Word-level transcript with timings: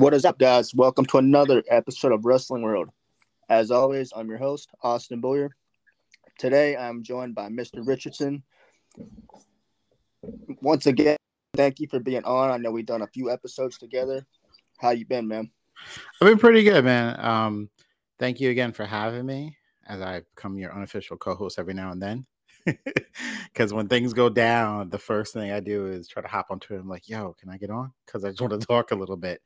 What 0.00 0.14
is 0.14 0.24
up, 0.24 0.38
guys? 0.38 0.74
Welcome 0.74 1.04
to 1.04 1.18
another 1.18 1.62
episode 1.68 2.12
of 2.12 2.24
Wrestling 2.24 2.62
World. 2.62 2.88
As 3.50 3.70
always, 3.70 4.14
I'm 4.16 4.30
your 4.30 4.38
host, 4.38 4.70
Austin 4.82 5.20
Boyer. 5.20 5.54
Today, 6.38 6.74
I'm 6.74 7.02
joined 7.02 7.34
by 7.34 7.50
Mr. 7.50 7.86
Richardson. 7.86 8.42
Once 10.62 10.86
again, 10.86 11.18
thank 11.54 11.80
you 11.80 11.86
for 11.86 12.00
being 12.00 12.24
on. 12.24 12.50
I 12.50 12.56
know 12.56 12.70
we've 12.70 12.86
done 12.86 13.02
a 13.02 13.08
few 13.08 13.30
episodes 13.30 13.76
together. 13.76 14.24
How 14.78 14.92
you 14.92 15.04
been, 15.04 15.28
man? 15.28 15.50
I've 16.22 16.28
been 16.28 16.38
pretty 16.38 16.62
good, 16.62 16.82
man. 16.82 17.22
Um, 17.22 17.68
thank 18.18 18.40
you 18.40 18.48
again 18.48 18.72
for 18.72 18.86
having 18.86 19.26
me 19.26 19.58
as 19.86 20.00
I 20.00 20.22
become 20.34 20.56
your 20.56 20.74
unofficial 20.74 21.18
co-host 21.18 21.58
every 21.58 21.74
now 21.74 21.90
and 21.90 22.02
then. 22.02 22.26
Because 23.52 23.74
when 23.74 23.88
things 23.88 24.14
go 24.14 24.30
down, 24.30 24.88
the 24.88 24.98
first 24.98 25.34
thing 25.34 25.50
I 25.50 25.60
do 25.60 25.88
is 25.88 26.08
try 26.08 26.22
to 26.22 26.28
hop 26.28 26.46
onto 26.50 26.72
it. 26.72 26.78
I'm 26.78 26.88
like, 26.88 27.08
"Yo, 27.08 27.34
can 27.38 27.50
I 27.50 27.58
get 27.58 27.68
on?" 27.68 27.92
Because 28.06 28.24
I 28.24 28.30
just 28.30 28.40
want 28.40 28.58
to 28.58 28.64
talk 28.64 28.92
a 28.92 28.94
little 28.94 29.16
bit. 29.16 29.42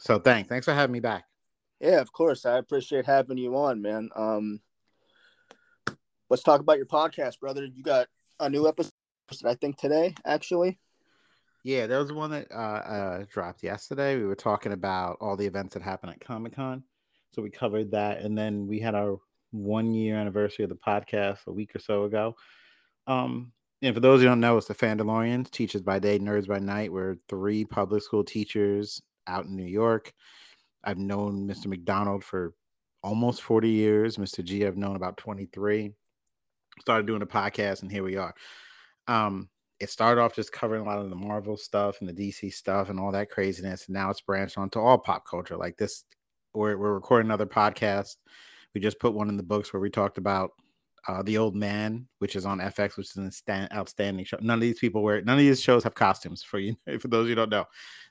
So 0.00 0.18
thanks, 0.18 0.48
thanks 0.48 0.64
for 0.64 0.72
having 0.72 0.92
me 0.92 1.00
back. 1.00 1.24
Yeah, 1.78 2.00
of 2.00 2.12
course. 2.12 2.46
I 2.46 2.58
appreciate 2.58 3.06
having 3.06 3.38
you 3.38 3.54
on, 3.56 3.82
man. 3.82 4.08
Um, 4.16 4.60
let's 6.28 6.42
talk 6.42 6.60
about 6.60 6.78
your 6.78 6.86
podcast, 6.86 7.38
brother. 7.38 7.64
You 7.64 7.82
got 7.82 8.08
a 8.38 8.48
new 8.48 8.66
episode, 8.66 8.92
I 9.44 9.54
think, 9.54 9.78
today, 9.78 10.14
actually. 10.24 10.78
Yeah, 11.64 11.86
there 11.86 11.98
was 11.98 12.12
one 12.12 12.30
that 12.30 12.50
uh, 12.50 12.54
uh, 12.54 13.24
dropped 13.30 13.62
yesterday. 13.62 14.16
We 14.16 14.24
were 14.24 14.34
talking 14.34 14.72
about 14.72 15.18
all 15.20 15.36
the 15.36 15.46
events 15.46 15.74
that 15.74 15.82
happened 15.82 16.12
at 16.12 16.20
Comic 16.20 16.56
Con, 16.56 16.82
so 17.34 17.42
we 17.42 17.50
covered 17.50 17.90
that, 17.90 18.20
and 18.20 18.36
then 18.36 18.66
we 18.66 18.80
had 18.80 18.94
our 18.94 19.18
one 19.50 19.92
year 19.92 20.16
anniversary 20.16 20.64
of 20.64 20.70
the 20.70 20.76
podcast 20.76 21.46
a 21.46 21.52
week 21.52 21.76
or 21.76 21.78
so 21.78 22.04
ago. 22.04 22.36
Um, 23.06 23.52
and 23.82 23.94
for 23.94 24.00
those 24.00 24.20
who 24.20 24.26
don't 24.26 24.40
know, 24.40 24.56
it's 24.56 24.68
the 24.68 24.74
Fandalorians, 24.74 25.50
teachers 25.50 25.82
by 25.82 25.98
day, 25.98 26.18
nerds 26.18 26.46
by 26.46 26.58
night. 26.58 26.92
We're 26.92 27.16
three 27.28 27.66
public 27.66 28.02
school 28.02 28.24
teachers 28.24 29.02
out 29.26 29.46
in 29.46 29.56
New 29.56 29.66
York. 29.66 30.12
I've 30.84 30.98
known 30.98 31.46
Mr. 31.46 31.66
McDonald 31.66 32.24
for 32.24 32.54
almost 33.02 33.42
40 33.42 33.68
years. 33.68 34.16
Mr. 34.16 34.44
G, 34.44 34.66
I've 34.66 34.76
known 34.76 34.96
about 34.96 35.16
23. 35.16 35.92
Started 36.80 37.06
doing 37.06 37.22
a 37.22 37.26
podcast, 37.26 37.82
and 37.82 37.90
here 37.90 38.02
we 38.02 38.16
are. 38.16 38.34
Um, 39.06 39.48
it 39.80 39.90
started 39.90 40.20
off 40.20 40.34
just 40.34 40.52
covering 40.52 40.82
a 40.82 40.84
lot 40.84 40.98
of 40.98 41.10
the 41.10 41.16
Marvel 41.16 41.56
stuff 41.56 42.00
and 42.00 42.08
the 42.08 42.12
DC 42.12 42.52
stuff 42.52 42.90
and 42.90 43.00
all 43.00 43.12
that 43.12 43.30
craziness. 43.30 43.86
And 43.86 43.94
now 43.94 44.10
it's 44.10 44.20
branched 44.20 44.58
onto 44.58 44.78
all 44.78 44.98
pop 44.98 45.26
culture. 45.26 45.56
Like 45.56 45.76
this, 45.76 46.04
we're, 46.54 46.76
we're 46.76 46.94
recording 46.94 47.28
another 47.28 47.46
podcast. 47.46 48.16
We 48.74 48.80
just 48.80 49.00
put 49.00 49.14
one 49.14 49.28
in 49.28 49.36
the 49.36 49.42
books 49.42 49.72
where 49.72 49.80
we 49.80 49.90
talked 49.90 50.18
about 50.18 50.50
uh, 51.08 51.22
The 51.22 51.38
Old 51.38 51.54
Man, 51.54 52.06
which 52.18 52.36
is 52.36 52.46
on 52.46 52.58
FX, 52.58 52.96
which 52.96 53.10
is 53.10 53.16
an 53.16 53.30
stand, 53.30 53.72
outstanding 53.72 54.24
show. 54.24 54.38
None 54.40 54.58
of 54.58 54.60
these 54.60 54.78
people 54.78 55.02
wear, 55.02 55.22
none 55.22 55.34
of 55.34 55.40
these 55.40 55.60
shows 55.60 55.84
have 55.84 55.94
costumes 55.94 56.42
for 56.42 56.58
you, 56.58 56.76
for 57.00 57.08
those 57.08 57.28
you 57.28 57.34
don't 57.34 57.50
know. 57.50 57.64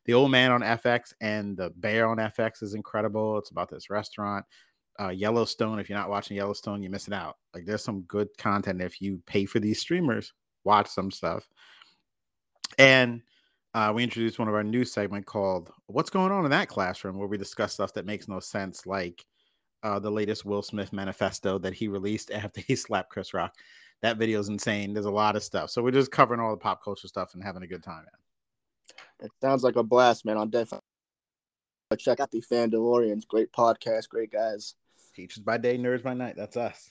The 0.05 0.13
Old 0.13 0.31
Man 0.31 0.51
on 0.51 0.61
FX 0.61 1.13
and 1.21 1.57
The 1.57 1.71
Bear 1.71 2.07
on 2.07 2.17
FX 2.17 2.63
is 2.63 2.73
incredible. 2.73 3.37
It's 3.37 3.51
about 3.51 3.69
this 3.69 3.89
restaurant. 3.89 4.45
Uh, 4.99 5.09
Yellowstone, 5.09 5.79
if 5.79 5.89
you're 5.89 5.97
not 5.97 6.09
watching 6.09 6.35
Yellowstone, 6.35 6.81
you're 6.81 6.91
missing 6.91 7.13
out. 7.13 7.37
Like 7.53 7.65
there's 7.65 7.83
some 7.83 8.01
good 8.01 8.27
content. 8.37 8.81
If 8.81 9.01
you 9.01 9.21
pay 9.25 9.45
for 9.45 9.59
these 9.59 9.79
streamers, 9.79 10.33
watch 10.65 10.87
some 10.87 11.11
stuff. 11.11 11.47
And 12.77 13.21
uh, 13.73 13.93
we 13.95 14.03
introduced 14.03 14.39
one 14.39 14.47
of 14.47 14.55
our 14.55 14.63
new 14.63 14.83
segment 14.83 15.25
called 15.25 15.71
"What's 15.87 16.09
Going 16.09 16.31
On 16.31 16.43
in 16.43 16.51
That 16.51 16.67
Classroom," 16.67 17.17
where 17.17 17.27
we 17.27 17.37
discuss 17.37 17.73
stuff 17.73 17.93
that 17.93 18.05
makes 18.05 18.27
no 18.27 18.39
sense, 18.39 18.85
like 18.85 19.23
uh, 19.83 19.99
the 19.99 20.11
latest 20.11 20.45
Will 20.45 20.61
Smith 20.61 20.93
manifesto 20.93 21.57
that 21.59 21.73
he 21.73 21.87
released 21.87 22.31
after 22.33 22.61
he 22.61 22.75
slapped 22.75 23.09
Chris 23.09 23.33
Rock. 23.33 23.55
That 24.01 24.17
video 24.17 24.39
is 24.39 24.49
insane. 24.49 24.93
There's 24.93 25.05
a 25.05 25.11
lot 25.11 25.35
of 25.35 25.43
stuff, 25.43 25.69
so 25.69 25.81
we're 25.81 25.91
just 25.91 26.11
covering 26.11 26.39
all 26.39 26.51
the 26.51 26.57
pop 26.57 26.83
culture 26.83 27.07
stuff 27.07 27.33
and 27.33 27.43
having 27.43 27.63
a 27.63 27.67
good 27.67 27.83
time, 27.83 28.05
man. 28.05 29.27
It 29.27 29.31
sounds 29.41 29.63
like 29.63 29.75
a 29.75 29.83
blast, 29.83 30.25
man. 30.25 30.37
I'm 30.37 30.49
definitely 30.49 30.81
check 31.97 32.19
out 32.19 32.31
the 32.31 32.41
Fandalorians. 32.41 33.27
Great 33.27 33.51
podcast, 33.51 34.09
great 34.09 34.31
guys. 34.31 34.75
Teachers 35.15 35.43
by 35.43 35.57
day, 35.57 35.77
nerds 35.77 36.03
by 36.03 36.13
night. 36.13 36.35
That's 36.37 36.55
us. 36.55 36.89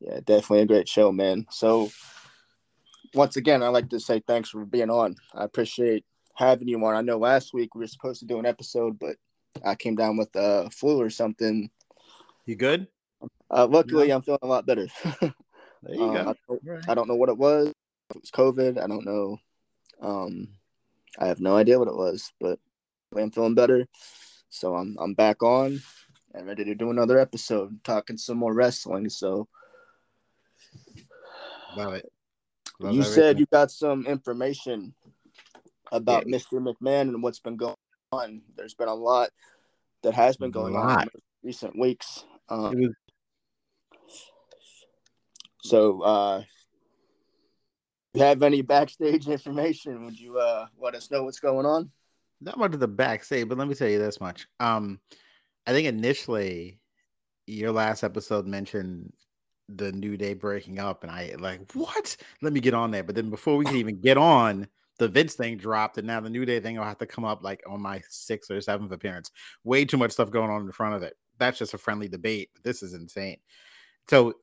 Yeah, 0.00 0.20
definitely 0.24 0.60
a 0.60 0.66
great 0.66 0.88
show, 0.88 1.12
man. 1.12 1.46
So 1.50 1.90
once 3.14 3.36
again, 3.36 3.62
I'd 3.62 3.68
like 3.68 3.90
to 3.90 4.00
say 4.00 4.22
thanks 4.26 4.50
for 4.50 4.64
being 4.64 4.90
on. 4.90 5.16
I 5.34 5.44
appreciate 5.44 6.04
having 6.34 6.68
you 6.68 6.82
on. 6.84 6.94
I 6.94 7.02
know 7.02 7.18
last 7.18 7.52
week 7.52 7.74
we 7.74 7.80
were 7.80 7.88
supposed 7.88 8.20
to 8.20 8.26
do 8.26 8.38
an 8.38 8.46
episode, 8.46 8.98
but 8.98 9.16
I 9.64 9.74
came 9.74 9.96
down 9.96 10.16
with 10.16 10.30
a 10.34 10.70
flu 10.70 11.00
or 11.00 11.10
something. 11.10 11.70
You 12.46 12.56
good? 12.56 12.88
Uh, 13.50 13.66
luckily, 13.66 14.10
I'm 14.12 14.22
feeling 14.22 14.40
a 14.42 14.46
lot 14.46 14.66
better. 14.66 14.86
There 15.20 15.32
you 15.94 16.02
Um, 16.02 16.12
go. 16.14 16.20
I, 16.20 16.34
don't, 16.48 16.60
Right. 16.64 16.84
I 16.88 16.94
don't 16.94 17.08
know 17.08 17.16
what 17.16 17.28
it 17.28 17.36
was. 17.38 17.68
It 17.68 18.20
was 18.20 18.30
COVID. 18.30 18.82
I 18.82 18.86
don't 18.86 19.04
know. 19.04 19.38
Um, 20.00 20.48
I 21.18 21.26
have 21.26 21.40
no 21.40 21.56
idea 21.56 21.78
what 21.78 21.88
it 21.88 21.96
was, 21.96 22.32
but 22.40 22.58
I'm 23.16 23.30
feeling 23.30 23.54
better. 23.54 23.86
So 24.48 24.74
I'm 24.74 24.96
I'm 24.98 25.14
back 25.14 25.42
on 25.42 25.80
and 26.34 26.46
ready 26.46 26.64
to 26.64 26.74
do 26.74 26.90
another 26.90 27.18
episode, 27.18 27.82
talking 27.84 28.16
some 28.16 28.38
more 28.38 28.54
wrestling. 28.54 29.08
So 29.08 29.48
Love 31.76 31.94
it. 31.94 32.12
Love 32.80 32.94
you 32.94 33.02
said 33.02 33.38
you 33.38 33.46
got 33.46 33.70
some 33.70 34.06
information 34.06 34.94
about 35.90 36.26
Yeah. 36.26 36.38
Mr. 36.38 36.60
McMahon 36.60 37.08
and 37.08 37.22
what's 37.22 37.40
been 37.40 37.56
going 37.56 37.76
on. 38.12 38.42
There's 38.56 38.74
been 38.74 38.88
a 38.88 38.94
lot 38.94 39.30
that 40.02 40.14
has 40.14 40.36
been 40.36 40.50
going 40.50 40.76
on 40.76 41.02
in 41.02 41.08
recent 41.42 41.78
weeks. 41.78 42.24
Um, 42.48 42.74
was 42.74 42.90
so, 45.62 46.02
uh, 46.02 46.42
if 48.14 48.20
you 48.20 48.22
have 48.22 48.42
any 48.42 48.62
backstage 48.62 49.28
information? 49.28 50.04
Would 50.04 50.18
you 50.18 50.38
uh, 50.38 50.66
let 50.80 50.94
us 50.94 51.10
know 51.10 51.24
what's 51.24 51.40
going 51.40 51.66
on? 51.66 51.90
not 52.44 52.58
much 52.58 52.74
of 52.74 52.80
the 52.80 52.88
backstage, 52.88 53.48
but 53.48 53.58
let 53.58 53.68
me 53.68 53.74
tell 53.74 53.88
you 53.88 53.98
this 53.98 54.20
much. 54.20 54.46
Um, 54.60 55.00
I 55.66 55.72
think 55.72 55.86
initially 55.86 56.80
your 57.46 57.72
last 57.72 58.02
episode 58.02 58.46
mentioned 58.46 59.12
the 59.68 59.92
New 59.92 60.16
Day 60.16 60.34
breaking 60.34 60.78
up, 60.78 61.02
and 61.02 61.12
I 61.12 61.34
like 61.38 61.72
what? 61.72 62.16
Let 62.42 62.52
me 62.52 62.60
get 62.60 62.74
on 62.74 62.90
there. 62.90 63.04
But 63.04 63.14
then 63.14 63.30
before 63.30 63.56
we 63.56 63.64
could 63.64 63.76
even 63.76 64.00
get 64.00 64.18
on, 64.18 64.66
the 65.02 65.08
Vince 65.08 65.34
thing 65.34 65.56
dropped, 65.56 65.98
and 65.98 66.06
now 66.06 66.20
the 66.20 66.30
New 66.30 66.44
Day 66.44 66.60
thing 66.60 66.76
will 66.76 66.84
have 66.84 66.98
to 66.98 67.06
come 67.06 67.24
up 67.24 67.42
like 67.42 67.60
on 67.68 67.82
my 67.82 68.00
sixth 68.08 68.50
or 68.52 68.60
seventh 68.60 68.92
appearance. 68.92 69.32
Way 69.64 69.84
too 69.84 69.96
much 69.96 70.12
stuff 70.12 70.30
going 70.30 70.48
on 70.48 70.62
in 70.62 70.70
front 70.70 70.94
of 70.94 71.02
it. 71.02 71.16
That's 71.38 71.58
just 71.58 71.74
a 71.74 71.78
friendly 71.78 72.06
debate. 72.06 72.50
This 72.62 72.84
is 72.84 72.94
insane. 72.94 73.38
So 74.08 74.34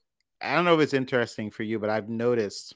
I 0.42 0.56
don't 0.56 0.66
know 0.66 0.76
if 0.76 0.82
it's 0.82 0.94
interesting 0.94 1.50
for 1.50 1.64
you, 1.64 1.80
but 1.80 1.90
I've 1.90 2.10
noticed 2.10 2.76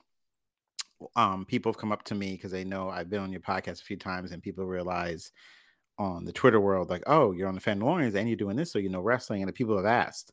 um 1.17 1.45
people 1.45 1.69
have 1.69 1.77
come 1.77 1.91
up 1.91 2.03
to 2.03 2.15
me 2.15 2.31
because 2.31 2.51
they 2.51 2.63
know 2.63 2.89
I've 2.89 3.09
been 3.09 3.19
on 3.19 3.33
your 3.33 3.41
podcast 3.41 3.81
a 3.81 3.85
few 3.85 3.97
times 3.97 4.31
and 4.31 4.41
people 4.41 4.65
realize 4.65 5.33
on 5.99 6.23
the 6.23 6.31
Twitter 6.31 6.61
world, 6.61 6.89
like, 6.89 7.03
oh, 7.05 7.33
you're 7.33 7.49
on 7.49 7.55
the 7.55 7.61
Fandalorians 7.61 8.15
and 8.15 8.29
you're 8.29 8.37
doing 8.37 8.55
this, 8.55 8.71
so 8.71 8.79
you 8.79 8.89
know 8.89 9.01
wrestling, 9.01 9.41
and 9.41 9.49
the 9.49 9.53
people 9.53 9.75
have 9.75 9.85
asked. 9.85 10.31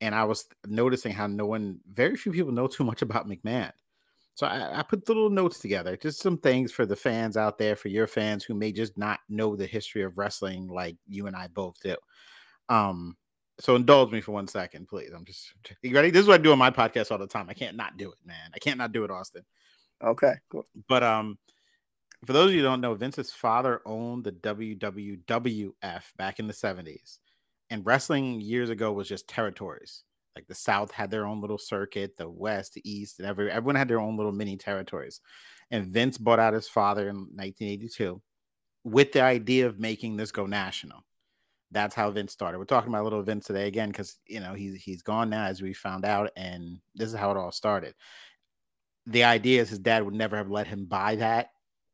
And 0.00 0.14
I 0.14 0.24
was 0.24 0.46
noticing 0.66 1.12
how 1.12 1.26
no 1.26 1.44
one, 1.44 1.80
very 1.92 2.16
few 2.16 2.32
people 2.32 2.52
know 2.52 2.66
too 2.66 2.84
much 2.84 3.02
about 3.02 3.28
McMahon. 3.28 3.72
So 4.38 4.46
I, 4.46 4.78
I 4.78 4.82
put 4.84 5.04
the 5.04 5.12
little 5.12 5.30
notes 5.30 5.58
together, 5.58 5.96
just 5.96 6.20
some 6.20 6.38
things 6.38 6.70
for 6.70 6.86
the 6.86 6.94
fans 6.94 7.36
out 7.36 7.58
there, 7.58 7.74
for 7.74 7.88
your 7.88 8.06
fans 8.06 8.44
who 8.44 8.54
may 8.54 8.70
just 8.70 8.96
not 8.96 9.18
know 9.28 9.56
the 9.56 9.66
history 9.66 10.04
of 10.04 10.16
wrestling 10.16 10.68
like 10.68 10.96
you 11.08 11.26
and 11.26 11.34
I 11.34 11.48
both 11.48 11.74
do. 11.82 11.96
Um, 12.68 13.16
so 13.58 13.74
indulge 13.74 14.12
me 14.12 14.20
for 14.20 14.30
one 14.30 14.46
second, 14.46 14.86
please. 14.86 15.10
I'm 15.12 15.24
just 15.24 15.52
you 15.82 15.92
ready? 15.92 16.10
This 16.10 16.22
is 16.22 16.28
what 16.28 16.38
I 16.38 16.42
do 16.44 16.52
on 16.52 16.58
my 16.58 16.70
podcast 16.70 17.10
all 17.10 17.18
the 17.18 17.26
time. 17.26 17.48
I 17.50 17.52
can't 17.52 17.76
not 17.76 17.96
do 17.96 18.12
it, 18.12 18.18
man. 18.24 18.52
I 18.54 18.60
can't 18.60 18.78
not 18.78 18.92
do 18.92 19.02
it, 19.02 19.10
Austin 19.10 19.42
Okay, 20.04 20.34
cool. 20.52 20.68
but 20.88 21.02
um 21.02 21.36
for 22.24 22.32
those 22.32 22.50
of 22.50 22.52
you 22.52 22.60
who 22.60 22.66
don't 22.66 22.80
know, 22.80 22.94
Vince's 22.94 23.32
father 23.32 23.80
owned 23.86 24.22
the 24.22 24.32
WWWF 24.32 26.02
back 26.16 26.38
in 26.38 26.46
the 26.46 26.52
70s. 26.52 27.18
And 27.70 27.84
wrestling 27.84 28.40
years 28.40 28.70
ago 28.70 28.92
was 28.92 29.08
just 29.08 29.28
territories. 29.28 30.04
Like 30.38 30.46
the 30.46 30.54
South 30.54 30.92
had 30.92 31.10
their 31.10 31.26
own 31.26 31.40
little 31.40 31.58
circuit, 31.58 32.16
the 32.16 32.30
West, 32.30 32.74
the 32.74 32.88
East, 32.88 33.18
and 33.18 33.26
every 33.26 33.50
everyone 33.50 33.74
had 33.74 33.88
their 33.88 33.98
own 33.98 34.16
little 34.16 34.30
mini 34.30 34.56
territories. 34.56 35.20
And 35.72 35.86
Vince 35.86 36.16
bought 36.16 36.38
out 36.38 36.54
his 36.54 36.68
father 36.68 37.08
in 37.08 37.16
1982 37.16 38.22
with 38.84 39.10
the 39.10 39.20
idea 39.20 39.66
of 39.66 39.80
making 39.80 40.16
this 40.16 40.30
go 40.30 40.46
national. 40.46 41.04
That's 41.72 41.92
how 41.92 42.08
Vince 42.12 42.32
started. 42.32 42.58
We're 42.60 42.66
talking 42.66 42.88
about 42.88 43.02
little 43.02 43.24
Vince 43.24 43.46
today 43.46 43.66
again 43.66 43.88
because 43.88 44.20
you 44.28 44.38
know 44.38 44.54
he's 44.54 44.80
he's 44.80 45.02
gone 45.02 45.28
now, 45.28 45.46
as 45.46 45.60
we 45.60 45.72
found 45.72 46.04
out, 46.04 46.30
and 46.36 46.78
this 46.94 47.08
is 47.08 47.18
how 47.18 47.32
it 47.32 47.36
all 47.36 47.50
started. 47.50 47.94
The 49.06 49.24
idea 49.24 49.60
is 49.60 49.70
his 49.70 49.80
dad 49.80 50.04
would 50.04 50.14
never 50.14 50.36
have 50.36 50.52
let 50.52 50.68
him 50.68 50.84
buy 50.84 51.16
that 51.16 51.50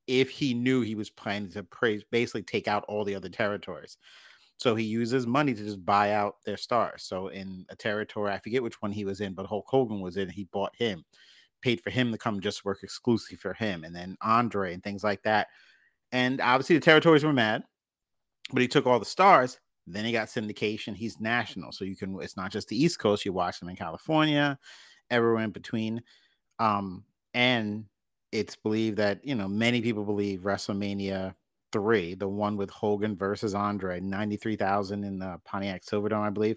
if 0.06 0.29
he 0.29 0.52
knew 0.52 0.82
he 0.82 0.96
was 0.96 1.08
planning 1.08 1.50
to 1.52 1.62
praise, 1.62 2.05
basically 2.11 2.43
take 2.43 2.69
out 2.69 2.85
all 2.88 3.05
the 3.05 3.14
other 3.14 3.31
territories. 3.31 3.96
So 4.56 4.74
he 4.74 4.84
uses 4.84 5.26
money 5.26 5.52
to 5.52 5.64
just 5.64 5.84
buy 5.84 6.12
out 6.12 6.36
their 6.44 6.56
stars. 6.56 7.02
So 7.02 7.28
in 7.28 7.66
a 7.68 7.76
territory, 7.76 8.32
I 8.32 8.38
forget 8.38 8.62
which 8.62 8.80
one 8.80 8.92
he 8.92 9.04
was 9.04 9.20
in, 9.20 9.34
but 9.34 9.46
Hulk 9.46 9.66
Hogan 9.68 10.00
was 10.00 10.16
in. 10.16 10.28
He 10.28 10.44
bought 10.44 10.74
him, 10.76 11.04
paid 11.60 11.80
for 11.80 11.90
him 11.90 12.12
to 12.12 12.18
come 12.18 12.40
just 12.40 12.64
work 12.64 12.80
exclusively 12.82 13.36
for 13.36 13.52
him, 13.54 13.84
and 13.84 13.94
then 13.94 14.16
Andre 14.22 14.72
and 14.72 14.82
things 14.82 15.02
like 15.02 15.22
that. 15.22 15.48
And 16.12 16.40
obviously 16.40 16.76
the 16.76 16.84
territories 16.84 17.24
were 17.24 17.32
mad, 17.32 17.64
but 18.52 18.62
he 18.62 18.68
took 18.68 18.86
all 18.86 19.00
the 19.00 19.04
stars. 19.04 19.58
Then 19.86 20.04
he 20.04 20.12
got 20.12 20.28
syndication. 20.28 20.96
He's 20.96 21.20
national, 21.20 21.72
so 21.72 21.84
you 21.84 21.96
can. 21.96 22.18
It's 22.22 22.36
not 22.36 22.50
just 22.50 22.68
the 22.68 22.82
East 22.82 22.98
Coast. 22.98 23.24
You 23.24 23.32
watch 23.32 23.60
them 23.60 23.68
in 23.68 23.76
California, 23.76 24.58
everywhere 25.10 25.44
in 25.44 25.50
between. 25.50 26.02
Um, 26.58 27.04
and 27.34 27.84
it's 28.32 28.56
believed 28.56 28.96
that 28.96 29.24
you 29.24 29.34
know 29.34 29.48
many 29.48 29.82
people 29.82 30.04
believe 30.04 30.40
WrestleMania 30.40 31.34
three, 31.74 32.14
the 32.14 32.28
one 32.28 32.56
with 32.56 32.70
Hogan 32.70 33.16
versus 33.16 33.52
Andre, 33.52 33.98
ninety 33.98 34.36
three 34.36 34.54
thousand 34.54 35.02
in 35.02 35.18
the 35.18 35.40
Pontiac 35.44 35.82
Silverdome, 35.84 36.26
I 36.26 36.30
believe, 36.30 36.56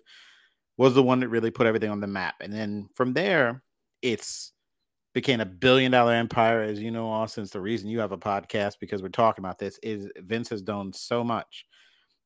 was 0.78 0.94
the 0.94 1.02
one 1.02 1.20
that 1.22 1.30
really 1.30 1.50
put 1.50 1.66
everything 1.66 1.90
on 1.90 2.00
the 2.00 2.08
map. 2.08 2.36
And 2.40 2.54
then 2.54 2.88
from 2.94 3.14
there, 3.14 3.64
it's 4.04 4.54
became 5.16 5.42
a 5.42 5.46
billion 5.46 5.92
dollar 5.92 6.14
empire, 6.14 6.62
as 6.62 6.80
you 6.80 6.92
know, 6.92 7.10
Austin. 7.10 7.42
It's 7.42 7.52
the 7.52 7.60
reason 7.60 7.90
you 7.90 8.00
have 8.00 8.12
a 8.12 8.18
podcast 8.18 8.76
because 8.80 9.02
we're 9.02 9.10
talking 9.10 9.44
about 9.44 9.58
this. 9.58 9.80
Is 9.82 10.08
Vince 10.18 10.50
has 10.50 10.62
done 10.62 10.94
so 10.94 11.24
much, 11.24 11.66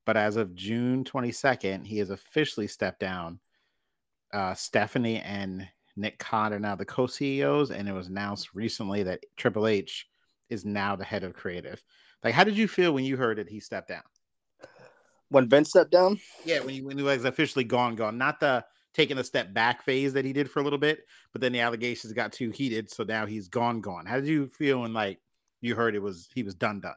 but 0.06 0.18
as 0.18 0.36
of 0.36 0.54
June 0.54 1.06
twenty 1.06 1.32
second, 1.32 1.86
he 1.86 1.98
has 2.00 2.10
officially 2.10 2.68
stepped 2.68 3.00
down. 3.00 3.40
Uh, 4.34 4.54
Stephanie 4.54 5.22
and 5.22 5.66
Nick 5.96 6.20
Khan 6.20 6.54
are 6.54 6.60
now 6.60 6.76
the 6.76 6.84
co 6.84 7.08
CEOs, 7.08 7.72
and 7.72 7.88
it 7.88 7.94
was 7.94 8.10
announced 8.10 8.54
recently 8.54 9.04
that 9.04 9.24
Triple 9.38 9.68
H 9.68 10.08
is 10.50 10.66
now 10.66 10.98
the 10.98 11.06
head 11.06 11.24
of 11.24 11.34
creative. 11.34 11.82
Like, 12.24 12.34
how 12.34 12.44
did 12.44 12.58
you 12.58 12.68
feel 12.68 12.94
when 12.94 13.04
you 13.04 13.18
heard 13.18 13.38
that 13.38 13.50
he 13.50 13.60
stepped 13.60 13.90
down? 13.90 14.04
When 15.30 15.50
Vince 15.50 15.70
stepped 15.70 15.92
down? 15.92 16.20
Yeah, 16.46 16.60
when 16.60 16.70
he, 16.74 16.82
when 16.82 16.98
he 16.98 17.04
was 17.04 17.26
officially 17.26 17.64
gone, 17.64 17.96
gone. 17.96 18.18
Not 18.18 18.40
the 18.40 18.66
taking 18.94 19.18
a 19.18 19.24
step 19.24 19.54
back 19.54 19.84
phase 19.84 20.14
that 20.14 20.26
he 20.26 20.34
did 20.34 20.52
for 20.52 20.60
a 20.60 20.64
little 20.64 20.80
bit, 20.80 21.06
but 21.32 21.42
then 21.42 21.54
the 21.54 21.62
allegations 21.62 22.12
got 22.14 22.34
too 22.34 22.50
heated, 22.52 22.92
so 22.92 23.04
now 23.04 23.26
he's 23.26 23.48
gone, 23.48 23.80
gone. 23.80 24.06
How 24.06 24.18
did 24.18 24.28
you 24.28 24.48
feel 24.48 24.82
when 24.82 24.94
like 24.94 25.20
you 25.62 25.76
heard 25.76 25.96
it 25.96 26.02
was 26.02 26.28
he 26.36 26.44
was 26.44 26.56
done, 26.56 26.82
done? 26.82 26.96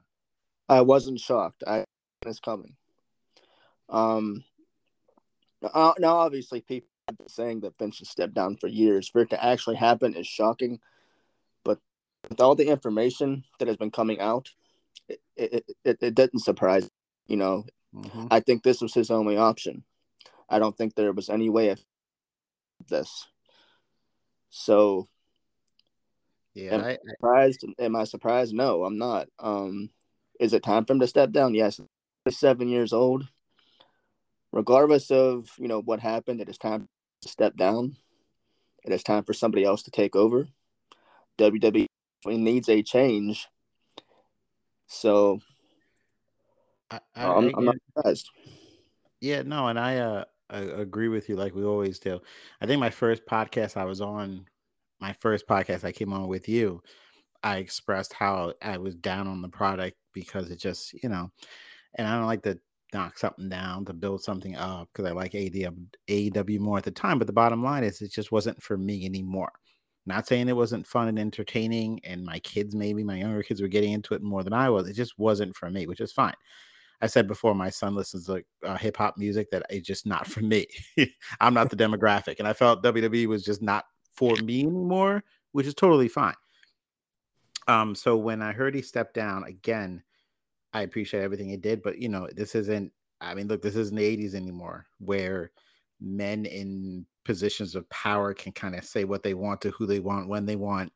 I 0.69 0.81
wasn't 0.81 1.21
shocked. 1.21 1.63
I 1.67 1.85
it's 2.27 2.41
coming. 2.41 2.75
Um. 3.89 4.45
Now, 5.63 5.95
obviously, 6.17 6.61
people 6.61 6.91
have 7.09 7.17
been 7.17 7.29
saying 7.29 7.61
that 7.61 7.79
Vince 7.79 7.97
should 7.97 8.07
step 8.07 8.35
down 8.35 8.57
for 8.57 8.67
years. 8.67 9.09
For 9.09 9.23
it 9.23 9.31
to 9.31 9.43
actually 9.43 9.77
happen 9.77 10.15
is 10.15 10.27
shocking. 10.27 10.79
But 11.65 11.79
with 12.29 12.41
all 12.41 12.55
the 12.55 12.69
information 12.69 13.45
that 13.59 13.69
has 13.69 13.79
been 13.79 13.91
coming 13.91 14.21
out, 14.21 14.51
it 15.09 15.21
it, 15.37 15.65
it, 15.85 15.99
it 16.01 16.15
didn't 16.15 16.41
surprise. 16.41 16.89
You 17.27 17.37
know, 17.37 17.65
mm-hmm. 17.95 18.27
I 18.31 18.41
think 18.41 18.63
this 18.63 18.81
was 18.81 18.95
his 18.95 19.11
only 19.11 19.37
option. 19.37 19.85
I 20.49 20.59
don't 20.59 20.77
think 20.77 20.95
there 20.95 21.13
was 21.13 21.31
any 21.31 21.49
way 21.49 21.71
of 21.71 21.81
this. 22.89 23.27
So, 24.51 25.09
yeah, 26.55 26.75
am 26.75 26.85
I, 26.85 26.91
I 26.91 26.99
surprised? 27.09 27.65
Am 27.79 27.97
I 27.97 28.05
surprised? 28.05 28.55
No, 28.55 28.85
I'm 28.85 28.99
not. 28.99 29.29
Um, 29.39 29.91
is 30.39 30.53
it 30.53 30.63
time 30.63 30.85
for 30.85 30.93
him 30.93 31.01
to 31.01 31.07
step 31.07 31.33
down? 31.33 31.55
Yes. 31.55 31.81
Seven 32.29 32.69
years 32.69 32.93
old. 32.93 33.29
Regardless 34.53 35.11
of 35.11 35.51
you 35.59 35.69
know 35.69 35.81
what 35.81 36.01
happened, 36.01 36.41
it 36.41 36.49
is 36.49 36.59
time 36.59 36.89
to 37.23 37.29
step 37.29 37.57
down. 37.57 37.97
It 38.85 38.93
is 38.93 39.03
time 39.03 39.25
for 39.25 39.33
somebody 39.33 39.65
else 39.65 39.83
to 39.85 39.91
take 39.91 40.15
over. 40.15 40.47
WWE 41.39 41.87
needs 42.27 42.69
a 42.69 42.83
change. 42.83 43.49
So 44.95 45.41
I, 46.91 47.01
I, 47.15 47.27
I'm, 47.27 47.55
I'm 47.57 47.65
not 47.65 47.77
surprised. 47.95 48.31
Yeah, 49.21 49.43
no, 49.43 49.69
and 49.69 49.79
I 49.79 49.99
uh 49.99 50.25
I 50.51 50.59
agree 50.59 51.09
with 51.09 51.29
you 51.29 51.37
like 51.37 51.55
we 51.55 51.65
always 51.65 51.99
do. 51.99 52.21
I 52.61 52.67
think 52.67 52.81
my 52.81 52.91
first 52.91 53.27
podcast 53.27 53.77
I 53.77 53.85
was 53.85 54.01
on, 54.01 54.47
my 55.01 55.13
first 55.15 55.47
podcast 55.49 55.85
I 55.85 55.93
came 55.93 56.13
on 56.13 56.29
with 56.29 56.49
you, 56.49 56.83
I 57.43 57.57
expressed 57.59 58.13
how 58.13 58.55
I 58.63 58.79
was 58.79 58.95
down 58.95 59.27
on 59.27 59.43
the 59.43 59.49
product 59.49 59.97
because 60.13 60.51
it 60.51 60.59
just, 60.59 60.93
you 61.03 61.09
know, 61.09 61.31
and 61.95 62.07
I 62.07 62.17
don't 62.17 62.27
like 62.27 62.43
to 62.43 62.59
knock 62.93 63.19
something 63.19 63.49
down 63.49 63.85
to 63.87 63.93
build 63.93 64.23
something 64.23 64.55
up 64.57 64.89
because 64.93 65.11
I 65.11 65.13
like 65.13 65.33
AEW, 65.33 65.87
AEW 66.09 66.59
more 66.61 66.79
at 66.79 66.85
the 66.85 66.91
time. 66.91 67.19
But 67.19 67.27
the 67.27 67.33
bottom 67.33 67.63
line 67.63 67.85
is 67.85 68.01
it 68.01 68.13
just 68.13 68.31
wasn't 68.31 68.63
for 68.63 68.77
me 68.77 69.05
anymore. 69.05 69.53
Not 70.07 70.27
saying 70.27 70.49
it 70.49 70.57
wasn't 70.57 70.87
fun 70.87 71.09
and 71.09 71.19
entertaining, 71.19 72.01
and 72.05 72.25
my 72.25 72.39
kids, 72.41 72.75
maybe 72.75 73.03
my 73.03 73.17
younger 73.17 73.43
kids, 73.43 73.63
were 73.63 73.69
getting 73.69 73.93
into 73.93 74.15
it 74.15 74.23
more 74.23 74.45
than 74.45 74.53
I 74.53 74.69
was. 74.69 74.89
It 74.89 74.95
just 74.95 75.19
wasn't 75.19 75.57
for 75.57 75.71
me, 75.71 75.87
which 75.87 76.01
is 76.01 76.13
fine. 76.13 76.35
I 77.01 77.07
said 77.07 77.27
before, 77.27 77.55
my 77.55 77.71
son 77.71 77.95
listens 77.95 78.27
to 78.27 78.43
uh, 78.65 78.77
hip 78.77 78.97
hop 78.97 79.17
music 79.17 79.51
that 79.51 79.65
is 79.71 79.83
just 79.83 80.07
not 80.07 80.27
for 80.27 80.41
me. 80.41 80.67
I'm 81.41 81.55
not 81.55 81.71
the 81.71 81.77
demographic, 81.77 82.39
and 82.39 82.47
I 82.47 82.53
felt 82.53 82.83
WWE 82.83 83.27
was 83.27 83.45
just 83.45 83.63
not 83.63 83.85
for 84.15 84.37
me 84.37 84.61
anymore, 84.61 85.25
which 85.53 85.67
is 85.67 85.75
totally 85.75 86.09
fine. 86.09 86.35
Um, 87.67 87.95
so 87.95 88.17
when 88.17 88.43
I 88.43 88.53
heard 88.53 88.75
he 88.75 88.83
stepped 88.83 89.15
down 89.15 89.45
again, 89.45 90.03
I 90.73 90.83
appreciate 90.83 91.23
everything 91.23 91.49
he 91.49 91.57
did, 91.57 91.83
but 91.83 91.99
you 91.99 92.09
know, 92.09 92.29
this 92.35 92.55
isn't. 92.55 92.93
I 93.21 93.35
mean, 93.35 93.49
look, 93.49 93.63
this 93.63 93.77
isn't 93.77 93.97
the 93.97 94.17
'80s 94.17 94.35
anymore, 94.35 94.87
where 94.99 95.51
men 96.01 96.45
in 96.45 97.07
positions 97.25 97.75
of 97.75 97.89
power 97.91 98.35
can 98.35 98.53
kind 98.53 98.75
of 98.75 98.85
say 98.85 99.05
what 99.05 99.23
they 99.23 99.35
want 99.35 99.61
to 99.63 99.71
who 99.71 99.87
they 99.87 100.01
want 100.01 100.29
when 100.29 100.47
they 100.47 100.57
want 100.57 100.93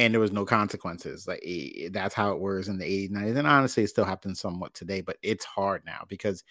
and 0.00 0.14
there 0.14 0.20
was 0.20 0.32
no 0.32 0.46
consequences. 0.46 1.28
Like 1.28 1.44
that's 1.92 2.14
how 2.14 2.32
it 2.32 2.40
was 2.40 2.68
in 2.68 2.78
the 2.78 2.86
80s, 2.86 3.10
90s, 3.10 3.36
and 3.36 3.46
honestly, 3.46 3.82
it 3.82 3.88
still 3.88 4.06
happens 4.06 4.40
somewhat 4.40 4.72
today. 4.72 5.02
But 5.02 5.18
it's 5.22 5.44
hard 5.44 5.82
now 5.84 6.04
because, 6.08 6.42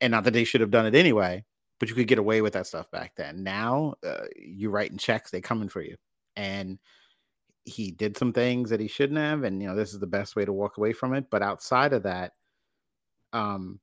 and 0.00 0.10
not 0.10 0.24
that 0.24 0.32
they 0.32 0.42
should 0.42 0.60
have 0.60 0.72
done 0.72 0.84
it 0.84 0.96
anyway, 0.96 1.44
but 1.78 1.88
you 1.88 1.94
could 1.94 2.08
get 2.08 2.18
away 2.18 2.42
with 2.42 2.54
that 2.54 2.66
stuff 2.66 2.90
back 2.90 3.12
then. 3.16 3.44
Now 3.44 3.94
uh, 4.04 4.24
you're 4.36 4.72
writing 4.72 4.98
checks; 4.98 5.30
they 5.30 5.40
coming 5.40 5.68
for 5.68 5.80
you, 5.80 5.96
and 6.34 6.80
he 7.64 7.92
did 7.92 8.16
some 8.16 8.32
things 8.32 8.70
that 8.70 8.80
he 8.80 8.88
shouldn't 8.88 9.18
have, 9.18 9.44
and 9.44 9.62
you 9.62 9.68
know 9.68 9.76
this 9.76 9.92
is 9.92 10.00
the 10.00 10.06
best 10.06 10.34
way 10.34 10.44
to 10.44 10.52
walk 10.52 10.76
away 10.78 10.92
from 10.92 11.14
it. 11.14 11.26
But 11.30 11.42
outside 11.42 11.92
of 11.92 12.02
that, 12.02 12.32
um, 13.32 13.78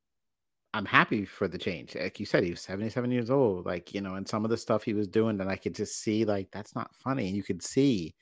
I'm 0.76 0.86
happy 0.86 1.24
for 1.24 1.48
the 1.48 1.58
change. 1.58 1.96
Like 1.96 2.20
you 2.20 2.26
said, 2.26 2.44
he 2.44 2.50
was 2.50 2.60
77 2.60 3.10
years 3.10 3.30
old. 3.30 3.66
Like 3.66 3.94
you 3.94 4.02
know, 4.02 4.16
and 4.16 4.28
some 4.28 4.44
of 4.44 4.52
the 4.52 4.58
stuff 4.58 4.84
he 4.84 4.94
was 4.94 5.08
doing, 5.08 5.38
that 5.38 5.48
I 5.48 5.56
could 5.56 5.74
just 5.74 6.02
see 6.02 6.26
like 6.26 6.52
that's 6.52 6.76
not 6.76 6.94
funny, 6.94 7.28
and 7.28 7.38
you 7.38 7.44
could 7.44 7.64
see 7.64 8.14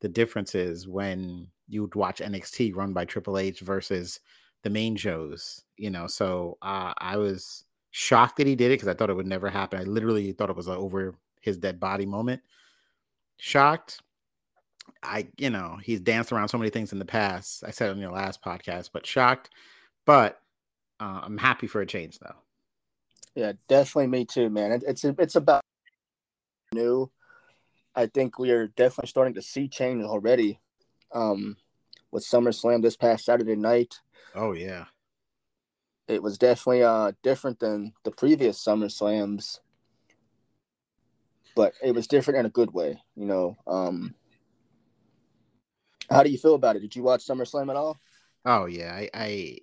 the 0.00 0.08
differences 0.08 0.86
when 0.86 1.48
you 1.68 1.82
would 1.82 1.96
watch 1.96 2.20
NXT 2.20 2.76
run 2.76 2.92
by 2.92 3.04
Triple 3.04 3.38
H 3.38 3.60
versus 3.60 4.20
the 4.62 4.70
main 4.70 4.94
shows, 4.94 5.64
you 5.78 5.90
know. 5.90 6.06
So 6.06 6.58
uh, 6.62 6.94
I 6.98 7.16
was 7.16 7.64
shocked 7.90 8.36
that 8.36 8.46
he 8.46 8.54
did 8.54 8.70
it 8.70 8.74
because 8.74 8.88
I 8.88 8.94
thought 8.94 9.10
it 9.10 9.16
would 9.16 9.26
never 9.26 9.50
happen. 9.50 9.80
I 9.80 9.82
literally 9.82 10.30
thought 10.30 10.48
it 10.48 10.56
was 10.56 10.68
like 10.68 10.78
over 10.78 11.16
his 11.40 11.58
dead 11.58 11.80
body 11.80 12.06
moment. 12.06 12.40
Shocked. 13.38 14.00
I, 15.02 15.26
you 15.38 15.50
know, 15.50 15.78
he's 15.82 16.00
danced 16.00 16.30
around 16.30 16.48
so 16.48 16.58
many 16.58 16.70
things 16.70 16.92
in 16.92 17.00
the 17.00 17.04
past. 17.04 17.64
I 17.66 17.72
said 17.72 17.90
on 17.90 17.98
your 17.98 18.12
last 18.12 18.44
podcast, 18.44 18.90
but 18.92 19.06
shocked. 19.06 19.50
But 20.06 20.40
uh, 21.00 21.20
I'm 21.22 21.38
happy 21.38 21.66
for 21.66 21.80
a 21.80 21.86
change, 21.86 22.18
though. 22.18 22.36
Yeah, 23.34 23.52
definitely 23.68 24.08
me 24.08 24.24
too, 24.24 24.50
man. 24.50 24.72
It, 24.72 24.84
it's 24.86 25.04
it's 25.04 25.36
about 25.36 25.62
new 26.72 27.10
I 27.94 28.06
think 28.06 28.38
we 28.38 28.50
are 28.50 28.68
definitely 28.68 29.08
starting 29.08 29.34
to 29.34 29.42
see 29.42 29.68
change 29.68 30.04
already. 30.04 30.60
Um, 31.12 31.56
with 32.12 32.24
SummerSlam 32.24 32.82
this 32.82 32.96
past 32.96 33.24
Saturday 33.24 33.56
night. 33.56 34.00
Oh 34.34 34.52
yeah, 34.52 34.86
it 36.08 36.22
was 36.22 36.38
definitely 36.38 36.82
uh 36.82 37.12
different 37.22 37.58
than 37.58 37.92
the 38.04 38.10
previous 38.10 38.62
SummerSlams, 38.62 39.58
but 41.54 41.72
it 41.82 41.94
was 41.94 42.06
different 42.06 42.40
in 42.40 42.46
a 42.46 42.50
good 42.50 42.72
way. 42.72 43.02
You 43.16 43.26
know, 43.26 43.56
um, 43.66 44.14
how 46.08 46.22
do 46.22 46.30
you 46.30 46.38
feel 46.38 46.54
about 46.54 46.76
it? 46.76 46.80
Did 46.80 46.96
you 46.96 47.02
watch 47.02 47.26
SummerSlam 47.26 47.70
at 47.70 47.76
all? 47.76 47.98
Oh 48.44 48.66
yeah, 48.66 48.92
I, 48.94 49.10
I 49.14 49.58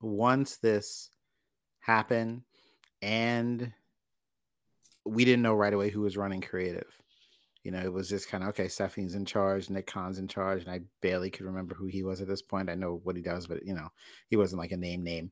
once 0.00 0.56
this 0.58 1.10
happened 1.80 2.42
and 3.02 3.72
we 5.04 5.24
didn't 5.24 5.42
know 5.42 5.54
right 5.54 5.72
away 5.72 5.90
who 5.90 6.02
was 6.02 6.16
running 6.16 6.40
creative 6.40 6.86
You 7.64 7.72
know, 7.72 7.80
it 7.80 7.92
was 7.92 8.08
just 8.08 8.28
kind 8.28 8.42
of 8.42 8.50
okay. 8.50 8.68
Stephanie's 8.68 9.14
in 9.14 9.24
charge, 9.26 9.68
Nick 9.70 9.86
Khan's 9.86 10.18
in 10.18 10.28
charge, 10.28 10.62
and 10.64 10.70
I 10.70 10.80
barely 11.02 11.30
could 11.30 11.46
remember 11.46 11.74
who 11.74 11.86
he 11.86 12.02
was 12.02 12.20
at 12.20 12.28
this 12.28 12.42
point. 12.42 12.70
I 12.70 12.74
know 12.74 13.00
what 13.04 13.16
he 13.16 13.22
does, 13.22 13.46
but 13.46 13.64
you 13.66 13.74
know, 13.74 13.88
he 14.28 14.36
wasn't 14.36 14.60
like 14.60 14.72
a 14.72 14.76
name 14.76 15.02
name. 15.04 15.30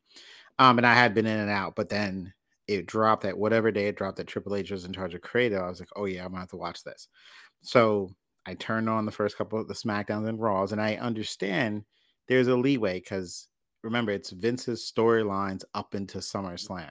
Um, 0.59 0.79
and 0.79 0.87
I 0.87 0.95
had 0.95 1.15
been 1.15 1.27
in 1.27 1.39
and 1.39 1.51
out, 1.51 1.75
but 1.77 1.89
then 1.89 2.33
it 2.67 2.87
dropped 2.87 3.23
that 3.23 3.39
whatever 3.39 3.71
day 3.71 3.89
it 3.89 3.97
dropped 3.97 4.19
that 4.19 4.27
Triple 4.27 4.55
H 4.57 4.71
was 4.71 4.85
in 4.85 4.93
charge 4.93 5.15
of 5.15 5.23
Creative. 5.23 5.63
I 5.63 5.69
was 5.69 5.81
like, 5.81 5.89
oh 5.97 6.05
yeah, 6.05 6.25
I'm 6.25 6.31
gonna 6.31 6.41
have 6.41 6.51
to 6.51 6.57
watch 6.57 6.85
this. 6.85 7.09
So 7.63 8.11
I 8.47 8.55
turned 8.55 8.89
on 8.91 9.07
the 9.07 9.13
first 9.13 9.39
couple 9.39 9.59
of 9.61 9.69
the 9.69 9.75
SmackDowns 9.75 10.29
and 10.29 10.41
Raws, 10.41 10.73
and 10.73 10.81
I 10.81 10.97
understand 10.97 11.85
there's 12.29 12.49
a 12.49 12.57
leeway 12.57 13.01
because 13.01 13.48
remember 13.83 14.13
it's 14.13 14.31
Vince's 14.31 14.91
storylines 14.95 15.65
up 15.75 15.95
into 15.95 16.19
SummerSlam. 16.19 16.85
Mm. 16.85 16.91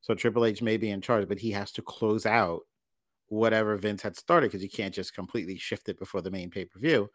So 0.00 0.14
Triple 0.14 0.44
H 0.44 0.62
may 0.62 0.76
be 0.76 0.90
in 0.90 1.00
charge, 1.00 1.28
but 1.28 1.38
he 1.38 1.50
has 1.52 1.72
to 1.72 1.82
close 1.82 2.26
out 2.26 2.62
whatever 3.28 3.76
Vince 3.76 4.02
had 4.02 4.16
started 4.16 4.50
because 4.50 4.62
you 4.62 4.70
can't 4.70 4.94
just 4.94 5.14
completely 5.14 5.58
shift 5.58 5.88
it 5.88 5.98
before 5.98 6.22
the 6.22 6.30
main 6.30 6.50
pay 6.50 6.64
per 6.64 6.78
view. 6.78 7.10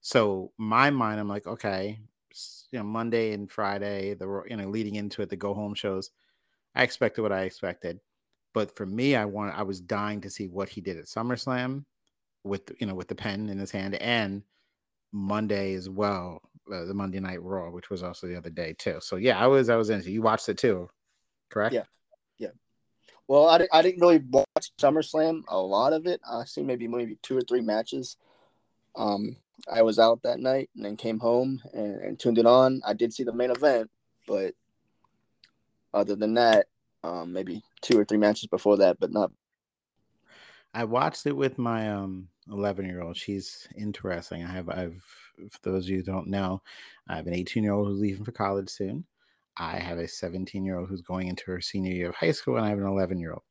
So 0.00 0.52
my 0.58 0.90
mind, 0.90 1.20
I'm 1.20 1.28
like, 1.28 1.46
okay, 1.46 2.00
you 2.70 2.78
know, 2.78 2.84
Monday 2.84 3.32
and 3.32 3.50
Friday, 3.50 4.14
the 4.14 4.42
you 4.48 4.56
know, 4.56 4.68
leading 4.68 4.96
into 4.96 5.22
it, 5.22 5.30
the 5.30 5.36
go 5.36 5.54
home 5.54 5.74
shows. 5.74 6.10
I 6.74 6.82
expected 6.82 7.22
what 7.22 7.32
I 7.32 7.42
expected, 7.42 8.00
but 8.52 8.76
for 8.76 8.86
me, 8.86 9.16
I 9.16 9.24
want 9.24 9.56
I 9.56 9.62
was 9.62 9.80
dying 9.80 10.20
to 10.22 10.30
see 10.30 10.46
what 10.48 10.68
he 10.68 10.80
did 10.80 10.98
at 10.98 11.06
SummerSlam 11.06 11.84
with 12.44 12.70
you 12.78 12.86
know 12.86 12.94
with 12.94 13.08
the 13.08 13.14
pen 13.14 13.48
in 13.48 13.58
his 13.58 13.70
hand 13.70 13.94
and 13.96 14.42
Monday 15.12 15.74
as 15.74 15.88
well, 15.88 16.42
uh, 16.72 16.84
the 16.84 16.94
Monday 16.94 17.20
Night 17.20 17.42
Raw, 17.42 17.70
which 17.70 17.90
was 17.90 18.02
also 18.02 18.26
the 18.26 18.36
other 18.36 18.50
day 18.50 18.74
too. 18.78 18.98
So 19.00 19.16
yeah, 19.16 19.38
I 19.38 19.46
was 19.46 19.68
I 19.68 19.76
was 19.76 19.90
into. 19.90 20.10
You 20.10 20.22
watched 20.22 20.48
it 20.48 20.58
too, 20.58 20.88
correct? 21.50 21.74
Yeah. 21.74 21.84
Yeah. 22.38 22.50
Well, 23.28 23.48
I, 23.48 23.66
I 23.72 23.82
didn't 23.82 24.00
really 24.00 24.22
watch 24.30 24.70
SummerSlam, 24.80 25.42
a 25.48 25.58
lot 25.58 25.92
of 25.92 26.06
it. 26.06 26.20
I 26.28 26.44
see 26.44 26.62
maybe 26.62 26.86
maybe 26.88 27.18
two 27.22 27.36
or 27.36 27.42
three 27.42 27.60
matches. 27.60 28.16
Um, 28.94 29.36
I 29.70 29.82
was 29.82 29.98
out 29.98 30.22
that 30.22 30.40
night 30.40 30.70
and 30.76 30.84
then 30.84 30.96
came 30.96 31.18
home 31.18 31.62
and, 31.72 32.00
and 32.00 32.18
tuned 32.18 32.38
it 32.38 32.46
on. 32.46 32.82
I 32.86 32.92
did 32.92 33.12
see 33.12 33.24
the 33.24 33.32
main 33.32 33.50
event, 33.50 33.90
but 34.26 34.54
other 35.92 36.14
than 36.14 36.34
that, 36.34 36.66
um, 37.02 37.32
maybe 37.32 37.62
two 37.80 37.98
or 37.98 38.04
three 38.04 38.18
matches 38.18 38.46
before 38.46 38.78
that, 38.78 38.98
but 39.00 39.12
not. 39.12 39.30
I 40.74 40.84
watched 40.84 41.26
it 41.26 41.36
with 41.36 41.58
my 41.58 41.90
um 41.90 42.28
11 42.50 42.84
year 42.84 43.02
old. 43.02 43.16
She's 43.16 43.66
interesting. 43.76 44.44
I 44.44 44.52
have 44.52 44.68
I've 44.68 45.04
for 45.50 45.58
those 45.62 45.84
of 45.84 45.90
you 45.90 45.98
who 45.98 46.02
don't 46.02 46.28
know, 46.28 46.62
I 47.08 47.16
have 47.16 47.26
an 47.26 47.34
18 47.34 47.62
year 47.62 47.72
old 47.72 47.88
who's 47.88 48.00
leaving 48.00 48.24
for 48.24 48.32
college 48.32 48.68
soon. 48.70 49.04
I 49.56 49.78
have 49.78 49.98
a 49.98 50.08
17 50.08 50.64
year 50.64 50.78
old 50.78 50.88
who's 50.88 51.02
going 51.02 51.28
into 51.28 51.44
her 51.50 51.60
senior 51.60 51.92
year 51.92 52.08
of 52.10 52.14
high 52.16 52.32
school, 52.32 52.56
and 52.56 52.66
I 52.66 52.70
have 52.70 52.78
an 52.78 52.86
11 52.86 53.18
year 53.18 53.32
old. 53.32 53.42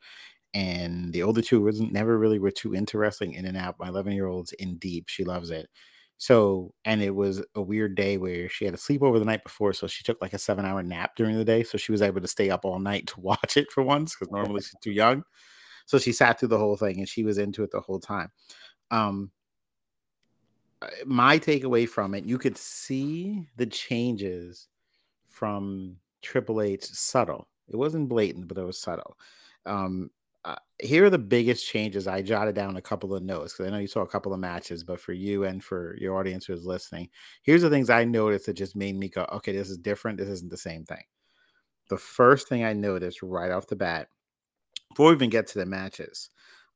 And 0.54 1.14
the 1.14 1.24
older 1.24 1.42
two 1.42 1.62
wasn't 1.62 1.92
never 1.94 2.18
really 2.18 2.40
were 2.40 2.52
too 2.52 2.76
interesting 2.76 3.34
in 3.34 3.46
and 3.46 3.58
out. 3.58 3.76
My 3.80 3.90
11 3.90 4.14
year 4.14 4.28
old's 4.28 4.54
in 4.54 4.78
deep; 4.78 5.06
she 5.10 5.24
loves 5.26 5.52
it. 5.52 5.70
So, 6.18 6.74
and 6.86 7.02
it 7.02 7.14
was 7.14 7.44
a 7.56 7.62
weird 7.62 7.96
day 7.96 8.18
where 8.18 8.48
she 8.50 8.64
had 8.66 8.74
a 8.74 8.78
sleepover 8.78 9.20
the 9.20 9.26
night 9.26 9.44
before, 9.44 9.74
so 9.74 9.86
she 9.88 10.04
took 10.04 10.22
like 10.22 10.34
a 10.34 10.40
seven 10.40 10.66
hour 10.66 10.82
nap 10.82 11.12
during 11.18 11.38
the 11.38 11.44
day, 11.46 11.64
so 11.64 11.78
she 11.78 11.92
was 11.92 12.02
able 12.02 12.22
to 12.22 12.28
stay 12.28 12.50
up 12.50 12.64
all 12.66 12.80
night 12.80 13.08
to 13.08 13.20
watch 13.22 13.58
it 13.58 13.72
for 13.72 13.84
once 13.84 14.16
because 14.16 14.32
normally 14.32 14.62
she's 14.62 14.76
too 14.82 14.92
young. 14.92 15.24
So 15.88 16.00
she 16.00 16.14
sat 16.14 16.40
through 16.40 16.50
the 16.50 16.58
whole 16.58 16.78
thing 16.78 17.00
and 17.00 17.10
she 17.10 17.24
was 17.24 17.38
into 17.38 17.64
it 17.64 17.72
the 17.72 17.82
whole 17.82 18.00
time. 18.00 18.32
Um, 18.92 19.32
my 21.06 21.40
takeaway 21.40 21.88
from 21.88 22.14
it, 22.14 22.26
you 22.26 22.38
could 22.38 22.58
see 22.58 23.48
the 23.58 23.66
changes 23.66 24.68
from 25.28 25.98
Triple 26.22 26.62
H 26.62 26.84
subtle. 26.86 27.48
It 27.68 27.76
wasn't 27.76 28.10
blatant, 28.10 28.48
but 28.48 28.58
it 28.58 28.66
was 28.66 28.80
subtle. 28.80 29.18
Um, 29.66 30.10
uh, 30.46 30.56
here 30.80 31.06
are 31.06 31.10
the 31.10 31.18
biggest 31.18 31.68
changes. 31.68 32.08
I 32.08 32.22
jotted 32.22 32.54
down 32.54 32.78
a 32.78 32.82
couple 32.82 33.16
of 33.16 33.24
notes 33.24 33.54
because 33.54 33.68
I 33.68 33.72
know 33.72 33.80
you 33.80 33.88
saw 33.88 34.02
a 34.02 34.08
couple 34.08 34.32
of 34.32 34.40
matches, 34.40 34.84
but 34.84 35.00
for 35.00 35.14
you 35.14 35.46
and 35.46 35.64
for 35.64 35.98
your 36.00 36.18
audience 36.18 36.46
who's 36.46 36.66
listening, 36.66 37.10
here's 37.42 37.64
the 37.64 37.70
things 37.70 37.90
I 37.90 38.04
noticed 38.04 38.46
that 38.46 38.54
just 38.54 38.76
made 38.76 38.96
me 38.96 39.10
go, 39.10 39.28
okay, 39.34 39.52
this 39.52 39.72
is 39.72 39.78
different. 39.78 40.20
This 40.20 40.30
isn't 40.30 40.52
the 40.52 40.58
same 40.58 40.86
thing. 40.86 41.02
The 41.90 41.98
first 41.98 42.48
thing 42.48 42.64
I 42.64 42.74
noticed 42.74 43.24
right 43.24 43.52
off 43.52 43.68
the 43.68 43.76
bat, 43.76 44.08
before 44.90 45.10
we 45.10 45.16
even 45.16 45.32
get 45.32 45.48
to 45.48 45.60
the 45.60 45.66
matches, 45.66 46.30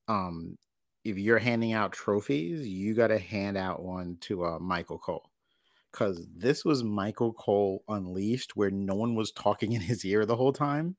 um, 0.07 0.57
if 1.03 1.17
you're 1.17 1.39
handing 1.39 1.73
out 1.73 1.91
trophies, 1.91 2.67
you 2.67 2.93
got 2.93 3.07
to 3.07 3.19
hand 3.19 3.57
out 3.57 3.81
one 3.81 4.17
to 4.21 4.45
uh, 4.45 4.59
Michael 4.59 4.99
Cole 4.99 5.29
because 5.91 6.27
this 6.35 6.63
was 6.63 6.83
Michael 6.83 7.33
Cole 7.33 7.83
unleashed, 7.87 8.55
where 8.55 8.71
no 8.71 8.95
one 8.95 9.15
was 9.15 9.31
talking 9.31 9.73
in 9.73 9.81
his 9.81 10.05
ear 10.05 10.25
the 10.25 10.35
whole 10.35 10.53
time, 10.53 10.95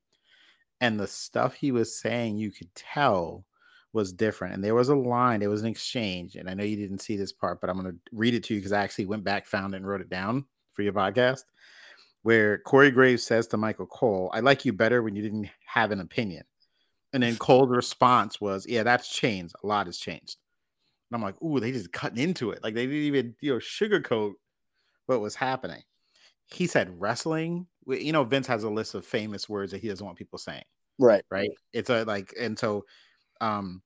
and 0.79 0.99
the 0.99 1.07
stuff 1.07 1.53
he 1.53 1.71
was 1.71 1.99
saying, 1.99 2.37
you 2.37 2.51
could 2.51 2.73
tell 2.75 3.45
was 3.93 4.13
different. 4.13 4.53
And 4.53 4.63
there 4.63 4.75
was 4.75 4.89
a 4.89 4.95
line, 4.95 5.39
there 5.39 5.49
was 5.49 5.61
an 5.61 5.67
exchange, 5.67 6.35
and 6.35 6.49
I 6.49 6.53
know 6.53 6.63
you 6.63 6.77
didn't 6.77 7.01
see 7.01 7.17
this 7.17 7.33
part, 7.33 7.61
but 7.61 7.69
I'm 7.69 7.79
going 7.79 7.91
to 7.91 7.97
read 8.11 8.33
it 8.33 8.43
to 8.45 8.53
you 8.53 8.59
because 8.59 8.71
I 8.71 8.83
actually 8.83 9.05
went 9.05 9.23
back, 9.23 9.45
found 9.45 9.73
it, 9.73 9.77
and 9.77 9.87
wrote 9.87 10.01
it 10.01 10.09
down 10.09 10.45
for 10.73 10.81
your 10.81 10.93
podcast. 10.93 11.43
Where 12.23 12.59
Corey 12.59 12.91
Graves 12.91 13.23
says 13.23 13.47
to 13.47 13.57
Michael 13.57 13.87
Cole, 13.87 14.29
I 14.33 14.41
like 14.41 14.63
you 14.63 14.73
better 14.73 15.01
when 15.01 15.15
you 15.15 15.23
didn't 15.23 15.49
have 15.65 15.91
an 15.91 16.01
opinion. 16.01 16.43
And 17.13 17.21
then 17.23 17.35
Cole's 17.37 17.69
response 17.69 18.39
was, 18.39 18.65
Yeah, 18.67 18.83
that's 18.83 19.09
changed. 19.13 19.53
A 19.63 19.67
lot 19.67 19.87
has 19.87 19.97
changed. 19.97 20.37
And 21.09 21.15
I'm 21.17 21.21
like, 21.21 21.41
Ooh, 21.41 21.59
they 21.59 21.71
just 21.71 21.91
cutting 21.91 22.19
into 22.23 22.51
it. 22.51 22.63
Like 22.63 22.73
they 22.73 22.85
didn't 22.85 23.01
even, 23.01 23.35
you 23.41 23.53
know, 23.53 23.59
sugarcoat 23.59 24.33
what 25.07 25.21
was 25.21 25.35
happening. 25.35 25.83
He 26.45 26.67
said 26.67 26.99
wrestling. 26.99 27.67
You 27.87 28.13
know, 28.13 28.23
Vince 28.23 28.47
has 28.47 28.63
a 28.63 28.69
list 28.69 28.95
of 28.95 29.05
famous 29.05 29.49
words 29.49 29.71
that 29.71 29.81
he 29.81 29.87
doesn't 29.87 30.05
want 30.05 30.17
people 30.17 30.39
saying. 30.39 30.63
Right. 30.99 31.23
Right. 31.31 31.49
It's 31.73 31.89
a 31.89 32.03
like, 32.05 32.33
and 32.39 32.57
so, 32.57 32.85
um, 33.41 33.81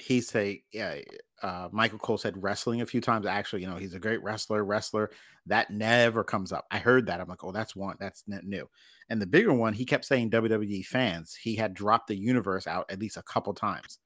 he 0.00 0.20
say, 0.20 0.62
yeah, 0.72 0.96
uh, 1.42 1.68
Michael 1.70 1.98
Cole 1.98 2.18
said 2.18 2.42
wrestling 2.42 2.80
a 2.80 2.86
few 2.86 3.00
times. 3.00 3.26
Actually, 3.26 3.62
you 3.62 3.68
know, 3.68 3.76
he's 3.76 3.94
a 3.94 3.98
great 3.98 4.22
wrestler, 4.22 4.64
wrestler. 4.64 5.10
That 5.46 5.70
never 5.70 6.24
comes 6.24 6.52
up. 6.52 6.66
I 6.70 6.78
heard 6.78 7.06
that. 7.06 7.20
I'm 7.20 7.28
like, 7.28 7.44
oh, 7.44 7.52
that's 7.52 7.76
one. 7.76 7.96
That's 8.00 8.24
new. 8.26 8.68
And 9.08 9.20
the 9.20 9.26
bigger 9.26 9.52
one, 9.52 9.72
he 9.72 9.84
kept 9.84 10.04
saying 10.04 10.30
WWE 10.30 10.84
fans. 10.86 11.34
He 11.34 11.54
had 11.54 11.74
dropped 11.74 12.08
the 12.08 12.16
universe 12.16 12.66
out 12.66 12.90
at 12.90 12.98
least 12.98 13.16
a 13.16 13.22
couple 13.22 13.54
times. 13.54 13.98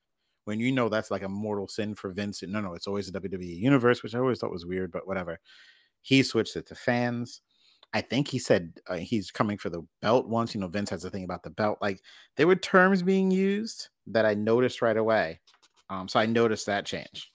When 0.45 0.59
you 0.59 0.73
know 0.73 0.89
that's 0.89 1.11
like 1.11 1.23
a 1.23 1.29
mortal 1.29 1.69
sin 1.69 1.95
for 1.95 2.11
Vince. 2.11 2.43
No, 2.43 2.61
no, 2.61 2.75
it's 2.75 2.87
always 2.87 3.09
a 3.09 3.13
WWE 3.13 3.59
universe, 3.59 4.03
which 4.03 4.15
I 4.15 4.19
always 4.19 4.39
thought 4.39 4.51
was 4.51 4.67
weird, 4.67 4.91
but 4.91 5.07
whatever. 5.07 5.39
He 6.03 6.23
switched 6.23 6.57
it 6.57 6.67
to 6.69 6.75
fans. 6.75 7.43
I 7.93 8.01
think 8.01 8.29
he 8.29 8.39
said 8.39 8.73
uh, 8.89 8.97
he's 8.97 9.31
coming 9.31 9.59
for 9.59 9.69
the 9.69 9.83
belt 10.01 10.29
once. 10.29 10.55
You 10.55 10.61
know, 10.61 10.69
Vince 10.69 10.91
has 10.91 11.05
a 11.05 11.11
thing 11.11 11.25
about 11.25 11.43
the 11.43 11.51
belt. 11.51 11.79
Like 11.81 12.01
there 12.37 12.47
were 12.47 12.57
terms 12.57 13.03
being 13.03 13.31
used 13.31 13.89
that 14.07 14.27
I 14.27 14.35
noticed 14.35 14.83
right 14.83 14.97
away. 14.97 15.41
Um, 15.91 16.09
so 16.09 16.19
I 16.21 16.27
noticed 16.27 16.67
that 16.67 16.87
change. 16.87 17.31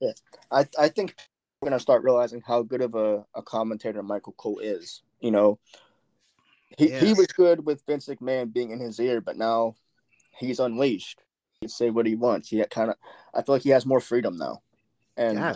Yeah, 0.00 0.12
I 0.50 0.66
I 0.78 0.88
think 0.88 1.16
we're 1.60 1.68
gonna 1.68 1.80
start 1.80 2.04
realizing 2.04 2.42
how 2.46 2.62
good 2.62 2.80
of 2.80 2.94
a, 2.94 3.24
a 3.34 3.42
commentator 3.42 4.02
Michael 4.02 4.34
Cole 4.38 4.60
is. 4.60 5.02
You 5.20 5.32
know, 5.32 5.58
he 6.78 6.90
he 6.90 7.12
was 7.12 7.26
good 7.26 7.66
with 7.66 7.84
Vince 7.86 8.06
McMahon 8.06 8.52
being 8.52 8.70
in 8.70 8.80
his 8.80 8.98
ear, 9.00 9.20
but 9.20 9.36
now 9.36 9.74
he's 10.38 10.60
unleashed. 10.60 11.20
He 11.54 11.66
can 11.66 11.68
say 11.68 11.90
what 11.90 12.06
he 12.06 12.14
wants. 12.14 12.48
He 12.48 12.64
kind 12.70 12.90
of, 12.90 12.96
I 13.34 13.42
feel 13.42 13.54
like 13.56 13.62
he 13.62 13.70
has 13.70 13.86
more 13.86 14.00
freedom 14.00 14.36
now. 14.36 14.62
And 15.16 15.38
yeah. 15.38 15.54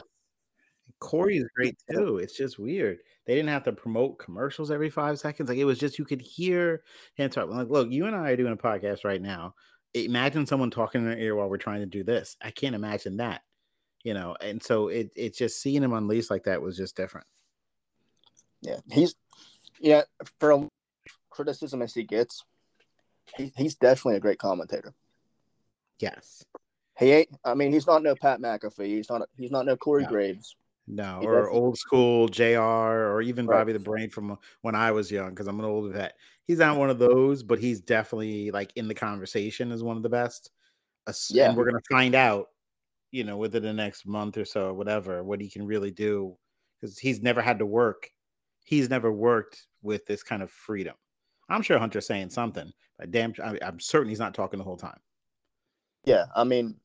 Corey 1.01 1.39
is 1.39 1.49
great 1.55 1.77
too. 1.91 2.19
It's 2.19 2.37
just 2.37 2.59
weird. 2.59 2.99
They 3.27 3.35
didn't 3.35 3.51
have 3.51 3.65
to 3.65 3.73
promote 3.73 4.19
commercials 4.19 4.71
every 4.71 4.91
five 4.91 5.19
seconds. 5.19 5.49
Like 5.49 5.59
it 5.59 5.65
was 5.65 5.79
just 5.79 5.99
you 5.99 6.05
could 6.05 6.23
hear 6.23 6.83
him 7.15 7.31
talk. 7.31 7.51
Like, 7.51 7.69
look, 7.69 7.91
you 7.91 8.07
and 8.07 8.17
I 8.17 8.31
are 8.31 8.37
doing 8.37 8.53
a 8.53 8.57
podcast 8.57 9.05
right 9.05 9.21
now. 9.21 9.55
Imagine 9.95 10.47
someone 10.47 10.71
talking 10.71 11.01
in 11.01 11.09
their 11.09 11.19
ear 11.19 11.35
while 11.35 11.49
we're 11.49 11.57
trying 11.57 11.81
to 11.81 11.87
do 11.87 12.05
this. 12.05 12.37
I 12.43 12.51
can't 12.51 12.75
imagine 12.75 13.17
that. 13.19 13.43
You 14.05 14.15
know, 14.15 14.37
and 14.41 14.63
so 14.63 14.89
it 14.89 15.11
it's 15.17 15.39
just 15.39 15.61
seeing 15.61 15.83
him 15.83 15.93
unleashed 15.93 16.31
like 16.31 16.45
that 16.45 16.63
was 16.63 16.77
just 16.77 16.97
different. 16.97 17.27
Yeah, 18.61 18.79
he's 18.91 19.15
yeah 19.81 20.03
for 20.39 20.53
a 20.53 20.69
criticism 21.31 21.83
as 21.83 21.95
he 21.95 22.05
gets, 22.05 22.45
he, 23.37 23.53
he's 23.57 23.75
definitely 23.75 24.17
a 24.17 24.21
great 24.21 24.39
commentator. 24.39 24.95
Yes, 25.99 26.45
he 26.99 27.13
ain't. 27.13 27.29
I 27.45 27.55
mean, 27.55 27.73
he's 27.73 27.87
not 27.87 28.03
no 28.03 28.15
Pat 28.15 28.41
McAfee. 28.41 28.87
He's 28.87 29.11
not. 29.11 29.29
He's 29.37 29.51
not 29.51 29.67
no 29.67 29.77
Corey 29.77 30.05
No. 30.05 30.09
Graves. 30.09 30.55
No, 30.89 31.21
He 31.21 31.27
or 31.27 31.41
doesn't- 31.43 31.55
old 31.55 31.79
school 31.79 32.29
Jr. 32.29 32.61
or 32.61 33.23
even 33.23 33.47
Right. 33.47 33.59
Bobby 33.59 33.73
the 33.73 33.79
Brain 33.79 34.11
from 34.11 34.39
when 34.63 34.75
I 34.75 34.91
was 34.91 35.11
young 35.11 35.31
because 35.31 35.47
I'm 35.47 35.59
an 35.61 35.67
older 35.67 35.93
vet. 35.93 36.17
He's 36.45 36.59
not 36.59 36.79
one 36.79 36.91
of 36.91 36.99
those, 36.99 37.43
but 37.43 37.59
he's 37.59 37.81
definitely 37.81 38.51
like 38.51 38.73
in 38.77 38.89
the 38.89 38.95
conversation 38.95 39.71
as 39.73 39.83
one 39.83 39.97
of 39.97 40.03
the 40.03 40.09
best. 40.09 40.51
Yeah. 41.31 41.49
and 41.49 41.57
we're 41.57 41.65
gonna 41.65 41.81
find 41.91 42.15
out, 42.15 42.49
you 43.13 43.25
know, 43.25 43.37
within 43.39 43.63
the 43.63 43.73
next 43.73 44.05
month 44.07 44.37
or 44.37 44.45
so, 44.45 44.67
or 44.69 44.75
whatever, 44.75 45.23
what 45.25 45.41
he 45.41 45.49
can 45.49 45.67
really 45.67 45.91
do 45.91 46.37
because 46.81 46.99
he's 46.99 47.23
never 47.23 47.41
had 47.41 47.59
to 47.61 47.67
work. 47.67 48.11
He's 48.65 48.91
never 48.91 49.11
worked 49.11 49.67
with 49.83 50.05
this 50.05 50.23
kind 50.23 50.43
of 50.43 50.51
freedom. 50.51 50.95
I'm 51.49 51.63
sure 51.63 51.79
Hunter's 51.79 52.07
saying 52.07 52.29
something, 52.29 52.71
but 52.99 53.11
damn, 53.11 53.33
I'm 53.43 53.81
certain 53.81 54.11
he's 54.11 54.19
not 54.19 54.35
talking 54.35 54.59
the 54.59 54.65
whole 54.65 54.77
time. 54.77 55.01
Yeah, 56.05 56.27
I 56.37 56.45
mean, 56.45 56.79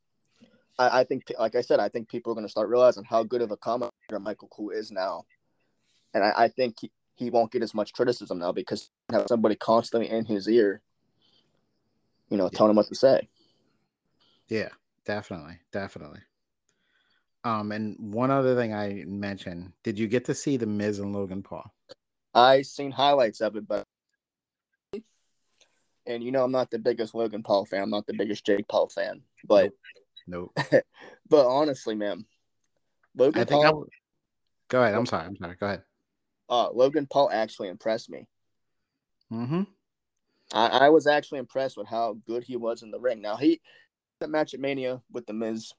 I, 0.80 1.01
I 1.01 1.03
think, 1.03 1.32
like 1.39 1.56
I 1.56 1.62
said, 1.62 1.80
I 1.80 1.89
think 1.89 2.10
people 2.10 2.32
are 2.32 2.36
going 2.36 2.46
to 2.46 2.51
start 2.51 2.70
realizing 2.70 3.03
how 3.03 3.24
good 3.24 3.42
of 3.42 3.51
a 3.51 3.58
commentator 3.58 4.20
Michael 4.20 4.48
Cole 4.48 4.72
is 4.72 4.92
now, 4.92 5.25
and 6.13 6.24
I, 6.24 6.34
I 6.36 6.48
think 6.48 6.77
he, 6.82 6.92
he 7.15 7.30
won't 7.30 7.51
get 7.51 7.63
as 7.63 7.74
much 7.74 7.94
criticism 7.94 8.39
now 8.39 8.51
because 8.51 8.89
have 9.12 9.25
somebody 9.27 9.56
constantly 9.56 10.10
in 10.10 10.25
his 10.25 10.48
ear, 10.48 10.82
you 12.30 12.38
know, 12.38 12.50
telling 12.50 12.72
him 12.72 12.77
what 12.77 12.88
to 12.88 12.96
say. 12.96 13.27
Yeah, 14.48 14.70
definitely, 15.06 15.60
definitely. 15.72 16.20
Um, 17.44 17.72
and 17.72 17.96
one 18.13 18.32
other 18.32 18.56
thing 18.56 18.74
I 18.74 19.03
mentioned, 19.06 19.74
did 19.84 20.00
you 20.00 20.08
get 20.08 20.25
to 20.25 20.34
see 20.34 20.58
the 20.58 20.65
Miz 20.65 21.00
and 21.00 21.13
Logan 21.13 21.44
Paul? 21.44 21.72
I 22.34 22.62
seen 22.62 22.92
highlights 22.92 23.42
of 23.42 23.56
it, 23.58 23.68
but 23.68 23.84
and 26.06 26.24
you 26.24 26.32
know 26.32 26.44
I'm 26.44 26.51
not 26.51 26.72
the 26.72 26.80
biggest 26.80 27.13
Logan 27.13 27.44
Paul 27.44 27.65
fan. 27.65 27.84
I'm 27.84 27.89
not 27.89 28.08
the 28.08 28.13
biggest 28.13 28.46
Jake 28.46 28.68
Paul 28.68 28.89
fan, 28.89 29.22
but 29.46 29.65
Nope. 29.65 29.74
but 31.30 31.46
honestly, 31.48 31.96
man, 31.96 32.25
Logan 33.15 33.42
I 33.42 33.46
think 33.46 33.63
Paul, 33.65 33.86
go 34.70 34.82
ahead. 34.84 34.96
I'm 34.96 35.06
sorry. 35.06 35.25
I'm 35.25 35.36
sorry. 35.38 35.56
Go 35.60 35.65
ahead. 35.68 35.84
uh, 36.50 36.70
Logan 36.72 37.08
Paul 37.12 37.30
actually 37.32 37.70
impressed 37.70 38.10
me. 38.10 38.27
Mm-hmm. 39.32 39.63
I, 40.53 40.68
I 40.68 40.89
was 40.89 41.08
actually 41.08 41.39
impressed 41.39 41.77
with 41.77 41.88
how 41.88 42.18
good 42.27 42.44
he 42.44 42.56
was 42.58 42.84
in 42.84 42.92
the 42.92 43.00
ring. 43.00 43.22
Now 43.22 43.36
he 43.36 43.62
that 44.20 44.30
match 44.30 44.53
at 44.53 44.60
Mania 44.60 45.01
with 45.12 45.25
the 45.25 45.34
Miz 45.34 45.74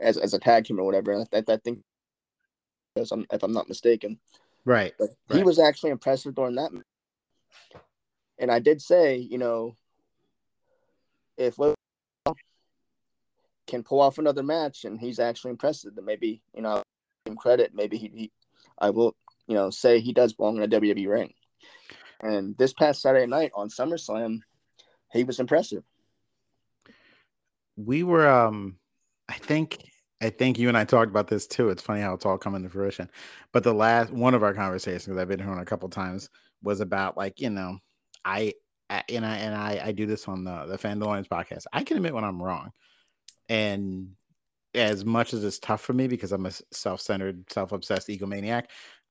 as 0.00 0.16
as 0.16 0.34
a 0.34 0.38
tag 0.38 0.64
team 0.64 0.78
or 0.80 0.84
whatever. 0.84 1.24
I, 1.32 1.42
I 1.46 1.56
think 1.58 1.80
if 2.96 3.10
I'm, 3.12 3.26
if 3.32 3.42
I'm 3.42 3.52
not 3.52 3.68
mistaken, 3.68 4.18
Right. 4.64 4.92
but 4.98 5.10
he 5.32 5.42
was 5.42 5.58
actually 5.58 5.90
impressive 5.90 6.34
during 6.34 6.54
that. 6.56 6.72
match. 6.72 6.84
And 8.38 8.50
I 8.50 8.58
did 8.58 8.80
say, 8.82 9.16
you 9.16 9.38
know, 9.38 9.76
if 11.36 11.58
Logan 11.58 11.76
can 13.72 13.82
pull 13.82 14.00
off 14.00 14.18
another 14.18 14.42
match 14.44 14.84
and 14.84 15.00
he's 15.00 15.18
actually 15.18 15.50
impressive, 15.50 15.94
then 15.96 16.04
maybe 16.04 16.42
you 16.54 16.62
know 16.62 16.82
him 17.26 17.36
credit. 17.36 17.72
Maybe 17.74 17.96
he, 17.98 18.08
he 18.14 18.32
I 18.78 18.90
will 18.90 19.16
you 19.48 19.54
know 19.56 19.70
say 19.70 20.00
he 20.00 20.12
does 20.12 20.34
belong 20.34 20.56
in 20.58 20.62
a 20.62 20.68
WWE 20.68 21.08
ring. 21.08 21.32
And 22.22 22.56
this 22.56 22.72
past 22.72 23.02
Saturday 23.02 23.26
night 23.26 23.50
on 23.54 23.68
SummerSlam, 23.68 24.40
he 25.12 25.24
was 25.24 25.40
impressive. 25.40 25.82
we 27.76 28.02
were 28.02 28.28
um 28.28 28.76
i 29.28 29.34
think 29.34 29.78
i 30.20 30.28
think 30.30 30.58
you 30.58 30.68
and 30.68 30.76
i 30.76 30.84
talked 30.84 31.10
about 31.10 31.28
this 31.28 31.46
too 31.46 31.70
it's 31.70 31.82
funny 31.82 32.02
how 32.02 32.12
it's 32.12 32.26
all 32.26 32.38
coming 32.38 32.62
to 32.62 32.68
fruition 32.68 33.08
but 33.52 33.64
the 33.64 33.72
last 33.72 34.12
one 34.12 34.34
of 34.34 34.42
our 34.42 34.54
conversations 34.54 35.06
that 35.06 35.18
i've 35.18 35.28
been 35.28 35.40
hearing 35.40 35.58
a 35.58 35.64
couple 35.64 35.88
times 35.88 36.28
was 36.62 36.80
about 36.80 37.16
like 37.16 37.40
you 37.40 37.50
know 37.50 37.78
i 38.24 38.52
I- 38.90 39.04
and 39.08 39.24
i 39.24 39.36
and 39.36 39.54
i 39.54 39.80
i 39.86 39.92
do 39.92 40.06
this 40.06 40.28
on 40.28 40.44
the 40.44 40.66
the 40.66 40.76
fandalorians 40.78 41.28
podcast 41.28 41.64
i 41.72 41.82
can 41.82 41.96
admit 41.96 42.14
when 42.14 42.24
i'm 42.24 42.42
wrong 42.42 42.70
and 43.52 44.08
as 44.74 45.04
much 45.04 45.34
as 45.34 45.44
it's 45.44 45.58
tough 45.58 45.82
for 45.82 45.92
me 45.92 46.08
because 46.08 46.32
i'm 46.32 46.46
a 46.46 46.52
self-centered 46.72 47.44
self-obsessed 47.52 48.08
egomaniac 48.08 48.66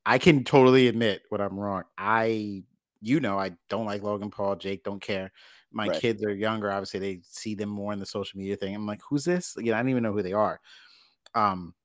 i 0.05 0.17
can 0.17 0.43
totally 0.43 0.87
admit 0.87 1.23
when 1.29 1.41
i'm 1.41 1.59
wrong. 1.59 1.83
I 1.97 2.63
you 3.01 3.19
know 3.19 3.39
i 3.39 3.51
don't 3.69 3.85
like 3.85 4.03
logan 4.03 4.31
paul 4.31 4.55
jake 4.55 4.83
don't 4.83 5.01
care. 5.01 5.31
My 5.71 5.89
Right. 5.89 6.01
kids 6.01 6.23
are 6.25 6.33
younger 6.33 6.71
obviously 6.71 6.99
they 6.99 7.21
see 7.23 7.55
them 7.55 7.69
more 7.69 7.93
in 7.93 7.99
the 7.99 8.05
social 8.05 8.39
media 8.39 8.55
thing. 8.57 8.75
I'm 8.75 8.87
like 8.87 9.01
who's 9.07 9.25
this? 9.25 9.55
You 9.57 9.71
know 9.71 9.77
i 9.77 9.81
don't 9.81 9.89
even 9.89 10.03
know 10.03 10.13
who 10.13 10.23
they 10.23 10.33
are. 10.33 10.59
Um 11.35 11.75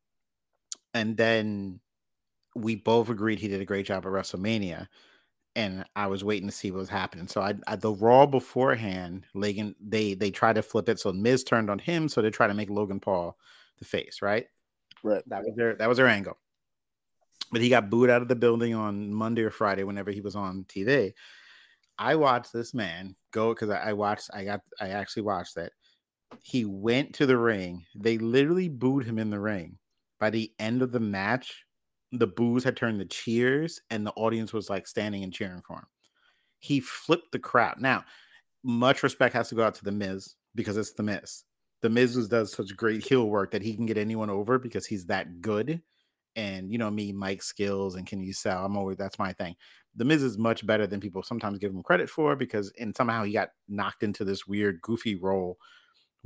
and 0.94 1.16
then 1.16 1.80
we 2.54 2.76
both 2.76 3.10
agreed 3.10 3.38
he 3.38 3.48
did 3.48 3.60
a 3.60 3.66
great 3.66 3.86
job 3.86 4.06
at 4.06 4.12
wrestlemania 4.12 4.88
and 5.56 5.84
i 5.96 6.06
was 6.06 6.22
waiting 6.22 6.48
to 6.48 6.54
see 6.54 6.70
what 6.70 6.78
was 6.78 6.88
happening 6.88 7.26
so 7.26 7.40
i, 7.40 7.52
I 7.66 7.74
the 7.74 7.92
raw 7.92 8.26
beforehand 8.26 9.24
logan 9.34 9.74
they 9.80 10.14
they 10.14 10.30
tried 10.30 10.54
to 10.54 10.62
flip 10.62 10.88
it 10.88 11.00
so 11.00 11.12
miz 11.12 11.42
turned 11.42 11.70
on 11.70 11.80
him 11.80 12.08
so 12.08 12.22
they 12.22 12.30
try 12.30 12.46
to 12.46 12.54
make 12.54 12.70
logan 12.70 13.00
paul 13.00 13.36
the 13.78 13.84
face 13.84 14.22
right 14.22 14.46
Right. 15.02 15.22
that 15.28 15.42
was 15.42 15.54
their 15.56 15.74
that 15.74 15.88
was 15.88 15.98
their 15.98 16.08
angle 16.08 16.36
but 17.52 17.60
he 17.60 17.68
got 17.68 17.90
booed 17.90 18.10
out 18.10 18.22
of 18.22 18.28
the 18.28 18.36
building 18.36 18.74
on 18.74 19.12
monday 19.12 19.42
or 19.42 19.50
friday 19.50 19.82
whenever 19.82 20.10
he 20.12 20.20
was 20.20 20.36
on 20.36 20.64
tv 20.68 21.12
I 21.98 22.16
watched 22.16 22.52
this 22.52 22.74
man 22.74 23.16
go 23.30 23.54
because 23.54 23.70
I, 23.70 23.90
I 23.90 23.92
watched. 23.92 24.30
I 24.34 24.44
got. 24.44 24.60
I 24.80 24.90
actually 24.90 25.22
watched 25.22 25.54
that. 25.54 25.72
He 26.42 26.64
went 26.64 27.14
to 27.14 27.26
the 27.26 27.38
ring. 27.38 27.84
They 27.94 28.18
literally 28.18 28.68
booed 28.68 29.04
him 29.04 29.18
in 29.18 29.30
the 29.30 29.40
ring. 29.40 29.78
By 30.18 30.30
the 30.30 30.52
end 30.58 30.82
of 30.82 30.92
the 30.92 31.00
match, 31.00 31.64
the 32.12 32.26
boos 32.26 32.64
had 32.64 32.76
turned 32.76 32.98
to 33.00 33.04
cheers, 33.06 33.80
and 33.90 34.06
the 34.06 34.12
audience 34.12 34.52
was 34.52 34.70
like 34.70 34.86
standing 34.86 35.24
and 35.24 35.32
cheering 35.32 35.62
for 35.66 35.74
him. 35.74 35.86
He 36.58 36.80
flipped 36.80 37.32
the 37.32 37.38
crowd. 37.38 37.76
Now, 37.80 38.04
much 38.62 39.02
respect 39.02 39.34
has 39.34 39.48
to 39.48 39.54
go 39.54 39.64
out 39.64 39.74
to 39.76 39.84
the 39.84 39.92
Miz 39.92 40.34
because 40.54 40.76
it's 40.76 40.92
the 40.92 41.02
Miz. 41.02 41.44
The 41.82 41.90
Miz 41.90 42.28
does 42.28 42.52
such 42.52 42.76
great 42.76 43.06
heel 43.06 43.28
work 43.28 43.50
that 43.52 43.62
he 43.62 43.74
can 43.74 43.86
get 43.86 43.98
anyone 43.98 44.30
over 44.30 44.58
because 44.58 44.86
he's 44.86 45.06
that 45.06 45.40
good. 45.40 45.80
And 46.34 46.70
you 46.70 46.78
know 46.78 46.90
me, 46.90 47.12
Mike 47.12 47.42
skills 47.42 47.94
and 47.94 48.06
can 48.06 48.22
you 48.22 48.32
sell? 48.32 48.64
I'm 48.64 48.76
always 48.76 48.96
that's 48.96 49.18
my 49.18 49.32
thing. 49.32 49.54
The 49.94 50.04
Miz 50.04 50.22
is 50.22 50.36
much 50.36 50.66
better 50.66 50.86
than 50.86 51.00
people 51.00 51.22
sometimes 51.22 51.58
give 51.58 51.72
him 51.72 51.82
credit 51.82 52.10
for 52.10 52.36
because 52.36 52.72
and 52.78 52.94
somehow 52.94 53.24
he 53.24 53.32
got 53.32 53.50
knocked 53.68 54.02
into 54.02 54.24
this 54.24 54.46
weird 54.46 54.80
goofy 54.82 55.14
role. 55.14 55.58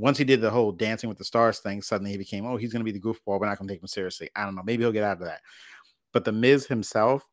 Once 0.01 0.17
he 0.17 0.25
did 0.25 0.41
the 0.41 0.51
whole 0.51 0.73
dancing 0.73 1.09
with 1.09 1.19
the 1.19 1.25
stars 1.25 1.59
thing, 1.59 1.83
suddenly 1.83 2.11
he 2.11 2.17
became, 2.17 2.47
oh, 2.47 2.57
he's 2.57 2.73
gonna 2.73 2.85
be 2.85 2.91
the 2.91 3.01
goofball. 3.01 3.39
We're 3.39 3.47
not 3.47 3.59
gonna 3.59 3.71
take 3.71 3.83
him 3.83 3.87
seriously. 3.87 4.31
I 4.35 4.45
don't 4.45 4.55
know. 4.55 4.63
Maybe 4.65 4.83
he'll 4.83 4.93
get 4.93 5.05
out 5.05 5.19
of 5.19 5.27
that. 5.27 5.43
But 6.13 6.25
the 6.25 6.33
Miz 6.33 6.67
himself 6.67 7.29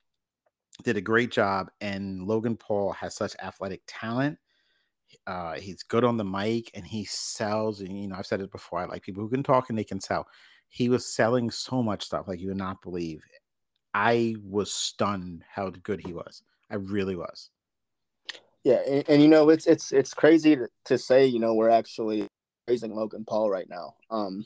did 0.84 0.98
a 0.98 1.02
great 1.02 1.32
job, 1.32 1.72
and 1.80 2.24
Logan 2.24 2.58
Paul 2.58 2.92
has 2.92 3.16
such 3.16 3.36
athletic 3.42 3.82
talent. 3.88 4.38
Uh, 5.26 5.54
he's 5.54 5.84
good 5.84 6.04
on 6.04 6.18
the 6.18 6.26
mic 6.26 6.70
and 6.74 6.86
he 6.86 7.06
sells. 7.06 7.80
And 7.80 7.98
you 7.98 8.08
know, 8.08 8.16
I've 8.18 8.26
said 8.26 8.42
it 8.42 8.52
before. 8.52 8.80
I 8.80 8.86
like 8.86 9.04
people 9.04 9.24
who 9.24 9.30
can 9.30 9.44
talk 9.44 9.70
and 9.70 9.78
they 9.78 9.84
can 9.84 10.02
sell. 10.02 10.28
He 10.70 10.90
was 10.90 11.14
selling 11.14 11.50
so 11.50 11.82
much 11.82 12.04
stuff 12.04 12.28
like 12.28 12.42
you 12.42 12.50
would 12.50 12.58
not 12.58 12.82
believe. 12.82 13.24
I 13.94 14.36
was 14.44 14.74
stunned 14.74 15.44
how 15.50 15.70
good 15.70 16.02
he 16.06 16.14
was. 16.14 16.44
I 16.70 16.76
really 16.76 17.16
was. 17.16 17.50
Yeah, 18.64 18.82
and, 18.88 19.04
and 19.08 19.22
you 19.22 19.30
know 19.30 19.50
it's 19.50 19.66
it's 19.66 19.94
it's 19.94 20.14
crazy 20.14 20.58
to, 20.58 20.68
to 20.86 20.98
say 20.98 21.26
you 21.26 21.40
know 21.40 21.54
we're 21.54 21.70
actually 21.70 22.28
praising 22.68 22.94
Logan 22.94 23.24
Paul 23.26 23.50
right 23.50 23.70
now. 23.70 23.96
Um, 24.12 24.46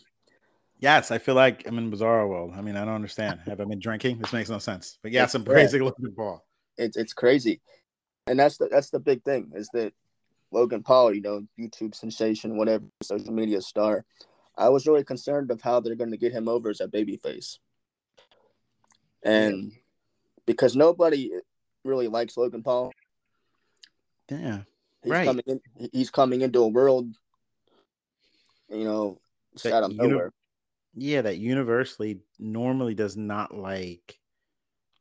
Yes, 0.80 1.12
I 1.12 1.20
feel 1.20 1.36
like 1.36 1.68
I'm 1.68 1.78
in 1.78 1.92
bizarre 1.92 2.28
world. 2.28 2.54
I 2.56 2.62
mean, 2.62 2.76
I 2.76 2.84
don't 2.84 2.96
understand. 2.96 3.40
Have 3.46 3.62
I 3.62 3.66
been 3.66 3.78
drinking? 3.80 4.18
This 4.18 4.34
makes 4.34 4.50
no 4.50 4.58
sense. 4.58 4.98
But 5.04 5.12
yes, 5.12 5.36
I'm 5.36 5.44
Yeah. 5.44 5.52
praising 5.54 5.84
Logan 5.84 6.12
Paul. 6.16 6.44
it's 6.78 6.98
it's 6.98 7.14
crazy, 7.14 7.62
and 8.26 8.40
that's 8.40 8.58
the 8.58 8.68
that's 8.68 8.90
the 8.90 9.00
big 9.00 9.24
thing 9.24 9.52
is 9.54 9.70
that 9.74 9.94
Logan 10.52 10.82
Paul, 10.82 11.14
you 11.14 11.22
know, 11.22 11.46
YouTube 11.60 11.94
sensation, 11.94 12.58
whatever, 12.58 12.86
social 13.04 13.32
media 13.32 13.62
star. 13.62 14.06
I 14.58 14.70
was 14.70 14.88
really 14.88 15.04
concerned 15.04 15.52
of 15.52 15.62
how 15.62 15.80
they're 15.80 15.94
going 15.96 16.10
to 16.12 16.18
get 16.18 16.32
him 16.34 16.48
over 16.48 16.72
as 16.72 16.82
a 16.82 16.88
babyface, 16.88 17.60
and 19.22 19.72
because 20.48 20.76
nobody 20.76 21.30
really 21.86 22.08
likes 22.08 22.38
Logan 22.38 22.64
Paul, 22.64 22.92
Yeah. 24.32 24.64
he's 25.04 25.12
Right. 25.12 25.26
coming 25.26 25.44
in. 25.46 25.62
He's 25.94 26.10
coming 26.10 26.42
into 26.42 26.64
a 26.64 26.68
world, 26.68 27.16
you 28.72 28.86
know, 28.86 29.22
just 29.54 29.66
That 29.66 29.74
out 29.74 29.84
of 29.84 29.92
uni- 29.92 30.10
nowhere. 30.10 30.34
Yeah, 30.94 31.22
that 31.22 31.38
universally 31.38 32.22
normally 32.40 32.96
does 32.96 33.16
not 33.16 33.56
like 33.56 34.20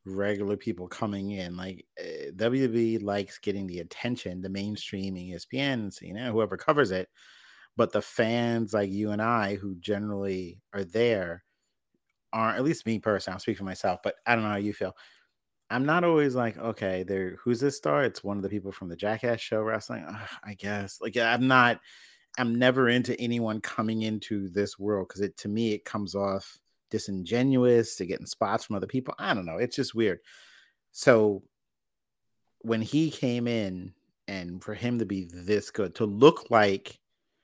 regular 0.05 0.57
people 0.57 0.87
coming 0.87 1.31
in. 1.31 1.57
Like 1.57 1.85
uh, 1.99 2.31
WWE 2.35 3.01
likes 3.03 3.37
getting 3.39 3.67
the 3.67 3.79
attention, 3.79 4.41
the 4.41 4.49
mainstream 4.49 5.15
ESPN, 5.15 6.01
you 6.01 6.13
know, 6.13 6.31
whoever 6.31 6.57
covers 6.57 6.91
it. 6.91 7.09
But 7.77 7.91
the 7.91 8.01
fans 8.01 8.73
like 8.73 8.89
you 8.91 9.11
and 9.11 9.21
I, 9.21 9.55
who 9.55 9.75
generally 9.75 10.61
are 10.73 10.83
there, 10.83 11.43
aren't. 12.33 12.57
At 12.57 12.63
least 12.63 12.85
me 12.85 12.99
personally, 12.99 13.35
I'll 13.35 13.39
speak 13.39 13.57
for 13.57 13.63
myself, 13.63 13.99
but 14.03 14.15
I 14.25 14.35
don't 14.35 14.43
know 14.43 14.51
how 14.51 14.57
you 14.57 14.73
feel. 14.73 14.95
I'm 15.69 15.85
not 15.85 16.03
always 16.03 16.35
like, 16.35 16.57
okay, 16.57 17.03
there. 17.03 17.37
Who's 17.43 17.61
this 17.61 17.77
star? 17.77 18.03
It's 18.03 18.23
one 18.23 18.37
of 18.37 18.43
the 18.43 18.49
people 18.49 18.73
from 18.73 18.89
the 18.89 18.95
Jackass 18.95 19.39
show 19.39 19.61
wrestling. 19.61 20.05
Ugh, 20.07 20.29
I 20.43 20.53
guess. 20.55 20.99
Like, 21.01 21.15
I'm 21.15 21.47
not. 21.47 21.79
I'm 22.37 22.55
never 22.55 22.89
into 22.89 23.19
anyone 23.19 23.61
coming 23.61 24.03
into 24.03 24.49
this 24.49 24.79
world 24.79 25.07
because 25.07 25.21
it 25.21 25.37
to 25.37 25.49
me 25.49 25.73
it 25.73 25.85
comes 25.85 26.15
off 26.15 26.57
disingenuous 26.89 27.95
to 27.95 28.05
getting 28.05 28.25
spots 28.25 28.65
from 28.65 28.75
other 28.75 28.87
people. 28.87 29.13
I 29.17 29.33
don't 29.33 29.45
know. 29.45 29.57
It's 29.57 29.75
just 29.75 29.95
weird. 29.95 30.19
So 30.91 31.43
when 32.59 32.81
he 32.81 33.09
came 33.09 33.47
in 33.47 33.93
and 34.27 34.63
for 34.63 34.73
him 34.73 34.99
to 34.99 35.05
be 35.05 35.25
this 35.25 35.71
good, 35.71 35.95
to 35.95 36.05
look 36.05 36.51
like 36.51 36.99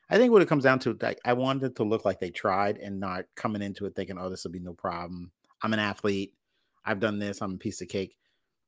I 0.10 0.18
think 0.18 0.32
what 0.32 0.42
it 0.42 0.48
comes 0.48 0.64
down 0.64 0.80
to, 0.80 0.98
like 1.02 1.20
I 1.26 1.34
wanted 1.34 1.76
to 1.76 1.84
look 1.84 2.06
like 2.06 2.20
they 2.20 2.30
tried 2.30 2.78
and 2.78 3.00
not 3.00 3.26
coming 3.36 3.62
into 3.62 3.86
it 3.86 3.96
thinking, 3.96 4.18
oh, 4.18 4.30
this 4.30 4.44
will 4.44 4.52
be 4.52 4.60
no 4.60 4.74
problem. 4.74 5.32
I'm 5.62 5.74
an 5.74 5.80
athlete. 5.80 6.34
I've 6.86 7.02
done 7.02 7.20
this. 7.20 7.42
I'm 7.42 7.56
a 7.56 7.58
piece 7.58 7.82
of 7.82 7.90
cake. 7.90 8.16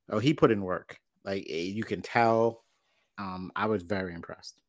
Oh, 0.10 0.20
he 0.20 0.34
put 0.34 0.52
in 0.52 0.62
work. 0.62 1.00
Like 1.24 1.46
eh, 1.50 1.62
you 1.62 1.84
can 1.84 2.02
tell. 2.02 2.64
Um, 3.18 3.52
I 3.56 3.68
was 3.68 3.84
very 3.84 4.14
impressed. 4.14 4.62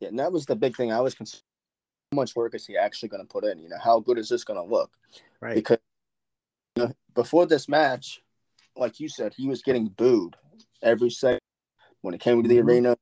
Yeah, 0.00 0.08
and 0.08 0.18
that 0.18 0.32
was 0.32 0.46
the 0.46 0.56
big 0.56 0.76
thing. 0.76 0.92
I 0.92 1.00
was 1.00 1.14
concerned. 1.14 1.42
How 2.12 2.16
much 2.16 2.34
work 2.36 2.54
is 2.54 2.66
he 2.66 2.76
actually 2.76 3.10
going 3.10 3.22
to 3.22 3.28
put 3.28 3.44
in? 3.44 3.58
You 3.58 3.68
know, 3.68 3.78
how 3.82 4.00
good 4.00 4.18
is 4.18 4.28
this 4.28 4.44
going 4.44 4.58
to 4.58 4.74
look? 4.74 4.90
Right. 5.40 5.54
Because 5.54 5.78
you 6.76 6.84
know, 6.84 6.92
before 7.14 7.46
this 7.46 7.68
match, 7.68 8.22
like 8.76 9.00
you 9.00 9.08
said, 9.08 9.34
he 9.36 9.46
was 9.48 9.62
getting 9.62 9.88
booed 9.88 10.36
every 10.82 11.10
second 11.10 11.40
when 12.00 12.14
it 12.14 12.20
came 12.20 12.42
to 12.42 12.48
the 12.48 12.58
Mhm. 12.58 12.64
arena. 12.64 12.96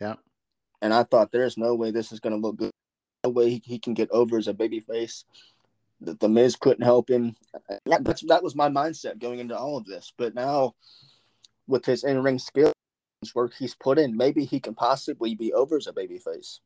Yeah. 0.00 0.14
And 0.82 0.94
I 0.94 1.02
thought, 1.02 1.32
there's 1.32 1.56
no 1.56 1.74
way 1.74 1.90
this 1.90 2.12
is 2.12 2.20
going 2.20 2.34
to 2.34 2.40
look 2.40 2.56
good. 2.56 2.70
No 3.24 3.30
way 3.30 3.50
he, 3.50 3.62
he 3.64 3.78
can 3.78 3.94
get 3.94 4.10
over 4.10 4.38
as 4.38 4.46
a 4.46 4.54
babyface. 4.54 5.24
The, 6.00 6.14
the 6.14 6.28
Miz 6.28 6.54
couldn't 6.54 6.84
help 6.84 7.10
him. 7.10 7.34
That, 7.86 8.04
that's, 8.04 8.22
that 8.28 8.44
was 8.44 8.54
my 8.54 8.68
mindset 8.68 9.18
going 9.18 9.40
into 9.40 9.58
all 9.58 9.76
of 9.76 9.86
this. 9.86 10.12
But 10.16 10.34
now, 10.34 10.76
with 11.66 11.84
his 11.84 12.04
in 12.04 12.22
ring 12.22 12.38
skills, 12.38 12.72
work 13.34 13.52
he's 13.58 13.74
put 13.74 13.98
in, 13.98 14.16
maybe 14.16 14.44
he 14.44 14.60
can 14.60 14.74
possibly 14.74 15.34
be 15.34 15.52
over 15.52 15.76
as 15.76 15.86
a 15.86 15.92
babyface. 15.92 16.60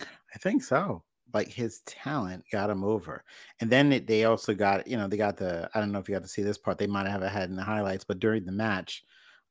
I 0.00 0.38
think 0.38 0.62
so. 0.62 1.02
like 1.34 1.48
his 1.48 1.80
talent 1.86 2.44
got 2.52 2.70
him 2.70 2.84
over. 2.84 3.24
And 3.60 3.70
then 3.70 3.92
it, 3.92 4.06
they 4.06 4.24
also 4.24 4.54
got, 4.54 4.86
you 4.86 4.96
know, 4.96 5.08
they 5.08 5.16
got 5.16 5.36
the 5.36 5.68
I 5.74 5.80
don't 5.80 5.92
know 5.92 5.98
if 5.98 6.08
you 6.08 6.14
got 6.14 6.22
to 6.22 6.28
see 6.28 6.42
this 6.42 6.58
part. 6.58 6.78
They 6.78 6.86
might 6.86 7.06
have 7.08 7.22
had 7.22 7.50
in 7.50 7.56
the 7.56 7.62
highlights, 7.64 8.04
but 8.04 8.18
during 8.20 8.44
the 8.44 8.52
match, 8.52 9.04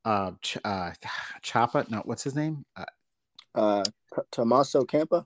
uh, 0.05 0.31
Ch- 0.41 0.57
uh 0.63 0.91
Choppa, 1.43 1.89
no, 1.89 2.01
what's 2.05 2.23
his 2.23 2.35
name? 2.35 2.65
Uh, 2.75 2.85
Uh, 3.55 3.83
Tommaso 4.31 4.83
Ciampa. 4.85 5.25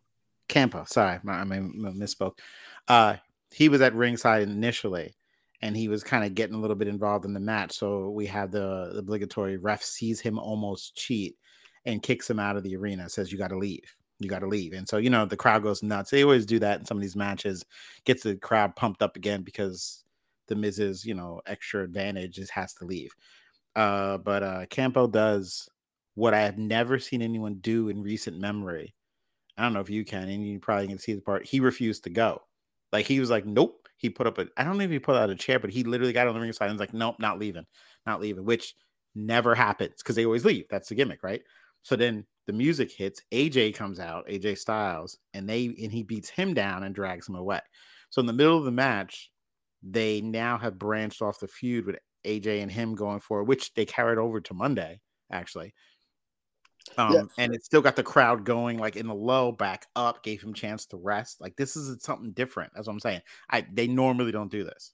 Ciampa. 0.50 0.88
Sorry, 0.88 1.20
I 1.28 1.44
mean, 1.44 1.74
misspoke. 1.98 2.40
Uh, 2.88 3.18
he 3.52 3.70
was 3.70 3.82
at 3.82 3.94
ringside 3.96 4.44
initially, 4.44 5.14
and 5.62 5.76
he 5.76 5.88
was 5.88 6.04
kind 6.04 6.24
of 6.24 6.36
getting 6.36 6.56
a 6.56 6.60
little 6.60 6.76
bit 6.76 6.88
involved 6.88 7.26
in 7.26 7.34
the 7.34 7.40
match. 7.40 7.74
So 7.74 8.10
we 8.10 8.26
have 8.28 8.52
the, 8.52 8.92
the 8.94 9.00
obligatory 9.00 9.58
ref 9.58 9.84
sees 9.84 10.20
him 10.20 10.40
almost 10.40 10.96
cheat 10.96 11.36
and 11.86 12.02
kicks 12.02 12.30
him 12.30 12.40
out 12.40 12.56
of 12.56 12.64
the 12.64 12.76
arena. 12.76 13.10
Says 13.10 13.32
you 13.32 13.38
got 13.38 13.50
to 13.50 13.58
leave. 13.58 13.96
You 14.20 14.30
got 14.30 14.40
to 14.40 14.48
leave. 14.48 14.74
And 14.74 14.88
so 14.88 14.98
you 14.98 15.10
know 15.10 15.26
the 15.26 15.38
crowd 15.38 15.64
goes 15.64 15.84
nuts. 15.84 16.12
They 16.12 16.24
always 16.24 16.46
do 16.46 16.60
that 16.60 16.80
in 16.80 16.86
some 16.86 16.98
of 16.98 17.02
these 17.02 17.16
matches. 17.16 17.66
Gets 18.06 18.24
the 18.24 18.36
crowd 18.36 18.76
pumped 18.76 19.02
up 19.02 19.16
again 19.16 19.44
because 19.44 20.04
the 20.48 20.56
Miz's 20.56 21.06
you 21.06 21.14
know 21.14 21.42
extra 21.46 21.84
advantage 21.84 22.36
just 22.36 22.52
has 22.52 22.74
to 22.76 22.86
leave. 22.86 23.12
Uh, 23.76 24.18
but 24.18 24.44
uh, 24.44 24.66
Campo 24.70 25.08
does 25.08 25.70
what 26.16 26.34
I 26.34 26.42
have 26.42 26.58
never 26.58 27.00
seen 27.00 27.22
anyone 27.22 27.56
do 27.56 27.90
in 27.90 28.02
recent 28.02 28.38
memory. 28.38 28.94
I 29.58 29.64
don't 29.64 29.74
know 29.74 29.80
if 29.80 29.90
you 29.90 30.04
can, 30.06 30.30
and 30.30 30.46
you 30.46 30.60
probably 30.60 30.88
can 30.88 30.98
see 30.98 31.14
the 31.14 31.22
part. 31.22 31.46
He 31.46 31.60
refused 31.60 32.04
to 32.06 32.10
go. 32.10 32.42
Like 32.92 33.06
he 33.06 33.20
was 33.20 33.30
like, 33.30 33.46
nope. 33.46 33.88
He 33.98 34.10
put 34.10 34.28
up 34.28 34.38
a. 34.38 34.48
I 34.56 34.64
don't 34.64 34.78
know 34.78 34.86
if 34.86 34.92
he 34.92 35.00
put 35.00 35.18
out 35.18 35.30
a 35.30 35.36
chair, 35.36 35.60
but 35.60 35.70
he 35.70 35.84
literally 35.84 36.14
got 36.14 36.28
on 36.28 36.34
the 36.34 36.40
ring 36.40 36.54
side 36.54 36.70
and 36.70 36.76
was 36.76 36.80
like, 36.80 36.94
nope, 36.94 37.16
not 37.20 37.38
leaving, 37.38 37.66
not 38.06 38.22
leaving. 38.22 38.46
Which 38.46 38.76
never 39.14 39.54
happens 39.54 39.96
because 39.98 40.16
they 40.16 40.26
always 40.26 40.46
leave. 40.46 40.66
That's 40.70 40.88
the 40.88 40.96
gimmick, 40.96 41.22
right? 41.22 41.42
So 41.82 41.98
then 41.98 42.26
the 42.48 42.54
music 42.54 42.92
hits. 42.92 43.22
AJ 43.34 43.76
comes 43.76 44.00
out, 44.00 44.28
AJ 44.28 44.58
Styles, 44.58 45.18
and 45.34 45.50
they 45.50 45.66
and 45.66 45.92
he 45.92 46.04
beats 46.04 46.30
him 46.30 46.54
down 46.54 46.84
and 46.84 46.96
drags 46.96 47.28
him 47.28 47.36
away. 47.36 47.60
So 48.10 48.22
in 48.22 48.26
the 48.26 48.34
middle 48.34 48.58
of 48.58 48.64
the 48.64 48.72
match, 48.72 49.32
they 49.84 50.22
now 50.22 50.58
have 50.58 50.80
branched 50.80 51.22
off 51.22 51.40
the 51.40 51.48
feud 51.48 51.86
with 51.86 51.98
AJ 52.26 52.62
and 52.62 52.72
him 52.72 52.96
going 52.96 53.20
forward, 53.20 53.46
which 53.50 53.74
they 53.74 53.86
carried 53.86 54.18
over 54.18 54.40
to 54.40 54.54
Monday 54.54 55.02
actually. 55.32 55.74
Um, 56.98 57.14
Yeah. 57.14 57.24
and 57.38 57.54
it 57.54 57.64
still 57.64 57.82
got 57.82 57.96
the 57.96 58.04
crowd 58.04 58.44
going 58.46 58.78
like 58.78 58.96
in 58.96 59.08
the 59.08 59.14
low 59.16 59.52
back 59.52 59.88
up, 59.96 60.24
gave 60.24 60.42
him 60.42 60.54
chance 60.54 60.86
to 60.88 60.98
rest. 60.98 61.40
Like 61.40 61.56
this 61.56 61.76
is 61.76 62.02
something 62.04 62.32
different. 62.32 62.74
That's 62.74 62.88
what 62.88 62.94
I'm 62.94 63.00
saying. 63.00 63.22
I 63.50 63.66
they 63.72 63.88
normally 63.88 64.32
don't 64.32 64.52
do 64.52 64.64
this. 64.64 64.94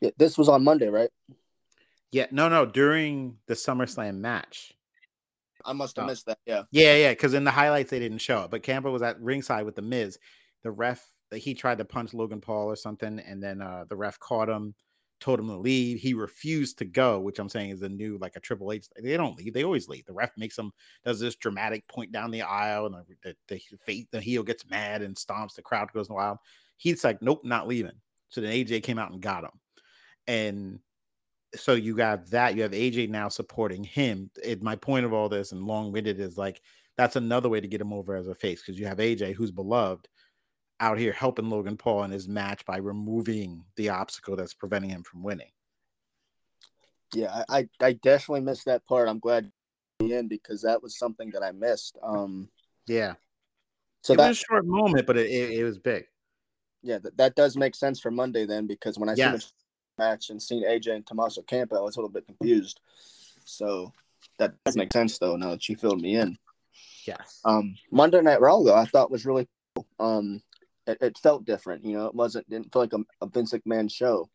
Yeah, 0.00 0.10
this 0.16 0.38
was 0.38 0.48
on 0.48 0.62
Monday, 0.62 0.88
right? 0.88 1.10
Yeah, 2.10 2.26
no, 2.30 2.48
no, 2.48 2.64
during 2.64 3.38
the 3.46 3.54
SummerSlam 3.54 4.18
match. 4.18 4.72
I 5.64 5.72
must 5.72 5.96
have 5.96 6.04
Oh. 6.04 6.06
missed 6.08 6.26
that. 6.26 6.38
Yeah. 6.46 6.62
Yeah, 6.70 6.96
yeah, 6.96 7.10
because 7.12 7.34
in 7.34 7.44
the 7.44 7.50
highlights 7.50 7.90
they 7.90 7.98
didn't 7.98 8.18
show 8.18 8.44
it, 8.44 8.50
but 8.50 8.62
Campo 8.62 8.90
was 8.92 9.02
at 9.02 9.20
ringside 9.20 9.64
with 9.64 9.74
the 9.74 9.82
Miz. 9.82 10.18
The 10.62 10.70
ref 10.70 11.04
that 11.30 11.38
he 11.38 11.52
tried 11.54 11.78
to 11.78 11.84
punch 11.84 12.14
Logan 12.14 12.40
Paul 12.40 12.66
or 12.66 12.76
something, 12.76 13.18
and 13.18 13.42
then 13.42 13.60
uh, 13.60 13.84
the 13.88 13.96
ref 13.96 14.18
caught 14.18 14.48
him, 14.48 14.74
told 15.20 15.40
him 15.40 15.48
to 15.48 15.56
leave. 15.56 15.98
He 15.98 16.14
refused 16.14 16.78
to 16.78 16.84
go, 16.84 17.18
which 17.18 17.38
I'm 17.38 17.48
saying 17.48 17.70
is 17.70 17.82
a 17.82 17.88
new 17.88 18.18
like 18.18 18.36
a 18.36 18.40
Triple 18.40 18.72
H. 18.72 18.86
They 19.00 19.16
don't 19.16 19.36
leave; 19.36 19.52
they 19.52 19.64
always 19.64 19.88
leave. 19.88 20.06
The 20.06 20.12
ref 20.12 20.30
makes 20.36 20.56
them 20.56 20.72
does 21.04 21.20
this 21.20 21.36
dramatic 21.36 21.86
point 21.88 22.12
down 22.12 22.30
the 22.30 22.42
aisle, 22.42 22.86
and 22.86 22.94
the 23.22 23.34
the, 23.48 23.60
the, 23.86 24.06
the 24.12 24.20
heel 24.20 24.42
gets 24.42 24.68
mad 24.68 25.02
and 25.02 25.16
stomps. 25.16 25.54
The 25.54 25.62
crowd 25.62 25.92
goes 25.92 26.08
wild. 26.08 26.38
He's 26.76 27.04
like, 27.04 27.22
"Nope, 27.22 27.44
not 27.44 27.68
leaving." 27.68 28.00
So 28.28 28.40
then 28.40 28.52
AJ 28.52 28.82
came 28.82 28.98
out 28.98 29.12
and 29.12 29.22
got 29.22 29.44
him, 29.44 29.50
and 30.26 30.78
so 31.54 31.74
you 31.74 31.96
got 31.96 32.30
that. 32.30 32.54
You 32.54 32.62
have 32.62 32.72
AJ 32.72 33.08
now 33.08 33.28
supporting 33.28 33.84
him. 33.84 34.30
It, 34.42 34.62
my 34.62 34.76
point 34.76 35.06
of 35.06 35.12
all 35.12 35.28
this 35.28 35.52
and 35.52 35.64
long 35.64 35.92
winded 35.92 36.20
is 36.20 36.36
like 36.36 36.60
that's 36.96 37.16
another 37.16 37.48
way 37.48 37.60
to 37.60 37.68
get 37.68 37.80
him 37.80 37.92
over 37.92 38.16
as 38.16 38.28
a 38.28 38.34
face 38.34 38.60
because 38.60 38.78
you 38.78 38.86
have 38.86 38.98
AJ 38.98 39.34
who's 39.34 39.50
beloved 39.50 40.08
out 40.80 40.98
here 40.98 41.12
helping 41.12 41.50
Logan 41.50 41.76
Paul 41.76 42.04
in 42.04 42.10
his 42.10 42.28
match 42.28 42.64
by 42.64 42.76
removing 42.78 43.64
the 43.76 43.88
obstacle 43.88 44.36
that's 44.36 44.54
preventing 44.54 44.90
him 44.90 45.02
from 45.02 45.22
winning. 45.22 45.50
Yeah, 47.14 47.44
I, 47.48 47.68
I, 47.80 47.92
definitely 47.94 48.42
missed 48.42 48.66
that 48.66 48.86
part. 48.86 49.08
I'm 49.08 49.18
glad 49.18 49.50
you 49.98 50.14
in 50.14 50.28
because 50.28 50.62
that 50.62 50.82
was 50.82 50.98
something 50.98 51.30
that 51.30 51.42
I 51.42 51.52
missed. 51.52 51.96
Um, 52.02 52.50
Yeah, 52.86 53.14
so 54.02 54.12
it 54.12 54.18
that 54.18 54.28
was 54.28 54.38
a 54.38 54.44
short 54.44 54.66
moment, 54.66 55.06
but 55.06 55.16
it, 55.16 55.26
it, 55.30 55.58
it 55.58 55.64
was 55.64 55.78
big. 55.78 56.04
yeah, 56.82 56.98
that, 56.98 57.16
that 57.16 57.34
does 57.34 57.56
make 57.56 57.74
sense 57.74 57.98
for 57.98 58.10
Monday 58.10 58.46
then 58.46 58.66
because 58.66 58.98
when 58.98 59.08
I 59.08 59.14
seen 59.14 59.32
Yes. 59.32 59.52
the 59.96 60.04
match 60.04 60.30
and 60.30 60.42
seen 60.42 60.64
AJ 60.64 60.94
and 60.94 61.06
Tommaso 61.06 61.42
Ciampa, 61.42 61.76
I 61.76 61.80
was 61.80 61.96
a 61.96 62.00
little 62.00 62.12
bit 62.12 62.26
confused. 62.26 62.80
So 63.44 63.92
that 64.38 64.54
does 64.64 64.76
make 64.76 64.92
sense 64.92 65.18
though. 65.18 65.36
Now 65.36 65.50
that 65.50 65.68
you 65.68 65.76
filled 65.76 66.00
me 66.00 66.16
in. 66.16 66.38
Yes. 67.06 67.40
Um, 67.44 67.74
Monday 67.90 68.20
Night 68.20 68.40
Raw 68.40 68.62
though 68.62 68.74
I 68.74 68.84
thought 68.84 69.10
was 69.10 69.26
really 69.26 69.48
cool. 69.74 69.86
Um, 69.98 70.42
it, 70.88 70.98
it 71.00 71.18
felt 71.18 71.44
different. 71.44 71.84
You 71.84 71.96
know, 71.96 72.06
it 72.06 72.14
wasn't 72.14 72.48
didn't 72.48 72.72
feel 72.72 72.82
like 72.82 72.92
a, 72.92 73.00
a 73.20 73.28
Vince 73.28 73.52
McMahon 73.52 73.90
show. 73.90 74.28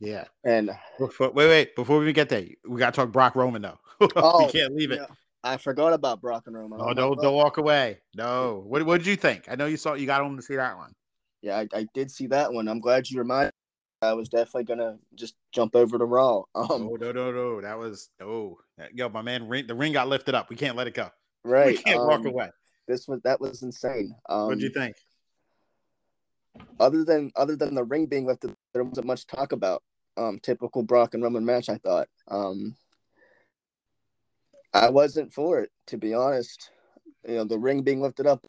Yeah. 0.00 0.24
And 0.44 0.70
Before, 0.98 1.30
wait, 1.30 1.48
wait. 1.48 1.76
Before 1.76 1.98
we 1.98 2.12
get 2.12 2.28
there, 2.28 2.44
we 2.66 2.78
got 2.78 2.94
to 2.94 3.00
talk 3.00 3.12
Brock 3.12 3.34
Roman 3.34 3.62
though. 3.62 3.78
Oh, 4.14 4.46
we 4.46 4.52
can't 4.52 4.76
leave 4.76 4.92
it. 4.92 5.00
yeah, 5.00 5.14
I 5.42 5.56
forgot 5.56 5.92
about 5.92 6.20
Brock 6.20 6.44
and 6.46 6.56
Roman. 6.56 6.80
Oh, 6.80 6.94
don't 6.94 7.20
don't 7.20 7.34
walk 7.34 7.56
away. 7.56 7.98
No. 8.14 8.62
What 8.64 8.84
what 8.86 8.98
did 8.98 9.08
you 9.08 9.16
think? 9.16 9.46
I 9.50 9.56
know 9.56 9.66
you 9.66 9.76
saw 9.76 9.94
you 9.94 10.06
got 10.06 10.22
home 10.22 10.36
to 10.36 10.42
see 10.42 10.54
that 10.54 10.76
one. 10.76 10.92
Yeah, 11.42 11.58
I, 11.58 11.68
I 11.74 11.86
did 11.94 12.10
see 12.10 12.28
that 12.28 12.52
one. 12.52 12.68
I'm 12.68 12.80
glad 12.80 13.10
you 13.10 13.18
reminded. 13.18 13.48
me. 13.48 14.08
I 14.08 14.12
was 14.12 14.28
definitely 14.28 14.64
gonna 14.64 14.98
just 15.16 15.34
jump 15.52 15.74
over 15.74 15.98
to 15.98 16.04
Raw. 16.04 16.44
Um, 16.54 16.88
oh 16.92 16.96
no 17.00 17.10
no 17.10 17.32
no! 17.32 17.60
That 17.60 17.76
was 17.76 18.08
oh 18.22 18.58
yo 18.94 19.08
my 19.08 19.22
man. 19.22 19.48
Ring, 19.48 19.66
the 19.66 19.74
ring 19.74 19.92
got 19.92 20.06
lifted 20.06 20.36
up. 20.36 20.48
We 20.48 20.54
can't 20.54 20.76
let 20.76 20.86
it 20.86 20.94
go. 20.94 21.08
right. 21.44 21.76
We 21.76 21.82
can't 21.82 22.06
walk 22.06 22.20
um, 22.20 22.26
away. 22.26 22.50
This 22.88 23.06
was 23.06 23.20
that 23.22 23.40
was 23.40 23.62
insane. 23.62 24.14
Um, 24.28 24.46
What'd 24.46 24.62
you 24.62 24.70
think? 24.70 24.96
other 26.80 27.04
than 27.04 27.30
other 27.36 27.54
than 27.54 27.74
the 27.74 27.84
ring 27.84 28.06
being 28.06 28.26
lifted, 28.26 28.54
there 28.72 28.82
wasn't 28.82 29.06
much 29.06 29.26
talk 29.26 29.52
about. 29.52 29.82
Um, 30.16 30.40
typical 30.42 30.82
Brock 30.82 31.14
and 31.14 31.22
Roman 31.22 31.44
match, 31.44 31.68
I 31.68 31.76
thought. 31.76 32.08
Um, 32.26 32.74
I 34.74 34.88
wasn't 34.90 35.32
for 35.32 35.60
it, 35.60 35.70
to 35.88 35.96
be 35.98 36.14
honest. 36.14 36.70
You 37.26 37.36
know, 37.36 37.44
the 37.44 37.58
ring 37.58 37.82
being 37.82 38.00
lifted 38.00 38.26
up. 38.26 38.44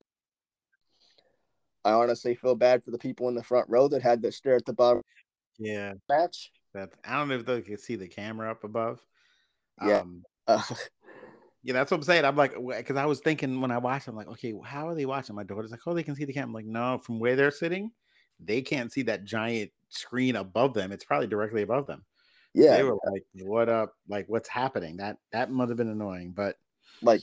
I 1.85 1.91
honestly 1.91 2.35
feel 2.35 2.55
bad 2.55 2.83
for 2.83 2.91
the 2.91 2.97
people 2.97 3.29
in 3.29 3.35
the 3.35 3.43
front 3.43 3.69
row 3.69 3.87
that 3.89 4.01
had 4.01 4.21
to 4.23 4.31
stare 4.31 4.55
at 4.55 4.65
the 4.65 4.73
bottom 4.73 5.01
Yeah, 5.57 5.93
match. 6.09 6.51
that 6.73 6.89
I 7.05 7.17
don't 7.17 7.29
know 7.29 7.35
if 7.35 7.45
they 7.45 7.61
could 7.61 7.79
see 7.79 7.95
the 7.95 8.07
camera 8.07 8.49
up 8.51 8.63
above. 8.63 9.01
Yeah. 9.85 9.99
Um, 10.01 10.23
Uh, 10.47 10.63
yeah, 11.63 11.73
that's 11.73 11.91
what 11.91 11.97
I'm 11.97 12.03
saying. 12.03 12.25
I'm 12.25 12.35
like, 12.35 12.53
because 12.55 12.97
I 12.97 13.05
was 13.05 13.19
thinking 13.19 13.59
when 13.61 13.71
I 13.71 13.77
watched, 13.77 14.07
I'm 14.07 14.15
like, 14.15 14.27
okay, 14.29 14.53
well, 14.53 14.63
how 14.63 14.87
are 14.87 14.95
they 14.95 15.05
watching? 15.05 15.35
My 15.35 15.43
daughter's 15.43 15.71
like, 15.71 15.81
oh, 15.85 15.93
they 15.93 16.03
can 16.03 16.15
see 16.15 16.25
the 16.25 16.33
camera. 16.33 16.47
I'm 16.47 16.53
like, 16.53 16.65
no, 16.65 16.99
from 16.99 17.19
where 17.19 17.35
they're 17.35 17.51
sitting, 17.51 17.91
they 18.39 18.61
can't 18.61 18.91
see 18.91 19.03
that 19.03 19.25
giant 19.25 19.71
screen 19.89 20.35
above 20.35 20.73
them. 20.73 20.91
It's 20.91 21.03
probably 21.03 21.27
directly 21.27 21.61
above 21.61 21.87
them. 21.87 22.05
yeah, 22.53 22.77
They 22.77 22.83
were 22.83 22.97
like, 23.11 23.23
what 23.33 23.69
up? 23.69 23.93
Like, 24.07 24.25
what's 24.27 24.49
happening? 24.49 24.97
That 24.97 25.17
that 25.31 25.51
must 25.51 25.69
have 25.69 25.77
been 25.77 25.89
annoying, 25.89 26.31
but 26.35 26.55
like 27.01 27.21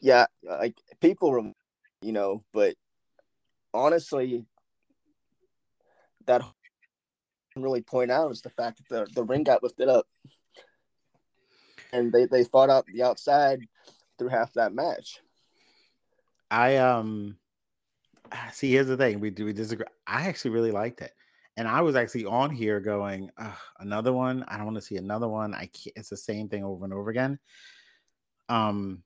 yeah 0.00 0.26
like 0.42 0.74
people 1.00 1.30
were 1.30 1.52
you 2.02 2.12
know 2.12 2.42
but 2.52 2.74
honestly 3.72 4.44
that 6.26 6.42
really 7.56 7.82
point 7.82 8.10
out 8.10 8.30
is 8.30 8.42
the 8.42 8.50
fact 8.50 8.78
that 8.78 8.88
the, 8.88 9.12
the 9.14 9.24
ring 9.24 9.42
got 9.42 9.62
lifted 9.62 9.88
up 9.88 10.06
and 11.92 12.12
they, 12.12 12.26
they 12.26 12.44
fought 12.44 12.70
out 12.70 12.86
the 12.86 13.02
outside 13.02 13.60
through 14.18 14.28
half 14.28 14.52
that 14.54 14.72
match 14.72 15.20
I 16.50 16.76
um 16.76 17.36
ah, 18.32 18.48
see. 18.52 18.72
Here's 18.72 18.88
the 18.88 18.96
thing: 18.96 19.20
we 19.20 19.30
do 19.30 19.44
we 19.44 19.52
disagree. 19.52 19.86
I 20.06 20.26
actually 20.26 20.50
really 20.52 20.72
liked 20.72 21.00
it, 21.00 21.12
and 21.56 21.68
I 21.68 21.80
was 21.82 21.96
actually 21.96 22.24
on 22.26 22.50
here 22.50 22.80
going, 22.80 23.30
"Ugh, 23.38 23.58
another 23.78 24.12
one. 24.12 24.44
I 24.48 24.56
don't 24.56 24.66
want 24.66 24.76
to 24.76 24.82
see 24.82 24.96
another 24.96 25.28
one. 25.28 25.54
I 25.54 25.66
can't. 25.66 25.96
It's 25.96 26.10
the 26.10 26.16
same 26.16 26.48
thing 26.48 26.64
over 26.64 26.84
and 26.84 26.92
over 26.94 27.10
again. 27.10 27.38
Um, 28.48 29.04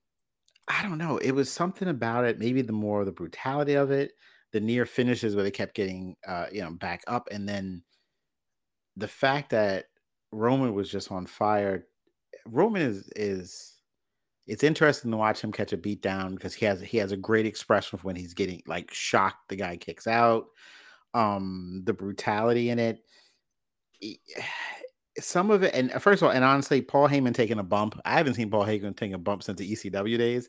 I 0.69 0.83
don't 0.83 0.99
know. 0.99 1.19
It 1.19 1.33
was 1.33 1.53
something 1.53 1.89
about 1.89 2.25
it. 2.25 2.39
Maybe 2.39 2.63
the 2.63 2.73
more 2.73 3.05
the 3.05 3.13
brutality 3.13 3.75
of 3.75 3.91
it, 3.91 4.13
the 4.53 4.61
near 4.61 4.87
finishes 4.87 5.35
where 5.35 5.45
they 5.45 5.51
kept 5.51 5.75
getting, 5.75 6.17
uh, 6.27 6.47
you 6.51 6.63
know, 6.63 6.71
back 6.71 7.03
up, 7.07 7.29
and 7.31 7.47
then 7.47 7.83
the 8.97 9.09
fact 9.09 9.51
that 9.51 9.87
Roman 10.33 10.73
was 10.75 10.91
just 10.91 11.13
on 11.13 11.27
fire. 11.27 11.87
Roman 12.51 12.83
is 12.83 13.09
is 13.17 13.75
it's 14.47 14.63
interesting 14.63 15.11
to 15.11 15.17
watch 15.17 15.41
him 15.41 15.53
catch 15.53 15.73
a 15.73 15.77
beat 15.77 16.03
down 16.03 16.35
because 16.35 16.55
he 16.55 16.67
has 16.67 16.81
he 16.81 16.99
has 16.99 17.13
a 17.13 17.17
great 17.17 17.47
expression 17.47 17.97
of 17.97 18.05
when 18.05 18.17
he's 18.17 18.35
getting 18.35 18.63
like 18.67 18.93
shocked 18.93 19.49
the 19.49 19.57
guy 19.57 19.77
kicks 19.77 20.07
out 20.07 20.47
um 21.15 21.83
the 21.85 21.93
brutality 21.93 22.71
in 22.71 22.79
it. 22.79 23.05
Some 25.21 25.53
of 25.53 25.63
it 25.63 25.73
and 25.75 25.93
first 26.03 26.23
of 26.23 26.27
all 26.27 26.35
and 26.35 26.45
honestly 26.45 26.83
paul 26.83 27.09
heyman 27.09 27.35
taking 27.35 27.61
a 27.61 27.63
bump 27.63 28.01
i 28.05 28.15
haven't 28.15 28.35
seen 28.35 28.51
paul 28.51 28.65
heyman 28.67 28.97
taking 28.97 29.15
a 29.15 29.19
bump 29.19 29.45
since 29.45 29.59
the 29.59 29.73
ecw 29.73 30.19
days. 30.19 30.49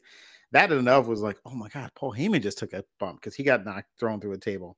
That 0.51 0.71
enough 0.71 1.05
was 1.05 1.21
like 1.21 1.37
oh 1.45 1.53
my 1.53 1.69
god 1.69 1.91
paul 1.95 2.13
heyman 2.13 2.41
just 2.41 2.57
took 2.57 2.73
a 2.73 2.83
bump 2.99 3.21
because 3.21 3.35
he 3.35 3.43
got 3.43 3.63
knocked 3.63 3.89
thrown 3.99 4.19
through 4.19 4.33
a 4.33 4.37
table. 4.39 4.77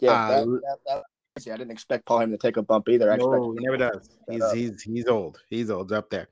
Yeah 0.00 0.10
Uh, 0.10 0.28
that, 0.28 0.46
that, 0.46 0.78
that, 0.86 1.02
i 1.38 1.56
didn't 1.56 1.70
expect 1.70 2.06
paul 2.06 2.18
heyman 2.20 2.30
to 2.32 2.38
take 2.38 2.56
a 2.56 2.62
bump 2.62 2.88
either 2.88 3.12
I 3.12 3.16
no, 3.16 3.52
he 3.52 3.64
never 3.64 3.76
does. 3.76 4.10
He's 4.30 4.42
up. 4.42 4.54
he's 4.54 4.82
he's 4.82 5.06
old. 5.06 5.40
He's 5.48 5.70
old. 5.70 5.92
Up 5.92 6.10
there. 6.10 6.28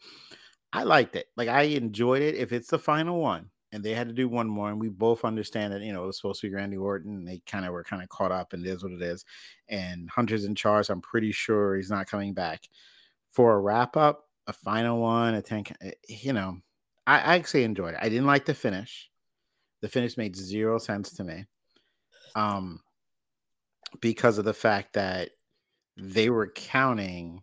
I 0.72 0.82
liked 0.82 1.14
it. 1.16 1.26
Like 1.36 1.48
I 1.48 1.62
enjoyed 1.62 2.22
it. 2.22 2.34
If 2.34 2.52
it's 2.52 2.68
the 2.68 2.78
final 2.78 3.20
one, 3.20 3.50
and 3.72 3.82
they 3.84 3.92
had 3.94 4.08
to 4.08 4.14
do 4.14 4.28
one 4.28 4.48
more, 4.48 4.70
and 4.70 4.80
we 4.80 4.88
both 4.88 5.24
understand 5.24 5.72
that 5.72 5.82
you 5.82 5.92
know 5.92 6.04
it 6.04 6.06
was 6.06 6.16
supposed 6.16 6.40
to 6.40 6.48
be 6.48 6.54
Randy 6.54 6.76
Orton, 6.76 7.14
and 7.16 7.28
they 7.28 7.40
kind 7.46 7.64
of 7.64 7.72
were 7.72 7.84
kind 7.84 8.02
of 8.02 8.08
caught 8.08 8.32
up, 8.32 8.52
and 8.52 8.64
it 8.66 8.70
is 8.70 8.82
what 8.82 8.92
it 8.92 9.02
is. 9.02 9.24
And 9.68 10.08
Hunter's 10.10 10.44
in 10.44 10.54
charge. 10.54 10.90
I'm 10.90 11.00
pretty 11.00 11.32
sure 11.32 11.76
he's 11.76 11.90
not 11.90 12.06
coming 12.06 12.34
back 12.34 12.62
for 13.30 13.54
a 13.54 13.60
wrap 13.60 13.96
up, 13.96 14.28
a 14.46 14.52
final 14.52 15.00
one, 15.00 15.34
a 15.34 15.42
ten. 15.42 15.64
eh, 15.80 15.92
You 16.08 16.32
know, 16.32 16.58
I, 17.06 17.16
I 17.18 17.34
actually 17.36 17.64
enjoyed 17.64 17.94
it. 17.94 18.00
I 18.02 18.08
didn't 18.08 18.26
like 18.26 18.46
the 18.46 18.54
finish. 18.54 19.10
The 19.80 19.88
finish 19.88 20.16
made 20.16 20.34
zero 20.34 20.78
sense 20.78 21.12
to 21.14 21.24
me, 21.24 21.44
um, 22.34 22.80
because 24.00 24.38
of 24.38 24.44
the 24.44 24.54
fact 24.54 24.94
that 24.94 25.30
they 25.96 26.30
were 26.30 26.52
counting. 26.54 27.42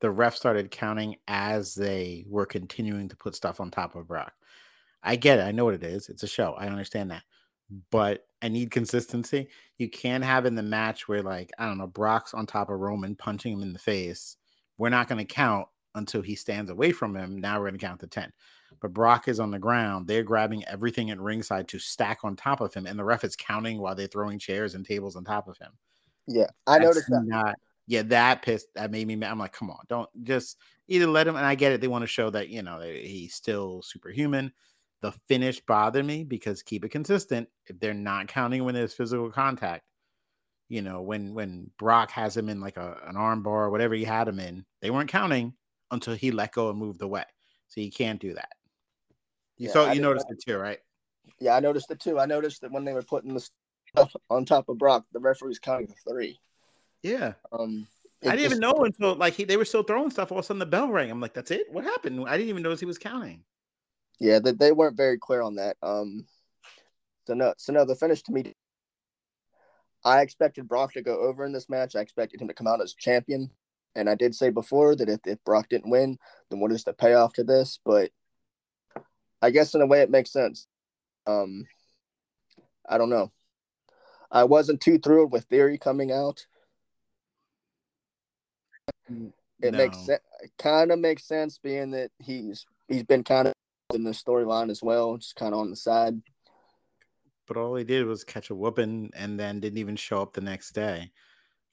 The 0.00 0.10
ref 0.10 0.34
started 0.34 0.70
counting 0.70 1.16
as 1.28 1.74
they 1.74 2.24
were 2.26 2.46
continuing 2.46 3.08
to 3.10 3.16
put 3.16 3.34
stuff 3.34 3.60
on 3.60 3.70
top 3.70 3.94
of 3.94 4.08
Brock. 4.08 4.32
I 5.02 5.16
get 5.16 5.38
it. 5.38 5.42
I 5.42 5.52
know 5.52 5.64
what 5.66 5.74
it 5.74 5.84
is. 5.84 6.08
It's 6.08 6.22
a 6.22 6.28
show. 6.28 6.54
I 6.58 6.68
understand 6.68 7.10
that. 7.10 7.22
But 7.90 8.26
I 8.42 8.48
need 8.48 8.70
consistency. 8.70 9.48
You 9.78 9.90
can't 9.90 10.24
have 10.24 10.46
in 10.46 10.54
the 10.54 10.62
match 10.62 11.06
where, 11.06 11.22
like, 11.22 11.50
I 11.58 11.66
don't 11.66 11.78
know, 11.78 11.86
Brock's 11.86 12.34
on 12.34 12.46
top 12.46 12.70
of 12.70 12.78
Roman 12.78 13.14
punching 13.14 13.52
him 13.52 13.62
in 13.62 13.72
the 13.72 13.78
face. 13.78 14.36
We're 14.78 14.88
not 14.88 15.08
going 15.08 15.24
to 15.24 15.34
count 15.34 15.68
until 15.94 16.22
he 16.22 16.34
stands 16.34 16.70
away 16.70 16.92
from 16.92 17.14
him. 17.14 17.38
Now 17.38 17.58
we're 17.58 17.68
going 17.68 17.78
to 17.78 17.86
count 17.86 18.00
to 18.00 18.06
10. 18.06 18.32
But 18.80 18.92
Brock 18.92 19.28
is 19.28 19.40
on 19.40 19.50
the 19.50 19.58
ground. 19.58 20.06
They're 20.06 20.22
grabbing 20.22 20.64
everything 20.66 21.10
at 21.10 21.20
ringside 21.20 21.68
to 21.68 21.78
stack 21.78 22.20
on 22.24 22.36
top 22.36 22.60
of 22.60 22.72
him. 22.72 22.86
And 22.86 22.98
the 22.98 23.04
ref 23.04 23.24
is 23.24 23.36
counting 23.36 23.78
while 23.78 23.94
they're 23.94 24.06
throwing 24.06 24.38
chairs 24.38 24.74
and 24.74 24.84
tables 24.84 25.16
on 25.16 25.24
top 25.24 25.48
of 25.48 25.58
him. 25.58 25.72
Yeah, 26.26 26.46
I 26.66 26.78
That's 26.78 26.88
noticed 26.88 27.10
that. 27.10 27.24
Not, 27.24 27.58
yeah, 27.86 28.02
that 28.02 28.42
pissed. 28.42 28.68
That 28.74 28.90
made 28.90 29.06
me 29.06 29.16
mad. 29.16 29.32
I'm 29.32 29.38
like, 29.38 29.52
come 29.52 29.70
on, 29.70 29.80
don't 29.88 30.08
just 30.22 30.56
either 30.88 31.06
let 31.06 31.26
him. 31.26 31.36
And 31.36 31.44
I 31.44 31.54
get 31.54 31.72
it. 31.72 31.80
They 31.80 31.88
want 31.88 32.02
to 32.02 32.08
show 32.08 32.30
that 32.30 32.48
you 32.48 32.62
know 32.62 32.80
he's 32.80 33.34
still 33.34 33.82
superhuman. 33.82 34.52
The 35.02 35.12
finish 35.28 35.60
bothered 35.60 36.04
me 36.04 36.24
because 36.24 36.62
keep 36.62 36.84
it 36.84 36.90
consistent. 36.90 37.48
If 37.66 37.80
they're 37.80 37.94
not 37.94 38.28
counting 38.28 38.64
when 38.64 38.74
there's 38.74 38.94
physical 38.94 39.30
contact, 39.30 39.84
you 40.68 40.82
know, 40.82 41.02
when 41.02 41.34
when 41.34 41.70
Brock 41.78 42.10
has 42.12 42.36
him 42.36 42.48
in 42.48 42.60
like 42.60 42.76
a 42.76 42.96
an 43.06 43.16
arm 43.16 43.42
bar 43.42 43.64
or 43.64 43.70
whatever 43.70 43.94
he 43.94 44.04
had 44.04 44.28
him 44.28 44.38
in, 44.38 44.64
they 44.80 44.90
weren't 44.90 45.10
counting 45.10 45.54
until 45.90 46.14
he 46.14 46.30
let 46.30 46.52
go 46.52 46.70
and 46.70 46.78
moved 46.78 47.02
away. 47.02 47.24
So 47.68 47.80
you 47.80 47.90
can't 47.90 48.20
do 48.20 48.34
that. 48.34 48.50
You 49.60 49.66
Yeah, 49.66 49.72
saw 49.74 49.92
you 49.92 50.00
noticed 50.00 50.30
it 50.30 50.40
too, 50.42 50.56
right? 50.56 50.78
Yeah, 51.38 51.54
I 51.54 51.60
noticed 51.60 51.90
it 51.90 52.00
too. 52.00 52.18
I 52.18 52.24
noticed 52.24 52.62
that 52.62 52.72
when 52.72 52.86
they 52.86 52.94
were 52.94 53.02
putting 53.02 53.34
the 53.34 53.46
stuff 53.94 54.10
on 54.30 54.46
top 54.46 54.70
of 54.70 54.78
Brock, 54.78 55.04
the 55.12 55.20
referee's 55.20 55.58
counting 55.58 55.88
to 55.88 55.94
three. 56.08 56.40
Yeah. 57.02 57.34
Um, 57.52 57.86
I 58.24 58.30
didn't 58.30 58.46
even 58.46 58.60
know 58.60 58.72
until 58.84 59.16
like 59.16 59.34
he, 59.34 59.44
they 59.44 59.58
were 59.58 59.66
still 59.66 59.82
throwing 59.82 60.10
stuff. 60.10 60.32
All 60.32 60.38
of 60.38 60.44
a 60.44 60.46
sudden, 60.46 60.60
the 60.60 60.66
bell 60.66 60.88
rang. 60.88 61.10
I'm 61.10 61.20
like, 61.20 61.34
"That's 61.34 61.50
it? 61.50 61.70
What 61.70 61.84
happened?" 61.84 62.24
I 62.26 62.38
didn't 62.38 62.48
even 62.48 62.62
notice 62.62 62.80
he 62.80 62.86
was 62.86 62.96
counting. 62.96 63.44
Yeah, 64.18 64.38
they, 64.38 64.52
they 64.52 64.72
weren't 64.72 64.96
very 64.96 65.18
clear 65.18 65.42
on 65.42 65.56
that. 65.56 65.76
Um, 65.82 66.24
so 67.26 67.34
no, 67.34 67.52
so 67.58 67.74
no, 67.74 67.84
the 67.84 67.94
finish 67.94 68.22
to 68.22 68.32
me. 68.32 68.54
I 70.06 70.22
expected 70.22 70.68
Brock 70.68 70.94
to 70.94 71.02
go 71.02 71.20
over 71.20 71.44
in 71.44 71.52
this 71.52 71.68
match. 71.68 71.96
I 71.96 72.00
expected 72.00 72.40
him 72.40 72.48
to 72.48 72.54
come 72.54 72.66
out 72.66 72.80
as 72.80 72.94
champion, 72.94 73.50
and 73.94 74.08
I 74.08 74.14
did 74.14 74.34
say 74.34 74.48
before 74.48 74.96
that 74.96 75.10
if, 75.10 75.20
if 75.26 75.44
Brock 75.44 75.68
didn't 75.68 75.90
win, 75.90 76.16
then 76.50 76.60
what 76.60 76.72
is 76.72 76.84
the 76.84 76.94
payoff 76.94 77.34
to 77.34 77.44
this? 77.44 77.78
But 77.84 78.10
I 79.42 79.50
guess 79.50 79.74
in 79.74 79.80
a 79.80 79.86
way 79.86 80.00
it 80.02 80.10
makes 80.10 80.30
sense. 80.30 80.66
Um, 81.26 81.66
I 82.88 82.98
don't 82.98 83.10
know. 83.10 83.32
I 84.30 84.44
wasn't 84.44 84.80
too 84.80 84.98
thrilled 84.98 85.32
with 85.32 85.44
Theory 85.44 85.78
coming 85.78 86.12
out. 86.12 86.46
It 89.62 89.72
makes 89.74 89.96
No. 89.98 90.04
sense. 90.04 90.22
Kind 90.58 90.92
of 90.92 90.98
makes 90.98 91.24
sense, 91.24 91.58
being 91.58 91.90
that 91.92 92.10
he's 92.18 92.66
he's 92.88 93.02
been 93.02 93.24
kind 93.24 93.48
of 93.48 93.54
in 93.92 94.04
the 94.04 94.12
storyline 94.12 94.70
as 94.70 94.82
well, 94.82 95.16
just 95.16 95.36
kind 95.36 95.52
of 95.52 95.60
on 95.60 95.70
the 95.70 95.76
side. 95.76 96.20
but 97.46 97.56
all 97.56 97.74
he 97.74 97.82
did 97.82 98.06
was 98.06 98.22
catch 98.22 98.50
a 98.50 98.54
whooping 98.54 99.10
and 99.14 99.38
then 99.38 99.58
didn't 99.58 99.78
even 99.78 99.96
show 99.96 100.22
up 100.22 100.32
the 100.32 100.40
next 100.40 100.70
day 100.72 101.10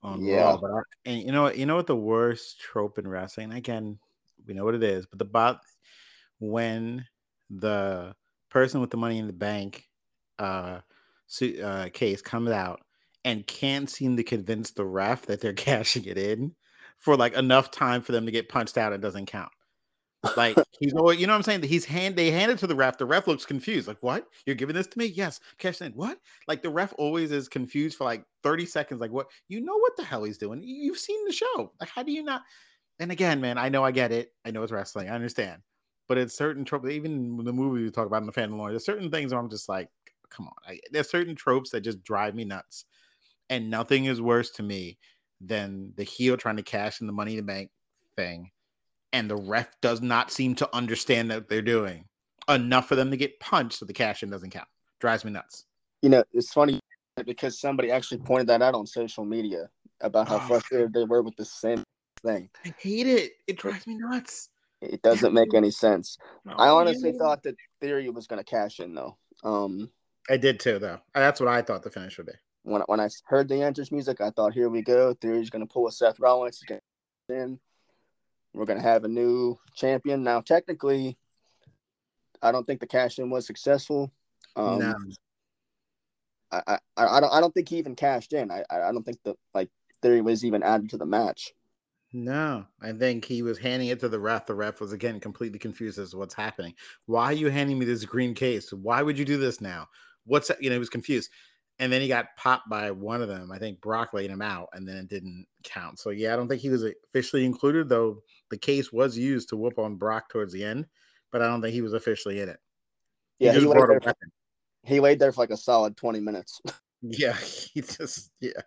on 0.01 0.25
Yeah. 0.25 0.41
Raw. 0.43 0.57
But 0.57 0.71
I, 0.71 0.81
and 1.05 1.21
you 1.21 1.31
know? 1.31 1.51
You 1.51 1.67
know 1.67 1.75
what 1.75 1.87
the 1.87 1.95
worst 1.95 2.59
trope 2.59 2.97
in 2.97 3.07
wrestling? 3.07 3.51
Again, 3.53 3.99
we 4.47 4.55
know 4.55 4.65
what 4.65 4.75
it 4.75 4.83
is, 4.83 5.05
but 5.05 5.19
the 5.19 5.25
bot 5.25 5.61
when 6.39 7.05
the 7.49 8.15
person 8.49 8.81
with 8.81 8.89
the 8.89 8.97
money 8.97 9.17
in 9.17 9.27
the 9.27 9.33
bank 9.33 9.87
uh, 10.39 10.79
uh 11.63 11.89
case 11.93 12.21
comes 12.21 12.49
out 12.49 12.81
and 13.25 13.45
can't 13.45 13.89
seem 13.89 14.15
to 14.15 14.23
convince 14.23 14.71
the 14.71 14.85
ref 14.85 15.25
that 15.25 15.41
they're 15.41 15.53
cashing 15.67 16.05
it 16.05 16.17
in 16.17 16.55
for 16.97 17.15
like 17.15 17.33
enough 17.33 17.71
time 17.71 18.01
for 18.01 18.11
them 18.11 18.25
to 18.25 18.31
get 18.31 18.49
punched 18.49 18.77
out, 18.77 18.93
it 18.93 19.01
doesn't 19.01 19.27
count. 19.27 19.51
Like 20.35 20.57
he's 20.79 20.93
always, 20.93 21.19
you 21.19 21.27
know 21.27 21.33
what 21.33 21.37
I'm 21.37 21.43
saying? 21.43 21.63
He's 21.63 21.85
hand 21.85 22.15
they 22.15 22.31
hand 22.31 22.51
it 22.51 22.57
to 22.59 22.67
the 22.67 22.75
ref. 22.75 22.97
The 22.97 23.05
ref 23.05 23.27
looks 23.27 23.45
confused. 23.45 23.87
Like, 23.87 24.01
what? 24.01 24.25
You're 24.45 24.55
giving 24.55 24.75
this 24.75 24.87
to 24.87 24.99
me? 24.99 25.05
Yes. 25.05 25.39
Cash 25.57 25.81
in. 25.81 25.91
What? 25.93 26.19
Like 26.47 26.63
the 26.63 26.69
ref 26.69 26.93
always 26.97 27.31
is 27.31 27.47
confused 27.47 27.97
for 27.97 28.03
like 28.03 28.23
30 28.43 28.65
seconds. 28.65 29.01
Like, 29.01 29.11
what? 29.11 29.27
You 29.47 29.61
know 29.61 29.77
what 29.77 29.95
the 29.95 30.03
hell 30.03 30.23
he's 30.23 30.37
doing? 30.37 30.61
You've 30.63 30.97
seen 30.97 31.23
the 31.25 31.33
show. 31.33 31.71
Like, 31.79 31.89
how 31.89 32.03
do 32.03 32.11
you 32.11 32.23
not? 32.23 32.41
And 32.99 33.11
again, 33.11 33.39
man, 33.41 33.57
I 33.57 33.69
know 33.69 33.83
I 33.83 33.91
get 33.91 34.11
it. 34.11 34.31
I 34.43 34.51
know 34.51 34.63
it's 34.63 34.71
wrestling. 34.71 35.09
I 35.09 35.13
understand. 35.15 35.61
But 36.07 36.17
it's 36.17 36.35
certain 36.35 36.63
tropes, 36.63 36.89
even 36.89 37.37
the 37.43 37.53
movie 37.53 37.83
we 37.83 37.91
talk 37.91 38.07
about 38.07 38.21
in 38.21 38.27
the 38.27 38.31
fan 38.31 38.57
lore, 38.57 38.69
there's 38.69 38.85
certain 38.85 39.11
things 39.11 39.33
where 39.33 39.41
I'm 39.41 39.49
just 39.49 39.67
like, 39.67 39.89
come 40.29 40.47
on. 40.47 40.53
I, 40.65 40.79
there's 40.91 41.09
certain 41.09 41.35
tropes 41.35 41.71
that 41.71 41.81
just 41.81 42.03
drive 42.03 42.35
me 42.35 42.45
nuts. 42.45 42.85
And 43.49 43.69
nothing 43.69 44.05
is 44.05 44.21
worse 44.21 44.51
to 44.51 44.63
me 44.63 44.97
than 45.41 45.93
the 45.95 46.03
heel 46.03 46.37
trying 46.37 46.57
to 46.57 46.63
cash 46.63 47.01
in 47.01 47.07
the 47.07 47.13
money 47.13 47.31
in 47.31 47.37
the 47.37 47.43
bank 47.43 47.71
thing 48.15 48.51
and 49.13 49.29
the 49.29 49.35
ref 49.35 49.69
does 49.81 50.01
not 50.01 50.31
seem 50.31 50.55
to 50.55 50.75
understand 50.75 51.31
that 51.31 51.47
they're 51.47 51.61
doing 51.61 52.05
enough 52.49 52.87
for 52.87 52.95
them 52.95 53.11
to 53.11 53.17
get 53.17 53.39
punched 53.39 53.79
so 53.79 53.85
the 53.85 53.93
cash 53.93 54.23
in 54.23 54.29
doesn't 54.29 54.51
count. 54.51 54.67
Drives 54.99 55.25
me 55.25 55.31
nuts. 55.31 55.65
You 56.01 56.09
know, 56.09 56.23
it's 56.33 56.53
funny 56.53 56.79
because 57.25 57.59
somebody 57.59 57.91
actually 57.91 58.19
pointed 58.19 58.47
that 58.47 58.61
out 58.61 58.75
on 58.75 58.85
social 58.85 59.25
media 59.25 59.69
about 60.01 60.27
how 60.27 60.37
Oh. 60.37 60.47
frustrated 60.47 60.93
they 60.93 61.03
were 61.03 61.21
with 61.21 61.35
the 61.35 61.45
same 61.45 61.83
thing. 62.23 62.49
I 62.65 62.73
hate 62.77 63.07
it. 63.07 63.33
It 63.47 63.57
drives 63.57 63.87
me 63.87 63.95
nuts. 63.95 64.49
It 64.81 65.01
doesn't 65.01 65.33
make 65.33 65.53
any 65.53 65.71
sense. 65.71 66.17
I 66.45 66.69
Oh, 66.69 66.77
honestly 66.77 67.11
yeah. 67.11 67.17
thought 67.17 67.43
that 67.43 67.55
Theory 67.81 68.09
was 68.09 68.27
going 68.27 68.39
to 68.39 68.49
cash 68.49 68.79
in 68.79 68.93
though. 68.93 69.17
Um, 69.43 69.91
I 70.29 70.37
did 70.37 70.59
too, 70.59 70.77
though. 70.79 70.99
That's 71.13 71.39
what 71.39 71.49
I 71.49 71.61
thought 71.61 71.83
the 71.83 71.89
finish 71.89 72.17
would 72.17 72.27
be. 72.27 72.33
when 72.63 72.81
when 72.81 72.99
I 72.99 73.09
heard 73.25 73.47
the 73.47 73.61
entrance 73.61 73.91
music, 73.91 74.19
I 74.21 74.29
thought, 74.31 74.53
here 74.53 74.69
we 74.69 74.81
go. 74.81 75.13
Theory's 75.13 75.49
going 75.49 75.65
to 75.65 75.71
pull 75.71 75.87
a 75.87 75.91
Seth 75.91 76.19
Rollins. 76.19 76.61
He's 76.67 76.79
in. 77.29 77.59
We're 78.53 78.65
going 78.65 78.79
to 78.79 78.87
have 78.87 79.03
a 79.03 79.07
new 79.07 79.57
champion. 79.75 80.23
Now, 80.23 80.41
technically, 80.41 81.17
I 82.41 82.51
don't 82.51 82.65
think 82.65 82.79
the 82.79 82.87
cash 82.87 83.19
in 83.19 83.29
was 83.29 83.45
successful. 83.45 84.11
Um, 84.55 84.79
no, 84.79 84.95
I, 86.51 86.61
I, 86.67 86.79
I 86.97 87.19
don't 87.19 87.33
I 87.33 87.39
don't 87.39 87.53
think 87.53 87.69
he 87.69 87.77
even 87.77 87.95
cashed 87.95 88.33
in. 88.33 88.51
I 88.51 88.63
I 88.69 88.81
I 88.81 88.91
don't 88.91 89.03
think 89.03 89.19
that 89.23 89.37
like 89.53 89.69
Theory 90.01 90.21
was 90.21 90.43
even 90.45 90.63
added 90.63 90.89
to 90.91 90.97
the 90.97 91.05
match. 91.05 91.53
No. 92.17 92.65
I 92.81 92.91
think 92.91 93.25
he 93.25 93.41
was 93.41 93.57
handing 93.57 93.89
it 93.89 93.99
to 93.99 94.09
the 94.09 94.19
ref. 94.19 94.45
The 94.45 94.55
ref 94.55 94.81
was 94.81 94.91
again 94.91 95.19
completely 95.19 95.59
confused 95.59 95.99
as 95.99 96.11
to 96.11 96.17
what's 96.17 96.33
happening. 96.33 96.73
Why 97.05 97.25
are 97.25 97.33
you 97.33 97.49
handing 97.49 97.77
me 97.77 97.85
this 97.85 98.05
green 98.05 98.33
case? 98.33 98.73
Why 98.73 99.01
would 99.01 99.17
you 99.17 99.25
do 99.25 99.37
this 99.37 99.61
now? 99.61 99.87
What's 100.25 100.47
that? 100.47 100.61
You 100.61 100.69
know, 100.69 100.75
he 100.75 100.79
was 100.79 100.89
confused. 100.89 101.29
And 101.79 101.93
then 101.93 102.01
he 102.01 102.07
got 102.07 102.35
popped 102.37 102.67
by 102.69 102.89
one 102.89 103.21
of 103.21 103.27
them. 103.27 103.51
I 103.51 103.59
think 103.59 103.79
Brock 103.81 104.11
laid 104.11 104.31
him 104.31 104.41
out, 104.41 104.69
and 104.73 104.87
then 104.87 104.97
it 104.97 105.09
didn't 105.09 105.45
count. 105.63 105.99
So 105.99 106.09
yeah, 106.09 106.33
I 106.33 106.35
don't 106.35 106.47
think 106.47 106.59
he 106.59 106.71
was 106.71 106.83
officially 106.83 107.45
included, 107.45 107.87
though 107.87 108.23
the 108.49 108.57
case 108.57 108.91
was 108.91 109.15
used 109.15 109.49
to 109.49 109.57
whoop 109.57 109.77
on 109.77 109.95
Brock 109.95 110.27
towards 110.29 110.51
the 110.51 110.63
end, 110.63 110.87
but 111.31 111.43
I 111.43 111.47
don't 111.47 111.61
think 111.61 111.75
he 111.75 111.83
was 111.83 111.93
officially 111.93 112.41
in 112.41 112.49
it. 112.49 112.59
Yeah, 113.37 113.53
he 113.53 113.59
he 113.59 113.65
laid, 113.67 113.77
there, 114.01 114.13
he 114.83 114.99
laid 114.99 115.19
there 115.19 115.31
for 115.31 115.41
like 115.41 115.51
a 115.51 115.57
solid 115.57 115.95
twenty 115.95 116.19
minutes. 116.19 116.59
Yeah, 117.03 117.35
he 117.35 117.81
just 117.81 118.31
yeah. 118.41 118.59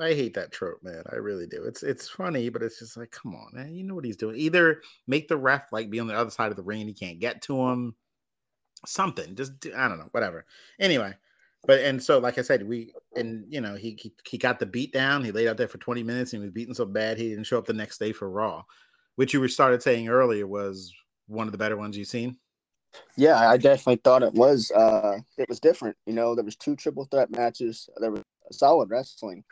I 0.00 0.08
hate 0.14 0.34
that 0.34 0.52
trope, 0.52 0.82
man. 0.82 1.04
I 1.12 1.16
really 1.16 1.46
do. 1.46 1.64
It's 1.64 1.82
it's 1.82 2.08
funny, 2.08 2.48
but 2.48 2.62
it's 2.62 2.78
just 2.78 2.96
like, 2.96 3.10
come 3.10 3.34
on, 3.34 3.50
man. 3.52 3.74
You 3.74 3.84
know 3.84 3.94
what 3.94 4.04
he's 4.04 4.16
doing. 4.16 4.36
Either 4.36 4.82
make 5.06 5.28
the 5.28 5.36
ref 5.36 5.72
like 5.72 5.90
be 5.90 6.00
on 6.00 6.06
the 6.06 6.16
other 6.16 6.30
side 6.30 6.50
of 6.50 6.56
the 6.56 6.62
ring 6.62 6.86
he 6.86 6.94
can't 6.94 7.20
get 7.20 7.42
to 7.42 7.60
him. 7.68 7.94
Something. 8.86 9.34
Just 9.36 9.60
do, 9.60 9.72
I 9.76 9.88
don't 9.88 9.98
know, 9.98 10.08
whatever. 10.10 10.46
Anyway, 10.80 11.14
but 11.66 11.80
and 11.80 12.02
so 12.02 12.18
like 12.18 12.38
I 12.38 12.42
said, 12.42 12.66
we 12.66 12.92
and 13.14 13.44
you 13.48 13.60
know, 13.60 13.76
he 13.76 13.96
he, 14.00 14.12
he 14.28 14.38
got 14.38 14.58
the 14.58 14.66
beat 14.66 14.92
down. 14.92 15.24
He 15.24 15.32
laid 15.32 15.48
out 15.48 15.56
there 15.56 15.68
for 15.68 15.78
20 15.78 16.02
minutes 16.02 16.32
and 16.32 16.42
he 16.42 16.46
was 16.46 16.52
beaten 16.52 16.74
so 16.74 16.84
bad 16.84 17.16
he 17.16 17.28
didn't 17.28 17.44
show 17.44 17.58
up 17.58 17.66
the 17.66 17.72
next 17.72 17.98
day 17.98 18.12
for 18.12 18.28
Raw, 18.28 18.64
which 19.16 19.32
you 19.32 19.40
were 19.40 19.48
started 19.48 19.82
saying 19.82 20.08
earlier 20.08 20.46
was 20.46 20.92
one 21.26 21.46
of 21.46 21.52
the 21.52 21.58
better 21.58 21.76
ones 21.76 21.96
you've 21.96 22.08
seen. 22.08 22.36
Yeah, 23.16 23.48
I 23.48 23.56
definitely 23.56 24.00
thought 24.04 24.22
it 24.22 24.34
was 24.34 24.70
uh 24.72 25.18
it 25.38 25.48
was 25.48 25.60
different. 25.60 25.96
You 26.06 26.14
know, 26.14 26.34
there 26.34 26.44
was 26.44 26.56
two 26.56 26.76
triple 26.76 27.06
threat 27.06 27.30
matches. 27.30 27.88
There 27.98 28.10
was 28.10 28.22
solid 28.50 28.90
wrestling. 28.90 29.44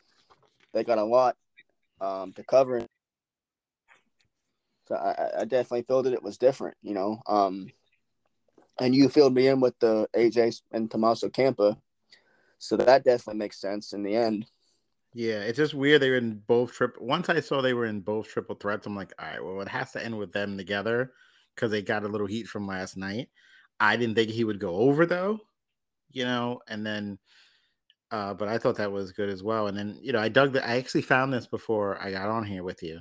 They 0.72 0.84
got 0.84 0.98
a 0.98 1.04
lot 1.04 1.36
um 2.00 2.32
to 2.34 2.44
cover. 2.44 2.84
So 4.88 4.94
I, 4.96 5.40
I- 5.40 5.44
definitely 5.44 5.82
feel 5.82 6.02
that 6.02 6.12
it 6.12 6.22
was 6.22 6.38
different, 6.38 6.76
you 6.82 6.94
know. 6.94 7.20
Um 7.26 7.68
and 8.80 8.94
you 8.94 9.08
filled 9.08 9.34
me 9.34 9.48
in 9.48 9.60
with 9.60 9.78
the 9.78 10.08
AJ 10.16 10.60
and 10.72 10.90
Tommaso 10.90 11.28
Ciampa. 11.28 11.76
So 12.58 12.76
that 12.76 13.04
definitely 13.04 13.38
makes 13.38 13.60
sense 13.60 13.92
in 13.92 14.02
the 14.02 14.14
end. 14.14 14.46
Yeah, 15.14 15.40
it's 15.40 15.58
just 15.58 15.74
weird. 15.74 16.00
They 16.00 16.10
were 16.10 16.16
in 16.16 16.38
both 16.46 16.72
trip. 16.72 16.96
Once 17.00 17.28
I 17.28 17.40
saw 17.40 17.60
they 17.60 17.74
were 17.74 17.84
in 17.84 18.00
both 18.00 18.28
triple 18.28 18.54
threats, 18.54 18.86
I'm 18.86 18.96
like, 18.96 19.12
all 19.18 19.26
right, 19.26 19.44
well, 19.44 19.60
it 19.60 19.68
has 19.68 19.92
to 19.92 20.02
end 20.02 20.16
with 20.16 20.32
them 20.32 20.56
together 20.56 21.12
because 21.54 21.70
they 21.70 21.82
got 21.82 22.04
a 22.04 22.08
little 22.08 22.26
heat 22.26 22.46
from 22.48 22.66
last 22.66 22.96
night. 22.96 23.28
I 23.78 23.96
didn't 23.96 24.14
think 24.14 24.30
he 24.30 24.44
would 24.44 24.58
go 24.58 24.76
over 24.76 25.04
though, 25.04 25.40
you 26.10 26.24
know, 26.24 26.60
and 26.68 26.86
then 26.86 27.18
uh, 28.12 28.34
but 28.34 28.46
I 28.46 28.58
thought 28.58 28.76
that 28.76 28.92
was 28.92 29.10
good 29.10 29.30
as 29.30 29.42
well. 29.42 29.68
And 29.68 29.76
then, 29.76 29.98
you 30.02 30.12
know, 30.12 30.20
I 30.20 30.28
dug 30.28 30.52
the 30.52 30.64
I 30.64 30.76
actually 30.76 31.02
found 31.02 31.32
this 31.32 31.46
before 31.46 32.00
I 32.00 32.10
got 32.10 32.28
on 32.28 32.44
here 32.44 32.62
with 32.62 32.82
you. 32.82 33.00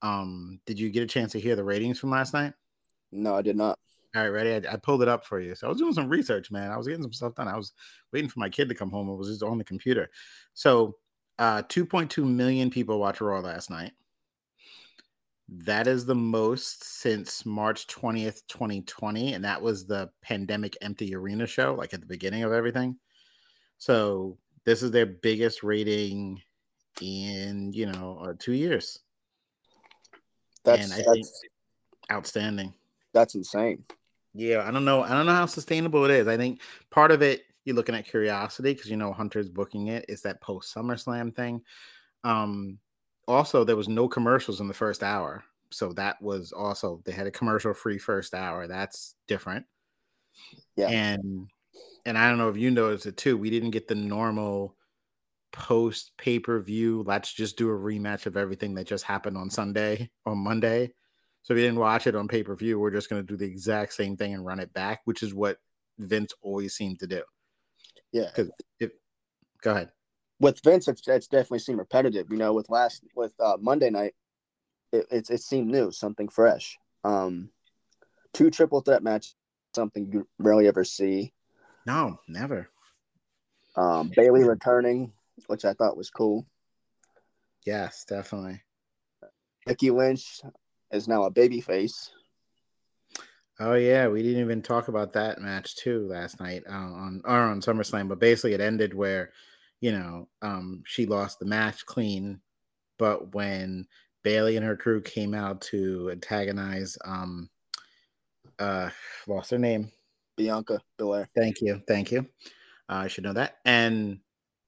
Um, 0.00 0.58
did 0.64 0.80
you 0.80 0.88
get 0.88 1.02
a 1.02 1.06
chance 1.06 1.32
to 1.32 1.40
hear 1.40 1.54
the 1.54 1.62
ratings 1.62 1.98
from 2.00 2.10
last 2.10 2.32
night? 2.32 2.54
No, 3.12 3.34
I 3.34 3.42
did 3.42 3.56
not. 3.56 3.78
All 4.14 4.22
right, 4.22 4.28
ready? 4.28 4.66
I, 4.66 4.72
I, 4.72 4.76
pulled 4.76 5.02
it 5.02 5.08
up 5.08 5.26
for 5.26 5.40
you. 5.40 5.54
So 5.54 5.66
I 5.66 5.68
was 5.68 5.78
doing 5.78 5.92
some 5.92 6.08
research, 6.08 6.50
man. 6.50 6.70
I 6.70 6.76
was 6.78 6.86
getting 6.86 7.02
some 7.02 7.12
stuff 7.12 7.34
done. 7.34 7.48
I 7.48 7.56
was 7.56 7.72
waiting 8.14 8.30
for 8.30 8.40
my 8.40 8.48
kid 8.48 8.68
to 8.70 8.74
come 8.74 8.90
home. 8.90 9.10
It 9.10 9.16
was 9.16 9.28
just 9.28 9.42
on 9.42 9.58
the 9.58 9.64
computer. 9.64 10.08
So 10.54 10.96
uh 11.38 11.62
2.2 11.64 12.24
million 12.24 12.70
people 12.70 12.98
watched 12.98 13.20
Raw 13.20 13.40
last 13.40 13.68
night. 13.68 13.92
That 15.48 15.86
is 15.86 16.06
the 16.06 16.14
most 16.14 16.82
since 16.82 17.44
March 17.44 17.86
20th, 17.88 18.40
2020. 18.48 19.34
And 19.34 19.44
that 19.44 19.60
was 19.60 19.86
the 19.86 20.08
pandemic 20.22 20.78
empty 20.80 21.14
arena 21.14 21.46
show, 21.46 21.74
like 21.74 21.92
at 21.92 22.00
the 22.00 22.06
beginning 22.06 22.42
of 22.42 22.52
everything. 22.52 22.96
So 23.78 24.38
this 24.66 24.82
is 24.82 24.90
their 24.90 25.06
biggest 25.06 25.62
rating 25.62 26.42
in, 27.00 27.72
you 27.72 27.86
know, 27.86 28.18
uh, 28.20 28.34
two 28.38 28.52
years. 28.52 28.98
That's, 30.64 30.90
that's, 31.04 31.42
outstanding. 32.10 32.74
That's 33.14 33.36
insane. 33.36 33.84
Yeah, 34.34 34.66
I 34.66 34.70
don't 34.70 34.84
know. 34.84 35.02
I 35.02 35.10
don't 35.10 35.24
know 35.24 35.34
how 35.34 35.46
sustainable 35.46 36.04
it 36.04 36.10
is. 36.10 36.28
I 36.28 36.36
think 36.36 36.60
part 36.90 37.10
of 37.10 37.22
it, 37.22 37.44
you're 37.64 37.76
looking 37.76 37.94
at 37.94 38.06
curiosity 38.06 38.74
because 38.74 38.90
you 38.90 38.96
know 38.96 39.12
Hunter's 39.12 39.48
booking 39.48 39.86
it. 39.88 40.04
Is 40.08 40.20
that 40.22 40.42
post 40.42 40.74
SummerSlam 40.74 41.34
thing? 41.34 41.62
Um, 42.22 42.78
also, 43.26 43.64
there 43.64 43.76
was 43.76 43.88
no 43.88 44.08
commercials 44.08 44.60
in 44.60 44.68
the 44.68 44.74
first 44.74 45.02
hour, 45.02 45.42
so 45.70 45.92
that 45.94 46.20
was 46.20 46.52
also 46.52 47.00
they 47.04 47.12
had 47.12 47.26
a 47.26 47.30
commercial 47.30 47.72
free 47.72 47.98
first 47.98 48.34
hour. 48.34 48.66
That's 48.66 49.14
different. 49.26 49.64
Yeah, 50.76 50.88
and 50.88 51.48
and 52.04 52.16
I 52.16 52.28
don't 52.28 52.38
know 52.38 52.48
if 52.48 52.56
you 52.56 52.70
noticed 52.70 53.06
it 53.06 53.16
too. 53.16 53.36
We 53.36 53.50
didn't 53.50 53.70
get 53.70 53.88
the 53.88 53.94
normal 53.94 54.76
post 55.52 56.12
pay 56.18 56.38
per 56.38 56.60
view. 56.60 57.02
Let's 57.06 57.32
just 57.32 57.56
do 57.56 57.70
a 57.70 57.74
rematch 57.74 58.26
of 58.26 58.36
everything 58.36 58.74
that 58.74 58.86
just 58.86 59.04
happened 59.04 59.36
on 59.36 59.50
Sunday 59.50 60.10
or 60.24 60.36
Monday. 60.36 60.92
So 61.42 61.54
if 61.54 61.58
you 61.58 61.64
didn't 61.64 61.78
watch 61.78 62.06
it 62.06 62.16
on 62.16 62.28
pay 62.28 62.42
per 62.42 62.56
view, 62.56 62.78
we're 62.78 62.90
just 62.90 63.08
going 63.10 63.22
to 63.22 63.26
do 63.26 63.36
the 63.36 63.46
exact 63.46 63.92
same 63.92 64.16
thing 64.16 64.34
and 64.34 64.44
run 64.44 64.60
it 64.60 64.72
back, 64.72 65.00
which 65.04 65.22
is 65.22 65.34
what 65.34 65.58
Vince 65.98 66.32
always 66.42 66.74
seemed 66.74 67.00
to 67.00 67.06
do. 67.06 67.22
Yeah. 68.12 68.30
If 68.80 68.90
go 69.62 69.72
ahead 69.72 69.90
with 70.40 70.60
Vince, 70.62 70.88
it's, 70.88 71.06
it's 71.06 71.28
definitely 71.28 71.60
seemed 71.60 71.78
repetitive. 71.78 72.26
You 72.30 72.36
know, 72.36 72.52
with 72.52 72.68
last 72.68 73.02
with 73.14 73.32
uh, 73.40 73.56
Monday 73.60 73.90
night, 73.90 74.14
it, 74.92 75.06
it 75.10 75.30
it 75.30 75.40
seemed 75.40 75.68
new, 75.68 75.90
something 75.90 76.28
fresh. 76.28 76.78
Um, 77.04 77.50
two 78.32 78.50
triple 78.50 78.80
threat 78.80 79.02
match, 79.02 79.34
something 79.74 80.10
you 80.12 80.28
rarely 80.38 80.68
ever 80.68 80.84
see. 80.84 81.32
No, 81.86 82.18
never. 82.26 82.68
Um, 83.76 84.10
Bayley 84.14 84.44
returning, 84.44 85.12
which 85.46 85.64
I 85.64 85.72
thought 85.72 85.96
was 85.96 86.10
cool. 86.10 86.46
Yes, 87.64 88.04
definitely. 88.04 88.60
Becky 89.64 89.90
Lynch 89.90 90.40
is 90.90 91.08
now 91.08 91.24
a 91.24 91.30
baby 91.30 91.60
face. 91.60 92.10
Oh 93.58 93.74
yeah, 93.74 94.08
we 94.08 94.22
didn't 94.22 94.42
even 94.42 94.62
talk 94.62 94.88
about 94.88 95.14
that 95.14 95.40
match 95.40 95.76
too 95.76 96.06
last 96.08 96.40
night 96.40 96.64
uh, 96.68 96.74
on 96.74 97.22
or 97.24 97.38
on 97.38 97.60
SummerSlam. 97.60 98.08
But 98.08 98.20
basically, 98.20 98.52
it 98.52 98.60
ended 98.60 98.92
where, 98.92 99.32
you 99.80 99.92
know, 99.92 100.28
um, 100.42 100.82
she 100.84 101.06
lost 101.06 101.38
the 101.38 101.46
match 101.46 101.86
clean, 101.86 102.40
but 102.98 103.34
when 103.34 103.86
Bayley 104.22 104.56
and 104.56 104.66
her 104.66 104.76
crew 104.76 105.00
came 105.00 105.34
out 105.34 105.60
to 105.62 106.10
antagonize, 106.12 106.98
um, 107.04 107.48
uh, 108.58 108.90
lost 109.26 109.50
her 109.50 109.58
name, 109.58 109.90
Bianca 110.36 110.80
Belair. 110.98 111.28
Thank 111.36 111.60
you, 111.60 111.80
thank 111.88 112.10
you. 112.12 112.20
Uh, 112.88 113.04
I 113.04 113.08
should 113.08 113.24
know 113.24 113.32
that. 113.32 113.58
And 113.64 114.20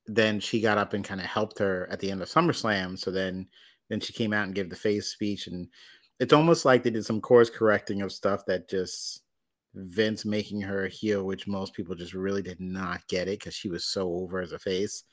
then 0.07 0.41
she 0.41 0.61
got 0.61 0.79
up 0.79 0.95
and 0.95 1.05
kind 1.05 1.21
of 1.21 1.27
helped 1.27 1.59
her 1.59 1.89
at 1.91 2.01
the 2.01 2.11
end 2.11 2.23
of 2.23 2.29
SummerSlam. 2.29 2.99
So 2.99 3.11
then, 3.11 3.47
then 3.89 4.01
she 4.01 4.13
came 4.13 4.33
out 4.33 4.45
and 4.45 4.55
gave 4.55 4.71
the 4.71 4.77
face 4.77 5.09
speech 5.09 5.47
and 5.47 5.69
it's 6.21 6.33
almost 6.33 6.65
like 6.65 6.83
they 6.83 6.91
did 6.91 7.05
some 7.05 7.21
course 7.21 7.51
correcting 7.51 8.03
of 8.03 8.13
stuff 8.13 8.45
that 8.47 8.69
just 8.69 9.23
Vince 9.75 10.25
making 10.25 10.61
her 10.63 10.85
a 10.87 10.89
heel, 10.89 11.25
which 11.25 11.47
most 11.47 11.75
people 11.75 11.95
just 11.95 12.15
really 12.15 12.43
did 12.43 12.61
not 12.61 13.07
get 13.09 13.29
it 13.29 13.39
because 13.39 13.55
she 13.55 13.69
was 13.69 13.85
so 13.85 14.13
over 14.13 14.41
as 14.41 14.53
a 14.53 14.59
face. 14.59 15.05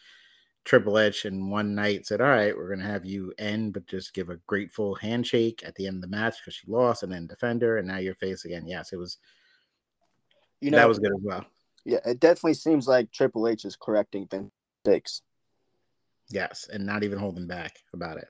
Triple 0.63 0.97
H 0.97 1.25
in 1.25 1.51
one 1.51 1.75
night 1.75 2.07
said, 2.07 2.21
All 2.21 2.27
right, 2.27 2.55
we're 2.55 2.69
going 2.69 2.79
to 2.79 2.91
have 2.91 3.05
you 3.05 3.31
end, 3.37 3.73
but 3.73 3.85
just 3.85 4.15
give 4.15 4.29
a 4.29 4.39
grateful 4.47 4.95
handshake 4.95 5.61
at 5.63 5.75
the 5.75 5.85
end 5.85 5.97
of 5.97 6.01
the 6.01 6.07
match 6.07 6.37
because 6.39 6.55
she 6.55 6.65
lost 6.67 7.03
and 7.03 7.11
then 7.11 7.27
defend 7.27 7.61
her. 7.61 7.77
And 7.77 7.87
now 7.87 7.97
you're 7.97 8.15
face 8.15 8.45
again. 8.45 8.65
Yes, 8.65 8.91
it 8.91 8.97
was, 8.97 9.19
you 10.61 10.71
know, 10.71 10.77
that 10.77 10.87
was 10.87 10.99
good 10.99 11.13
as 11.13 11.21
well. 11.23 11.45
Yeah, 11.85 11.99
it 12.05 12.19
definitely 12.19 12.55
seems 12.55 12.87
like 12.87 13.11
Triple 13.11 13.47
H 13.47 13.65
is 13.65 13.75
correcting 13.75 14.27
mistakes. 14.85 15.21
Yes, 16.29 16.67
and 16.71 16.85
not 16.85 17.03
even 17.03 17.19
holding 17.19 17.47
back 17.47 17.77
about 17.93 18.17
it 18.17 18.27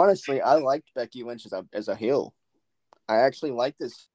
honestly, 0.00 0.40
I 0.40 0.54
liked 0.54 0.94
Becky 0.94 1.22
Lynch 1.22 1.46
as 1.46 1.52
a 1.52 1.64
as 1.72 1.88
a 1.88 1.94
heel. 1.94 2.34
I 3.08 3.18
actually 3.18 3.50
like 3.50 3.76
this. 3.78 4.08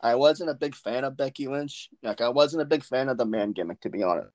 I 0.00 0.14
wasn't 0.16 0.50
a 0.50 0.54
big 0.54 0.74
fan 0.74 1.04
of 1.04 1.16
Becky 1.16 1.48
Lynch. 1.48 1.88
Like 2.02 2.20
I 2.20 2.28
wasn't 2.28 2.62
a 2.62 2.66
big 2.66 2.84
fan 2.84 3.08
of 3.08 3.16
the 3.16 3.24
man 3.24 3.52
gimmick, 3.52 3.80
to 3.80 3.90
be 3.90 4.02
honest. 4.02 4.30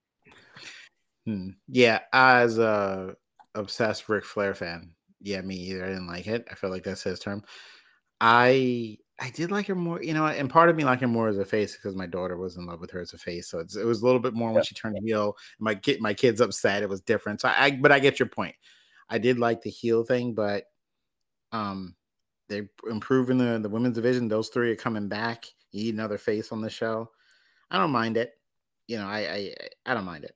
Hmm. 1.25 1.49
Yeah, 1.67 1.99
as 2.11 2.57
a 2.57 3.15
obsessed 3.55 4.09
Ric 4.09 4.25
Flair 4.25 4.55
fan, 4.55 4.93
yeah, 5.21 5.41
me 5.41 5.55
either. 5.55 5.85
I 5.85 5.89
didn't 5.89 6.07
like 6.07 6.27
it. 6.27 6.47
I 6.51 6.55
feel 6.55 6.71
like 6.71 6.83
that's 6.83 7.03
his 7.03 7.19
term. 7.19 7.43
I 8.19 8.97
I 9.21 9.29
did 9.31 9.51
like 9.51 9.67
her 9.67 9.75
more, 9.75 10.01
you 10.01 10.13
know, 10.13 10.25
and 10.25 10.49
part 10.49 10.69
of 10.69 10.75
me 10.75 10.85
like 10.85 11.01
her 11.01 11.07
more 11.07 11.27
as 11.27 11.37
a 11.37 11.45
face 11.45 11.75
because 11.75 11.95
my 11.95 12.05
daughter 12.05 12.37
was 12.37 12.55
in 12.55 12.65
love 12.65 12.79
with 12.79 12.91
her 12.91 13.01
as 13.01 13.13
a 13.13 13.17
face. 13.17 13.49
So 13.49 13.59
it 13.59 13.85
was 13.85 14.01
a 14.01 14.05
little 14.05 14.19
bit 14.19 14.33
more 14.33 14.51
when 14.51 14.63
she 14.63 14.75
turned 14.75 14.97
heel. 15.03 15.35
My 15.59 15.75
kid, 15.75 15.99
my 15.99 16.13
kid's 16.13 16.41
upset. 16.41 16.83
It 16.83 16.89
was 16.89 17.01
different. 17.01 17.41
So 17.41 17.49
I, 17.49 17.71
but 17.71 17.91
I 17.91 17.99
get 17.99 18.19
your 18.19 18.29
point. 18.29 18.55
I 19.09 19.17
did 19.17 19.37
like 19.37 19.61
the 19.61 19.69
heel 19.69 20.03
thing, 20.03 20.33
but 20.33 20.65
um, 21.51 21.95
they're 22.47 22.69
improving 22.89 23.37
the 23.37 23.59
the 23.59 23.69
women's 23.69 23.95
division. 23.95 24.27
Those 24.27 24.49
three 24.49 24.71
are 24.71 24.75
coming 24.75 25.07
back. 25.07 25.45
You 25.71 25.83
need 25.83 25.95
another 25.95 26.17
face 26.17 26.51
on 26.51 26.61
the 26.61 26.69
show. 26.69 27.09
I 27.69 27.77
don't 27.77 27.91
mind 27.91 28.17
it. 28.17 28.33
You 28.87 28.97
know, 28.97 29.07
I 29.07 29.19
I, 29.19 29.55
I 29.85 29.93
don't 29.93 30.05
mind 30.05 30.23
it. 30.23 30.35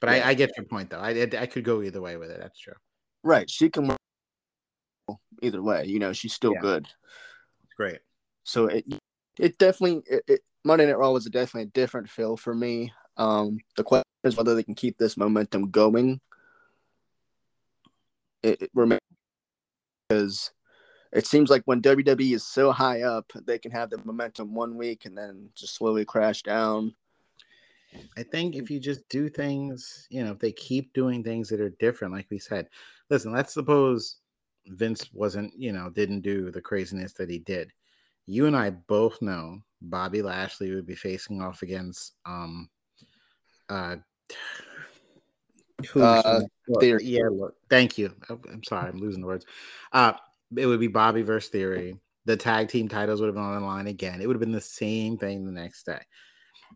But 0.00 0.10
yeah. 0.10 0.26
I, 0.26 0.30
I 0.30 0.34
get 0.34 0.50
your 0.56 0.66
point 0.66 0.90
though. 0.90 1.00
I 1.00 1.10
I 1.38 1.46
could 1.46 1.64
go 1.64 1.82
either 1.82 2.00
way 2.00 2.16
with 2.16 2.30
it. 2.30 2.40
That's 2.40 2.58
true. 2.58 2.74
Right. 3.22 3.48
She 3.48 3.68
can 3.70 3.88
work 3.88 3.98
either 5.42 5.62
way. 5.62 5.84
You 5.86 5.98
know, 5.98 6.12
she's 6.12 6.32
still 6.32 6.54
yeah. 6.54 6.60
good. 6.60 6.86
Great. 7.76 7.98
So 8.46 8.66
it 8.66 8.84
it 9.38 9.58
definitely 9.58 10.02
it, 10.06 10.22
it, 10.28 10.40
Monday 10.64 10.86
Night 10.86 10.96
Raw 10.98 11.10
was 11.10 11.26
a 11.26 11.30
definitely 11.30 11.62
a 11.62 11.72
different 11.72 12.08
feel 12.08 12.36
for 12.36 12.54
me. 12.54 12.92
Um, 13.16 13.58
the 13.76 13.82
question 13.82 14.04
is 14.22 14.36
whether 14.36 14.54
they 14.54 14.62
can 14.62 14.76
keep 14.76 14.96
this 14.96 15.16
momentum 15.16 15.70
going. 15.70 16.20
It, 18.44 18.62
it 18.62 18.70
remains 18.72 19.00
because 20.08 20.52
it 21.12 21.26
seems 21.26 21.50
like 21.50 21.62
when 21.64 21.82
WWE 21.82 22.34
is 22.34 22.46
so 22.46 22.70
high 22.70 23.02
up, 23.02 23.32
they 23.46 23.58
can 23.58 23.72
have 23.72 23.90
the 23.90 23.98
momentum 24.04 24.54
one 24.54 24.76
week 24.76 25.06
and 25.06 25.18
then 25.18 25.48
just 25.56 25.74
slowly 25.74 26.04
crash 26.04 26.42
down. 26.42 26.94
I 28.16 28.22
think 28.22 28.54
if 28.54 28.70
you 28.70 28.78
just 28.78 29.08
do 29.08 29.28
things, 29.28 30.06
you 30.08 30.22
know, 30.22 30.32
if 30.32 30.38
they 30.38 30.52
keep 30.52 30.92
doing 30.92 31.24
things 31.24 31.48
that 31.48 31.60
are 31.60 31.70
different, 31.80 32.14
like 32.14 32.26
we 32.30 32.38
said, 32.38 32.68
listen, 33.10 33.32
let's 33.32 33.54
suppose 33.54 34.18
Vince 34.66 35.12
wasn't, 35.12 35.52
you 35.58 35.72
know, 35.72 35.90
didn't 35.90 36.20
do 36.20 36.52
the 36.52 36.60
craziness 36.60 37.12
that 37.14 37.30
he 37.30 37.40
did. 37.40 37.72
You 38.26 38.46
and 38.46 38.56
I 38.56 38.70
both 38.70 39.20
know 39.22 39.60
Bobby 39.80 40.22
Lashley 40.22 40.74
would 40.74 40.86
be 40.86 40.94
facing 40.94 41.40
off 41.40 41.62
against 41.62 42.14
um 42.24 42.68
uh 43.68 43.96
who 45.90 46.02
uh, 46.02 46.40
Theory. 46.80 47.04
Yeah, 47.04 47.28
look, 47.30 47.54
thank 47.70 47.98
you. 47.98 48.14
I'm 48.28 48.64
sorry, 48.64 48.88
I'm 48.88 48.98
losing 48.98 49.20
the 49.20 49.26
words. 49.26 49.46
Uh, 49.92 50.14
it 50.56 50.66
would 50.66 50.80
be 50.80 50.88
Bobby 50.88 51.22
versus 51.22 51.50
Theory. 51.50 51.96
The 52.24 52.36
tag 52.36 52.68
team 52.68 52.88
titles 52.88 53.20
would 53.20 53.26
have 53.26 53.36
been 53.36 53.44
on 53.44 53.60
the 53.60 53.66
line 53.66 53.86
again. 53.86 54.20
It 54.20 54.26
would 54.26 54.34
have 54.34 54.40
been 54.40 54.52
the 54.52 54.60
same 54.60 55.16
thing 55.16 55.44
the 55.44 55.52
next 55.52 55.86
day. 55.86 56.00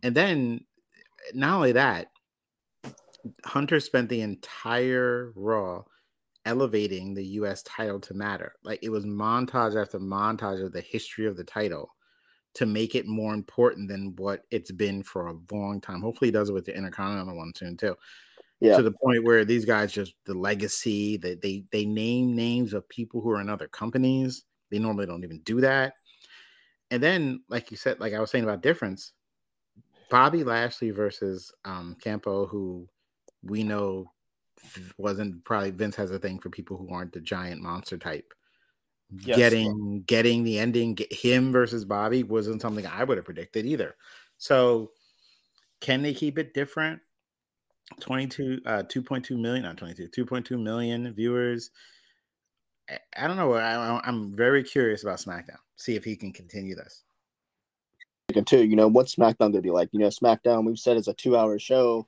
And 0.03 0.15
then, 0.15 0.61
not 1.33 1.55
only 1.55 1.73
that, 1.73 2.07
Hunter 3.43 3.79
spent 3.79 4.07
the 4.07 4.21
entire 4.21 5.33
Raw 5.35 5.83
elevating 6.45 7.13
the 7.13 7.25
U.S. 7.25 7.63
title 7.63 7.99
to 8.01 8.13
matter. 8.13 8.53
Like 8.63 8.79
it 8.81 8.89
was 8.89 9.05
montage 9.05 9.79
after 9.79 9.99
montage 9.99 10.63
of 10.63 10.73
the 10.73 10.81
history 10.81 11.27
of 11.27 11.37
the 11.37 11.43
title 11.43 11.93
to 12.53 12.65
make 12.65 12.95
it 12.95 13.07
more 13.07 13.33
important 13.33 13.87
than 13.87 14.13
what 14.17 14.43
it's 14.51 14.71
been 14.71 15.03
for 15.03 15.27
a 15.27 15.37
long 15.51 15.79
time. 15.79 16.01
Hopefully, 16.01 16.27
he 16.27 16.33
does 16.33 16.49
it 16.49 16.53
with 16.53 16.65
the 16.65 16.75
Intercontinental 16.75 17.37
one 17.37 17.53
soon 17.55 17.77
too 17.77 17.95
yeah. 18.61 18.77
to 18.77 18.83
the 18.83 18.91
point 18.91 19.23
where 19.23 19.43
these 19.43 19.65
guys 19.65 19.91
just 19.91 20.13
the 20.25 20.35
legacy 20.35 21.17
that 21.17 21.41
they 21.41 21.65
they 21.71 21.83
name 21.83 22.35
names 22.35 22.73
of 22.73 22.87
people 22.87 23.19
who 23.19 23.31
are 23.31 23.41
in 23.41 23.49
other 23.49 23.67
companies. 23.67 24.43
They 24.69 24.79
normally 24.79 25.07
don't 25.07 25.23
even 25.23 25.41
do 25.41 25.59
that. 25.61 25.95
And 26.91 27.01
then, 27.01 27.41
like 27.49 27.71
you 27.71 27.77
said, 27.77 27.99
like 27.99 28.13
I 28.13 28.19
was 28.19 28.29
saying 28.29 28.43
about 28.43 28.61
difference, 28.61 29.13
Bobby 30.09 30.43
Lashley 30.43 30.91
versus 30.91 31.51
um 31.65 31.97
Ciampa, 32.01 32.47
who 32.47 32.87
we 33.43 33.63
know 33.63 34.11
wasn't 34.97 35.43
probably 35.43 35.71
Vince 35.71 35.95
has 35.95 36.11
a 36.11 36.19
thing 36.19 36.39
for 36.39 36.49
people 36.49 36.77
who 36.77 36.89
aren't 36.89 37.13
the 37.13 37.21
giant 37.21 37.61
monster 37.61 37.97
type 37.97 38.33
Yes. 39.13 39.35
getting 39.35 40.03
getting 40.07 40.43
the 40.43 40.57
ending 40.57 40.93
get 40.95 41.11
him 41.11 41.51
versus 41.51 41.83
Bobby 41.83 42.23
wasn't 42.23 42.61
something 42.61 42.85
I 42.85 43.03
would 43.03 43.17
have 43.17 43.25
predicted 43.25 43.65
either. 43.65 43.95
So 44.37 44.91
can 45.81 46.01
they 46.01 46.13
keep 46.13 46.37
it 46.37 46.53
different? 46.53 47.01
22 47.99 48.61
uh 48.65 48.83
2.2 48.83 49.37
million 49.37 49.63
not 49.63 49.75
22 49.75 50.07
2.2 50.25 50.57
million 50.57 51.13
viewers 51.13 51.71
I, 52.89 52.99
I 53.17 53.27
don't 53.27 53.35
know 53.35 53.53
I, 53.53 53.99
i'm 54.05 54.33
very 54.33 54.63
curious 54.63 55.03
about 55.03 55.19
smackdown 55.19 55.57
see 55.75 55.97
if 55.97 56.05
he 56.05 56.15
can 56.15 56.31
continue 56.31 56.73
this 56.73 57.03
thinking 58.31 58.45
too, 58.45 58.65
you 58.65 58.75
know, 58.75 58.87
what's 58.87 59.15
SmackDown 59.15 59.51
gonna 59.51 59.61
be 59.61 59.71
like? 59.71 59.89
You 59.91 59.99
know, 59.99 60.07
SmackDown 60.07 60.65
we've 60.65 60.79
said 60.79 60.97
is 60.97 61.07
a 61.07 61.13
two 61.13 61.37
hour 61.37 61.59
show. 61.59 62.07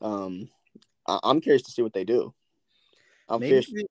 Um 0.00 0.48
I- 1.06 1.20
I'm 1.22 1.40
curious 1.40 1.62
to 1.62 1.72
see 1.72 1.82
what 1.82 1.92
they 1.92 2.04
do. 2.04 2.34
I'm 3.28 3.40
maybe 3.40 3.64
curious 3.64 3.86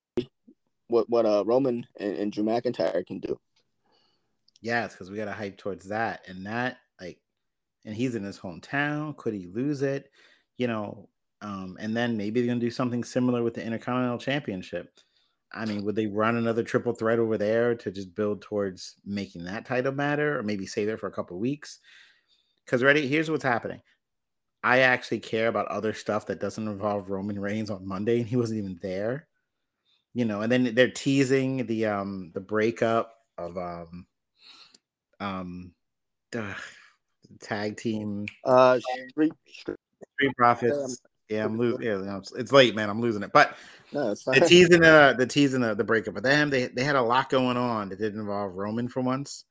what 0.88 1.10
what 1.10 1.26
uh 1.26 1.44
Roman 1.46 1.86
and, 2.00 2.16
and 2.18 2.32
Drew 2.32 2.44
McIntyre 2.44 3.06
can 3.06 3.20
do. 3.20 3.40
yes 4.62 4.94
because 4.94 5.10
we 5.10 5.18
got 5.18 5.26
to 5.26 5.32
hype 5.32 5.58
towards 5.58 5.88
that 5.88 6.22
and 6.28 6.46
that 6.46 6.78
like 7.02 7.20
and 7.86 7.96
he's 7.96 8.16
in 8.16 8.24
his 8.24 8.40
hometown 8.40 9.16
could 9.18 9.34
he 9.34 9.48
lose 9.48 9.82
it 9.82 10.12
you 10.58 10.68
know 10.68 11.10
um 11.42 11.78
and 11.80 11.96
then 11.96 12.16
maybe 12.16 12.42
they're 12.42 12.50
gonna 12.50 12.60
do 12.60 12.70
something 12.70 13.04
similar 13.04 13.42
with 13.44 13.54
the 13.54 13.66
intercontinental 13.66 14.18
championship 14.20 15.00
I 15.56 15.66
mean, 15.66 15.86
would 15.86 15.96
they 15.96 16.08
run 16.08 16.38
another 16.38 16.64
triple 16.64 16.94
threat 16.94 17.20
over 17.20 17.38
there 17.38 17.76
to 17.76 17.92
just 17.92 18.16
build 18.16 18.42
towards 18.42 18.96
making 19.06 19.44
that 19.44 19.66
title 19.68 19.92
matter, 19.92 20.40
or 20.40 20.42
maybe 20.42 20.66
save 20.66 20.90
it 20.90 21.00
for 21.00 21.06
a 21.06 21.12
couple 21.12 21.38
weeks? 21.38 21.80
Because 22.66 22.82
ready, 22.82 23.08
here's 23.08 23.30
what's 23.30 23.44
happening. 23.44 23.80
I 24.64 24.80
actually 24.80 25.20
care 25.20 25.48
about 25.50 25.68
other 25.68 25.94
stuff 25.94 26.28
that 26.28 26.40
doesn't 26.40 26.68
involve 26.68 27.10
Roman 27.10 27.40
Reigns 27.40 27.70
on 27.70 27.88
Monday, 27.88 28.20
and 28.20 28.28
he 28.28 28.38
wasn't 28.38 28.60
even 28.60 28.80
there. 28.82 29.28
You 30.14 30.26
know, 30.26 30.42
and 30.42 30.52
then 30.52 30.76
they're 30.76 30.92
teasing 30.92 31.66
the 31.66 31.88
um 31.88 32.32
the 32.34 32.40
breakup 32.40 33.16
of 33.38 33.58
um 33.58 34.06
um 35.20 35.74
the 36.32 36.56
tag 37.42 37.78
team 37.78 38.28
Uh 38.46 38.80
Street, 39.10 39.34
Street, 39.48 39.78
Street 40.14 40.38
Profits. 40.38 41.02
Yeah, 41.30 41.46
I'm 41.46 41.58
losing. 41.58 41.82
Yeah, 41.82 42.18
it's- 42.18 42.52
late, 42.52 42.76
man. 42.76 42.90
I'm 42.90 43.02
losing 43.02 43.24
it, 43.24 43.32
but 43.34 43.56
no, 43.92 44.12
it's 44.12 44.24
the 44.24 44.40
teasing 44.42 44.84
uh 44.84 45.14
the 45.14 45.26
teasing 45.26 45.62
the, 45.62 45.76
the 45.76 45.84
breakup 45.84 46.18
of 46.18 46.24
them 46.24 46.50
they 46.50 46.68
they 46.68 46.84
had 46.84 46.96
a 46.96 47.02
lot 47.02 47.30
going 47.30 47.58
on 47.58 47.90
that 47.90 48.00
didn't 48.00 48.20
involve 48.20 48.56
roman 48.56 48.88
for 48.88 49.02
once 49.02 49.46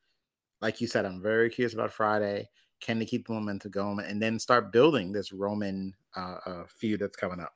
like 0.61 0.81
you 0.81 0.89
said 0.89 1.05
i'm 1.05 1.23
very 1.23 1.49
curious 1.49 1.75
about 1.75 1.93
friday 1.93 2.49
can 2.83 2.99
they 2.99 3.07
keep 3.07 3.27
the 3.27 3.33
momentum 3.33 3.71
going? 3.71 4.01
And 4.01 4.21
then 4.21 4.39
start 4.39 4.73
building 4.73 5.13
this 5.13 5.33
roman 5.33 5.95
uh, 6.15 6.37
uh 6.45 6.65
feud 6.67 7.01
that's 7.01 7.17
coming 7.17 7.41
up. 7.41 7.55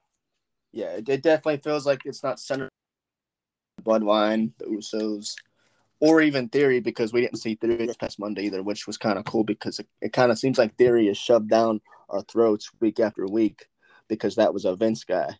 Yeah, 0.73 0.93
it, 0.93 1.09
it 1.09 1.23
definitely 1.23 1.59
feels 1.59 1.85
like 1.85 2.03
it's 2.07 2.23
not 2.23 2.41
centered 2.41 2.71
Bloodline, 3.83 4.53
the 4.59 4.67
Usos, 4.67 5.35
or 6.01 6.23
even 6.23 6.49
Theory 6.49 6.81
because 6.81 7.13
we 7.13 7.21
didn't 7.21 7.39
see 7.39 7.55
Theory 7.55 7.87
this 7.87 7.97
past 7.97 8.19
Monday 8.19 8.45
either, 8.47 8.63
which 8.63 8.87
was 8.87 8.97
kind 8.97 9.19
of 9.19 9.25
cool 9.25 9.45
because 9.45 9.79
it, 9.79 9.87
it 10.01 10.13
kind 10.13 10.33
of 10.33 10.39
seems 10.39 10.59
like 10.59 10.77
Theory 10.77 11.09
is 11.09 11.19
shoved 11.19 11.49
down 11.49 11.81
our 12.09 12.23
throats 12.23 12.71
week 12.81 13.01
after 13.01 13.27
week 13.27 13.67
because 14.09 14.37
that 14.37 14.55
was 14.55 14.65
a 14.65 14.77
Vince 14.77 15.05
guy. 15.05 15.37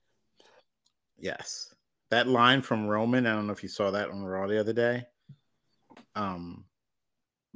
yes. 1.19 1.73
That 2.11 2.29
line 2.29 2.63
from 2.63 2.87
roman 2.87 3.27
i 3.27 3.33
don't 3.33 3.49
know 3.49 3.53
if 3.53 3.65
you 3.65 3.69
saw 3.69 3.91
that 3.91 4.11
on 4.11 4.23
raw 4.25 4.47
the 4.47 4.61
other 4.61 4.73
day. 4.73 5.07
Um 6.15 6.66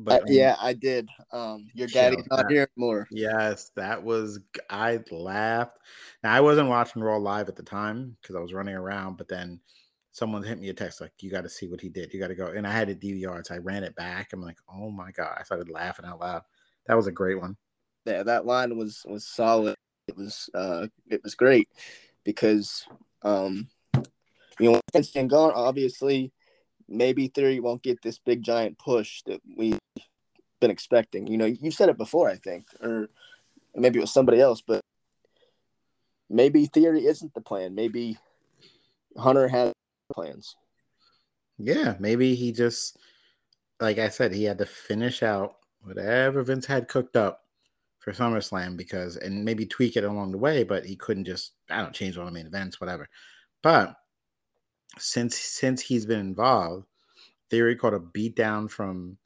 but 0.04 0.22
Uh, 0.22 0.26
yeah, 0.28 0.56
I 0.60 0.72
did. 0.72 1.08
Um, 1.32 1.68
your 1.74 1.88
daddy's 1.88 2.26
not 2.30 2.36
that- 2.38 2.50
here 2.50 2.68
anymore. 2.76 3.08
Yes, 3.10 3.70
that 3.76 4.02
was. 4.02 4.40
I 4.68 5.00
laughed. 5.10 5.78
Now 6.22 6.32
I 6.34 6.40
wasn't 6.40 6.68
watching 6.68 7.02
Raw 7.02 7.16
live 7.16 7.48
at 7.48 7.56
the 7.56 7.62
time 7.62 8.16
because 8.20 8.36
I 8.36 8.40
was 8.40 8.52
running 8.52 8.74
around. 8.74 9.16
But 9.16 9.28
then 9.28 9.60
someone 10.12 10.42
hit 10.42 10.58
me 10.58 10.68
a 10.68 10.74
text 10.74 11.00
like, 11.00 11.12
"You 11.20 11.30
got 11.30 11.42
to 11.42 11.48
see 11.48 11.68
what 11.68 11.80
he 11.80 11.88
did. 11.88 12.12
You 12.12 12.20
got 12.20 12.28
to 12.28 12.34
go." 12.34 12.46
And 12.46 12.66
I 12.66 12.72
had 12.72 12.88
it 12.88 13.00
DVR, 13.00 13.44
so 13.44 13.54
I 13.54 13.58
ran 13.58 13.84
it 13.84 13.94
back. 13.94 14.32
I'm 14.32 14.42
like, 14.42 14.58
"Oh 14.68 14.90
my 14.90 15.10
god!" 15.12 15.36
I 15.38 15.42
started 15.42 15.70
laughing 15.70 16.04
out 16.04 16.20
loud. 16.20 16.42
That 16.86 16.96
was 16.96 17.06
a 17.06 17.12
great 17.12 17.40
one. 17.40 17.56
Yeah, 18.06 18.22
that 18.22 18.46
line 18.46 18.76
was 18.76 19.02
was 19.06 19.26
solid. 19.26 19.76
It 20.08 20.16
was 20.16 20.48
uh, 20.54 20.86
it 21.08 21.22
was 21.22 21.34
great 21.34 21.68
because 22.24 22.86
um, 23.22 23.68
you 24.58 24.72
know, 24.72 24.80
Vince 24.92 25.10
being 25.10 25.28
gone, 25.28 25.52
obviously, 25.54 26.32
maybe 26.90 27.28
Theory 27.28 27.60
won't 27.60 27.82
get 27.82 28.02
this 28.02 28.18
big 28.18 28.42
giant 28.42 28.78
push 28.78 29.22
that 29.26 29.40
we've 29.56 29.78
been 30.60 30.70
expecting. 30.70 31.26
You 31.26 31.38
know, 31.38 31.46
you 31.46 31.70
said 31.70 31.88
it 31.88 31.96
before, 31.96 32.28
I 32.28 32.36
think, 32.36 32.66
or 32.82 33.08
maybe 33.74 33.98
it 33.98 34.02
was 34.02 34.12
somebody 34.12 34.40
else, 34.40 34.60
but 34.60 34.80
maybe 36.28 36.66
Theory 36.66 37.06
isn't 37.06 37.32
the 37.32 37.40
plan. 37.40 37.74
Maybe 37.74 38.18
Hunter 39.16 39.48
has 39.48 39.72
plans. 40.12 40.56
Yeah, 41.58 41.94
maybe 41.98 42.34
he 42.34 42.52
just, 42.52 42.98
like 43.80 43.98
I 43.98 44.08
said, 44.08 44.32
he 44.32 44.44
had 44.44 44.58
to 44.58 44.66
finish 44.66 45.22
out 45.22 45.56
whatever 45.82 46.42
Vince 46.42 46.66
had 46.66 46.88
cooked 46.88 47.16
up 47.16 47.44
for 47.98 48.12
SummerSlam 48.12 48.76
because, 48.76 49.16
and 49.16 49.44
maybe 49.44 49.66
tweak 49.66 49.96
it 49.96 50.04
along 50.04 50.32
the 50.32 50.38
way, 50.38 50.64
but 50.64 50.84
he 50.84 50.96
couldn't 50.96 51.26
just, 51.26 51.52
I 51.68 51.82
don't 51.82 51.94
change 51.94 52.16
all 52.16 52.24
the 52.24 52.30
main 52.30 52.46
events, 52.46 52.80
whatever. 52.80 53.08
But 53.62 53.94
since 54.98 55.36
since 55.38 55.80
he's 55.80 56.06
been 56.06 56.20
involved, 56.20 56.86
Theory 57.50 57.76
caught 57.76 57.94
a 57.94 58.00
beatdown 58.00 58.70
from 58.70 59.16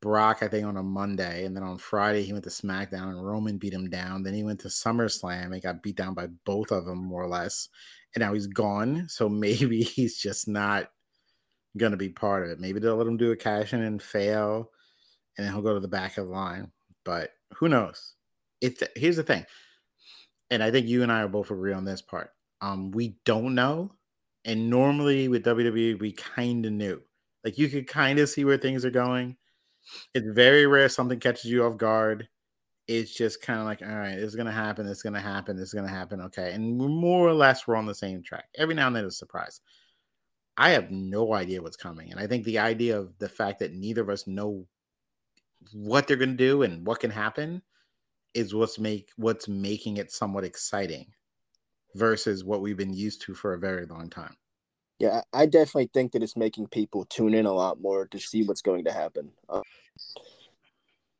Brock, 0.00 0.38
I 0.42 0.48
think, 0.48 0.66
on 0.66 0.76
a 0.76 0.82
Monday, 0.82 1.44
and 1.44 1.56
then 1.56 1.64
on 1.64 1.78
Friday 1.78 2.22
he 2.22 2.32
went 2.32 2.44
to 2.44 2.50
SmackDown 2.50 3.10
and 3.10 3.26
Roman 3.26 3.58
beat 3.58 3.72
him 3.72 3.90
down. 3.90 4.22
Then 4.22 4.34
he 4.34 4.44
went 4.44 4.60
to 4.60 4.68
SummerSlam 4.68 5.52
and 5.52 5.62
got 5.62 5.82
beat 5.82 5.96
down 5.96 6.14
by 6.14 6.28
both 6.44 6.70
of 6.70 6.84
them 6.84 6.98
more 6.98 7.22
or 7.22 7.28
less, 7.28 7.68
and 8.14 8.22
now 8.22 8.34
he's 8.34 8.46
gone. 8.46 9.06
So 9.08 9.28
maybe 9.28 9.82
he's 9.82 10.18
just 10.18 10.48
not 10.48 10.90
to 11.78 11.96
be 11.96 12.08
part 12.08 12.44
of 12.44 12.50
it. 12.50 12.58
Maybe 12.58 12.80
they'll 12.80 12.96
let 12.96 13.06
him 13.06 13.16
do 13.16 13.30
a 13.30 13.36
cash 13.36 13.72
in 13.72 13.82
and 13.82 14.02
fail, 14.02 14.70
and 15.36 15.46
then 15.46 15.52
he'll 15.52 15.62
go 15.62 15.74
to 15.74 15.80
the 15.80 15.88
back 15.88 16.18
of 16.18 16.26
the 16.26 16.32
line. 16.32 16.70
But 17.04 17.30
who 17.54 17.68
knows? 17.68 18.14
It's 18.60 18.82
here's 18.96 19.16
the 19.16 19.22
thing, 19.22 19.46
and 20.50 20.62
I 20.62 20.70
think 20.70 20.88
you 20.88 21.02
and 21.02 21.12
I 21.12 21.22
are 21.22 21.28
both 21.28 21.50
agree 21.50 21.72
on 21.72 21.84
this 21.84 22.02
part. 22.02 22.30
Um, 22.60 22.90
we 22.90 23.16
don't 23.24 23.54
know, 23.54 23.92
and 24.48 24.70
normally 24.70 25.28
with 25.28 25.44
WWE, 25.44 26.00
we 26.00 26.12
kind 26.12 26.64
of 26.64 26.72
knew. 26.72 27.02
Like 27.44 27.58
you 27.58 27.68
could 27.68 27.86
kind 27.86 28.18
of 28.18 28.30
see 28.30 28.46
where 28.46 28.56
things 28.56 28.82
are 28.84 28.90
going. 28.90 29.36
It's 30.14 30.26
very 30.26 30.66
rare 30.66 30.88
something 30.88 31.20
catches 31.20 31.50
you 31.50 31.64
off 31.64 31.76
guard. 31.76 32.26
It's 32.88 33.14
just 33.14 33.42
kind 33.42 33.60
of 33.60 33.66
like, 33.66 33.82
all 33.82 33.88
right, 33.88 34.18
it's 34.18 34.34
gonna 34.34 34.50
happen. 34.50 34.86
It's 34.86 35.02
gonna 35.02 35.20
happen. 35.20 35.58
It's 35.58 35.74
gonna 35.74 35.88
happen. 35.88 36.22
Okay, 36.22 36.52
and 36.54 36.78
more 36.78 37.28
or 37.28 37.34
less 37.34 37.66
we're 37.66 37.76
on 37.76 37.84
the 37.84 37.94
same 37.94 38.22
track. 38.22 38.46
Every 38.56 38.74
now 38.74 38.86
and 38.86 38.96
then, 38.96 39.04
it's 39.04 39.16
a 39.16 39.18
surprise. 39.18 39.60
I 40.56 40.70
have 40.70 40.90
no 40.90 41.34
idea 41.34 41.62
what's 41.62 41.76
coming. 41.76 42.10
And 42.10 42.18
I 42.18 42.26
think 42.26 42.44
the 42.44 42.58
idea 42.58 42.98
of 42.98 43.16
the 43.18 43.28
fact 43.28 43.58
that 43.58 43.74
neither 43.74 44.00
of 44.00 44.08
us 44.08 44.26
know 44.26 44.66
what 45.72 46.08
they're 46.08 46.16
to 46.16 46.26
do 46.26 46.62
and 46.62 46.86
what 46.86 47.00
can 47.00 47.10
happen 47.10 47.60
is 48.32 48.54
what's 48.54 48.78
make 48.78 49.10
what's 49.16 49.46
making 49.46 49.98
it 49.98 50.10
somewhat 50.10 50.44
exciting 50.44 51.06
versus 51.94 52.44
what 52.44 52.60
we've 52.60 52.76
been 52.76 52.94
used 52.94 53.22
to 53.22 53.34
for 53.34 53.54
a 53.54 53.58
very 53.58 53.86
long 53.86 54.08
time. 54.10 54.36
Yeah, 54.98 55.22
I 55.32 55.46
definitely 55.46 55.90
think 55.94 56.12
that 56.12 56.22
it's 56.22 56.36
making 56.36 56.68
people 56.68 57.04
tune 57.04 57.34
in 57.34 57.46
a 57.46 57.52
lot 57.52 57.80
more 57.80 58.06
to 58.08 58.18
see 58.18 58.42
what's 58.42 58.62
going 58.62 58.84
to 58.84 58.92
happen. 58.92 59.30
Uh, 59.48 59.62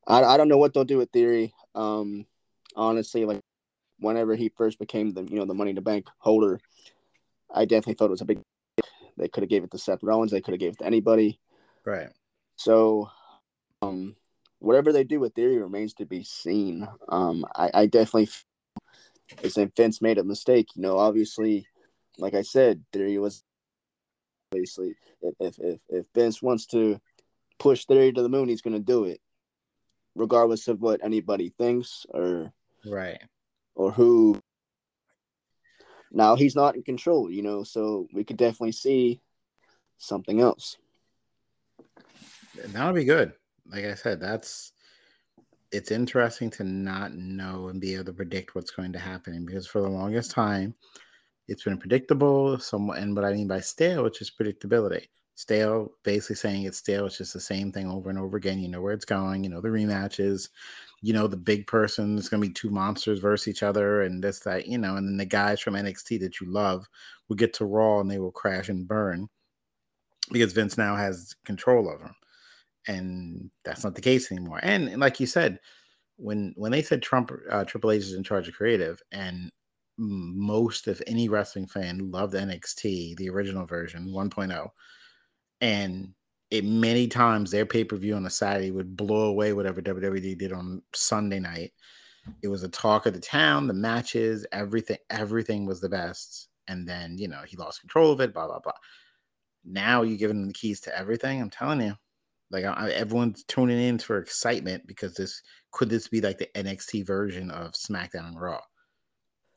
I 0.07 0.25
I 0.25 0.37
don't 0.37 0.49
know 0.49 0.59
what 0.59 0.75
they'll 0.75 0.85
do 0.85 0.99
with 0.99 1.11
Theory. 1.11 1.55
Um, 1.75 2.27
honestly, 2.75 3.25
like 3.25 3.41
whenever 4.01 4.35
he 4.35 4.51
first 4.57 4.79
became 4.79 5.13
the 5.13 5.23
you 5.23 5.37
know 5.37 5.45
the 5.45 5.55
Money 5.55 5.71
in 5.71 5.77
the 5.77 5.83
Bank 5.83 6.09
holder, 6.19 6.61
I 7.55 7.67
definitely 7.67 7.95
thought 7.95 8.07
it 8.07 8.11
was 8.11 8.21
a 8.21 8.25
big. 8.25 8.41
They 9.17 9.29
could 9.29 9.43
have 9.43 9.51
gave 9.51 9.65
it 9.65 9.71
to 9.73 9.79
Seth 9.79 10.03
Rollins. 10.03 10.33
They 10.33 10.41
could 10.41 10.55
have 10.55 10.61
gave 10.61 10.73
it 10.73 10.79
to 10.79 10.87
anybody. 10.87 11.41
Right. 11.85 12.09
So, 12.57 13.11
um, 13.83 14.17
whatever 14.59 14.93
they 14.93 15.05
do 15.05 15.21
with 15.21 15.35
Theory 15.35 15.59
remains 15.59 15.95
to 15.95 16.07
be 16.07 16.25
seen. 16.25 16.87
Um, 17.09 17.45
I, 17.55 17.71
I 17.75 17.87
definitely 17.87 18.29
as 19.43 19.59
if 19.59 19.71
Vince 19.77 20.01
made 20.03 20.19
a 20.19 20.25
mistake. 20.25 20.69
You 20.75 20.83
know, 20.83 20.99
obviously, 20.99 21.67
like 22.19 22.35
I 22.35 22.43
said, 22.43 22.83
Theory 22.93 23.19
was 23.19 23.43
obviously 24.53 24.97
if 25.23 25.35
if 25.41 25.59
if, 25.59 25.81
if 25.89 26.07
Vince 26.15 26.43
wants 26.43 26.67
to 26.67 27.01
push 27.59 27.85
Theory 27.85 28.13
to 28.13 28.23
the 28.23 28.29
moon, 28.29 28.49
he's 28.49 28.63
going 28.63 28.75
to 28.75 28.81
do 28.81 29.05
it, 29.05 29.21
regardless 30.15 30.69
of 30.69 30.81
what 30.81 31.05
anybody 31.05 31.53
thinks 31.59 32.07
or 32.11 32.53
Right. 32.85 33.21
or 33.75 33.91
who. 33.93 34.41
Now 36.11 36.37
he's 36.37 36.57
not 36.57 36.75
in 36.75 36.83
control, 36.83 37.31
you 37.31 37.43
know, 37.43 37.65
so 37.65 38.09
we 38.15 38.25
could 38.25 38.39
definitely 38.39 38.73
see 38.73 39.21
something 39.99 40.41
else. 40.41 40.79
That'll 42.55 42.95
be 42.95 43.05
good. 43.05 43.35
Like 43.71 43.85
I 43.85 43.95
said, 43.95 44.19
that's 44.19 44.73
it's 45.73 45.91
interesting 45.91 46.51
to 46.51 46.65
not 46.65 47.15
know 47.15 47.69
and 47.69 47.81
be 47.81 47.95
able 47.95 48.05
to 48.05 48.13
predict 48.13 48.55
what's 48.55 48.71
going 48.71 48.93
to 48.93 48.99
happen 48.99 49.45
because 49.45 49.67
for 49.67 49.81
the 49.81 49.89
longest 49.89 50.31
time 50.31 50.75
it's 51.47 51.65
been 51.65 51.79
predictable 51.79 52.59
somewhat 52.59 52.99
and 52.99 53.15
what 53.15 53.25
i 53.25 53.33
mean 53.33 53.49
by 53.49 53.61
stale 53.61 54.03
which 54.05 54.21
is 54.21 54.31
predictability. 54.31 55.07
Stale 55.35 55.93
basically 56.03 56.35
saying 56.35 56.65
it's 56.65 56.79
stale 56.79 57.07
it's 57.07 57.19
just 57.19 57.33
the 57.33 57.41
same 57.41 57.71
thing 57.71 57.89
over 57.89 58.11
and 58.11 58.19
over 58.19 58.37
again. 58.37 58.59
You 58.59 58.69
know 58.69 58.81
where 58.81 58.93
it's 58.93 59.05
going 59.05 59.45
you 59.45 59.51
know 59.51 59.61
the 59.61 59.69
rematches 59.69 60.49
you 61.01 61.13
know 61.13 61.29
the 61.29 61.37
big 61.37 61.67
person 61.69 62.19
is 62.19 62.29
going 62.29 62.43
to 62.43 62.49
be 62.49 62.53
two 62.53 62.71
monsters 62.71 63.21
versus 63.21 63.47
each 63.47 63.63
other 63.63 64.03
and 64.03 64.23
this 64.23 64.41
that 64.41 64.67
you 64.67 64.79
know 64.79 64.97
and 64.97 65.07
then 65.07 65.17
the 65.17 65.25
guys 65.25 65.61
from 65.61 65.75
nxt 65.75 66.19
that 66.19 66.41
you 66.41 66.51
love 66.51 66.89
will 67.29 67.37
get 67.37 67.55
to 67.55 67.67
raw 67.67 68.01
and 68.01 68.11
they 68.11 68.19
will 68.19 68.33
crash 68.33 68.69
and 68.69 68.89
burn 68.89 69.29
because 70.31 70.53
Vince 70.53 70.77
now 70.77 70.97
has 70.97 71.35
control 71.45 71.91
of 71.91 72.01
them, 72.01 72.15
and 72.89 73.51
that's 73.65 73.85
not 73.85 73.95
the 73.95 74.01
case 74.01 74.33
anymore. 74.33 74.61
And, 74.63 74.89
and 74.89 75.01
like 75.01 75.21
you 75.21 75.27
said, 75.27 75.61
when 76.17 76.53
when 76.57 76.73
they 76.73 76.83
said 76.83 77.03
Trump 77.03 77.31
uh, 77.51 77.65
Triple 77.65 77.93
H 77.93 78.03
is 78.03 78.15
in 78.15 78.25
charge 78.25 78.49
of 78.49 78.55
creative, 78.55 79.01
and 79.13 79.53
most 79.99 80.89
of 80.89 81.03
any 81.07 81.29
wrestling 81.29 81.67
fan 81.67 82.11
loved 82.11 82.35
NXT, 82.35 83.17
the 83.17 83.29
original 83.29 83.67
version 83.67 84.09
1.0, 84.09 84.71
and 85.61 86.13
it 86.51 86.65
many 86.65 87.07
times 87.07 87.51
their 87.51 87.67
pay 87.67 87.85
per 87.85 87.97
view 87.97 88.15
on 88.15 88.27
a 88.27 88.31
Saturday 88.31 88.71
would 88.71 88.97
blow 88.97 89.29
away 89.29 89.53
whatever 89.53 89.83
WWE 89.83 90.37
did 90.39 90.53
on 90.53 90.83
Sunday 90.95 91.39
night. 91.39 91.73
It 92.43 92.49
was 92.49 92.63
a 92.63 92.69
talk 92.69 93.07
of 93.07 93.15
the 93.15 93.21
town, 93.21 93.67
the 93.67 93.75
matches, 93.75 94.47
everything, 94.53 94.99
everything 95.11 95.67
was 95.67 95.81
the 95.81 95.89
best. 95.89 96.49
And 96.67 96.87
then 96.87 97.17
you 97.17 97.29
know 97.29 97.43
he 97.47 97.57
lost 97.57 97.81
control 97.81 98.13
of 98.13 98.21
it, 98.21 98.35
blah 98.35 98.47
blah 98.47 98.61
blah. 98.61 98.73
Now 99.65 100.03
you're 100.03 100.19
giving 100.19 100.39
them 100.39 100.49
the 100.49 100.55
keys 100.55 100.81
to 100.83 100.99
everything. 100.99 101.41
I'm 101.41 101.51
telling 101.51 101.81
you, 101.81 101.95
like 102.51 102.65
I, 102.65 102.91
everyone's 102.91 103.45
tuning 103.45 103.81
in 103.81 103.99
for 103.99 104.19
excitement 104.19 104.87
because 104.87 105.15
this 105.15 105.43
could 105.73 105.91
this 105.91 106.09
be 106.09 106.21
like 106.21 106.39
the 106.39 106.49
NXT 106.55 107.07
version 107.07 107.51
of 107.51 107.73
SmackDown 107.73 108.29
and 108.29 108.41
Raw, 108.41 108.61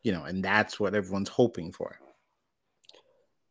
you 0.03 0.11
know, 0.11 0.23
and 0.23 0.43
that's 0.43 0.79
what 0.79 0.95
everyone's 0.95 1.29
hoping 1.29 1.71
for. 1.71 1.97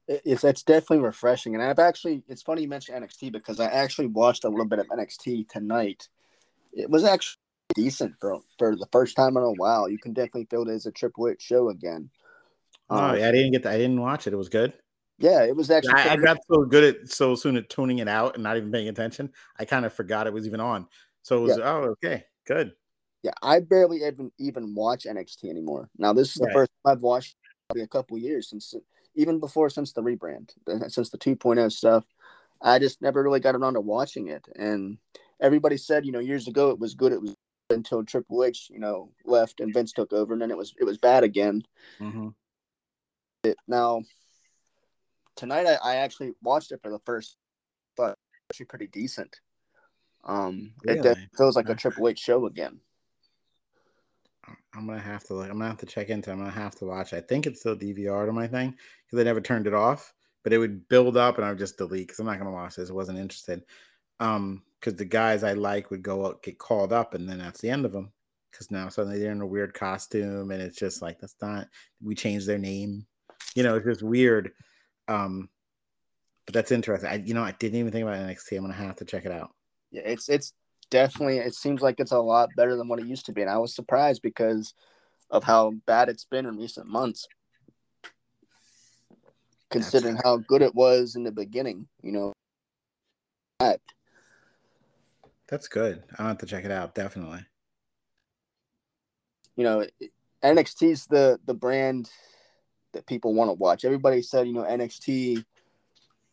It's 0.09 0.43
it's 0.43 0.63
definitely 0.63 1.05
refreshing, 1.05 1.55
and 1.55 1.63
I've 1.63 1.79
actually 1.79 2.25
it's 2.29 2.43
funny 2.43 2.63
you 2.63 2.69
mentioned 2.69 3.03
NXT 3.03 3.33
because 3.33 3.61
I 3.61 3.67
actually 3.67 4.09
watched 4.09 4.45
a 4.45 4.49
little 4.49 4.67
bit 4.67 4.81
of 4.81 4.89
NXT 4.89 5.49
tonight. 5.49 6.09
It 6.73 6.91
was 6.91 7.05
actually 7.05 7.39
decent 7.75 8.15
for 8.21 8.41
for 8.59 8.75
the 8.75 8.89
first 8.93 9.17
time 9.17 9.37
in 9.37 9.43
a 9.43 9.53
while. 9.53 9.89
You 9.89 9.99
can 9.99 10.13
definitely 10.13 10.49
feel 10.51 10.69
it 10.69 10.73
as 10.73 10.87
a 10.87 10.93
Triple 10.93 11.29
H 11.29 11.41
show 11.41 11.69
again. 11.69 12.11
Oh, 12.91 12.97
um, 12.97 13.19
yeah, 13.19 13.29
I 13.29 13.33
didn't 13.33 13.53
get 13.53 13.63
that. 13.63 13.73
I 13.73 13.79
didn't 13.79 14.01
watch 14.01 14.27
it. 14.27 14.33
It 14.33 14.37
was 14.37 14.49
good. 14.49 14.73
Yeah, 15.21 15.45
it 15.45 15.55
was 15.55 15.71
actually. 15.71 15.95
I, 15.95 16.15
I, 16.15 16.17
got 16.17 16.39
so 16.51 16.65
good 16.65 16.97
at 16.97 17.09
so 17.11 17.35
soon 17.35 17.57
at 17.57 17.69
tuning 17.69 17.99
it 17.99 18.09
out 18.09 18.35
and 18.35 18.43
not 18.43 18.57
even 18.57 18.73
paying 18.73 18.89
attention. 18.89 19.31
I 19.59 19.65
kind 19.67 19.85
of 19.85 19.93
forgot 19.93 20.27
it 20.27 20.33
was 20.33 20.47
even 20.47 20.61
on. 20.61 20.87
So 21.23 21.39
it 21.39 21.41
was 21.43 21.59
yeah. 21.59 21.65
oh 21.65 21.95
okay, 22.03 22.25
good. 22.47 22.73
Yeah, 23.23 23.33
I 23.43 23.61
barely 23.61 23.99
even 24.05 24.33
even 24.39 24.75
watch 24.75 25.05
NXT 25.05 25.51
anymore. 25.51 25.91
Now 25.99 26.15
this 26.15 26.29
is 26.31 26.37
the 26.37 26.51
first 26.53 26.71
time 26.85 26.93
I've 26.93 27.03
watched 27.03 27.37
probably 27.69 27.83
a 27.83 27.89
couple 27.89 28.17
years 28.17 28.49
since 28.49 28.75
even 29.15 29.39
before 29.39 29.69
since 29.69 29.93
the 29.93 30.03
rebrand, 30.03 30.51
since 30.91 31.11
the 31.11 31.19
2.0 31.19 31.71
stuff. 31.71 32.05
I 32.63 32.79
just 32.79 33.03
never 33.03 33.23
really 33.23 33.41
got 33.41 33.55
around 33.55 33.75
to 33.75 33.81
watching 33.81 34.29
it. 34.29 34.47
And 34.57 34.99
everybody 35.41 35.77
said, 35.77 36.05
you 36.05 36.13
know, 36.13 36.19
years 36.19 36.49
ago 36.49 36.71
it 36.71 36.79
was 36.79 36.95
good. 36.95 37.13
It 37.13 37.21
was 37.21 37.35
until 37.71 38.05
Triple 38.05 38.45
H, 38.45 38.69
you 38.71 38.79
know, 38.81 39.11
left 39.25 39.61
and 39.61 39.73
Vince 39.73 39.93
took 39.93 40.13
over, 40.13 40.33
and 40.33 40.43
then 40.43 40.51
it 40.51 40.57
was 40.57 40.75
it 40.79 40.85
was 40.85 40.99
bad 40.99 41.25
again. 41.25 41.63
Mm-hmm. 42.01 42.29
It, 43.45 43.57
now, 43.67 44.03
tonight 45.41 45.67
I, 45.67 45.79
I, 45.83 45.97
actually 45.97 46.33
watched 46.43 46.71
it 46.71 46.81
for 46.83 46.91
the 46.91 46.99
first, 47.01 47.37
but 47.97 48.17
actually 48.51 48.67
pretty 48.67 48.87
decent. 48.89 49.41
Um, 50.25 50.73
really? 50.85 51.09
it 51.09 51.19
feels 51.37 51.57
like 51.57 51.71
a 51.71 51.75
Triple 51.75 52.09
H 52.09 52.19
show 52.19 52.45
again. 52.47 52.79
I'm 54.75 54.87
gonna 54.87 54.99
have 54.99 55.25
to 55.25 55.35
like 55.35 55.51
I'm 55.51 55.59
gonna 55.59 55.71
have 55.71 55.79
to 55.79 55.87
check 55.87 56.11
into. 56.11 56.31
It. 56.31 56.35
I'm 56.35 56.39
gonna 56.39 56.51
have 56.51 56.75
to 56.77 56.85
watch. 56.85 57.15
I 57.15 57.21
think 57.21 57.47
it's 57.47 57.61
still 57.61 57.77
DVR 57.77 58.27
to 58.27 58.33
my 58.33 58.47
thing 58.47 58.77
because 59.07 59.19
I 59.19 59.25
never 59.25 59.41
turned 59.41 59.67
it 59.67 59.75
off. 59.75 60.13
But 60.43 60.53
it 60.53 60.59
would 60.59 60.89
build 60.89 61.17
up, 61.17 61.37
and 61.37 61.45
I 61.45 61.51
would 61.51 61.59
just 61.59 61.77
delete 61.79 62.09
because 62.09 62.19
I'm 62.19 62.27
not 62.27 62.39
gonna 62.39 62.51
watch 62.51 62.77
this. 62.77 62.91
I 62.91 62.95
wasn't 62.95 63.19
interested. 63.19 63.63
Um, 64.21 64.63
because 64.79 64.95
the 64.95 65.05
guys 65.05 65.45
I 65.45 65.53
like 65.53 65.91
would 65.91 66.03
go 66.03 66.27
out, 66.27 66.43
get 66.43 66.59
called 66.59 66.93
up, 66.93 67.15
and 67.15 67.29
then 67.29 67.39
that's 67.39 67.61
the 67.61 67.71
end 67.71 67.85
of 67.85 67.93
them. 67.93 68.13
Because 68.51 68.71
now 68.71 68.89
suddenly 68.89 69.19
they're 69.19 69.33
in 69.33 69.41
a 69.41 69.47
weird 69.47 69.75
costume, 69.75 70.51
and 70.51 70.63
it's 70.63 70.79
just 70.79 71.03
like 71.03 71.19
that's 71.19 71.37
not. 71.41 71.69
We 72.03 72.15
changed 72.15 72.47
their 72.47 72.59
name. 72.59 73.07
You 73.55 73.63
know, 73.63 73.77
it's 73.77 73.87
just 73.87 74.03
weird. 74.03 74.53
Um, 75.11 75.49
but 76.47 76.55
that's 76.55 76.73
interesting. 76.73 77.11
I, 77.11 77.17
you 77.17 77.35
know, 77.35 77.43
I 77.43 77.53
didn't 77.53 77.79
even 77.79 77.93
think 77.93 78.03
about 78.03 78.17
NXT. 78.17 78.57
I'm 78.57 78.63
gonna 78.63 78.75
have 78.75 78.97
to 78.97 79.05
check 79.05 79.25
it 79.25 79.33
out. 79.33 79.51
Yeah, 79.91 80.03
it's 80.05 80.29
it's 80.29 80.53
definitely 80.91 81.39
it 81.39 81.55
seems 81.55 81.81
like 81.81 82.01
it's 82.01 82.13
a 82.13 82.19
lot 82.19 82.51
better 82.57 82.77
than 82.77 82.89
what 82.89 82.99
it 82.99 83.07
used 83.07 83.25
to 83.27 83.33
be 83.33 83.41
and 83.41 83.51
i 83.51 83.57
was 83.57 83.75
surprised 83.75 84.21
because 84.23 84.75
of 85.31 85.45
how 85.45 85.73
bad 85.87 86.09
it's 86.09 86.25
been 86.25 86.47
in 86.47 86.57
recent 86.57 86.87
months 86.87 87.27
considering 89.71 90.19
how 90.25 90.37
good 90.37 90.63
it 90.63 90.75
was 90.75 91.15
in 91.15 91.23
the 91.23 91.31
beginning 91.31 91.87
you 92.03 92.11
know 92.11 92.33
that's 95.49 95.69
good 95.69 96.03
i 96.19 96.27
have 96.27 96.39
to 96.39 96.47
check 96.47 96.65
it 96.65 96.73
out 96.73 96.95
definitely 96.95 97.45
you 99.55 99.63
know 99.63 99.87
nxt's 100.43 101.07
the 101.07 101.39
the 101.47 101.55
brand 101.55 102.11
that 102.93 103.07
people 103.07 103.35
want 103.35 103.49
to 103.49 103.55
watch 103.55 103.85
everybody 103.85 104.23
said 104.23 104.47
you 104.47 104.53
know 104.53 104.65
nxt 104.65 105.45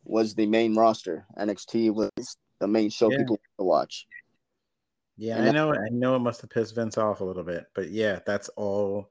was 0.03 0.35
the 0.35 0.45
main 0.45 0.75
roster 0.75 1.25
nxt 1.37 1.91
was 1.93 2.37
the 2.59 2.67
main 2.67 2.89
show 2.89 3.11
yeah. 3.11 3.17
people 3.17 3.37
to 3.57 3.65
watch 3.65 4.07
yeah, 5.17 5.41
I 5.41 5.51
know. 5.51 5.73
I 5.73 5.89
know 5.89 6.15
it 6.15 6.19
must 6.19 6.41
have 6.41 6.51
pissed 6.51 6.75
Vince 6.75 6.97
off 6.97 7.21
a 7.21 7.25
little 7.25 7.43
bit, 7.43 7.65
but 7.73 7.89
yeah, 7.89 8.19
that's 8.25 8.49
all. 8.49 9.09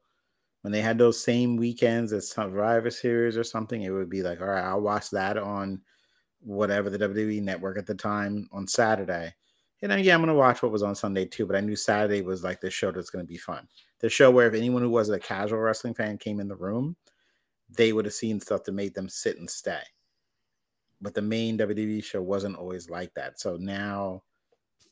When 0.62 0.72
they 0.72 0.80
had 0.80 0.98
those 0.98 1.22
same 1.22 1.56
weekends 1.56 2.12
as 2.12 2.30
Survivor 2.30 2.90
Series 2.90 3.36
or 3.36 3.44
something, 3.44 3.82
it 3.82 3.90
would 3.90 4.08
be 4.08 4.22
like, 4.22 4.40
all 4.40 4.48
right, 4.48 4.64
I'll 4.64 4.80
watch 4.80 5.10
that 5.10 5.36
on 5.36 5.80
whatever 6.40 6.90
the 6.90 6.98
WWE 6.98 7.42
network 7.42 7.76
at 7.78 7.86
the 7.86 7.94
time 7.94 8.48
on 8.52 8.66
Saturday. 8.66 9.34
And 9.82 9.92
then, 9.92 10.02
yeah, 10.02 10.14
I'm 10.14 10.20
going 10.20 10.28
to 10.28 10.34
watch 10.34 10.62
what 10.62 10.72
was 10.72 10.82
on 10.82 10.94
Sunday 10.94 11.24
too, 11.24 11.46
but 11.46 11.54
I 11.54 11.60
knew 11.60 11.76
Saturday 11.76 12.22
was 12.22 12.42
like 12.42 12.60
the 12.60 12.70
show 12.70 12.90
that's 12.90 13.10
going 13.10 13.24
to 13.24 13.28
be 13.28 13.36
fun. 13.36 13.68
The 14.00 14.08
show 14.08 14.30
where 14.30 14.48
if 14.48 14.54
anyone 14.54 14.82
who 14.82 14.90
wasn't 14.90 15.22
a 15.22 15.26
casual 15.26 15.58
wrestling 15.58 15.94
fan 15.94 16.18
came 16.18 16.40
in 16.40 16.48
the 16.48 16.56
room, 16.56 16.96
they 17.68 17.92
would 17.92 18.04
have 18.04 18.14
seen 18.14 18.40
stuff 18.40 18.64
that 18.64 18.72
made 18.72 18.94
them 18.94 19.08
sit 19.08 19.38
and 19.38 19.48
stay. 19.48 19.82
But 21.00 21.14
the 21.14 21.22
main 21.22 21.58
WWE 21.58 22.02
show 22.02 22.22
wasn't 22.22 22.56
always 22.56 22.88
like 22.88 23.12
that. 23.14 23.38
So 23.38 23.56
now 23.56 24.22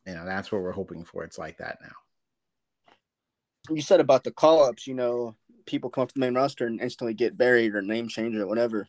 you 0.07 0.15
know 0.15 0.25
that's 0.25 0.53
what 0.53 0.63
we're 0.63 0.73
hoping 0.73 1.05
for. 1.05 1.25
It's 1.25 1.39
like 1.39 1.59
that 1.59 1.79
now. 1.83 3.75
You 3.75 3.81
said 3.81 4.01
about 4.01 4.25
the 4.25 4.31
call 4.31 4.65
ups, 4.65 4.87
you 4.87 4.95
know, 4.95 5.35
people 5.67 5.89
come 5.89 6.03
up 6.03 6.09
to 6.09 6.15
the 6.15 6.21
main 6.21 6.35
roster 6.35 6.67
and 6.67 6.81
instantly 6.81 7.15
get 7.15 7.39
buried 7.39 7.75
or 7.75 7.81
name 7.81 8.09
change 8.09 8.37
or 8.37 8.47
whatever. 8.47 8.87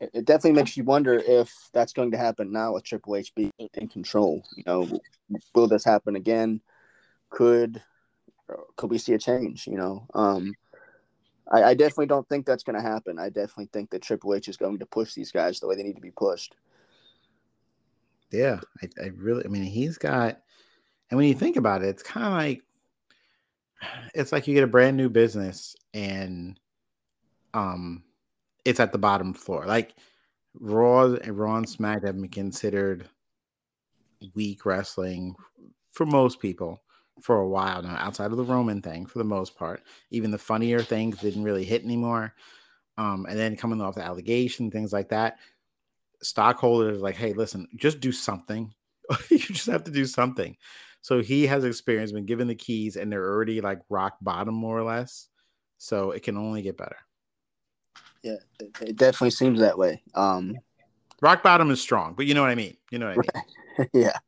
It, 0.00 0.10
it 0.14 0.24
definitely 0.24 0.52
makes 0.52 0.76
you 0.76 0.84
wonder 0.84 1.14
if 1.14 1.52
that's 1.74 1.92
going 1.92 2.12
to 2.12 2.18
happen 2.18 2.50
now 2.50 2.72
with 2.72 2.84
Triple 2.84 3.16
H 3.16 3.34
being 3.34 3.52
in 3.58 3.88
control. 3.88 4.42
You 4.56 4.62
know, 4.66 5.00
will 5.54 5.68
this 5.68 5.84
happen 5.84 6.16
again? 6.16 6.62
Could 7.30 7.82
could 8.76 8.90
we 8.90 8.96
see 8.96 9.12
a 9.12 9.18
change? 9.18 9.66
You 9.66 9.76
know, 9.76 10.06
um, 10.14 10.54
I, 11.50 11.62
I 11.64 11.74
definitely 11.74 12.06
don't 12.06 12.28
think 12.28 12.46
that's 12.46 12.62
going 12.62 12.76
to 12.76 12.82
happen. 12.82 13.18
I 13.18 13.28
definitely 13.28 13.70
think 13.72 13.90
that 13.90 14.02
Triple 14.02 14.34
H 14.34 14.48
is 14.48 14.56
going 14.56 14.78
to 14.78 14.86
push 14.86 15.14
these 15.14 15.32
guys 15.32 15.60
the 15.60 15.66
way 15.66 15.76
they 15.76 15.82
need 15.82 15.96
to 15.96 16.02
be 16.02 16.10
pushed. 16.10 16.54
Yeah, 18.30 18.60
I, 18.82 18.88
I 19.02 19.06
really, 19.16 19.44
I 19.44 19.48
mean, 19.48 19.62
he's 19.62 19.96
got, 19.96 20.40
and 21.10 21.16
when 21.16 21.26
you 21.26 21.34
think 21.34 21.56
about 21.56 21.82
it, 21.82 21.88
it's 21.88 22.02
kind 22.02 22.26
of 22.26 22.32
like, 22.32 22.62
it's 24.14 24.32
like 24.32 24.46
you 24.46 24.54
get 24.54 24.64
a 24.64 24.68
brand 24.68 24.96
new 24.96 25.08
business 25.08 25.74
and, 25.94 26.58
um, 27.54 28.02
it's 28.64 28.80
at 28.80 28.92
the 28.92 28.98
bottom 28.98 29.32
floor. 29.32 29.64
Like 29.64 29.94
Raw 30.60 31.16
Raw 31.26 31.56
and 31.56 31.68
Smack 31.68 32.04
have 32.04 32.16
been 32.16 32.28
considered 32.28 33.08
weak 34.34 34.66
wrestling 34.66 35.34
for 35.92 36.04
most 36.04 36.40
people 36.40 36.82
for 37.20 37.36
a 37.40 37.48
while 37.48 37.82
now, 37.82 37.96
outside 37.98 38.30
of 38.30 38.36
the 38.36 38.44
Roman 38.44 38.82
thing, 38.82 39.06
for 39.06 39.18
the 39.18 39.24
most 39.24 39.56
part. 39.56 39.82
Even 40.10 40.30
the 40.30 40.38
funnier 40.38 40.80
things 40.80 41.18
didn't 41.18 41.44
really 41.44 41.64
hit 41.64 41.84
anymore. 41.84 42.34
Um, 42.96 43.26
and 43.28 43.38
then 43.38 43.56
coming 43.56 43.80
off 43.80 43.94
the 43.94 44.04
allegation, 44.04 44.70
things 44.70 44.92
like 44.92 45.08
that 45.10 45.38
stockholders 46.22 47.00
like, 47.00 47.16
hey, 47.16 47.32
listen, 47.32 47.68
just 47.76 48.00
do 48.00 48.12
something. 48.12 48.72
you 49.30 49.38
just 49.38 49.66
have 49.66 49.84
to 49.84 49.90
do 49.90 50.04
something. 50.04 50.56
So 51.00 51.22
he 51.22 51.46
has 51.46 51.64
experience, 51.64 52.12
been 52.12 52.26
given 52.26 52.48
the 52.48 52.54
keys, 52.54 52.96
and 52.96 53.10
they're 53.10 53.24
already 53.24 53.60
like 53.60 53.80
rock 53.88 54.16
bottom, 54.20 54.54
more 54.54 54.78
or 54.78 54.82
less. 54.82 55.28
So 55.78 56.10
it 56.10 56.22
can 56.22 56.36
only 56.36 56.62
get 56.62 56.76
better. 56.76 56.96
Yeah, 58.22 58.36
it 58.80 58.96
definitely 58.96 59.30
seems 59.30 59.60
that 59.60 59.78
way. 59.78 60.02
Um, 60.14 60.56
rock 61.22 61.42
bottom 61.42 61.70
is 61.70 61.80
strong, 61.80 62.14
but 62.14 62.26
you 62.26 62.34
know 62.34 62.42
what 62.42 62.50
I 62.50 62.56
mean. 62.56 62.76
You 62.90 62.98
know 62.98 63.14
what 63.14 63.26
I 63.38 63.78
mean? 63.78 63.88
yeah, 64.02 64.18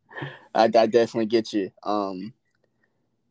I, 0.55 0.65
I 0.65 0.87
definitely 0.87 1.27
get 1.27 1.53
you. 1.53 1.73
Um, 1.83 2.33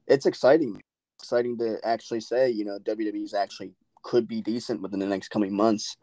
it's 0.09 0.25
exciting, 0.25 0.81
exciting 1.19 1.57
to 1.59 1.77
actually 1.83 2.21
say, 2.21 2.49
you 2.49 2.65
know, 2.65 2.79
WWE's 2.79 3.33
actually 3.33 3.71
could 4.03 4.27
be 4.27 4.41
decent 4.41 4.81
within 4.81 4.99
the 4.99 5.05
next 5.05 5.29
coming 5.29 5.55
months 5.55 5.95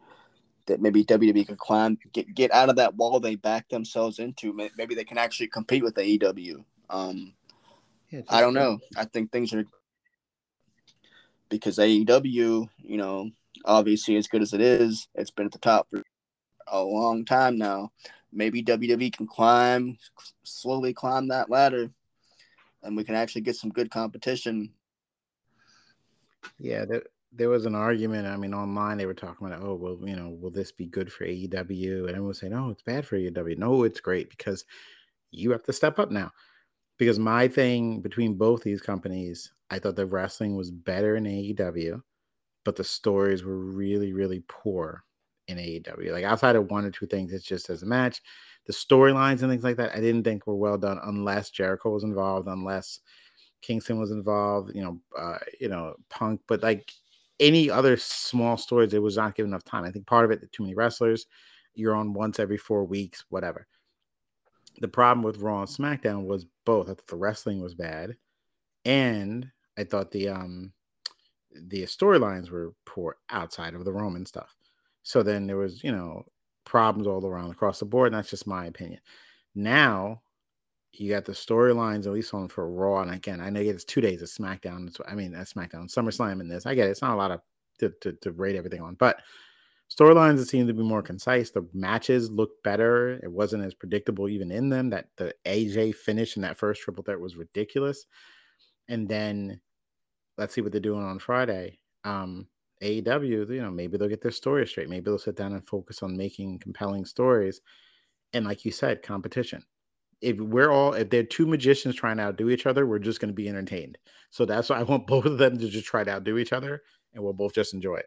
that 0.66 0.80
maybe 0.80 1.04
WWE 1.04 1.46
could 1.46 1.58
climb, 1.58 1.98
get 2.12 2.34
get 2.34 2.52
out 2.52 2.68
of 2.68 2.76
that 2.76 2.94
wall 2.94 3.20
they 3.20 3.36
back 3.36 3.68
themselves 3.68 4.18
into. 4.18 4.52
Maybe 4.52 4.94
they 4.94 5.04
can 5.04 5.18
actually 5.18 5.48
compete 5.48 5.82
with 5.82 5.94
AEW. 5.94 6.64
Um, 6.90 7.34
yeah, 8.10 8.22
I 8.28 8.40
don't 8.40 8.54
know. 8.54 8.78
I 8.96 9.04
think 9.04 9.30
things 9.30 9.52
are 9.52 9.64
because 11.48 11.78
AEW, 11.78 12.68
you 12.78 12.96
know, 12.96 13.30
obviously 13.64 14.16
as 14.16 14.28
good 14.28 14.42
as 14.42 14.52
it 14.52 14.60
is, 14.60 15.08
it's 15.14 15.30
been 15.30 15.46
at 15.46 15.52
the 15.52 15.58
top 15.58 15.86
for 15.90 16.02
a 16.68 16.82
long 16.82 17.24
time 17.24 17.58
now. 17.58 17.90
Maybe 18.32 18.62
WWE 18.62 19.12
can 19.12 19.26
climb, 19.26 19.98
slowly 20.42 20.92
climb 20.92 21.28
that 21.28 21.48
ladder, 21.48 21.90
and 22.82 22.96
we 22.96 23.04
can 23.04 23.14
actually 23.14 23.42
get 23.42 23.56
some 23.56 23.70
good 23.70 23.90
competition. 23.90 24.72
Yeah, 26.58 26.84
there 27.32 27.48
was 27.48 27.66
an 27.66 27.74
argument. 27.74 28.26
I 28.26 28.36
mean, 28.36 28.54
online 28.54 28.98
they 28.98 29.06
were 29.06 29.14
talking 29.14 29.46
about, 29.46 29.62
oh, 29.62 29.74
well, 29.74 29.98
you 30.02 30.16
know, 30.16 30.30
will 30.30 30.50
this 30.50 30.72
be 30.72 30.86
good 30.86 31.12
for 31.12 31.24
AEW? 31.24 32.00
And 32.00 32.10
everyone 32.10 32.28
was 32.28 32.38
saying, 32.38 32.52
no, 32.52 32.70
it's 32.70 32.82
bad 32.82 33.06
for 33.06 33.16
AEW. 33.16 33.58
No, 33.58 33.82
it's 33.82 34.00
great 34.00 34.30
because 34.30 34.64
you 35.32 35.50
have 35.50 35.64
to 35.64 35.72
step 35.72 35.98
up 35.98 36.10
now. 36.10 36.30
Because 36.98 37.18
my 37.18 37.46
thing 37.46 38.00
between 38.00 38.34
both 38.34 38.62
these 38.62 38.80
companies, 38.80 39.52
I 39.70 39.78
thought 39.78 39.96
the 39.96 40.06
wrestling 40.06 40.56
was 40.56 40.70
better 40.70 41.16
in 41.16 41.24
AEW, 41.24 42.00
but 42.64 42.76
the 42.76 42.84
stories 42.84 43.44
were 43.44 43.58
really, 43.58 44.12
really 44.12 44.42
poor 44.48 45.04
in 45.48 45.58
AEW. 45.58 46.12
Like 46.12 46.24
outside 46.24 46.56
of 46.56 46.70
one 46.70 46.84
or 46.84 46.90
two 46.90 47.06
things, 47.06 47.32
it's 47.32 47.44
just 47.44 47.68
as 47.68 47.82
a 47.82 47.86
match. 47.86 48.22
The 48.66 48.72
storylines 48.72 49.42
and 49.42 49.50
things 49.50 49.64
like 49.64 49.76
that, 49.76 49.94
I 49.94 50.00
didn't 50.00 50.24
think 50.24 50.46
were 50.46 50.56
well 50.56 50.78
done 50.78 50.98
unless 51.04 51.50
Jericho 51.50 51.90
was 51.90 52.04
involved, 52.04 52.48
unless 52.48 53.00
Kingston 53.62 53.98
was 53.98 54.10
involved, 54.10 54.72
you 54.74 54.82
know, 54.82 55.00
uh, 55.18 55.38
you 55.60 55.68
know, 55.68 55.94
Punk. 56.10 56.40
But 56.48 56.62
like 56.62 56.92
any 57.38 57.70
other 57.70 57.96
small 57.96 58.56
stories, 58.56 58.92
it 58.92 59.02
was 59.02 59.16
not 59.16 59.34
given 59.34 59.50
enough 59.50 59.64
time. 59.64 59.84
I 59.84 59.90
think 59.90 60.06
part 60.06 60.24
of 60.24 60.30
it, 60.30 60.50
too 60.52 60.64
many 60.64 60.74
wrestlers. 60.74 61.26
You're 61.74 61.94
on 61.94 62.14
once 62.14 62.40
every 62.40 62.56
four 62.56 62.84
weeks, 62.84 63.24
whatever. 63.28 63.66
The 64.80 64.88
problem 64.88 65.22
with 65.22 65.38
Raw 65.38 65.60
and 65.60 65.68
SmackDown 65.68 66.26
was 66.26 66.46
both. 66.64 66.86
I 66.88 66.94
thought 66.94 67.06
the 67.06 67.16
wrestling 67.16 67.60
was 67.60 67.74
bad, 67.74 68.16
and 68.84 69.50
I 69.78 69.84
thought 69.84 70.10
the 70.10 70.28
um 70.28 70.72
the 71.54 71.82
storylines 71.84 72.50
were 72.50 72.74
poor 72.84 73.16
outside 73.30 73.74
of 73.74 73.84
the 73.84 73.92
Roman 73.92 74.26
stuff. 74.26 74.54
So 75.02 75.22
then 75.22 75.46
there 75.46 75.56
was, 75.56 75.82
you 75.84 75.92
know, 75.92 76.26
problems 76.66 77.06
all 77.06 77.24
around 77.24 77.50
across 77.50 77.78
the 77.78 77.86
board. 77.86 78.08
And 78.08 78.18
that's 78.18 78.28
just 78.28 78.46
my 78.46 78.66
opinion. 78.66 79.00
Now 79.54 80.20
you 80.92 81.10
got 81.10 81.24
the 81.24 81.32
storylines, 81.32 82.06
at 82.06 82.12
least 82.12 82.34
on 82.34 82.48
for 82.48 82.70
Raw. 82.70 83.00
And 83.00 83.12
again, 83.12 83.40
I 83.40 83.48
know 83.48 83.60
it's 83.60 83.84
two 83.84 84.02
days 84.02 84.20
of 84.20 84.28
SmackDown. 84.28 84.94
I 85.08 85.14
mean, 85.14 85.32
that's 85.32 85.54
SmackDown, 85.54 85.92
SummerSlam 85.92 86.40
and 86.40 86.50
this. 86.50 86.66
I 86.66 86.74
get 86.74 86.88
it. 86.88 86.90
It's 86.90 87.02
not 87.02 87.14
a 87.14 87.16
lot 87.16 87.30
of 87.30 87.40
to, 87.78 87.90
to, 88.02 88.12
to 88.12 88.32
rate 88.32 88.56
everything 88.56 88.80
on, 88.80 88.94
but 88.94 89.20
storylines 89.90 90.44
seem 90.46 90.66
to 90.66 90.74
be 90.74 90.82
more 90.82 91.02
concise. 91.02 91.50
The 91.50 91.66
matches 91.72 92.30
looked 92.30 92.62
better. 92.62 93.20
It 93.22 93.30
wasn't 93.30 93.64
as 93.64 93.74
predictable 93.74 94.28
even 94.28 94.50
in 94.50 94.68
them. 94.68 94.90
That 94.90 95.08
the 95.16 95.34
AJ 95.46 95.94
finish 95.94 96.36
in 96.36 96.42
that 96.42 96.56
first 96.56 96.82
triple 96.82 97.04
threat 97.04 97.20
was 97.20 97.36
ridiculous. 97.36 98.06
And 98.88 99.08
then 99.08 99.60
let's 100.38 100.54
see 100.54 100.60
what 100.60 100.72
they're 100.72 100.80
doing 100.80 101.04
on 101.04 101.18
Friday. 101.18 101.78
Um, 102.04 102.46
AEW, 102.82 103.48
you 103.48 103.62
know, 103.62 103.70
maybe 103.70 103.96
they'll 103.96 104.08
get 104.08 104.20
their 104.20 104.30
story 104.30 104.66
straight. 104.66 104.88
Maybe 104.88 105.04
they'll 105.04 105.18
sit 105.18 105.36
down 105.36 105.52
and 105.52 105.66
focus 105.66 106.02
on 106.02 106.16
making 106.16 106.58
compelling 106.58 107.04
stories. 107.04 107.60
And 108.32 108.44
like 108.44 108.64
you 108.64 108.72
said, 108.72 109.02
competition. 109.02 109.64
If 110.20 110.38
we're 110.38 110.70
all, 110.70 110.94
if 110.94 111.10
they're 111.10 111.22
two 111.22 111.46
magicians 111.46 111.94
trying 111.94 112.18
to 112.18 112.24
outdo 112.24 112.50
each 112.50 112.66
other, 112.66 112.86
we're 112.86 112.98
just 112.98 113.20
going 113.20 113.28
to 113.28 113.34
be 113.34 113.48
entertained. 113.48 113.98
So 114.30 114.44
that's 114.44 114.70
why 114.70 114.80
I 114.80 114.82
want 114.82 115.06
both 115.06 115.24
of 115.24 115.38
them 115.38 115.58
to 115.58 115.68
just 115.68 115.86
try 115.86 116.04
to 116.04 116.10
outdo 116.10 116.38
each 116.38 116.52
other, 116.52 116.82
and 117.14 117.22
we'll 117.22 117.32
both 117.32 117.54
just 117.54 117.74
enjoy 117.74 117.96
it. 117.96 118.06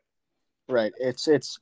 Right. 0.68 0.92
It's 1.00 1.28
it's 1.28 1.58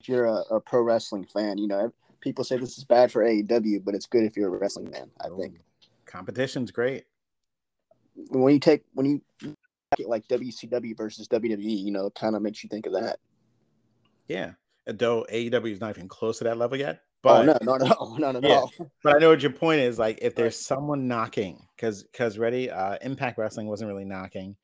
if 0.00 0.08
you're 0.08 0.26
a, 0.26 0.42
a 0.50 0.60
pro 0.60 0.82
wrestling 0.82 1.24
fan, 1.24 1.58
you 1.58 1.66
know, 1.66 1.92
people 2.20 2.44
say 2.44 2.56
this 2.56 2.78
is 2.78 2.84
bad 2.84 3.10
for 3.10 3.24
AEW, 3.24 3.84
but 3.84 3.94
it's 3.94 4.06
good 4.06 4.24
if 4.24 4.36
you're 4.36 4.54
a 4.54 4.58
wrestling 4.58 4.90
fan. 4.92 5.10
I 5.20 5.28
think 5.36 5.58
competition's 6.04 6.70
great. 6.70 7.04
When 8.30 8.54
you 8.54 8.60
take 8.60 8.84
when 8.94 9.06
you 9.06 9.54
like 10.04 10.26
WCW 10.28 10.96
versus 10.96 11.28
WWE, 11.28 11.84
you 11.84 11.90
know, 11.90 12.10
kind 12.10 12.36
of 12.36 12.42
makes 12.42 12.62
you 12.62 12.68
think 12.68 12.86
of 12.86 12.92
that. 12.92 13.18
Yeah. 14.28 14.52
Though 14.86 15.26
AEW 15.32 15.72
is 15.72 15.80
not 15.80 15.96
even 15.96 16.08
close 16.08 16.38
to 16.38 16.44
that 16.44 16.58
level 16.58 16.76
yet. 16.76 17.00
But, 17.22 17.40
oh, 17.40 17.42
no, 17.44 17.58
not 17.62 17.82
at 17.82 17.96
all. 17.96 18.18
Not 18.18 18.36
at 18.36 18.44
yeah. 18.44 18.60
all. 18.60 18.72
But 19.02 19.16
I 19.16 19.18
know 19.18 19.30
what 19.30 19.42
your 19.42 19.52
point 19.52 19.80
is. 19.80 19.98
Like, 19.98 20.18
if 20.22 20.34
there's 20.34 20.58
someone 20.58 21.08
knocking, 21.08 21.66
because 21.74 22.04
because 22.04 22.38
ready, 22.38 22.70
uh, 22.70 22.98
Impact 23.02 23.38
Wrestling 23.38 23.66
wasn't 23.66 23.88
really 23.88 24.04
knocking. 24.04 24.54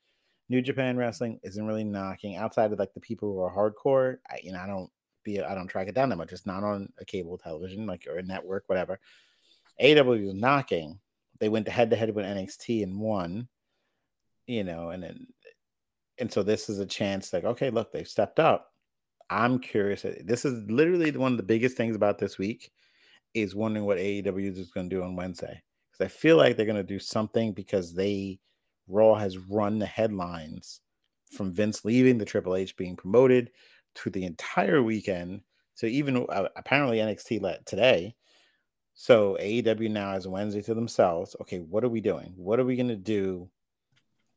New 0.49 0.63
Japan 0.63 0.97
Wrestling 0.97 1.41
isn't 1.43 1.67
really 1.67 1.83
knocking 1.83 2.37
outside 2.37 2.73
of 2.73 2.79
like 2.79 2.93
the 2.95 3.01
people 3.01 3.33
who 3.33 3.41
are 3.41 3.53
hardcore. 3.53 4.19
I, 4.31 4.39
you 4.43 4.53
know, 4.53 4.61
I 4.61 4.67
don't 4.67 4.91
be, 5.25 5.41
I 5.41 5.55
don't 5.55 5.67
track 5.67 5.89
it 5.89 5.95
down 5.95 6.09
that 6.11 6.17
much. 6.17 6.33
It's 6.33 6.47
not 6.47 6.63
on 6.63 6.89
a 7.01 7.05
cable 7.05 7.39
television, 7.39 7.87
like 7.87 8.07
or 8.09 8.19
a 8.19 8.23
network, 8.23 8.65
whatever. 8.67 9.01
AW 9.81 10.13
is 10.13 10.35
knocking. 10.35 11.01
They 11.41 11.49
went 11.49 11.67
head 11.67 11.91
to 11.91 11.97
head 11.97 12.15
with 12.15 12.27
NXT 12.27 12.85
and 12.85 13.01
won 13.01 13.49
you 14.47 14.65
know, 14.65 14.91
and 14.91 15.03
then 15.03 15.27
and 16.19 16.33
so 16.33 16.43
this 16.43 16.69
is 16.69 16.79
a 16.79 16.87
chance 16.87 17.33
like, 17.33 17.45
okay, 17.45 17.71
look, 17.71 17.93
they've 17.93 18.07
stepped 18.07 18.39
up. 18.39 18.71
I'm 19.31 19.59
curious. 19.59 20.05
This 20.25 20.45
is 20.45 20.71
literally 20.71 21.11
one 21.13 21.33
of 21.33 21.39
the 21.39 21.43
biggest 21.43 21.77
things 21.77 21.97
about 21.97 22.19
this 22.19 22.39
week 22.39 22.71
is 23.35 23.55
wondering 23.55 23.87
what 23.87 23.99
AEW 23.99 24.57
is 24.57 24.71
going 24.71 24.91
to 24.91 24.97
do 24.97 25.03
on 25.03 25.17
Wednesday. 25.17 25.63
Because 25.91 26.05
I 26.05 26.09
feel 26.09 26.37
like 26.37 26.57
they're 26.57 26.67
going 26.67 26.77
to 26.77 26.83
do 26.83 26.99
something 26.99 27.53
because 27.53 27.95
they 27.95 28.39
Raw 28.89 29.15
has 29.15 29.39
run 29.39 29.79
the 29.79 29.87
headlines 29.87 30.81
from 31.33 31.53
Vince 31.53 31.85
leaving 31.85 32.19
the 32.19 32.25
Triple 32.25 32.57
H 32.57 32.77
being 32.77 32.97
promoted 32.97 33.51
to 33.97 34.11
the 34.11 34.25
entire 34.25 34.83
weekend. 34.83 35.41
So 35.75 35.87
even 35.87 36.27
uh, 36.29 36.49
apparently 36.57 36.99
NXT 36.99 37.41
let 37.41 37.65
today. 37.65 38.15
So 38.95 39.39
AEW 39.41 39.91
now 39.91 40.13
has 40.13 40.29
Wednesday 40.29 40.61
to 40.63 40.75
themselves. 40.75 41.35
Okay, 41.41 41.61
what 41.61 41.85
are 41.85 41.89
we 41.89 42.01
doing? 42.01 42.35
What 42.37 42.61
are 42.61 42.65
we 42.65 42.77
going 42.77 42.89
to 42.89 42.97
do 42.97 43.49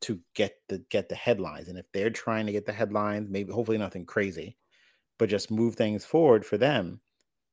to 0.02 0.20
get 0.34 0.56
the 0.68 0.78
get 0.90 1.08
the 1.08 1.14
headlines. 1.14 1.68
And 1.68 1.78
if 1.78 1.86
they're 1.92 2.10
trying 2.10 2.46
to 2.46 2.52
get 2.52 2.66
the 2.66 2.72
headlines, 2.72 3.28
maybe 3.30 3.52
hopefully 3.52 3.78
nothing 3.78 4.04
crazy, 4.04 4.56
but 5.18 5.28
just 5.28 5.50
move 5.50 5.74
things 5.74 6.04
forward 6.04 6.44
for 6.44 6.58
them, 6.58 7.00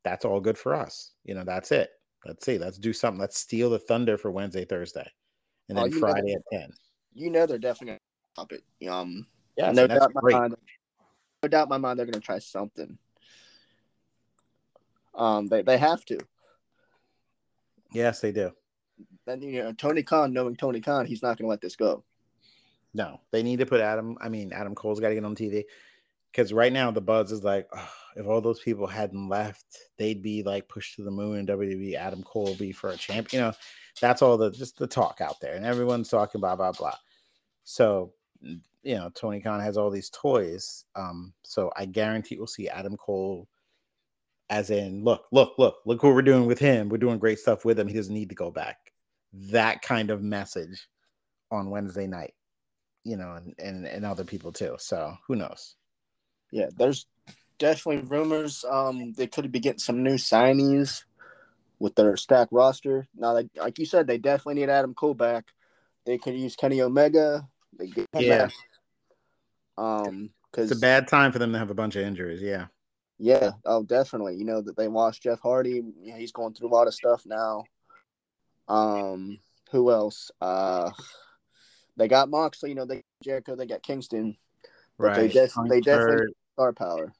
that's 0.03 0.25
all 0.25 0.39
good 0.39 0.57
for 0.57 0.75
us. 0.75 1.11
You 1.23 1.35
know, 1.35 1.43
that's 1.43 1.71
it. 1.71 1.89
Let's 2.25 2.45
see. 2.45 2.57
Let's 2.57 2.77
do 2.77 2.93
something. 2.93 3.19
Let's 3.19 3.39
steal 3.39 3.69
the 3.69 3.79
thunder 3.79 4.17
for 4.17 4.31
Wednesday, 4.31 4.65
Thursday, 4.65 5.09
and 5.69 5.77
oh, 5.77 5.83
then 5.83 5.93
oh, 5.93 5.99
Friday 5.99 6.33
at 6.33 6.41
ten. 6.51 6.71
You 7.13 7.29
know 7.29 7.45
they're 7.45 7.57
definitely 7.57 7.87
gonna 7.87 7.99
stop 8.33 8.51
it. 8.51 8.89
Um, 8.89 9.27
yeah, 9.57 9.71
no 9.71 9.87
doubt 9.87 10.11
my 10.13 10.31
mind. 10.31 10.55
No 11.41 11.49
doubt 11.49 11.69
my 11.69 11.77
mind. 11.77 11.99
They're 11.99 12.05
gonna 12.05 12.19
try 12.19 12.39
something. 12.39 12.97
Um, 15.15 15.47
they 15.47 15.61
they 15.61 15.77
have 15.77 16.05
to. 16.05 16.19
Yes, 17.91 18.21
they 18.21 18.31
do. 18.31 18.51
Then 19.25 19.41
you 19.41 19.63
know 19.63 19.73
Tony 19.73 20.03
Khan, 20.03 20.33
knowing 20.33 20.55
Tony 20.55 20.81
Khan, 20.81 21.05
he's 21.05 21.21
not 21.21 21.37
gonna 21.37 21.49
let 21.49 21.61
this 21.61 21.75
go. 21.75 22.03
No, 22.93 23.19
they 23.31 23.41
need 23.41 23.59
to 23.59 23.65
put 23.65 23.81
Adam. 23.81 24.17
I 24.21 24.29
mean, 24.29 24.53
Adam 24.53 24.75
Cole's 24.75 24.99
got 24.99 25.09
to 25.09 25.15
get 25.15 25.25
on 25.25 25.35
TV 25.35 25.63
because 26.31 26.53
right 26.53 26.73
now 26.73 26.91
the 26.91 27.01
buzz 27.01 27.31
is 27.31 27.43
like, 27.43 27.67
oh, 27.75 27.89
if 28.15 28.27
all 28.27 28.41
those 28.41 28.59
people 28.59 28.87
hadn't 28.87 29.29
left, 29.29 29.65
they'd 29.97 30.21
be 30.21 30.43
like 30.43 30.67
pushed 30.67 30.95
to 30.95 31.03
the 31.03 31.11
moon 31.11 31.39
in 31.39 31.47
WWE. 31.47 31.95
Adam 31.95 32.23
Cole 32.23 32.45
will 32.45 32.55
be 32.55 32.71
for 32.71 32.91
a 32.91 32.97
champ. 32.97 33.33
You 33.33 33.39
know, 33.39 33.53
that's 33.99 34.21
all 34.21 34.37
the 34.37 34.51
just 34.51 34.77
the 34.77 34.87
talk 34.87 35.21
out 35.21 35.39
there, 35.39 35.55
and 35.55 35.65
everyone's 35.65 36.09
talking 36.09 36.41
blah 36.41 36.55
blah 36.55 36.71
blah. 36.71 36.95
So, 37.63 38.13
you 38.41 38.95
know, 38.95 39.09
Tony 39.15 39.39
Khan 39.39 39.59
has 39.59 39.77
all 39.77 39.89
these 39.89 40.09
toys. 40.09 40.85
Um, 40.95 41.33
so 41.43 41.71
I 41.75 41.85
guarantee 41.85 42.37
we'll 42.37 42.47
see 42.47 42.69
Adam 42.69 42.97
Cole. 42.97 43.47
As 44.49 44.69
in, 44.69 45.03
look, 45.03 45.25
look, 45.31 45.53
look, 45.57 45.77
look 45.85 46.03
what 46.03 46.13
we're 46.13 46.21
doing 46.21 46.45
with 46.45 46.59
him. 46.59 46.89
We're 46.89 46.97
doing 46.97 47.17
great 47.17 47.39
stuff 47.39 47.65
with 47.65 47.79
him. 47.79 47.87
He 47.87 47.93
doesn't 47.93 48.13
need 48.13 48.29
to 48.29 48.35
go 48.35 48.51
back. 48.51 48.91
That 49.31 49.81
kind 49.81 50.11
of 50.11 50.21
message 50.21 50.87
on 51.49 51.71
Wednesday 51.71 52.05
night 52.05 52.33
you 53.03 53.17
know, 53.17 53.33
and, 53.33 53.53
and, 53.59 53.85
and 53.85 54.05
other 54.05 54.23
people 54.23 54.51
too. 54.51 54.75
So 54.79 55.15
who 55.27 55.35
knows? 55.35 55.75
Yeah, 56.51 56.69
there's 56.77 57.05
definitely 57.59 58.07
rumors. 58.07 58.63
Um, 58.69 59.13
they 59.13 59.27
could 59.27 59.51
be 59.51 59.59
getting 59.59 59.79
some 59.79 60.03
new 60.03 60.15
signees 60.15 61.03
with 61.79 61.95
their 61.95 62.15
stack 62.15 62.47
roster. 62.51 63.07
Now, 63.15 63.33
like, 63.33 63.47
like 63.55 63.79
you 63.79 63.85
said, 63.85 64.07
they 64.07 64.17
definitely 64.17 64.61
need 64.61 64.69
Adam 64.69 64.93
Cole 64.93 65.13
back. 65.13 65.45
They 66.05 66.17
could 66.17 66.35
use 66.35 66.55
Kenny 66.55 66.81
Omega. 66.81 67.47
They 67.77 67.87
get 67.87 68.07
yeah. 68.17 68.45
Back. 68.45 68.53
Um, 69.77 70.29
because 70.51 70.69
it's 70.69 70.79
a 70.79 70.81
bad 70.81 71.07
time 71.07 71.31
for 71.31 71.39
them 71.39 71.51
to 71.53 71.57
have 71.57 71.71
a 71.71 71.75
bunch 71.75 71.95
of 71.95 72.03
injuries. 72.03 72.41
Yeah. 72.41 72.67
Yeah. 73.17 73.53
Oh, 73.65 73.83
definitely. 73.83 74.35
You 74.35 74.45
know 74.45 74.61
that 74.61 74.77
they 74.77 74.87
lost 74.87 75.23
Jeff 75.23 75.39
Hardy. 75.39 75.81
Yeah, 76.01 76.17
he's 76.17 76.31
going 76.31 76.53
through 76.53 76.67
a 76.67 76.75
lot 76.75 76.87
of 76.87 76.93
stuff 76.93 77.23
now. 77.25 77.63
Um, 78.67 79.39
who 79.71 79.91
else? 79.91 80.29
Uh, 80.39 80.91
they 81.97 82.07
got 82.07 82.29
Moxley, 82.29 82.69
you 82.69 82.75
know, 82.75 82.85
they 82.85 83.03
Jericho, 83.23 83.55
they 83.55 83.65
got 83.65 83.83
Kingston. 83.83 84.35
Right. 84.97 85.15
They, 85.15 85.27
def- 85.27 85.53
they 85.69 85.81
definitely 85.81 86.33
star 86.53 86.73
power. 86.73 87.13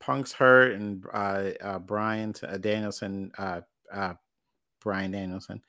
Punk's 0.00 0.32
hurt, 0.32 0.72
and 0.72 1.04
uh, 1.12 1.50
uh, 1.60 1.78
Bryan 1.78 2.34
uh, 2.42 2.56
Danielson, 2.58 3.30
uh, 3.38 3.60
uh, 3.92 4.14
Bryan 4.80 5.12
Danielson 5.12 5.62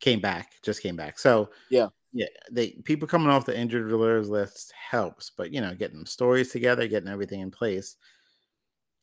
came 0.00 0.20
back, 0.20 0.52
just 0.62 0.82
came 0.82 0.96
back. 0.96 1.18
So 1.18 1.50
yeah, 1.68 1.88
yeah, 2.12 2.26
they 2.50 2.70
people 2.84 3.08
coming 3.08 3.28
off 3.28 3.44
the 3.44 3.58
injured 3.58 3.90
reserves 3.90 4.28
list 4.28 4.72
helps, 4.72 5.30
but 5.36 5.52
you 5.52 5.60
know, 5.60 5.74
getting 5.74 6.06
stories 6.06 6.50
together, 6.50 6.86
getting 6.86 7.08
everything 7.08 7.40
in 7.40 7.50
place. 7.50 7.96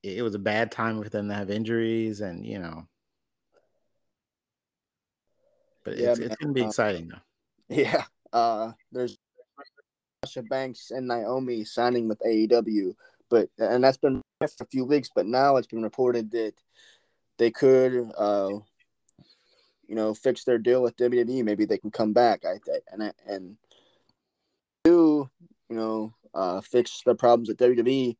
It, 0.01 0.19
it 0.19 0.21
was 0.21 0.35
a 0.35 0.39
bad 0.39 0.71
time 0.71 1.01
for 1.01 1.09
them 1.09 1.27
to 1.27 1.35
have 1.35 1.51
injuries, 1.51 2.21
and 2.21 2.45
you 2.45 2.57
know, 2.57 2.87
but 5.83 5.97
yeah, 5.97 6.09
it's, 6.09 6.19
it's 6.19 6.35
gonna 6.37 6.53
be 6.53 6.63
uh, 6.63 6.67
exciting 6.67 7.09
though. 7.09 7.17
Yeah. 7.71 8.03
Uh, 8.33 8.71
there's 8.91 9.17
Sasha 10.25 10.43
Banks 10.43 10.91
and 10.91 11.07
Naomi 11.07 11.63
signing 11.65 12.07
with 12.07 12.19
AEW, 12.19 12.93
but 13.29 13.49
and 13.57 13.83
that's 13.83 13.97
been 13.97 14.21
for 14.39 14.63
a 14.63 14.67
few 14.67 14.85
weeks. 14.85 15.09
But 15.13 15.25
now 15.25 15.55
it's 15.55 15.67
been 15.67 15.81
reported 15.83 16.31
that 16.31 16.53
they 17.37 17.49
could, 17.49 18.11
uh, 18.17 18.49
you 19.87 19.95
know, 19.95 20.13
fix 20.13 20.43
their 20.43 20.57
deal 20.57 20.81
with 20.81 20.97
WWE. 20.97 21.43
Maybe 21.43 21.65
they 21.65 21.77
can 21.77 21.91
come 21.91 22.13
back. 22.13 22.45
I 22.45 22.57
think, 22.65 22.83
and 22.91 23.13
and 23.25 23.57
do 24.83 25.29
you 25.69 25.75
know 25.75 26.13
uh, 26.33 26.61
fix 26.61 27.01
the 27.05 27.15
problems 27.15 27.49
at 27.49 27.57
WWE. 27.57 28.15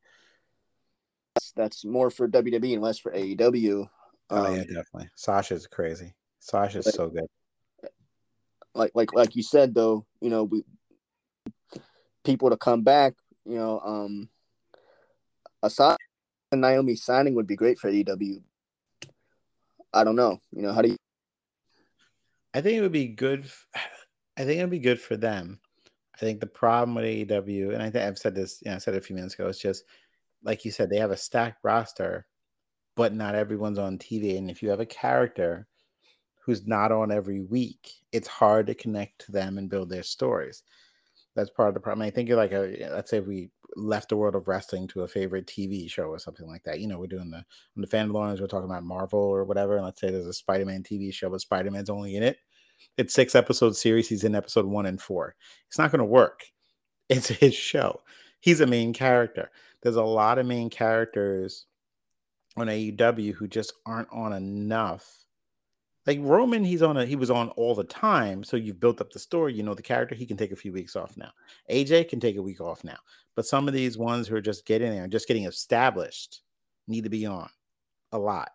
That's, 1.34 1.52
that's 1.52 1.84
more 1.84 2.10
for 2.10 2.28
WWE 2.28 2.74
and 2.74 2.82
less 2.82 2.98
for 2.98 3.12
AEW. 3.12 3.88
Oh 4.30 4.36
Um, 4.46 4.54
yeah, 4.56 4.64
definitely. 4.64 5.08
Sasha's 5.14 5.66
crazy. 5.66 6.14
Sasha's 6.40 6.84
But- 6.86 6.94
so 6.94 7.08
good. 7.10 7.26
Like 8.74 8.92
like 8.94 9.12
like 9.14 9.36
you 9.36 9.42
said 9.42 9.74
though, 9.74 10.06
you 10.20 10.30
know, 10.30 10.44
we 10.44 10.64
people 12.24 12.50
to 12.50 12.56
come 12.56 12.82
back, 12.82 13.14
you 13.44 13.56
know, 13.56 13.80
um 13.80 14.28
aside 15.62 15.96
Naomi 16.52 16.96
signing 16.96 17.34
would 17.34 17.46
be 17.46 17.56
great 17.56 17.78
for 17.78 17.90
AEW. 17.90 18.42
I 19.94 20.04
don't 20.04 20.16
know. 20.16 20.40
You 20.52 20.62
know, 20.62 20.72
how 20.72 20.82
do 20.82 20.88
you 20.88 20.96
I 22.54 22.60
think 22.60 22.76
it 22.78 22.82
would 22.82 22.92
be 22.92 23.08
good. 23.08 23.46
I 24.36 24.44
think 24.44 24.58
it 24.58 24.62
would 24.62 24.70
be 24.70 24.78
good 24.78 25.00
for 25.00 25.16
them. 25.16 25.60
I 26.14 26.18
think 26.18 26.40
the 26.40 26.46
problem 26.46 26.94
with 26.94 27.04
AEW, 27.04 27.74
and 27.74 27.82
I 27.82 27.90
think 27.90 28.04
I've 28.04 28.18
said 28.18 28.34
this, 28.34 28.62
you 28.64 28.70
know, 28.70 28.76
I 28.76 28.78
said 28.78 28.94
it 28.94 28.98
a 28.98 29.00
few 29.02 29.16
minutes 29.16 29.34
ago, 29.34 29.48
it's 29.48 29.58
just 29.58 29.84
like 30.42 30.64
you 30.64 30.70
said, 30.70 30.88
they 30.88 30.98
have 30.98 31.10
a 31.10 31.16
stacked 31.16 31.58
roster, 31.62 32.26
but 32.96 33.14
not 33.14 33.34
everyone's 33.34 33.78
on 33.78 33.98
TV. 33.98 34.38
And 34.38 34.50
if 34.50 34.62
you 34.62 34.70
have 34.70 34.80
a 34.80 34.86
character 34.86 35.66
who's 36.44 36.66
not 36.66 36.92
on 36.92 37.12
every 37.12 37.40
week, 37.40 37.92
it's 38.12 38.28
hard 38.28 38.66
to 38.66 38.74
connect 38.74 39.26
to 39.26 39.32
them 39.32 39.58
and 39.58 39.70
build 39.70 39.88
their 39.88 40.02
stories. 40.02 40.62
That's 41.34 41.50
part 41.50 41.68
of 41.68 41.74
the 41.74 41.80
problem. 41.80 42.06
I 42.06 42.10
think 42.10 42.28
you're 42.28 42.36
like 42.36 42.52
a 42.52 42.88
let's 42.92 43.10
say 43.10 43.20
we 43.20 43.50
left 43.74 44.10
the 44.10 44.16
world 44.16 44.34
of 44.34 44.48
wrestling 44.48 44.86
to 44.88 45.02
a 45.02 45.08
favorite 45.08 45.46
TV 45.46 45.90
show 45.90 46.04
or 46.04 46.18
something 46.18 46.46
like 46.46 46.62
that. 46.64 46.80
You 46.80 46.88
know, 46.88 46.98
we're 46.98 47.06
doing 47.06 47.30
the 47.30 47.38
on 47.38 47.80
the 47.80 47.86
fan 47.86 48.10
lawns, 48.10 48.40
we're 48.40 48.46
talking 48.46 48.68
about 48.68 48.84
Marvel 48.84 49.20
or 49.20 49.44
whatever. 49.44 49.76
And 49.76 49.84
let's 49.84 50.00
say 50.00 50.10
there's 50.10 50.26
a 50.26 50.32
Spider-Man 50.32 50.82
TV 50.82 51.12
show, 51.12 51.30
but 51.30 51.40
Spider-Man's 51.40 51.90
only 51.90 52.16
in 52.16 52.22
it. 52.22 52.38
It's 52.96 53.14
six 53.14 53.34
episode 53.34 53.76
series. 53.76 54.08
He's 54.08 54.24
in 54.24 54.34
episode 54.34 54.66
one 54.66 54.86
and 54.86 55.00
four. 55.00 55.34
It's 55.68 55.78
not 55.78 55.90
going 55.90 56.00
to 56.00 56.04
work. 56.04 56.44
It's 57.08 57.28
his 57.28 57.54
show. 57.54 58.00
He's 58.40 58.60
a 58.60 58.66
main 58.66 58.94
character. 58.94 59.50
There's 59.82 59.96
a 59.96 60.02
lot 60.02 60.38
of 60.38 60.46
main 60.46 60.70
characters 60.70 61.66
on 62.56 62.68
AEW 62.68 63.34
who 63.34 63.46
just 63.48 63.74
aren't 63.84 64.08
on 64.10 64.32
enough. 64.32 65.21
Like 66.06 66.18
Roman, 66.20 66.64
he's 66.64 66.82
on 66.82 66.96
a 66.96 67.06
he 67.06 67.16
was 67.16 67.30
on 67.30 67.50
all 67.50 67.74
the 67.74 67.84
time. 67.84 68.42
So 68.42 68.56
you've 68.56 68.80
built 68.80 69.00
up 69.00 69.12
the 69.12 69.18
story, 69.18 69.54
you 69.54 69.62
know 69.62 69.74
the 69.74 69.82
character, 69.82 70.14
he 70.14 70.26
can 70.26 70.36
take 70.36 70.50
a 70.52 70.56
few 70.56 70.72
weeks 70.72 70.96
off 70.96 71.16
now. 71.16 71.30
AJ 71.70 72.08
can 72.08 72.18
take 72.18 72.36
a 72.36 72.42
week 72.42 72.60
off 72.60 72.82
now. 72.82 72.98
But 73.36 73.46
some 73.46 73.68
of 73.68 73.74
these 73.74 73.96
ones 73.96 74.26
who 74.26 74.34
are 74.34 74.40
just 74.40 74.66
getting 74.66 74.90
there 74.90 75.06
just 75.06 75.28
getting 75.28 75.44
established 75.44 76.42
need 76.88 77.04
to 77.04 77.10
be 77.10 77.24
on 77.26 77.48
a 78.10 78.18
lot. 78.18 78.50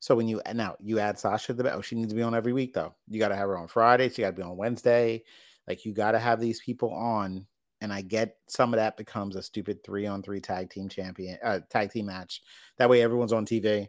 So 0.00 0.16
when 0.16 0.26
you 0.26 0.40
now 0.52 0.76
you 0.80 0.98
add 0.98 1.18
Sasha 1.18 1.54
to 1.54 1.62
the 1.62 1.72
oh, 1.72 1.80
she 1.80 1.94
needs 1.94 2.10
to 2.10 2.16
be 2.16 2.22
on 2.22 2.34
every 2.34 2.52
week 2.52 2.74
though. 2.74 2.94
You 3.08 3.20
gotta 3.20 3.36
have 3.36 3.48
her 3.48 3.58
on 3.58 3.68
Friday, 3.68 4.08
she 4.08 4.22
gotta 4.22 4.32
be 4.32 4.42
on 4.42 4.56
Wednesday. 4.56 5.22
Like 5.68 5.84
you 5.84 5.92
gotta 5.92 6.18
have 6.18 6.40
these 6.40 6.60
people 6.60 6.92
on. 6.92 7.46
And 7.82 7.92
I 7.92 8.02
get 8.02 8.36
some 8.46 8.74
of 8.74 8.78
that 8.78 8.98
becomes 8.98 9.36
a 9.36 9.42
stupid 9.42 9.82
three 9.84 10.06
on 10.06 10.22
three 10.22 10.40
tag 10.40 10.68
team 10.70 10.88
champion 10.88 11.38
uh 11.44 11.60
tag 11.70 11.92
team 11.92 12.06
match. 12.06 12.42
That 12.78 12.90
way 12.90 13.00
everyone's 13.00 13.32
on 13.32 13.46
TV 13.46 13.86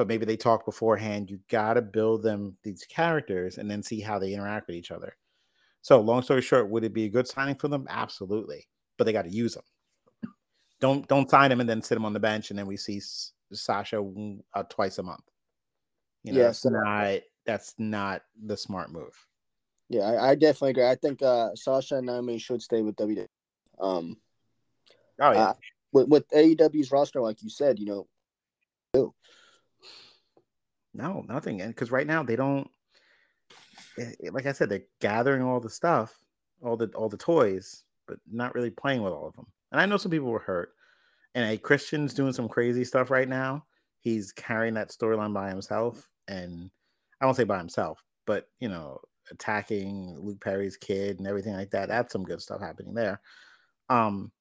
but 0.00 0.08
maybe 0.08 0.24
they 0.24 0.34
talk 0.34 0.64
beforehand. 0.64 1.28
You 1.28 1.38
got 1.50 1.74
to 1.74 1.82
build 1.82 2.22
them 2.22 2.56
these 2.62 2.86
characters 2.86 3.58
and 3.58 3.70
then 3.70 3.82
see 3.82 4.00
how 4.00 4.18
they 4.18 4.32
interact 4.32 4.66
with 4.66 4.76
each 4.76 4.90
other. 4.90 5.14
So, 5.82 6.00
long 6.00 6.22
story 6.22 6.40
short, 6.40 6.70
would 6.70 6.84
it 6.84 6.94
be 6.94 7.04
a 7.04 7.10
good 7.10 7.28
signing 7.28 7.56
for 7.56 7.68
them? 7.68 7.86
Absolutely, 7.86 8.66
but 8.96 9.04
they 9.04 9.12
got 9.12 9.26
to 9.26 9.30
use 9.30 9.56
them. 9.56 10.32
Don't 10.80 11.06
don't 11.06 11.28
sign 11.28 11.50
them 11.50 11.60
and 11.60 11.68
then 11.68 11.82
sit 11.82 11.96
them 11.96 12.06
on 12.06 12.14
the 12.14 12.18
bench 12.18 12.48
and 12.48 12.58
then 12.58 12.66
we 12.66 12.78
see 12.78 12.98
Sasha 13.52 14.02
uh, 14.54 14.62
twice 14.70 14.96
a 14.96 15.02
month. 15.02 15.20
You 16.24 16.32
know, 16.32 16.38
Yeah, 16.38 16.46
that's 16.46 16.64
not 16.64 17.20
that's 17.44 17.74
not 17.76 18.22
the 18.42 18.56
smart 18.56 18.90
move. 18.90 19.12
Yeah, 19.90 20.04
I, 20.04 20.30
I 20.30 20.34
definitely 20.34 20.70
agree. 20.70 20.88
I 20.88 20.94
think 20.94 21.20
uh 21.20 21.54
Sasha 21.56 21.96
and 21.96 22.06
Naomi 22.06 22.38
should 22.38 22.62
stay 22.62 22.80
with 22.80 22.96
WWE. 22.96 23.26
Um 23.78 24.16
Oh 25.20 25.32
yeah, 25.32 25.50
Uh, 25.50 25.54
with 25.92 26.08
with 26.08 26.28
AEW's 26.30 26.90
roster, 26.90 27.20
like 27.20 27.42
you 27.42 27.50
said, 27.50 27.78
you 27.78 27.84
know, 27.84 28.06
no, 30.94 31.24
nothing. 31.28 31.60
And 31.60 31.74
because 31.74 31.90
right 31.90 32.06
now 32.06 32.22
they 32.22 32.36
don't, 32.36 32.68
eh, 33.98 34.12
eh, 34.24 34.30
like 34.32 34.46
I 34.46 34.52
said, 34.52 34.68
they're 34.68 34.82
gathering 35.00 35.42
all 35.42 35.60
the 35.60 35.70
stuff, 35.70 36.14
all 36.62 36.76
the 36.76 36.88
all 36.94 37.08
the 37.08 37.16
toys, 37.16 37.84
but 38.06 38.18
not 38.30 38.54
really 38.54 38.70
playing 38.70 39.02
with 39.02 39.12
all 39.12 39.28
of 39.28 39.34
them. 39.34 39.46
And 39.72 39.80
I 39.80 39.86
know 39.86 39.96
some 39.96 40.10
people 40.10 40.30
were 40.30 40.38
hurt. 40.38 40.74
And 41.34 41.48
a 41.48 41.56
Christian's 41.56 42.12
doing 42.12 42.32
some 42.32 42.48
crazy 42.48 42.84
stuff 42.84 43.10
right 43.10 43.28
now. 43.28 43.64
He's 44.00 44.32
carrying 44.32 44.74
that 44.74 44.90
storyline 44.90 45.32
by 45.32 45.48
himself, 45.48 46.08
and 46.26 46.70
I 47.20 47.24
won't 47.26 47.36
say 47.36 47.44
by 47.44 47.58
himself, 47.58 48.02
but 48.26 48.48
you 48.58 48.68
know, 48.68 48.98
attacking 49.30 50.18
Luke 50.18 50.40
Perry's 50.40 50.76
kid 50.76 51.18
and 51.18 51.28
everything 51.28 51.54
like 51.54 51.70
that. 51.70 51.88
That's 51.88 52.12
some 52.12 52.24
good 52.24 52.40
stuff 52.40 52.60
happening 52.60 52.94
there. 52.94 53.20
Um, 53.88 54.32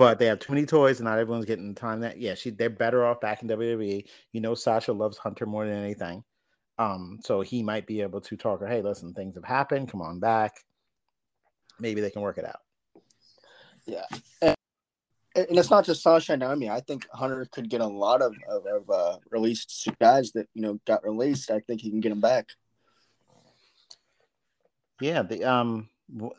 but 0.00 0.18
they 0.18 0.24
have 0.24 0.38
too 0.38 0.54
many 0.54 0.64
toys, 0.64 0.98
and 0.98 1.04
not 1.04 1.18
everyone's 1.18 1.44
getting 1.44 1.74
the 1.74 1.78
time 1.78 2.00
that 2.00 2.18
yeah, 2.18 2.34
she 2.34 2.48
they're 2.48 2.70
better 2.70 3.04
off 3.04 3.20
back 3.20 3.42
in 3.42 3.48
WWE. 3.48 4.02
You 4.32 4.40
know, 4.40 4.54
Sasha 4.54 4.94
loves 4.94 5.18
Hunter 5.18 5.44
more 5.44 5.66
than 5.66 5.76
anything. 5.76 6.24
Um, 6.78 7.18
so 7.22 7.42
he 7.42 7.62
might 7.62 7.86
be 7.86 8.00
able 8.00 8.22
to 8.22 8.34
talk 8.38 8.60
her, 8.60 8.66
hey, 8.66 8.80
listen, 8.80 9.12
things 9.12 9.34
have 9.34 9.44
happened, 9.44 9.90
come 9.90 10.00
on 10.00 10.18
back. 10.18 10.54
Maybe 11.78 12.00
they 12.00 12.08
can 12.08 12.22
work 12.22 12.38
it 12.38 12.46
out. 12.46 12.60
yeah. 13.84 14.06
And, 14.40 14.56
and 15.36 15.58
it's 15.58 15.68
not 15.68 15.84
just 15.84 16.02
Sasha 16.02 16.32
and 16.32 16.40
Naomi. 16.40 16.70
I 16.70 16.80
think 16.80 17.06
Hunter 17.12 17.46
could 17.52 17.68
get 17.68 17.82
a 17.82 17.86
lot 17.86 18.22
of, 18.22 18.34
of, 18.48 18.64
of 18.64 18.88
uh, 18.88 19.18
released 19.30 19.86
guys 20.00 20.32
that, 20.32 20.48
you 20.54 20.62
know, 20.62 20.80
got 20.86 21.04
released. 21.04 21.50
I 21.50 21.60
think 21.60 21.82
he 21.82 21.90
can 21.90 22.00
get 22.00 22.08
them 22.08 22.22
back. 22.22 22.48
Yeah, 25.02 25.20
the 25.20 25.44
um 25.44 25.90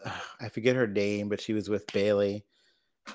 I 0.41 0.49
forget 0.49 0.75
her 0.75 0.87
name, 0.87 1.29
but 1.29 1.39
she 1.39 1.53
was 1.53 1.69
with 1.69 1.85
Bayley. 1.93 2.43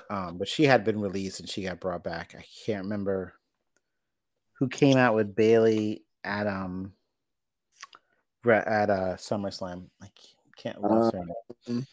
Um, 0.09 0.37
but 0.37 0.47
she 0.47 0.63
had 0.63 0.83
been 0.83 0.99
released 0.99 1.39
and 1.39 1.49
she 1.49 1.63
got 1.63 1.79
brought 1.79 2.03
back. 2.03 2.35
I 2.37 2.43
can't 2.65 2.83
remember 2.83 3.33
who 4.53 4.67
came 4.67 4.97
out 4.97 5.15
with 5.15 5.35
Bayley 5.35 6.03
at 6.23 6.47
um 6.47 6.93
at 8.45 8.89
uh 8.89 9.15
SummerSlam. 9.15 9.87
I 10.01 10.07
can't 10.57 10.77
her 10.81 11.23
name? 11.67 11.85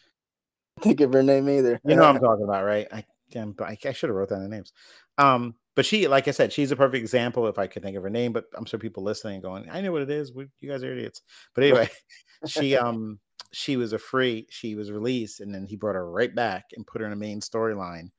Think 0.81 1.01
of 1.01 1.13
her 1.13 1.23
name 1.23 1.49
either. 1.49 1.79
You 1.85 1.95
know 1.95 2.01
what 2.01 2.15
I'm 2.15 2.21
talking 2.21 2.43
about, 2.43 2.65
right? 2.65 2.87
I 2.91 3.05
can, 3.31 3.51
but 3.51 3.67
I, 3.69 3.77
I 3.85 3.93
should 3.93 4.09
have 4.09 4.15
wrote 4.15 4.29
down 4.29 4.43
the 4.43 4.49
names. 4.49 4.73
Um, 5.17 5.55
but 5.75 5.85
she, 5.85 6.07
like 6.07 6.27
I 6.27 6.31
said, 6.31 6.53
she's 6.53 6.71
a 6.71 6.75
perfect 6.75 7.01
example 7.01 7.47
if 7.47 7.59
I 7.59 7.67
could 7.67 7.83
think 7.83 7.97
of 7.97 8.03
her 8.03 8.09
name. 8.09 8.33
But 8.33 8.45
I'm 8.55 8.65
sure 8.65 8.79
people 8.79 9.03
listening 9.03 9.41
going, 9.41 9.69
I 9.69 9.81
know 9.81 9.91
what 9.91 10.01
it 10.01 10.09
is. 10.09 10.33
We, 10.33 10.47
you 10.59 10.69
guys 10.69 10.83
are 10.83 10.91
idiots. 10.91 11.21
But 11.53 11.65
anyway, 11.65 11.89
she 12.47 12.77
um 12.77 13.19
she 13.51 13.77
was 13.77 13.93
a 13.93 13.99
free. 13.99 14.47
She 14.49 14.75
was 14.75 14.91
released, 14.91 15.39
and 15.39 15.53
then 15.53 15.65
he 15.65 15.75
brought 15.75 15.95
her 15.95 16.09
right 16.09 16.33
back 16.33 16.65
and 16.75 16.85
put 16.85 17.01
her 17.01 17.07
in 17.07 17.13
a 17.13 17.17
main 17.17 17.39
storyline. 17.39 18.09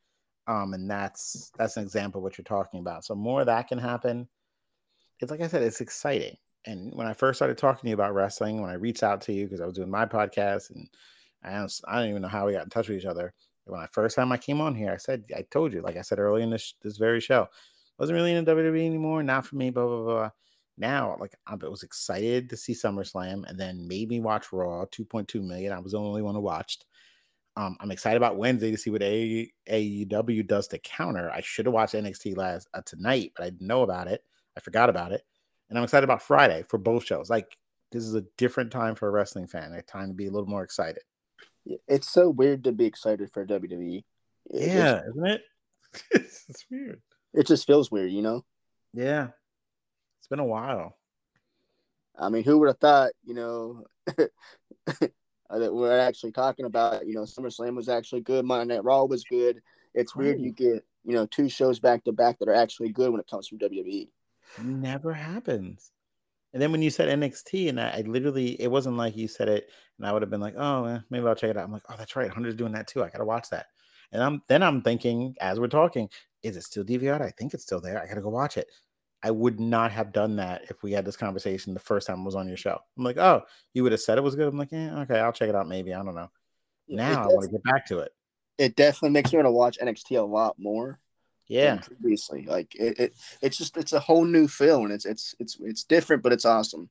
Um, 0.49 0.75
and 0.75 0.91
that's 0.91 1.51
that's 1.59 1.77
an 1.77 1.83
example 1.83 2.21
of 2.21 2.23
what 2.23 2.39
you're 2.39 2.45
talking 2.45 2.81
about. 2.81 3.05
So 3.05 3.15
more 3.15 3.41
of 3.41 3.47
that 3.47 3.69
can 3.69 3.79
happen. 3.79 4.29
It's 5.21 5.31
like 5.31 5.41
I 5.41 5.49
said, 5.49 5.63
it's 5.63 5.81
exciting. 5.81 6.37
And 6.67 6.93
when 6.95 7.07
I 7.07 7.13
first 7.13 7.39
started 7.39 7.59
talking 7.59 7.83
to 7.83 7.89
you 7.89 7.95
about 7.95 8.15
wrestling, 8.15 8.61
when 8.61 8.71
I 8.71 8.75
reached 8.75 9.03
out 9.03 9.21
to 9.23 9.33
you 9.33 9.45
because 9.45 9.61
I 9.61 9.67
was 9.67 9.75
doing 9.75 9.91
my 9.91 10.05
podcast 10.05 10.71
and 10.71 10.89
I 11.43 11.59
don't, 11.59 11.81
I 11.87 12.01
don't 12.01 12.11
even 12.11 12.23
know 12.23 12.29
how 12.29 12.47
we 12.47 12.53
got 12.53 12.65
in 12.65 12.71
touch 12.71 12.89
with 12.89 12.99
each 12.99 13.07
other. 13.07 13.33
When 13.67 13.81
I 13.81 13.87
first 13.87 14.17
time 14.17 14.33
I 14.33 14.37
came 14.37 14.61
on 14.61 14.75
here, 14.75 14.93
I 14.93 14.97
said 14.97 15.25
I 15.37 15.45
told 15.51 15.73
you, 15.73 15.83
like 15.83 15.97
I 15.97 16.03
said 16.03 16.19
earlier 16.19 16.45
in 16.45 16.51
this 16.51 16.75
this 16.83 16.99
very 16.99 17.21
show, 17.21 17.49
wasn't 17.99 18.17
really 18.17 18.33
in 18.33 18.45
the 18.45 18.53
WWE 18.55 18.87
anymore. 18.87 19.23
Not 19.23 19.47
for 19.47 19.57
me. 19.57 19.71
Blah 19.71 19.87
blah 19.87 20.05
blah. 20.05 20.31
Now, 20.79 21.17
like 21.21 21.35
I 21.47 21.55
was 21.55 21.83
excited 21.83 22.51
to 22.51 22.57
see 22.57 22.73
SummerSlam, 22.75 23.49
and 23.49 23.59
then 23.59 23.89
made 23.89 24.09
me 24.09 24.21
watch 24.21 24.53
Raw. 24.53 24.85
Two 24.91 25.05
point 25.05 25.29
two 25.29 25.43
million. 25.43 25.73
I 25.73 25.79
was 25.81 25.93
the 25.93 25.99
only 25.99 26.23
one 26.23 26.35
who 26.35 26.41
watched. 26.41 26.85
Um, 27.57 27.77
I'm 27.81 27.91
excited 27.91 28.19
about 28.19 28.37
Wednesday 28.37 28.71
to 28.71 28.77
see 28.77 28.91
what 28.91 29.03
A- 29.03 29.51
AEW 29.71 30.47
does 30.47 30.69
to 30.69 30.79
counter. 30.79 31.31
I 31.31 31.41
should 31.41 31.65
have 31.65 31.73
watched 31.73 31.95
NXT 31.95 32.37
last 32.37 32.69
uh, 32.75 32.83
tonight, 32.85 33.33
but 33.35 33.45
I 33.47 33.51
didn't 33.51 33.67
know 33.67 33.83
about 33.83 34.09
it. 34.09 34.23
I 34.57 34.61
forgot 34.61 34.91
about 34.91 35.13
it, 35.13 35.23
and 35.71 35.79
I'm 35.79 35.85
excited 35.85 36.05
about 36.05 36.21
Friday 36.23 36.63
for 36.69 36.77
both 36.77 37.05
shows. 37.05 37.31
Like 37.31 37.57
this 37.93 38.03
is 38.05 38.15
a 38.15 38.25
different 38.37 38.71
time 38.71 38.95
for 38.95 39.09
a 39.09 39.11
wrestling 39.11 39.47
fan. 39.47 39.73
A 39.73 39.81
time 39.81 40.09
to 40.09 40.15
be 40.15 40.27
a 40.27 40.31
little 40.31 40.49
more 40.49 40.63
excited. 40.65 41.03
It's 41.89 42.11
so 42.11 42.29
weird 42.29 42.65
to 42.65 42.73
be 42.73 42.85
excited 42.85 43.31
for 43.33 43.47
WWE. 43.47 44.05
It- 44.51 44.69
Yeah, 44.69 45.01
isn't 45.09 45.27
it? 45.27 45.41
it's 46.11 46.67
weird. 46.71 47.01
it 47.33 47.47
just 47.47 47.67
feels 47.67 47.91
weird, 47.91 48.13
you 48.13 48.21
know. 48.23 48.45
Yeah, 48.93 49.29
it's 50.27 50.31
been 50.31 50.41
a 50.41 50.45
while. 50.45 50.97
I 52.19 52.31
mean, 52.31 52.43
who 52.43 52.59
would 52.59 52.67
have 52.67 52.79
thought, 52.79 53.13
you 53.25 53.35
know, 53.35 53.85
that 54.17 55.13
we're 55.49 56.01
actually 56.01 56.33
talking 56.33 56.65
about, 56.67 57.07
you 57.07 57.15
know, 57.15 57.23
SummerSlam 57.23 57.77
was 57.77 57.89
actually 57.89 58.23
good, 58.23 58.45
Monday 58.45 58.75
Night 58.75 58.83
Raw 58.83 59.05
was 59.05 59.23
good. 59.23 59.63
It's 59.95 60.17
weird 60.17 60.41
you 60.41 60.51
get, 60.51 60.85
you 61.05 61.15
know, 61.15 61.27
two 61.27 61.49
shows 61.49 61.79
back 61.79 62.03
to 62.05 62.13
back 62.13 62.41
that 62.41 62.49
are 62.49 62.55
actually 62.55 62.89
good 62.89 63.13
when 63.13 63.21
it 63.21 63.29
comes 63.31 63.47
from. 63.47 63.59
WWE. 63.59 64.09
Never 64.65 65.13
happens. 65.13 65.93
And 66.53 66.61
then 66.61 66.73
when 66.73 66.83
you 66.83 66.91
said 66.91 67.17
NXT, 67.17 67.69
and 67.69 67.81
I, 67.81 67.99
I 67.99 68.01
literally, 68.01 68.61
it 68.61 68.69
wasn't 68.69 68.97
like 68.97 69.17
you 69.17 69.29
said 69.29 69.49
it, 69.49 69.71
and 69.99 70.09
I 70.09 70.13
would 70.13 70.23
have 70.23 70.31
been 70.31 70.41
like, 70.41 70.55
oh, 70.57 70.87
eh, 70.87 70.99
maybe 71.09 71.25
I'll 71.25 71.37
check 71.37 71.51
it 71.51 71.57
out. 71.57 71.65
I'm 71.65 71.73
like, 71.73 71.85
oh, 71.89 71.95
that's 71.97 72.17
right, 72.17 72.31
Hunter's 72.31 72.57
doing 72.57 72.73
that 72.73 72.89
too. 72.89 73.05
I 73.05 73.11
gotta 73.11 73.25
watch 73.25 73.49
that. 73.51 73.67
And 74.11 74.23
I'm 74.23 74.43
then 74.49 74.65
I'm 74.65 74.83
thinking 74.83 75.37
as 75.41 75.61
we're 75.61 75.69
talking, 75.69 76.09
is 76.43 76.57
it 76.57 76.65
still 76.65 76.85
DVR? 76.85 77.21
I 77.21 77.31
think 77.31 77.55
it's 77.55 77.63
still 77.63 77.81
there. 77.81 78.03
I 78.03 78.09
gotta 78.09 78.23
go 78.23 78.31
watch 78.31 78.57
it. 78.57 78.67
I 79.27 79.33
would 79.33 79.59
not 79.59 79.91
have 79.91 80.13
done 80.13 80.37
that 80.37 80.67
if 80.71 80.85
we 80.85 80.93
had 80.93 81.05
this 81.05 81.17
conversation 81.17 81.75
the 81.75 81.81
first 81.81 82.07
time 82.07 82.21
I 82.21 82.25
was 82.25 82.37
on 82.37 82.47
your 82.47 82.57
show. 82.57 82.79
I'm 82.97 83.03
like, 83.03 83.17
oh, 83.17 83.43
you 83.75 83.83
would 83.83 83.91
have 83.91 84.01
said 84.01 84.19
it 84.19 84.21
was 84.21 84.37
good. 84.37 84.47
I'm 84.47 84.57
like, 84.57 84.71
yeah, 84.71 85.01
okay, 85.01 85.19
I'll 85.19 85.33
check 85.33 85.49
it 85.49 85.55
out. 85.57 85.67
Maybe 85.67 85.93
I 85.93 86.05
don't 86.05 86.15
know. 86.15 86.31
Yeah, 86.87 87.11
now 87.11 87.25
I 87.25 87.27
want 87.27 87.43
to 87.47 87.51
get 87.51 87.65
back 87.65 87.87
to 87.87 87.99
it. 87.99 88.13
it 88.57 88.77
definitely 88.77 89.11
makes 89.11 89.33
me 89.33 89.39
want 89.39 89.47
to 89.47 89.51
watch 89.51 89.79
NXT 89.83 90.17
a 90.17 90.23
lot 90.23 90.55
more. 90.61 91.01
Yeah. 91.49 91.79
previously. 91.79 92.47
Like 92.47 92.77
it, 92.77 93.01
it, 93.01 93.15
it's 93.43 93.59
just 93.59 93.77
it's 93.77 93.93
a 93.93 93.99
whole 93.99 94.25
new 94.25 94.47
feel, 94.47 94.85
and 94.85 94.93
it's 94.93 95.05
it's 95.05 95.35
it's 95.41 95.57
it's 95.61 95.83
different, 95.83 96.23
but 96.23 96.33
it's 96.33 96.45
awesome. 96.45 96.89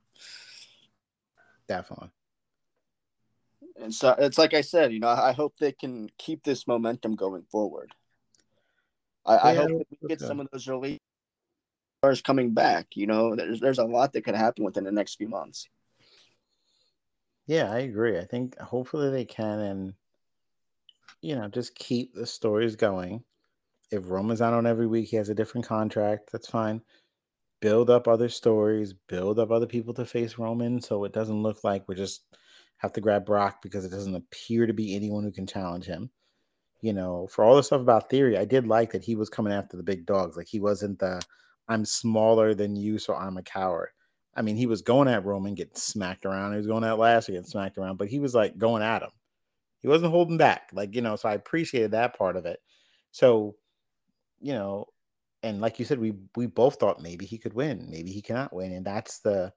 Definitely. 1.69 2.09
And 3.81 3.93
so 3.93 4.13
it's 4.19 4.37
like 4.37 4.53
I 4.53 4.59
said, 4.59 4.91
you 4.91 4.99
know, 4.99 5.07
I 5.07 5.31
hope 5.31 5.53
they 5.57 5.71
can 5.71 6.09
keep 6.17 6.43
this 6.43 6.67
momentum 6.67 7.15
going 7.15 7.43
forward. 7.49 7.93
I, 9.25 9.51
I 9.51 9.55
hope 9.55 9.69
we 9.69 10.09
get 10.09 10.19
okay. 10.21 10.27
some 10.27 10.41
of 10.41 10.49
those 10.51 10.67
early 10.67 10.99
stars 11.99 12.21
coming 12.21 12.53
back. 12.53 12.87
You 12.95 13.07
know, 13.07 13.35
there's 13.35 13.59
there's 13.59 13.79
a 13.79 13.85
lot 13.85 14.13
that 14.13 14.23
could 14.23 14.35
happen 14.35 14.63
within 14.63 14.83
the 14.83 14.91
next 14.91 15.15
few 15.15 15.27
months. 15.27 15.67
Yeah, 17.47 17.71
I 17.71 17.79
agree. 17.79 18.17
I 18.17 18.25
think 18.25 18.57
hopefully 18.57 19.11
they 19.11 19.25
can 19.25 19.59
and 19.59 19.93
you 21.25 21.35
know, 21.35 21.47
just 21.47 21.73
keep 21.75 22.13
the 22.13 22.25
stories 22.25 22.75
going. 22.75 23.23
If 23.91 24.09
Roman's 24.09 24.41
out 24.41 24.53
on 24.53 24.67
every 24.67 24.85
week, 24.85 25.07
he 25.09 25.15
has 25.17 25.29
a 25.29 25.35
different 25.35 25.65
contract, 25.65 26.29
that's 26.31 26.49
fine. 26.49 26.81
Build 27.61 27.89
up 27.89 28.07
other 28.07 28.29
stories, 28.29 28.93
build 28.93 29.39
up 29.39 29.49
other 29.49 29.65
people 29.65 29.93
to 29.95 30.05
face 30.05 30.37
Roman 30.37 30.81
so 30.81 31.03
it 31.03 31.13
doesn't 31.13 31.41
look 31.41 31.63
like 31.63 31.87
we're 31.87 31.95
just 31.95 32.23
have 32.77 32.93
to 32.93 33.01
grab 33.01 33.25
Brock 33.25 33.61
because 33.63 33.85
it 33.85 33.89
doesn't 33.89 34.15
appear 34.15 34.67
to 34.67 34.73
be 34.73 34.95
anyone 34.95 35.23
who 35.23 35.31
can 35.31 35.47
challenge 35.47 35.85
him. 35.85 36.11
You 36.81 36.93
know, 36.93 37.27
for 37.31 37.43
all 37.43 37.55
the 37.55 37.63
stuff 37.63 37.81
about 37.81 38.09
theory, 38.09 38.37
I 38.37 38.45
did 38.45 38.67
like 38.67 38.91
that 38.91 39.03
he 39.03 39.15
was 39.15 39.29
coming 39.29 39.53
after 39.53 39.77
the 39.77 39.83
big 39.83 40.05
dogs. 40.05 40.37
Like 40.37 40.47
he 40.47 40.59
wasn't 40.59 40.99
the 40.99 41.21
I'm 41.67 41.85
smaller 41.85 42.53
than 42.53 42.75
you, 42.75 42.99
so 42.99 43.15
I'm 43.15 43.37
a 43.37 43.43
coward. 43.43 43.89
I 44.35 44.41
mean, 44.41 44.55
he 44.55 44.65
was 44.65 44.81
going 44.81 45.07
at 45.07 45.25
Roman, 45.25 45.55
getting 45.55 45.75
smacked 45.75 46.25
around. 46.25 46.51
He 46.51 46.57
was 46.57 46.67
going 46.67 46.83
at 46.83 46.99
Lashley, 46.99 47.35
getting 47.35 47.47
smacked 47.47 47.77
around, 47.77 47.97
but 47.97 48.09
he 48.09 48.19
was 48.19 48.35
like 48.35 48.57
going 48.57 48.83
at 48.83 49.01
him. 49.01 49.11
He 49.79 49.87
wasn't 49.87 50.11
holding 50.11 50.37
back. 50.37 50.69
Like, 50.73 50.95
you 50.95 51.01
know, 51.01 51.15
so 51.15 51.29
I 51.29 51.33
appreciated 51.33 51.91
that 51.91 52.17
part 52.17 52.35
of 52.35 52.45
it. 52.45 52.59
So, 53.11 53.55
you 54.41 54.53
know, 54.53 54.87
and 55.43 55.61
like 55.61 55.79
you 55.79 55.85
said, 55.85 55.99
we 55.99 56.13
we 56.35 56.47
both 56.47 56.75
thought 56.75 57.01
maybe 57.01 57.25
he 57.25 57.37
could 57.37 57.53
win, 57.53 57.87
maybe 57.89 58.11
he 58.11 58.21
cannot 58.21 58.53
win. 58.53 58.73
And 58.73 58.85
that's 58.85 59.19
the 59.19 59.53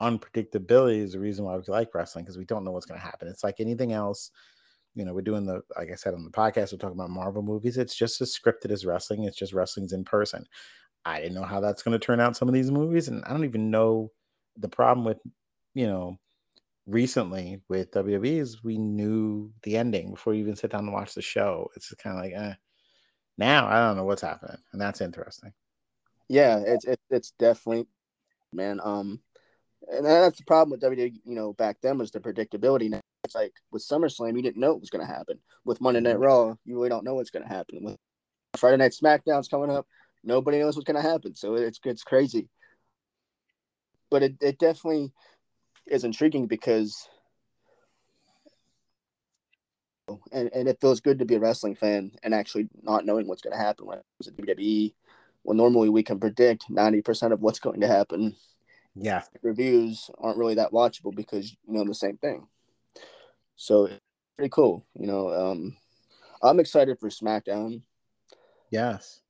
unpredictability 0.00 0.98
is 0.98 1.12
the 1.12 1.20
reason 1.20 1.44
why 1.44 1.56
we 1.56 1.62
like 1.68 1.94
wrestling, 1.94 2.24
because 2.24 2.38
we 2.38 2.44
don't 2.44 2.64
know 2.64 2.70
what's 2.70 2.86
gonna 2.86 3.00
happen. 3.00 3.28
It's 3.28 3.44
like 3.44 3.60
anything 3.60 3.92
else. 3.92 4.30
You 4.94 5.04
know, 5.04 5.14
we're 5.14 5.22
doing 5.22 5.46
the 5.46 5.62
like 5.76 5.90
I 5.90 5.96
said 5.96 6.14
on 6.14 6.24
the 6.24 6.30
podcast, 6.30 6.72
we're 6.72 6.78
talking 6.78 6.98
about 6.98 7.10
Marvel 7.10 7.42
movies. 7.42 7.76
It's 7.76 7.96
just 7.96 8.20
as 8.20 8.38
scripted 8.38 8.70
as 8.70 8.86
wrestling, 8.86 9.24
it's 9.24 9.36
just 9.36 9.52
wrestling's 9.52 9.92
in 9.92 10.04
person. 10.04 10.46
I 11.04 11.20
didn't 11.20 11.34
know 11.34 11.44
how 11.44 11.60
that's 11.60 11.82
going 11.82 11.98
to 11.98 12.04
turn 12.04 12.20
out 12.20 12.36
some 12.36 12.48
of 12.48 12.54
these 12.54 12.70
movies, 12.70 13.08
and 13.08 13.24
I 13.24 13.30
don't 13.30 13.44
even 13.44 13.70
know 13.70 14.10
the 14.56 14.68
problem 14.68 15.04
with 15.04 15.18
you 15.74 15.86
know 15.86 16.18
recently 16.86 17.60
with 17.68 17.90
WWE 17.92 18.38
is 18.38 18.62
we 18.62 18.78
knew 18.78 19.52
the 19.62 19.76
ending 19.76 20.10
before 20.10 20.34
you 20.34 20.40
even 20.40 20.56
sit 20.56 20.72
down 20.72 20.84
to 20.84 20.92
watch 20.92 21.14
the 21.14 21.22
show. 21.22 21.70
It's 21.76 21.92
kind 21.94 22.16
of 22.16 22.24
like, 22.24 22.32
eh. 22.34 22.54
Now 23.38 23.66
I 23.66 23.86
don't 23.86 23.96
know 23.96 24.04
what's 24.04 24.22
happening, 24.22 24.58
and 24.72 24.80
that's 24.80 25.00
interesting. 25.00 25.52
Yeah, 26.28 26.62
it's 26.64 26.84
it's 26.84 27.02
it's 27.10 27.32
definitely 27.38 27.86
man. 28.52 28.80
Um, 28.82 29.20
and 29.90 30.04
that's 30.04 30.38
the 30.38 30.44
problem 30.44 30.70
with 30.70 30.80
WWE. 30.80 31.20
You 31.24 31.34
know, 31.34 31.52
back 31.54 31.78
then 31.82 31.98
was 31.98 32.10
the 32.10 32.20
predictability. 32.20 32.90
Now 32.90 33.00
it's 33.24 33.34
like 33.34 33.52
with 33.70 33.86
SummerSlam, 33.86 34.36
you 34.36 34.42
didn't 34.42 34.60
know 34.60 34.72
it 34.72 34.80
was 34.80 34.90
going 34.90 35.04
to 35.06 35.12
happen. 35.12 35.38
With 35.64 35.80
Monday 35.80 36.00
Night 36.00 36.18
Raw, 36.18 36.54
you 36.64 36.76
really 36.76 36.88
don't 36.88 37.04
know 37.04 37.14
what's 37.14 37.30
going 37.30 37.44
to 37.44 37.48
happen. 37.48 37.78
With 37.82 37.96
Friday 38.56 38.76
Night 38.76 38.92
SmackDown's 38.92 39.48
coming 39.48 39.70
up, 39.70 39.86
nobody 40.24 40.58
knows 40.58 40.76
what's 40.76 40.90
going 40.90 41.02
to 41.02 41.08
happen. 41.08 41.34
So 41.34 41.54
it's 41.54 41.80
it's 41.84 42.02
crazy. 42.02 42.48
But 44.10 44.22
it, 44.22 44.34
it 44.40 44.58
definitely 44.58 45.12
is 45.86 46.04
intriguing 46.04 46.46
because 46.46 47.08
and, 50.32 50.50
and 50.52 50.68
it 50.68 50.80
feels 50.80 51.00
good 51.00 51.18
to 51.18 51.24
be 51.24 51.36
a 51.36 51.40
wrestling 51.40 51.74
fan 51.74 52.12
and 52.22 52.34
actually 52.34 52.68
not 52.82 53.06
knowing 53.06 53.26
what's 53.26 53.42
going 53.42 53.56
to 53.56 53.62
happen 53.62 53.86
when 53.86 53.98
it 53.98 54.04
comes 54.18 54.36
to 54.36 54.42
WWE. 54.42 54.94
Well, 55.44 55.56
normally 55.56 55.88
we 55.88 56.02
can 56.02 56.20
predict 56.20 56.70
90% 56.70 57.32
of 57.32 57.40
what's 57.40 57.58
going 57.58 57.80
to 57.80 57.88
happen. 57.88 58.36
Yeah, 58.94 59.22
Reviews 59.42 60.10
aren't 60.18 60.36
really 60.36 60.54
that 60.56 60.72
watchable 60.72 61.14
because 61.14 61.50
you 61.50 61.74
know 61.74 61.84
the 61.84 61.94
same 61.94 62.18
thing. 62.18 62.46
So 63.56 63.86
it's 63.86 64.00
pretty 64.36 64.50
cool. 64.50 64.84
You 64.94 65.06
know, 65.06 65.32
um, 65.32 65.76
I'm 66.42 66.60
excited 66.60 66.98
for 67.00 67.08
SmackDown. 67.08 67.80
yes, 68.70 69.21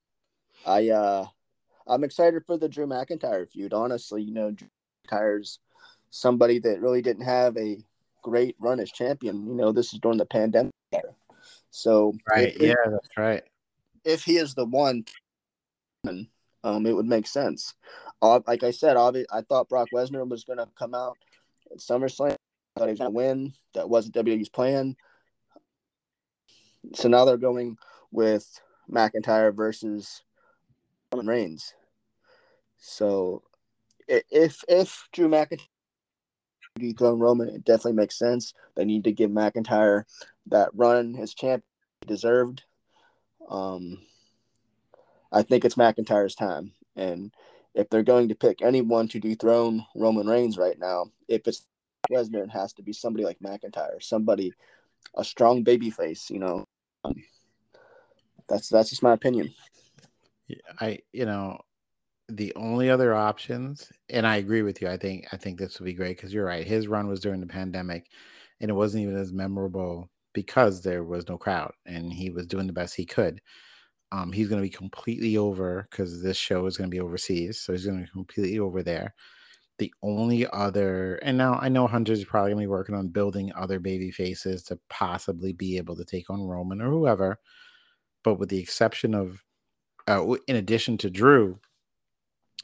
I 0.67 0.91
uh, 0.91 1.27
I'm 1.87 2.05
excited 2.05 2.43
for 2.47 2.57
the 2.57 2.69
Drew 2.69 2.87
McIntyre 2.87 3.49
feud. 3.49 3.73
Honestly, 3.73 4.23
you 4.23 4.33
know, 4.33 4.51
Drew 4.51 4.69
McIntyre's 5.11 5.59
somebody 6.11 6.59
that 6.61 6.81
really 6.81 7.03
didn't 7.03 7.25
have 7.25 7.57
a 7.57 7.79
great 8.23 8.57
run 8.61 8.81
as 8.81 8.91
champion. 8.91 9.47
You 9.47 9.55
know, 9.55 9.73
this 9.73 9.93
is 9.93 9.99
during 10.01 10.19
the 10.19 10.27
pandemic. 10.27 10.73
era. 10.93 11.15
So 11.71 12.15
right, 12.29 12.55
if- 12.55 12.61
yeah, 12.61 12.91
that's 12.91 13.17
right. 13.17 13.43
if 14.05 14.25
he 14.25 14.37
is 14.37 14.55
the 14.55 14.67
one, 14.67 15.05
um, 16.65 16.87
it 16.87 16.93
would 16.93 17.07
make 17.07 17.27
sense. 17.27 17.75
Uh, 18.21 18.41
like 18.47 18.63
I 18.63 18.71
said, 18.71 18.97
obvi- 18.97 19.27
I 19.33 19.41
thought 19.43 19.69
Brock 19.69 19.89
Lesnar 19.93 20.29
was 20.29 20.45
going 20.45 20.59
to 20.59 20.69
come 20.79 20.95
out 20.95 21.17
at 21.71 21.79
SummerSlam. 21.79 22.33
I 22.33 22.79
thought 22.79 22.87
he 22.89 22.93
was 22.93 22.99
going 23.01 23.11
to 23.11 23.17
win. 23.17 23.53
That 23.75 23.89
wasn't 23.89 24.15
WWE's 24.15 24.49
plan. 24.49 24.97
So 26.95 27.09
now 27.09 27.25
they're 27.25 27.37
going 27.37 27.79
with 28.11 28.61
McIntyre 28.91 29.55
versus 29.55 30.23
Roman 31.13 31.27
Reigns. 31.27 31.75
So 32.79 33.43
if 34.09 34.65
if 34.69 35.09
Drew 35.13 35.29
McIntyre 35.29 35.67
dethrone 36.79 37.19
Roman, 37.19 37.49
it 37.49 37.65
definitely 37.65 37.93
makes 37.93 38.19
sense. 38.19 38.55
They 38.75 38.85
need 38.85 39.05
to 39.05 39.13
give 39.13 39.31
McIntyre 39.31 40.05
that 40.47 40.71
run 40.75 41.15
his 41.15 41.35
champ 41.35 41.63
deserved. 42.07 42.63
Um, 43.49 43.99
I 45.31 45.43
think 45.43 45.65
it's 45.65 45.77
McIntyre's 45.77 46.35
time. 46.35 46.73
And 46.97 47.33
if 47.75 47.89
they're 47.89 48.03
going 48.03 48.29
to 48.29 48.35
pick 48.35 48.63
anyone 48.63 49.09
to 49.09 49.21
dethrone 49.21 49.85
Roman 49.95 50.27
Reigns 50.27 50.59
right 50.59 50.79
now, 50.79 51.07
if 51.29 51.47
it's 51.47 51.67
Lesnar, 52.11 52.45
it 52.45 52.51
has 52.51 52.73
to 52.75 52.83
be 52.83 52.93
somebody 52.93 53.25
like 53.25 53.39
McIntyre, 53.41 54.03
somebody, 54.03 54.53
a 55.17 55.25
strong 55.25 55.63
baby 55.63 55.91
face, 55.91 56.31
you 56.31 56.39
know. 56.39 56.65
Um, 57.05 57.15
that's 58.49 58.69
that's 58.69 58.91
just 58.91 59.03
my 59.03 59.13
opinion. 59.13 59.55
I, 60.81 60.99
you 61.13 61.27
know, 61.27 61.59
the 62.29 62.53
only 62.57 62.91
other 62.91 63.15
options, 63.15 63.93
and 64.09 64.27
I 64.27 64.37
agree 64.37 64.63
with 64.63 64.81
you. 64.81 64.89
I 64.89 64.97
think 64.97 65.27
I 65.33 65.37
think 65.37 65.59
this 65.59 65.79
would 65.79 65.87
be 65.87 65.93
great 65.93 66.17
because 66.17 66.33
you're 66.33 66.45
right. 66.47 66.67
His 66.67 66.89
run 66.89 67.09
was 67.09 67.21
during 67.21 67.41
the 67.41 67.47
pandemic, 67.47 68.09
and 68.61 68.71
it 68.71 68.75
wasn't 68.75 69.03
even 69.03 69.17
as 69.17 69.33
memorable 69.33 70.11
because 70.33 70.83
there 70.83 71.05
was 71.05 71.29
no 71.29 71.37
crowd, 71.39 71.73
and 71.87 72.13
he 72.13 72.31
was 72.31 72.47
doing 72.47 72.67
the 72.67 72.73
best 72.73 72.95
he 72.95 73.05
could. 73.07 73.41
Um, 74.13 74.33
he's 74.33 74.49
going 74.49 74.61
to 74.61 74.67
be 74.67 74.71
completely 74.71 75.37
over 75.39 75.89
because 75.91 76.23
this 76.23 76.37
show 76.37 76.67
is 76.67 76.77
going 76.77 76.91
to 76.91 76.95
be 76.95 77.01
overseas, 77.01 77.61
so 77.61 77.73
he's 77.73 77.87
going 77.87 77.99
to 77.99 78.05
be 78.05 78.11
completely 78.11 78.59
over 78.59 78.83
there. 78.83 79.15
The 79.79 79.93
only 80.03 80.47
other, 80.53 81.17
and 81.17 81.37
now 81.37 81.59
I 81.61 81.69
know 81.69 81.87
Hunter's 81.87 82.25
probably 82.25 82.53
going 82.53 82.63
to 82.63 82.69
be 82.69 82.71
working 82.71 82.95
on 82.95 83.09
building 83.09 83.53
other 83.57 83.81
baby 83.81 84.11
faces 84.11 84.63
to 84.65 84.79
possibly 84.91 85.53
be 85.53 85.77
able 85.79 85.97
to 85.97 86.05
take 86.05 86.31
on 86.31 86.43
Roman 86.43 86.81
or 86.83 86.91
whoever, 86.91 87.39
but 88.23 88.35
with 88.39 88.49
the 88.51 88.61
exception 88.61 89.15
of 89.15 89.43
uh, 90.09 90.37
in 90.47 90.57
addition 90.57 90.99
to 90.99 91.11
Drew, 91.11 91.59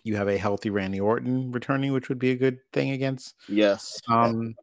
you 0.05 0.16
have 0.16 0.28
a 0.28 0.39
healthy 0.39 0.70
Randy 0.70 1.01
Orton 1.01 1.53
returning, 1.53 1.93
which 1.93 2.09
would 2.09 2.18
be 2.18 2.30
a 2.30 2.36
good 2.36 2.59
thing 2.72 2.91
against 2.91 3.34
Yes. 3.49 4.01
um 4.09 4.55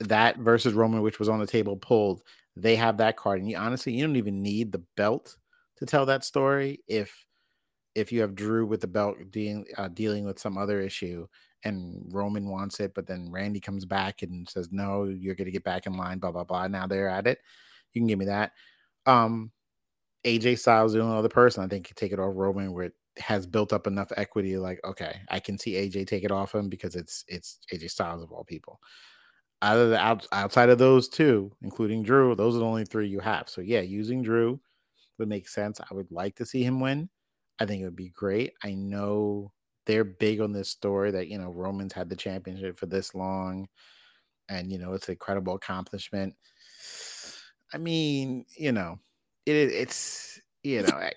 that 0.00 0.38
versus 0.38 0.74
Roman, 0.74 1.02
which 1.02 1.18
was 1.18 1.28
on 1.28 1.38
the 1.38 1.46
table 1.46 1.76
pulled. 1.76 2.22
They 2.56 2.76
have 2.76 2.96
that 2.98 3.16
card, 3.16 3.40
and 3.40 3.48
you 3.48 3.56
honestly 3.56 3.92
you 3.92 4.06
don't 4.06 4.16
even 4.16 4.42
need 4.42 4.72
the 4.72 4.82
belt 4.96 5.36
to 5.76 5.86
tell 5.86 6.06
that 6.06 6.24
story. 6.24 6.80
If 6.86 7.24
if 7.94 8.10
you 8.12 8.20
have 8.20 8.34
Drew 8.34 8.66
with 8.66 8.80
the 8.80 8.86
belt 8.86 9.16
dealing 9.30 9.66
uh, 9.76 9.88
dealing 9.88 10.24
with 10.24 10.38
some 10.38 10.58
other 10.58 10.80
issue, 10.80 11.26
and 11.64 12.04
Roman 12.12 12.48
wants 12.48 12.80
it, 12.80 12.94
but 12.94 13.06
then 13.06 13.30
Randy 13.30 13.60
comes 13.60 13.84
back 13.84 14.22
and 14.22 14.48
says, 14.48 14.70
"No, 14.72 15.04
you're 15.04 15.34
going 15.34 15.46
to 15.46 15.52
get 15.52 15.64
back 15.64 15.86
in 15.86 15.96
line." 15.96 16.18
Blah 16.18 16.32
blah 16.32 16.44
blah. 16.44 16.68
Now 16.68 16.86
they're 16.86 17.08
at 17.08 17.26
it. 17.26 17.38
You 17.92 18.00
can 18.00 18.06
give 18.08 18.18
me 18.18 18.26
that. 18.26 18.52
Um, 19.06 19.50
AJ 20.24 20.58
Styles, 20.58 20.92
the 20.92 21.00
only 21.00 21.16
other 21.16 21.28
person 21.28 21.64
I 21.64 21.68
think 21.68 21.86
could 21.86 21.96
take 21.96 22.12
it 22.12 22.20
off 22.20 22.32
Roman, 22.34 22.72
where 22.72 22.86
it 22.86 22.94
has 23.18 23.46
built 23.46 23.72
up 23.72 23.86
enough 23.86 24.12
equity. 24.16 24.56
Like, 24.56 24.80
okay, 24.84 25.20
I 25.28 25.40
can 25.40 25.58
see 25.58 25.72
AJ 25.72 26.06
take 26.06 26.24
it 26.24 26.30
off 26.30 26.54
him 26.54 26.68
because 26.68 26.96
it's 26.96 27.24
it's 27.28 27.58
AJ 27.72 27.90
Styles 27.90 28.22
of 28.22 28.32
all 28.32 28.44
people. 28.44 28.80
Other 29.60 29.90
than 29.90 30.00
out, 30.00 30.26
outside 30.32 30.70
of 30.70 30.78
those 30.78 31.08
two, 31.08 31.52
including 31.62 32.02
Drew, 32.02 32.34
those 32.34 32.56
are 32.56 32.58
the 32.58 32.64
only 32.64 32.84
three 32.84 33.08
you 33.08 33.20
have. 33.20 33.48
So 33.48 33.60
yeah, 33.60 33.80
using 33.80 34.22
Drew 34.22 34.60
would 35.18 35.28
make 35.28 35.48
sense. 35.48 35.80
I 35.80 35.94
would 35.94 36.10
like 36.10 36.34
to 36.36 36.46
see 36.46 36.64
him 36.64 36.80
win. 36.80 37.08
I 37.60 37.66
think 37.66 37.80
it 37.80 37.84
would 37.84 37.96
be 37.96 38.10
great. 38.10 38.54
I 38.64 38.74
know 38.74 39.52
they're 39.86 40.04
big 40.04 40.40
on 40.40 40.52
this 40.52 40.68
story 40.68 41.10
that 41.12 41.28
you 41.28 41.38
know 41.38 41.52
Roman's 41.52 41.92
had 41.92 42.08
the 42.08 42.16
championship 42.16 42.78
for 42.78 42.86
this 42.86 43.14
long, 43.14 43.68
and 44.48 44.70
you 44.70 44.78
know 44.78 44.92
it's 44.94 45.08
an 45.08 45.12
incredible 45.12 45.54
accomplishment. 45.54 46.34
I 47.72 47.78
mean, 47.78 48.44
you 48.56 48.72
know, 48.72 48.98
it 49.46 49.56
it's 49.56 50.40
you 50.62 50.82
know 50.82 50.88
I- 50.94 51.12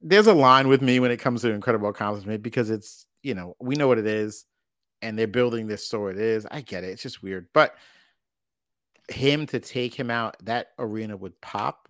there's 0.00 0.26
a 0.26 0.34
line 0.34 0.68
with 0.68 0.82
me 0.82 1.00
when 1.00 1.10
it 1.10 1.18
comes 1.18 1.42
to 1.42 1.50
incredible 1.50 1.88
accomplishment 1.88 2.42
because 2.42 2.70
it's 2.70 3.06
you 3.22 3.34
know 3.34 3.56
we 3.60 3.74
know 3.74 3.88
what 3.88 3.98
it 3.98 4.06
is 4.06 4.44
and 5.02 5.18
they're 5.18 5.26
building 5.26 5.66
this 5.66 5.84
story 5.84 6.14
it 6.14 6.20
is 6.20 6.46
i 6.50 6.60
get 6.60 6.84
it 6.84 6.88
it's 6.90 7.02
just 7.02 7.22
weird 7.22 7.48
but 7.52 7.74
him 9.08 9.46
to 9.46 9.58
take 9.58 9.94
him 9.94 10.10
out 10.10 10.36
that 10.44 10.68
arena 10.78 11.16
would 11.16 11.40
pop 11.40 11.88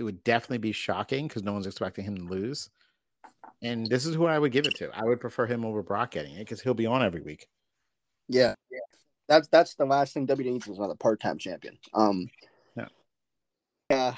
it 0.00 0.02
would 0.02 0.24
definitely 0.24 0.58
be 0.58 0.72
shocking 0.72 1.28
because 1.28 1.42
no 1.42 1.52
one's 1.52 1.66
expecting 1.66 2.04
him 2.04 2.16
to 2.16 2.22
lose. 2.22 2.70
And 3.62 3.86
this 3.86 4.06
is 4.06 4.14
who 4.14 4.24
I 4.24 4.38
would 4.38 4.50
give 4.50 4.64
it 4.64 4.74
to. 4.76 4.88
I 4.94 5.04
would 5.04 5.20
prefer 5.20 5.46
him 5.46 5.62
over 5.62 5.82
Brock 5.82 6.12
getting 6.12 6.34
it 6.36 6.38
because 6.38 6.62
he'll 6.62 6.72
be 6.72 6.86
on 6.86 7.02
every 7.02 7.20
week. 7.20 7.46
Yeah, 8.26 8.54
yeah. 8.70 8.78
That's 9.28 9.48
that's 9.48 9.74
the 9.74 9.84
last 9.84 10.14
thing 10.14 10.26
WWE 10.26 10.52
needs 10.52 10.66
is 10.68 10.78
another 10.78 10.94
part-time 10.94 11.36
champion. 11.36 11.78
Um, 11.92 12.30
Yeah. 12.76 12.88
yeah, 13.90 14.14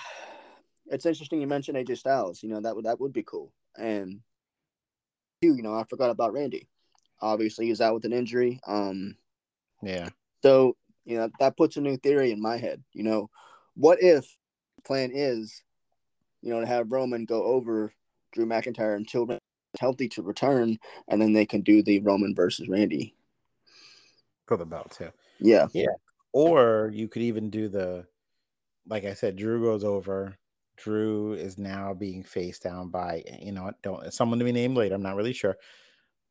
it's 0.87 1.07
interesting 1.07 1.41
you 1.41 1.47
mentioned 1.47 1.76
AJ 1.76 1.99
Styles. 1.99 2.43
You 2.43 2.51
know 2.51 2.61
that 2.61 2.74
would 2.74 2.85
that 2.85 3.01
would 3.01 3.12
be 3.12 3.22
cool. 3.22 3.53
And 3.76 4.20
you, 5.41 5.55
you 5.55 5.62
know, 5.62 5.74
I 5.74 5.85
forgot 5.85 6.11
about 6.11 6.33
Randy. 6.33 6.68
Obviously, 7.20 7.66
he's 7.66 7.80
out 7.80 7.95
with 7.95 8.05
an 8.05 8.12
injury. 8.12 8.61
Um, 8.66 9.16
Yeah. 9.83 10.09
so 10.43 10.76
you 11.05 11.16
know 11.16 11.28
that 11.41 11.57
puts 11.57 11.76
a 11.76 11.80
new 11.80 11.97
theory 11.97 12.33
in 12.33 12.41
my 12.41 12.57
head. 12.57 12.83
You 12.93 13.05
know, 13.05 13.30
what 13.74 14.03
if 14.03 14.26
plan 14.85 15.11
is, 15.14 15.62
you 16.43 16.51
know, 16.51 16.61
to 16.61 16.66
have 16.66 16.93
Roman 16.93 17.24
go 17.24 17.45
over 17.45 17.93
Drew 18.33 18.47
McIntyre 18.47 18.97
until 18.97 19.26
Randy's 19.26 19.41
healthy 19.78 20.09
to 20.11 20.22
return, 20.22 20.78
and 21.09 21.20
then 21.20 21.33
they 21.33 21.47
can 21.47 21.61
do 21.62 21.83
the 21.83 22.01
Roman 22.01 22.35
versus 22.35 22.68
Randy. 22.68 23.14
For 24.47 24.57
the 24.57 24.66
belt, 24.66 24.91
too. 24.99 25.11
Yeah. 25.39 25.68
Yeah, 25.72 25.87
Or 26.33 26.91
you 26.93 27.09
could 27.09 27.22
even 27.22 27.49
do 27.51 27.68
the, 27.68 28.07
like 28.89 29.05
I 29.05 29.14
said, 29.14 29.37
Drew 29.37 29.62
goes 29.62 29.85
over. 29.85 30.37
Drew 30.76 31.34
is 31.34 31.58
now 31.58 31.94
being 31.94 32.22
faced 32.22 32.62
down 32.62 32.88
by, 32.90 33.22
eh, 33.26 33.38
you 33.40 33.52
know, 33.52 33.70
don't 33.82 34.12
someone 34.12 34.38
to 34.38 34.44
be 34.44 34.52
named 34.52 34.76
later. 34.76 34.94
I'm 34.94 35.02
not 35.02 35.16
really 35.16 35.32
sure. 35.32 35.56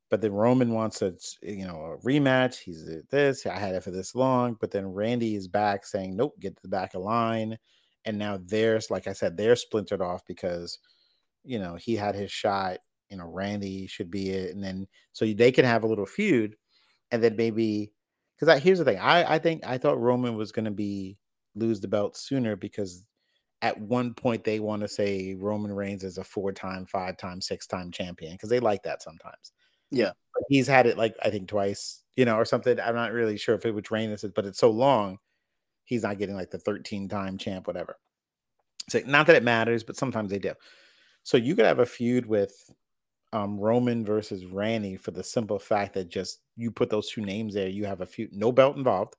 But 0.09 0.21
then 0.21 0.33
Roman 0.33 0.73
wants 0.73 1.01
a, 1.01 1.13
eh, 1.43 1.51
you 1.51 1.67
know, 1.67 1.77
a 1.77 1.97
rematch. 2.05 2.57
He's 2.57 2.89
this. 3.09 3.45
I 3.45 3.57
had 3.57 3.75
it 3.75 3.83
for 3.83 3.91
this 3.91 4.15
long. 4.15 4.57
But 4.59 4.71
then 4.71 4.87
Randy 4.93 5.35
is 5.35 5.47
back 5.47 5.85
saying, 5.85 6.15
nope, 6.15 6.39
get 6.39 6.55
to 6.55 6.61
the 6.61 6.69
back 6.69 6.93
of 6.93 7.03
line. 7.03 7.57
And 8.05 8.17
now 8.17 8.39
there's, 8.43 8.89
like 8.91 9.07
I 9.07 9.13
said, 9.13 9.37
they're 9.37 9.55
splintered 9.55 10.01
off 10.01 10.25
because, 10.27 10.79
you 11.43 11.59
know, 11.59 11.75
he 11.75 11.95
had 11.95 12.15
his 12.15 12.31
shot. 12.31 12.79
You 13.09 13.17
know, 13.17 13.27
Randy 13.27 13.87
should 13.87 14.11
be 14.11 14.31
it. 14.31 14.55
And 14.55 14.63
then 14.63 14.87
so 15.13 15.25
they 15.25 15.51
can 15.51 15.65
have 15.65 15.83
a 15.83 15.87
little 15.87 16.05
feud. 16.05 16.55
And 17.11 17.23
then 17.23 17.35
maybe 17.35 17.91
because 18.41 18.61
here's 18.61 18.79
the 18.79 18.85
thing 18.85 18.99
I, 18.99 19.35
I 19.35 19.39
think 19.39 19.65
i 19.65 19.77
thought 19.77 19.99
roman 19.99 20.35
was 20.35 20.51
going 20.51 20.65
to 20.65 20.71
be 20.71 21.17
lose 21.55 21.79
the 21.79 21.87
belt 21.87 22.17
sooner 22.17 22.55
because 22.55 23.05
at 23.61 23.79
one 23.79 24.13
point 24.13 24.43
they 24.43 24.59
want 24.59 24.81
to 24.81 24.87
say 24.87 25.35
roman 25.35 25.71
reigns 25.71 26.03
is 26.03 26.17
a 26.17 26.23
four-time 26.23 26.85
five-time 26.85 27.39
six-time 27.41 27.91
champion 27.91 28.33
because 28.33 28.49
they 28.49 28.59
like 28.59 28.83
that 28.83 29.01
sometimes. 29.01 29.51
Yeah. 29.91 30.11
but 30.33 30.43
he's 30.49 30.67
had 30.67 30.87
it 30.87 30.97
like 30.97 31.15
i 31.21 31.29
think 31.29 31.47
twice 31.47 32.03
you 32.15 32.25
know 32.25 32.35
or 32.35 32.45
something 32.45 32.79
i'm 32.79 32.95
not 32.95 33.11
really 33.11 33.37
sure 33.37 33.55
if 33.55 33.65
it 33.65 33.75
which 33.75 33.91
reign 33.91 34.09
this 34.09 34.23
is 34.23 34.31
but 34.31 34.45
it's 34.45 34.59
so 34.59 34.71
long 34.71 35.17
he's 35.85 36.03
not 36.03 36.17
getting 36.17 36.35
like 36.35 36.49
the 36.49 36.57
13-time 36.57 37.37
champ 37.37 37.67
whatever. 37.67 37.97
So 38.89 39.01
not 39.05 39.27
that 39.27 39.35
it 39.35 39.43
matters 39.43 39.83
but 39.83 39.97
sometimes 39.97 40.31
they 40.31 40.39
do. 40.39 40.53
So 41.23 41.37
you 41.37 41.55
could 41.55 41.65
have 41.65 41.79
a 41.79 41.85
feud 41.85 42.25
with 42.25 42.53
um, 43.33 43.59
Roman 43.59 44.03
versus 44.03 44.45
Randy 44.45 44.95
for 44.95 45.11
the 45.11 45.23
simple 45.23 45.59
fact 45.59 45.93
that 45.93 46.09
just 46.09 46.39
you 46.55 46.71
put 46.71 46.89
those 46.89 47.09
two 47.09 47.21
names 47.21 47.53
there, 47.53 47.69
you 47.69 47.85
have 47.85 48.01
a 48.01 48.05
few 48.05 48.27
no 48.31 48.51
belt 48.51 48.77
involved, 48.77 49.15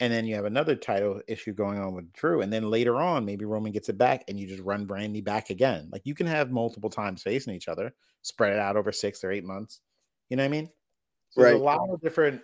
and 0.00 0.12
then 0.12 0.26
you 0.26 0.34
have 0.36 0.44
another 0.44 0.76
title 0.76 1.20
issue 1.26 1.52
going 1.52 1.78
on 1.78 1.94
with 1.94 2.12
Drew, 2.12 2.40
and 2.42 2.52
then 2.52 2.70
later 2.70 2.96
on 2.96 3.24
maybe 3.24 3.44
Roman 3.44 3.72
gets 3.72 3.88
it 3.88 3.98
back, 3.98 4.24
and 4.28 4.38
you 4.38 4.46
just 4.46 4.62
run 4.62 4.86
Randy 4.86 5.20
back 5.20 5.50
again. 5.50 5.88
Like 5.92 6.02
you 6.04 6.14
can 6.14 6.26
have 6.26 6.50
multiple 6.50 6.90
times 6.90 7.22
facing 7.22 7.54
each 7.54 7.68
other, 7.68 7.92
spread 8.22 8.52
it 8.52 8.58
out 8.58 8.76
over 8.76 8.92
six 8.92 9.24
or 9.24 9.30
eight 9.32 9.44
months. 9.44 9.80
You 10.28 10.36
know 10.36 10.42
what 10.44 10.48
I 10.48 10.50
mean? 10.50 10.70
So 11.30 11.42
There's 11.42 11.60
a 11.60 11.64
lot 11.64 11.88
of 11.90 12.00
different 12.00 12.42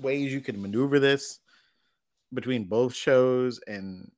ways 0.00 0.32
you 0.32 0.40
can 0.40 0.60
maneuver 0.60 0.98
this 1.00 1.40
between 2.34 2.64
both 2.64 2.94
shows, 2.94 3.60
and 3.66 4.10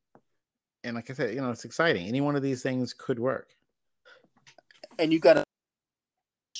and 0.83 0.95
like 0.95 1.09
I 1.09 1.13
said, 1.13 1.33
you 1.33 1.41
know, 1.41 1.51
it's 1.51 1.65
exciting. 1.65 2.07
Any 2.07 2.21
one 2.21 2.35
of 2.35 2.41
these 2.41 2.61
things 2.63 2.93
could 2.93 3.19
work. 3.19 3.49
and 4.97 5.11
you 5.11 5.19
got 5.19 5.33
to. 5.33 5.43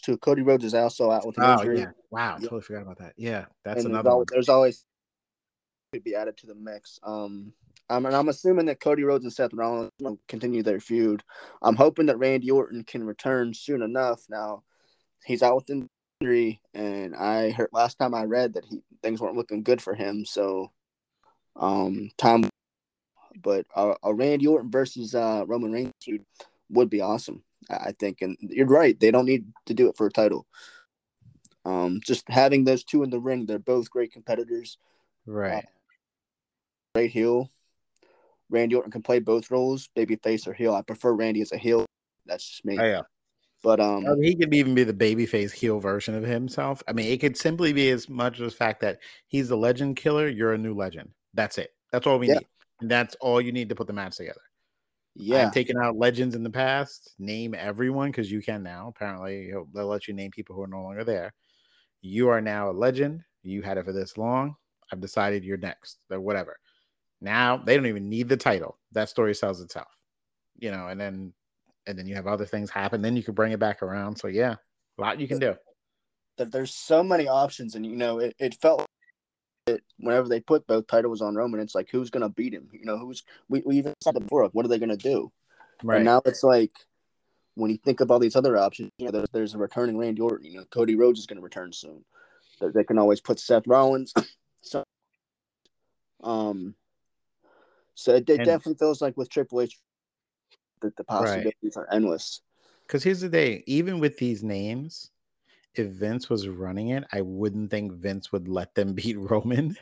To 0.03 0.17
Cody 0.17 0.43
Rhodes 0.43 0.63
is 0.63 0.73
also 0.73 1.11
out 1.11 1.25
with 1.27 1.37
an 1.39 1.43
Oh 1.43 1.53
injury. 1.59 1.79
yeah! 1.79 1.91
Wow, 2.09 2.33
Yep. 2.35 2.41
totally 2.43 2.61
forgot 2.61 2.83
about 2.83 2.99
that. 2.99 3.13
Yeah, 3.17 3.45
that's 3.65 3.83
and 3.83 3.85
there's, 3.87 3.99
another 3.99 4.09
al- 4.11 4.17
one. 4.19 4.25
there's 4.31 4.47
always 4.47 4.85
could 5.91 6.03
be 6.03 6.15
added 6.15 6.37
to 6.37 6.47
the 6.47 6.55
mix. 6.55 6.99
Um, 7.03 7.53
I 7.89 7.99
mean, 7.99 8.13
I'm 8.13 8.29
assuming 8.29 8.67
that 8.67 8.79
Cody 8.79 9.03
Rhodes 9.03 9.23
and 9.23 9.33
Seth 9.33 9.53
Rollins 9.53 9.91
will 9.99 10.19
continue 10.27 10.61
their 10.61 10.79
feud. 10.79 11.23
I'm 11.61 11.75
hoping 11.75 12.05
that 12.07 12.19
Randy 12.19 12.51
Orton 12.51 12.83
can 12.83 13.03
return 13.03 13.53
soon 13.53 13.81
enough. 13.81 14.21
Now, 14.29 14.63
he's 15.25 15.41
out 15.41 15.55
with 15.55 15.87
injury, 16.21 16.61
and 16.73 17.15
I 17.15 17.51
heard 17.51 17.69
last 17.71 17.97
time 17.97 18.13
I 18.13 18.23
read 18.23 18.53
that 18.53 18.65
he 18.65 18.81
things 19.01 19.21
weren't 19.21 19.37
looking 19.37 19.63
good 19.63 19.81
for 19.81 19.95
him. 19.95 20.25
So, 20.25 20.71
um, 21.55 22.11
time, 22.17 22.47
but 23.41 23.65
a, 23.75 23.95
a 24.03 24.13
Randy 24.13 24.45
Orton 24.45 24.69
versus 24.69 25.15
uh, 25.15 25.45
Roman 25.47 25.71
Reigns 25.71 25.93
feud 26.03 26.25
would 26.69 26.89
be 26.89 27.01
awesome. 27.01 27.43
I 27.69 27.93
think, 27.99 28.21
and 28.21 28.37
you're 28.41 28.65
right. 28.65 28.99
They 28.99 29.11
don't 29.11 29.25
need 29.25 29.45
to 29.65 29.73
do 29.73 29.89
it 29.89 29.97
for 29.97 30.07
a 30.07 30.11
title. 30.11 30.47
Um, 31.65 31.99
just 32.03 32.27
having 32.29 32.63
those 32.63 32.83
two 32.83 33.03
in 33.03 33.09
the 33.09 33.19
ring, 33.19 33.45
they're 33.45 33.59
both 33.59 33.91
great 33.91 34.11
competitors. 34.11 34.77
Right. 35.25 35.65
Great 36.95 37.11
heel. 37.11 37.51
Randy 38.49 38.75
Orton 38.75 38.91
can 38.91 39.03
play 39.03 39.19
both 39.19 39.51
roles, 39.51 39.89
baby 39.95 40.15
face 40.15 40.47
or 40.47 40.53
heel. 40.53 40.73
I 40.73 40.81
prefer 40.81 41.13
Randy 41.13 41.41
as 41.41 41.51
a 41.51 41.57
heel. 41.57 41.85
That's 42.25 42.47
just 42.47 42.65
me. 42.65 42.79
Oh, 42.79 42.83
yeah. 42.83 43.01
But 43.61 43.79
um, 43.79 44.07
I 44.07 44.11
mean, 44.15 44.23
he 44.23 44.35
could 44.35 44.53
even 44.53 44.73
be 44.73 44.83
the 44.83 44.93
babyface 44.93 45.51
heel 45.51 45.79
version 45.79 46.15
of 46.15 46.23
himself. 46.23 46.81
I 46.87 46.93
mean, 46.93 47.11
it 47.11 47.19
could 47.19 47.37
simply 47.37 47.73
be 47.73 47.89
as 47.89 48.07
much 48.09 48.39
as 48.39 48.53
the 48.53 48.57
fact 48.57 48.81
that 48.81 48.99
he's 49.27 49.49
the 49.49 49.57
legend 49.57 49.97
killer. 49.97 50.27
You're 50.27 50.53
a 50.53 50.57
new 50.57 50.73
legend. 50.73 51.09
That's 51.33 51.57
it. 51.57 51.71
That's 51.91 52.07
all 52.07 52.17
we 52.17 52.27
Yeah. 52.27 52.35
need. 52.35 52.47
And 52.81 52.89
that's 52.89 53.15
all 53.19 53.41
you 53.41 53.51
need 53.51 53.69
to 53.69 53.75
put 53.75 53.87
the 53.87 53.93
match 53.93 54.15
together. 54.15 54.41
yeah, 55.15 55.45
I'm 55.45 55.51
taking 55.51 55.75
out 55.77 55.97
legends 55.97 56.33
in 56.33 56.43
the 56.43 56.49
past. 56.49 57.13
Name 57.19 57.53
everyone 57.53 58.09
because 58.09 58.31
you 58.31 58.41
can 58.41 58.63
now. 58.63 58.87
Apparently, 58.87 59.51
they'll 59.73 59.87
let 59.87 60.07
you 60.07 60.13
name 60.13 60.31
people 60.31 60.55
who 60.55 60.63
are 60.63 60.67
no 60.67 60.81
longer 60.81 61.03
there. 61.03 61.33
You 62.01 62.29
are 62.29 62.39
now 62.39 62.69
a 62.69 62.71
legend. 62.71 63.21
You 63.43 63.61
had 63.61 63.77
it 63.77 63.83
for 63.83 63.91
this 63.91 64.17
long. 64.17 64.55
I've 64.93 65.01
decided 65.01 65.43
you're 65.43 65.57
next, 65.57 65.99
or 66.09 66.21
whatever. 66.21 66.57
Now 67.21 67.57
they 67.57 67.75
don't 67.75 67.85
even 67.87 68.09
need 68.09 68.29
the 68.29 68.37
title. 68.37 68.77
That 68.93 69.09
story 69.09 69.35
sells 69.35 69.61
itself, 69.61 69.87
you 70.57 70.71
know. 70.71 70.87
And 70.87 70.99
then, 70.99 71.33
and 71.85 71.97
then 71.97 72.07
you 72.07 72.15
have 72.15 72.27
other 72.27 72.45
things 72.45 72.69
happen. 72.69 73.01
Then 73.01 73.15
you 73.17 73.23
can 73.23 73.33
bring 73.33 73.51
it 73.51 73.59
back 73.59 73.81
around. 73.81 74.15
So 74.17 74.27
yeah, 74.27 74.55
a 74.97 75.01
lot 75.01 75.19
you 75.19 75.27
can 75.27 75.39
do. 75.39 75.55
there- 76.37 76.47
there's 76.47 76.73
so 76.73 77.03
many 77.03 77.27
options, 77.27 77.75
and 77.75 77.85
you 77.85 77.97
know, 77.97 78.19
it, 78.19 78.35
it 78.39 78.55
felt 78.55 78.85
it 79.67 79.83
whenever 79.97 80.29
they 80.29 80.39
put 80.39 80.65
both 80.67 80.87
titles 80.87 81.21
on 81.21 81.35
Roman, 81.35 81.59
it's 81.59 81.75
like 81.75 81.89
who's 81.91 82.09
gonna 82.09 82.29
beat 82.29 82.53
him? 82.53 82.69
You 82.71 82.85
know, 82.85 82.97
who's 82.97 83.23
we, 83.49 83.61
we 83.65 83.77
even 83.77 83.93
said 84.01 84.13
before. 84.13 84.43
Like, 84.43 84.53
what 84.53 84.65
are 84.65 84.69
they 84.69 84.79
gonna 84.79 84.95
do? 84.95 85.31
Right 85.83 85.97
and 85.97 86.05
now 86.05 86.21
it's 86.25 86.43
like 86.43 86.71
when 87.55 87.71
you 87.71 87.77
think 87.77 87.99
of 87.99 88.09
all 88.09 88.19
these 88.19 88.35
other 88.35 88.57
options, 88.57 88.89
you 88.97 89.05
know, 89.05 89.11
there's, 89.11 89.27
there's 89.33 89.53
a 89.53 89.57
returning 89.57 89.97
Randy 89.97 90.21
Orton. 90.21 90.49
You 90.49 90.59
know, 90.59 90.65
Cody 90.71 90.95
Rhodes 90.95 91.19
is 91.19 91.25
going 91.25 91.37
to 91.37 91.43
return 91.43 91.73
soon. 91.73 92.05
They, 92.59 92.69
they 92.69 92.83
can 92.85 92.97
always 92.97 93.19
put 93.19 93.39
Seth 93.39 93.67
Rollins. 93.67 94.13
so, 94.61 94.83
um, 96.23 96.75
so 97.99 98.15
it, 98.15 98.29
it 98.29 98.37
And- 98.37 98.45
definitely 98.45 98.75
feels 98.75 99.01
like 99.01 99.17
with 99.17 99.29
Triple 99.29 99.61
H 99.61 99.77
that 100.81 100.95
the 100.95 101.03
possibilities 101.03 101.75
are 101.75 101.87
endless. 101.91 102.41
Because 102.87 103.03
here's 103.03 103.19
the 103.21 103.29
thing, 103.29 103.63
even 103.67 103.99
with 103.99 104.17
these 104.17 104.43
names, 104.43 105.11
if 105.75 105.87
Vince 105.87 106.29
was 106.29 106.47
running 106.47 106.89
it, 106.89 107.03
I 107.11 107.21
wouldn't 107.21 107.69
think 107.69 107.93
Vince 107.93 108.31
would 108.31 108.47
let 108.47 108.73
them 108.73 108.93
beat 108.99 109.17
Roman. 109.17 109.77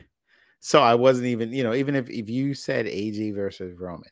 So 0.59 0.81
I 0.81 0.95
wasn't 0.95 1.27
even, 1.27 1.53
you 1.53 1.63
know, 1.63 1.73
even 1.73 1.95
if 1.95 2.09
if 2.09 2.29
you 2.29 2.53
said 2.53 2.87
AJ 2.87 3.35
versus 3.35 3.77
Roman 3.79 4.09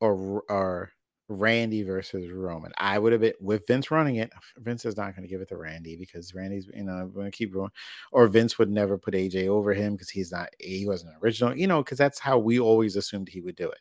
or 0.00 0.42
or 0.48 0.90
Randy 1.28 1.82
versus 1.82 2.30
Roman, 2.30 2.72
I 2.76 2.98
would 2.98 3.12
have 3.12 3.20
been 3.20 3.32
with 3.40 3.66
Vince 3.66 3.90
running 3.90 4.16
it. 4.16 4.30
Vince 4.58 4.84
is 4.84 4.96
not 4.96 5.14
going 5.14 5.22
to 5.22 5.28
give 5.28 5.40
it 5.40 5.48
to 5.48 5.56
Randy 5.56 5.96
because 5.96 6.34
Randy's, 6.34 6.68
you 6.74 6.84
know, 6.84 7.06
going 7.06 7.30
to 7.30 7.36
keep 7.36 7.52
going. 7.52 7.70
Or 8.12 8.26
Vince 8.26 8.58
would 8.58 8.70
never 8.70 8.98
put 8.98 9.14
AJ 9.14 9.48
over 9.48 9.72
him 9.72 9.94
because 9.94 10.10
he's 10.10 10.32
not, 10.32 10.48
he 10.58 10.86
wasn't 10.86 11.14
original, 11.22 11.56
you 11.56 11.66
know, 11.66 11.82
because 11.82 11.98
that's 11.98 12.18
how 12.18 12.38
we 12.38 12.58
always 12.58 12.96
assumed 12.96 13.28
he 13.28 13.40
would 13.40 13.56
do 13.56 13.70
it. 13.70 13.80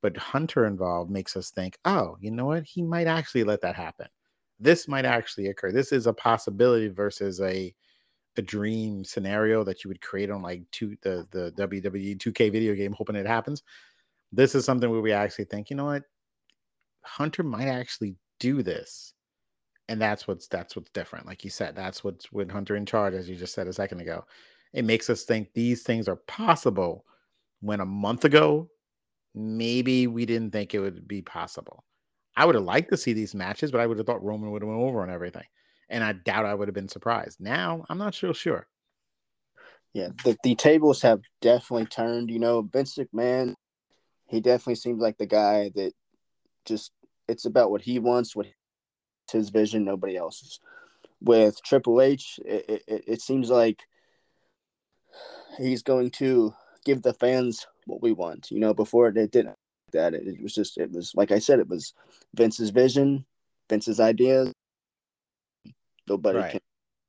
But 0.00 0.16
Hunter 0.16 0.66
involved 0.66 1.10
makes 1.10 1.36
us 1.36 1.50
think, 1.50 1.78
oh, 1.84 2.16
you 2.20 2.30
know 2.30 2.46
what? 2.46 2.64
He 2.64 2.82
might 2.82 3.06
actually 3.06 3.44
let 3.44 3.60
that 3.62 3.74
happen. 3.74 4.06
This 4.60 4.88
might 4.88 5.04
actually 5.04 5.48
occur. 5.48 5.72
This 5.72 5.92
is 5.92 6.06
a 6.06 6.12
possibility 6.12 6.88
versus 6.88 7.40
a 7.40 7.74
a 8.36 8.42
dream 8.42 9.04
scenario 9.04 9.64
that 9.64 9.82
you 9.82 9.88
would 9.88 10.00
create 10.00 10.30
on 10.30 10.42
like 10.42 10.62
two 10.70 10.96
the 11.02 11.26
the 11.32 11.52
WWE 11.58 12.16
2K 12.18 12.52
video 12.52 12.74
game, 12.74 12.92
hoping 12.92 13.16
it 13.16 13.26
happens. 13.26 13.62
This 14.32 14.54
is 14.54 14.64
something 14.64 14.90
where 14.90 15.00
we 15.00 15.12
actually 15.12 15.46
think, 15.46 15.70
you 15.70 15.76
know 15.76 15.86
what? 15.86 16.04
Hunter 17.02 17.42
might 17.42 17.68
actually 17.68 18.16
do 18.40 18.62
this. 18.62 19.14
And 19.88 20.00
that's 20.00 20.28
what's 20.28 20.48
that's 20.48 20.76
what's 20.76 20.90
different. 20.90 21.26
Like 21.26 21.44
you 21.44 21.50
said, 21.50 21.74
that's 21.74 22.04
what's 22.04 22.30
with 22.30 22.50
Hunter 22.50 22.76
in 22.76 22.84
charge, 22.84 23.14
as 23.14 23.28
you 23.28 23.36
just 23.36 23.54
said 23.54 23.66
a 23.68 23.72
second 23.72 24.00
ago. 24.00 24.24
It 24.74 24.84
makes 24.84 25.08
us 25.08 25.24
think 25.24 25.48
these 25.54 25.82
things 25.82 26.08
are 26.08 26.16
possible 26.16 27.04
when 27.60 27.80
a 27.80 27.86
month 27.86 28.24
ago 28.24 28.68
maybe 29.34 30.06
we 30.06 30.26
didn't 30.26 30.50
think 30.50 30.74
it 30.74 30.80
would 30.80 31.08
be 31.08 31.22
possible. 31.22 31.84
I 32.36 32.44
would 32.44 32.54
have 32.54 32.64
liked 32.64 32.90
to 32.90 32.96
see 32.96 33.14
these 33.14 33.34
matches, 33.34 33.70
but 33.72 33.80
I 33.80 33.86
would 33.86 33.98
have 33.98 34.06
thought 34.06 34.22
Roman 34.22 34.50
would 34.50 34.62
have 34.62 34.68
went 34.68 34.80
over 34.80 35.02
on 35.02 35.10
everything. 35.10 35.46
And 35.88 36.04
I 36.04 36.12
doubt 36.12 36.44
I 36.44 36.54
would 36.54 36.68
have 36.68 36.74
been 36.74 36.88
surprised. 36.88 37.40
Now 37.40 37.84
I'm 37.88 37.98
not 37.98 38.14
so 38.14 38.32
sure. 38.32 38.66
Yeah, 39.94 40.08
the, 40.22 40.36
the 40.44 40.54
tables 40.54 41.00
have 41.02 41.20
definitely 41.40 41.86
turned. 41.86 42.30
You 42.30 42.38
know, 42.38 42.62
Vince 42.62 42.96
McMahon, 42.96 43.54
he 44.26 44.40
definitely 44.40 44.74
seems 44.74 45.00
like 45.00 45.16
the 45.16 45.26
guy 45.26 45.70
that 45.74 45.92
just 46.68 46.92
it's 47.26 47.44
about 47.44 47.70
what 47.70 47.82
he 47.82 47.98
wants, 47.98 48.36
what 48.36 48.46
his 49.30 49.50
vision, 49.50 49.84
nobody 49.84 50.16
else's. 50.16 50.60
With 51.20 51.62
Triple 51.62 52.00
H, 52.00 52.38
it, 52.44 52.84
it, 52.86 53.04
it 53.06 53.20
seems 53.20 53.50
like 53.50 53.82
he's 55.58 55.82
going 55.82 56.10
to 56.12 56.54
give 56.84 57.02
the 57.02 57.12
fans 57.12 57.66
what 57.86 58.02
we 58.02 58.12
want. 58.12 58.50
You 58.50 58.60
know, 58.60 58.72
before 58.72 59.08
it, 59.08 59.16
it 59.16 59.32
didn't 59.32 59.54
that 59.92 60.14
it, 60.14 60.26
it 60.26 60.42
was 60.42 60.54
just 60.54 60.78
it 60.78 60.92
was 60.92 61.12
like 61.14 61.30
I 61.32 61.38
said, 61.38 61.58
it 61.58 61.68
was 61.68 61.94
Vince's 62.34 62.70
vision, 62.70 63.24
Vince's 63.68 64.00
ideas. 64.00 64.52
Nobody 66.08 66.38
Right. 66.38 66.50
can 66.52 66.60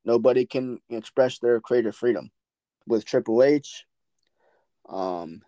nobody 0.05 0.45
can 0.45 0.79
express 0.89 1.39
their 1.39 1.59
creative 1.61 1.95
freedom. 1.95 2.31
With 2.87 3.05
Triple 3.05 3.43
H, 3.43 3.85
um, 4.87 5.43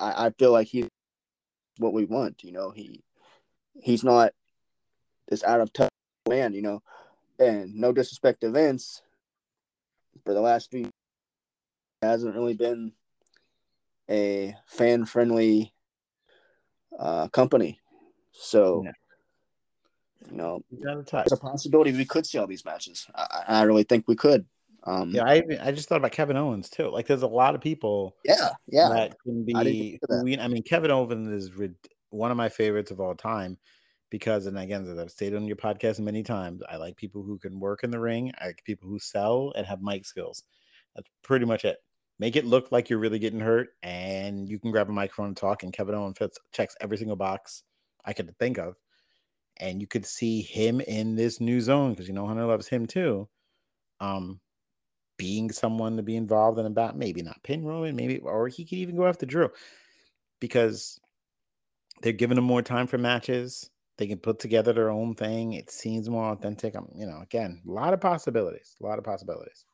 I, 0.00 0.26
I 0.26 0.30
feel 0.30 0.50
like 0.50 0.66
he's 0.66 0.88
what 1.78 1.92
we 1.92 2.04
want. 2.04 2.42
You 2.44 2.52
know, 2.52 2.70
he 2.70 3.02
he's 3.80 4.04
not 4.04 4.32
this 5.28 5.44
out 5.44 5.60
of 5.60 5.72
touch 5.72 5.90
man. 6.28 6.54
You 6.54 6.62
know, 6.62 6.82
and 7.38 7.74
no 7.74 7.92
disrespect 7.92 8.40
to 8.42 8.50
Vince, 8.50 9.02
for 10.24 10.34
the 10.34 10.40
last 10.40 10.70
few 10.70 10.88
hasn't 12.02 12.34
really 12.34 12.54
been 12.54 12.92
a 14.10 14.54
fan 14.66 15.04
friendly 15.06 15.72
uh, 16.98 17.28
company. 17.28 17.80
So, 18.32 18.82
Yeah. 18.84 18.92
you 20.30 20.36
know, 20.36 20.64
You 20.70 20.84
got 20.84 20.94
to 20.94 21.02
touch. 21.02 21.26
it's 21.26 21.32
a 21.32 21.36
possibility 21.36 21.92
we 21.92 22.04
could 22.04 22.26
see 22.26 22.38
all 22.38 22.46
these 22.46 22.64
matches. 22.64 23.06
I, 23.14 23.44
I 23.48 23.62
really 23.62 23.84
think 23.84 24.06
we 24.06 24.16
could. 24.16 24.46
Um, 24.86 25.10
Yeah, 25.10 25.24
I 25.24 25.42
I 25.62 25.72
just 25.72 25.88
thought 25.88 25.98
about 25.98 26.12
Kevin 26.12 26.36
Owens 26.36 26.68
too. 26.68 26.88
Like, 26.88 27.06
there's 27.06 27.22
a 27.22 27.26
lot 27.26 27.54
of 27.54 27.60
people 27.60 28.16
yeah, 28.24 28.50
yeah. 28.66 28.88
that 28.88 29.16
can 29.22 29.46
I 29.54 29.64
be. 29.64 29.98
of 30.02 30.08
that. 30.08 30.40
I 30.40 30.48
mean, 30.48 30.62
Kevin 30.62 30.90
Owens 30.90 31.28
is 31.28 31.54
rid- 31.54 31.76
one 32.10 32.30
of 32.30 32.36
my 32.36 32.48
favorites 32.48 32.90
of 32.90 33.00
all 33.00 33.14
time 33.14 33.58
because, 34.10 34.46
and 34.46 34.58
again, 34.58 34.86
as 34.86 34.98
I've 34.98 35.10
stated 35.10 35.36
on 35.36 35.46
your 35.46 35.56
podcast 35.56 35.98
many 35.98 36.22
times, 36.22 36.62
I 36.68 36.76
like 36.76 36.96
people 36.96 37.22
who 37.22 37.38
can 37.38 37.58
work 37.58 37.82
in 37.82 37.90
the 37.90 37.98
ring. 37.98 38.32
I 38.40 38.46
like 38.46 38.62
people 38.64 38.88
who 38.88 38.98
sell 38.98 39.52
and 39.56 39.66
have 39.66 39.82
mic 39.82 40.04
skills. 40.04 40.44
That's 40.94 41.08
pretty 41.22 41.46
much 41.46 41.64
it. 41.64 41.78
Make 42.20 42.36
it 42.36 42.44
look 42.44 42.70
like 42.70 42.88
you're 42.88 43.00
really 43.00 43.18
getting 43.18 43.40
hurt, 43.40 43.70
and 43.82 44.48
you 44.48 44.60
can 44.60 44.70
grab 44.70 44.88
a 44.88 44.92
microphone 44.92 45.28
and 45.28 45.36
talk. 45.36 45.64
And 45.64 45.72
Kevin 45.72 45.96
Owens 45.96 46.18
fits 46.18 46.38
checks 46.52 46.76
every 46.80 46.96
single 46.96 47.16
box 47.16 47.64
I 48.04 48.12
could 48.12 48.32
think 48.38 48.58
of, 48.58 48.76
and 49.56 49.80
you 49.80 49.88
could 49.88 50.06
see 50.06 50.42
him 50.42 50.80
in 50.80 51.16
this 51.16 51.40
new 51.40 51.60
zone 51.60 51.90
because 51.90 52.06
you 52.06 52.14
know 52.14 52.26
Hunter 52.26 52.44
loves 52.44 52.68
him 52.68 52.86
too. 52.86 53.28
Um, 53.98 54.40
being 55.16 55.50
someone 55.50 55.96
to 55.96 56.02
be 56.02 56.16
involved 56.16 56.58
in 56.58 56.66
about 56.66 56.96
maybe 56.96 57.22
not 57.22 57.42
pin 57.42 57.64
Roman, 57.64 57.96
maybe 57.96 58.18
or 58.18 58.48
he 58.48 58.64
could 58.64 58.78
even 58.78 58.96
go 58.96 59.06
after 59.06 59.26
Drew 59.26 59.50
because 60.40 61.00
they're 62.02 62.12
giving 62.12 62.38
him 62.38 62.44
more 62.44 62.62
time 62.62 62.86
for 62.86 62.98
matches. 62.98 63.70
They 63.96 64.06
can 64.06 64.18
put 64.18 64.40
together 64.40 64.72
their 64.72 64.90
own 64.90 65.14
thing. 65.14 65.52
It 65.52 65.70
seems 65.70 66.10
more 66.10 66.32
authentic. 66.32 66.74
I'm, 66.74 66.88
you 66.94 67.06
know, 67.06 67.20
again, 67.22 67.62
a 67.66 67.70
lot 67.70 67.94
of 67.94 68.00
possibilities. 68.00 68.74
A 68.80 68.84
lot 68.84 68.98
of 68.98 69.04
possibilities. 69.04 69.64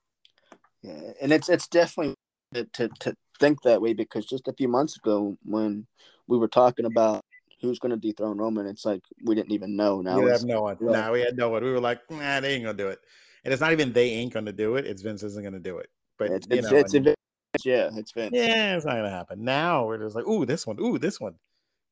Yeah, 0.82 1.12
and 1.20 1.32
it's 1.32 1.48
it's 1.48 1.68
definitely 1.68 2.14
to, 2.54 2.64
to 2.64 2.88
to 3.00 3.14
think 3.38 3.62
that 3.62 3.80
way 3.80 3.94
because 3.94 4.26
just 4.26 4.48
a 4.48 4.52
few 4.52 4.68
months 4.68 4.96
ago 4.96 5.36
when 5.44 5.86
we 6.26 6.38
were 6.38 6.48
talking 6.48 6.84
about 6.84 7.24
who's 7.60 7.78
going 7.78 7.90
to 7.90 7.96
dethrone 7.96 8.38
Roman, 8.38 8.66
it's 8.66 8.84
like 8.84 9.02
we 9.24 9.34
didn't 9.34 9.52
even 9.52 9.76
know. 9.76 10.00
Now 10.00 10.20
we 10.20 10.30
have 10.30 10.44
no 10.44 10.62
one. 10.62 10.76
Nah, 10.80 11.10
we 11.10 11.20
had 11.20 11.36
no 11.36 11.48
one. 11.48 11.64
We 11.64 11.70
were 11.70 11.80
like, 11.80 12.00
nah, 12.10 12.40
they 12.40 12.54
ain't 12.54 12.64
gonna 12.64 12.76
do 12.76 12.88
it. 12.88 13.00
And 13.44 13.52
it's 13.52 13.60
not 13.60 13.72
even 13.72 13.92
they 13.92 14.10
ain't 14.10 14.32
gonna 14.32 14.52
do 14.52 14.76
it. 14.76 14.86
It's 14.86 15.02
Vince 15.02 15.22
isn't 15.22 15.42
gonna 15.42 15.58
do 15.58 15.78
it. 15.78 15.90
But 16.18 16.30
it's 16.30 16.46
you 16.50 16.58
it's, 16.58 16.70
know, 16.70 16.76
it's 16.76 16.94
and- 16.94 17.04
Vince. 17.04 17.16
yeah, 17.64 17.90
it's 17.94 18.12
Vince. 18.12 18.32
yeah, 18.34 18.76
it's 18.76 18.84
not 18.84 18.96
gonna 18.96 19.10
happen. 19.10 19.44
Now 19.44 19.86
we're 19.86 19.98
just 19.98 20.14
like, 20.14 20.26
ooh, 20.26 20.44
this 20.44 20.66
one, 20.66 20.78
ooh, 20.80 20.98
this 20.98 21.20
one. 21.20 21.34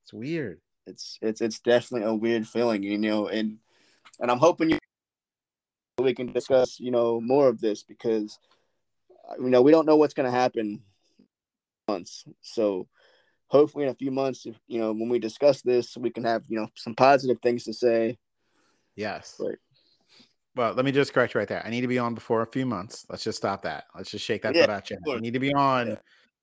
It's 0.04 0.12
weird. 0.12 0.60
It's 0.86 1.18
it's 1.22 1.40
it's 1.40 1.60
definitely 1.60 2.08
a 2.08 2.14
weird 2.14 2.46
feeling, 2.46 2.82
you 2.82 2.98
know, 2.98 3.28
and 3.28 3.58
and 4.20 4.30
I'm 4.30 4.38
hoping 4.38 4.70
you 4.70 4.78
we 5.98 6.14
can 6.14 6.32
discuss, 6.32 6.78
you 6.78 6.90
know, 6.90 7.20
more 7.20 7.48
of 7.48 7.60
this 7.60 7.82
because 7.82 8.38
uh, 9.28 9.34
you 9.38 9.50
know 9.50 9.62
we 9.62 9.72
don't 9.72 9.86
know 9.86 9.96
what's 9.96 10.14
going 10.14 10.30
to 10.30 10.36
happen 10.36 10.82
months. 11.88 12.24
So 12.40 12.88
hopefully 13.48 13.84
in 13.84 13.90
a 13.90 13.94
few 13.94 14.10
months, 14.10 14.46
if 14.46 14.56
you 14.66 14.80
know 14.80 14.92
when 14.92 15.08
we 15.08 15.18
discuss 15.18 15.62
this, 15.62 15.96
we 15.96 16.10
can 16.10 16.24
have 16.24 16.42
you 16.48 16.60
know 16.60 16.68
some 16.74 16.94
positive 16.94 17.38
things 17.42 17.64
to 17.64 17.72
say. 17.72 18.18
Yes. 18.94 19.36
Right. 19.38 19.58
Well, 20.58 20.72
let 20.72 20.84
me 20.84 20.90
just 20.90 21.14
correct 21.14 21.34
you 21.34 21.38
right 21.38 21.46
there. 21.46 21.64
I 21.64 21.70
need 21.70 21.82
to 21.82 21.86
be 21.86 22.00
on 22.00 22.14
before 22.14 22.42
a 22.42 22.46
few 22.46 22.66
months. 22.66 23.06
Let's 23.08 23.22
just 23.22 23.38
stop 23.38 23.62
that. 23.62 23.84
Let's 23.94 24.10
just 24.10 24.24
shake 24.24 24.42
that 24.42 24.56
Yeah, 24.56 24.64
out. 24.68 24.90
I 24.90 25.20
need 25.20 25.34
to 25.34 25.38
be 25.38 25.54
on 25.54 25.86
Yeah. 25.86 25.94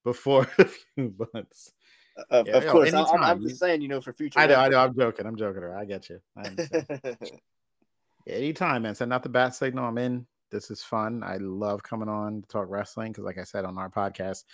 before 0.06 0.48
a 0.58 0.64
few 0.64 1.14
months. 1.34 1.74
Uh, 2.18 2.24
of, 2.30 2.48
Yeah, 2.48 2.54
of 2.54 2.64
yo, 2.64 2.72
course, 2.72 2.94
I. 2.94 3.04
I'm 3.18 3.42
just 3.42 3.60
saying, 3.60 3.82
you 3.82 3.90
know, 3.90 4.00
for 4.00 4.14
future. 4.14 4.40
I 4.40 4.48
know, 4.48 4.56
I 4.56 4.70
know. 4.70 4.78
I'm 4.78 4.96
joking. 4.96 5.26
I'm 5.26 5.36
joking. 5.36 5.66
I 5.66 5.84
get 5.84 6.10
you. 6.10 6.22
I. 6.38 6.50
Anytime, 8.26 8.84
man. 8.84 8.96
Send 8.96 9.12
out 9.12 9.22
the 9.22 9.28
bat 9.28 9.54
signal. 9.54 9.84
I'm 9.84 9.98
in. 9.98 10.26
This 10.50 10.72
is 10.72 10.82
fun. 10.82 11.22
I 11.22 11.36
love 11.36 11.84
coming 11.84 12.08
on 12.08 12.42
to 12.42 12.48
talk 12.48 12.68
wrestling 12.70 13.12
because, 13.12 13.26
like 13.26 13.38
I 13.38 13.44
said 13.44 13.66
on 13.66 13.78
our 13.78 13.90
podcast, 13.90 14.46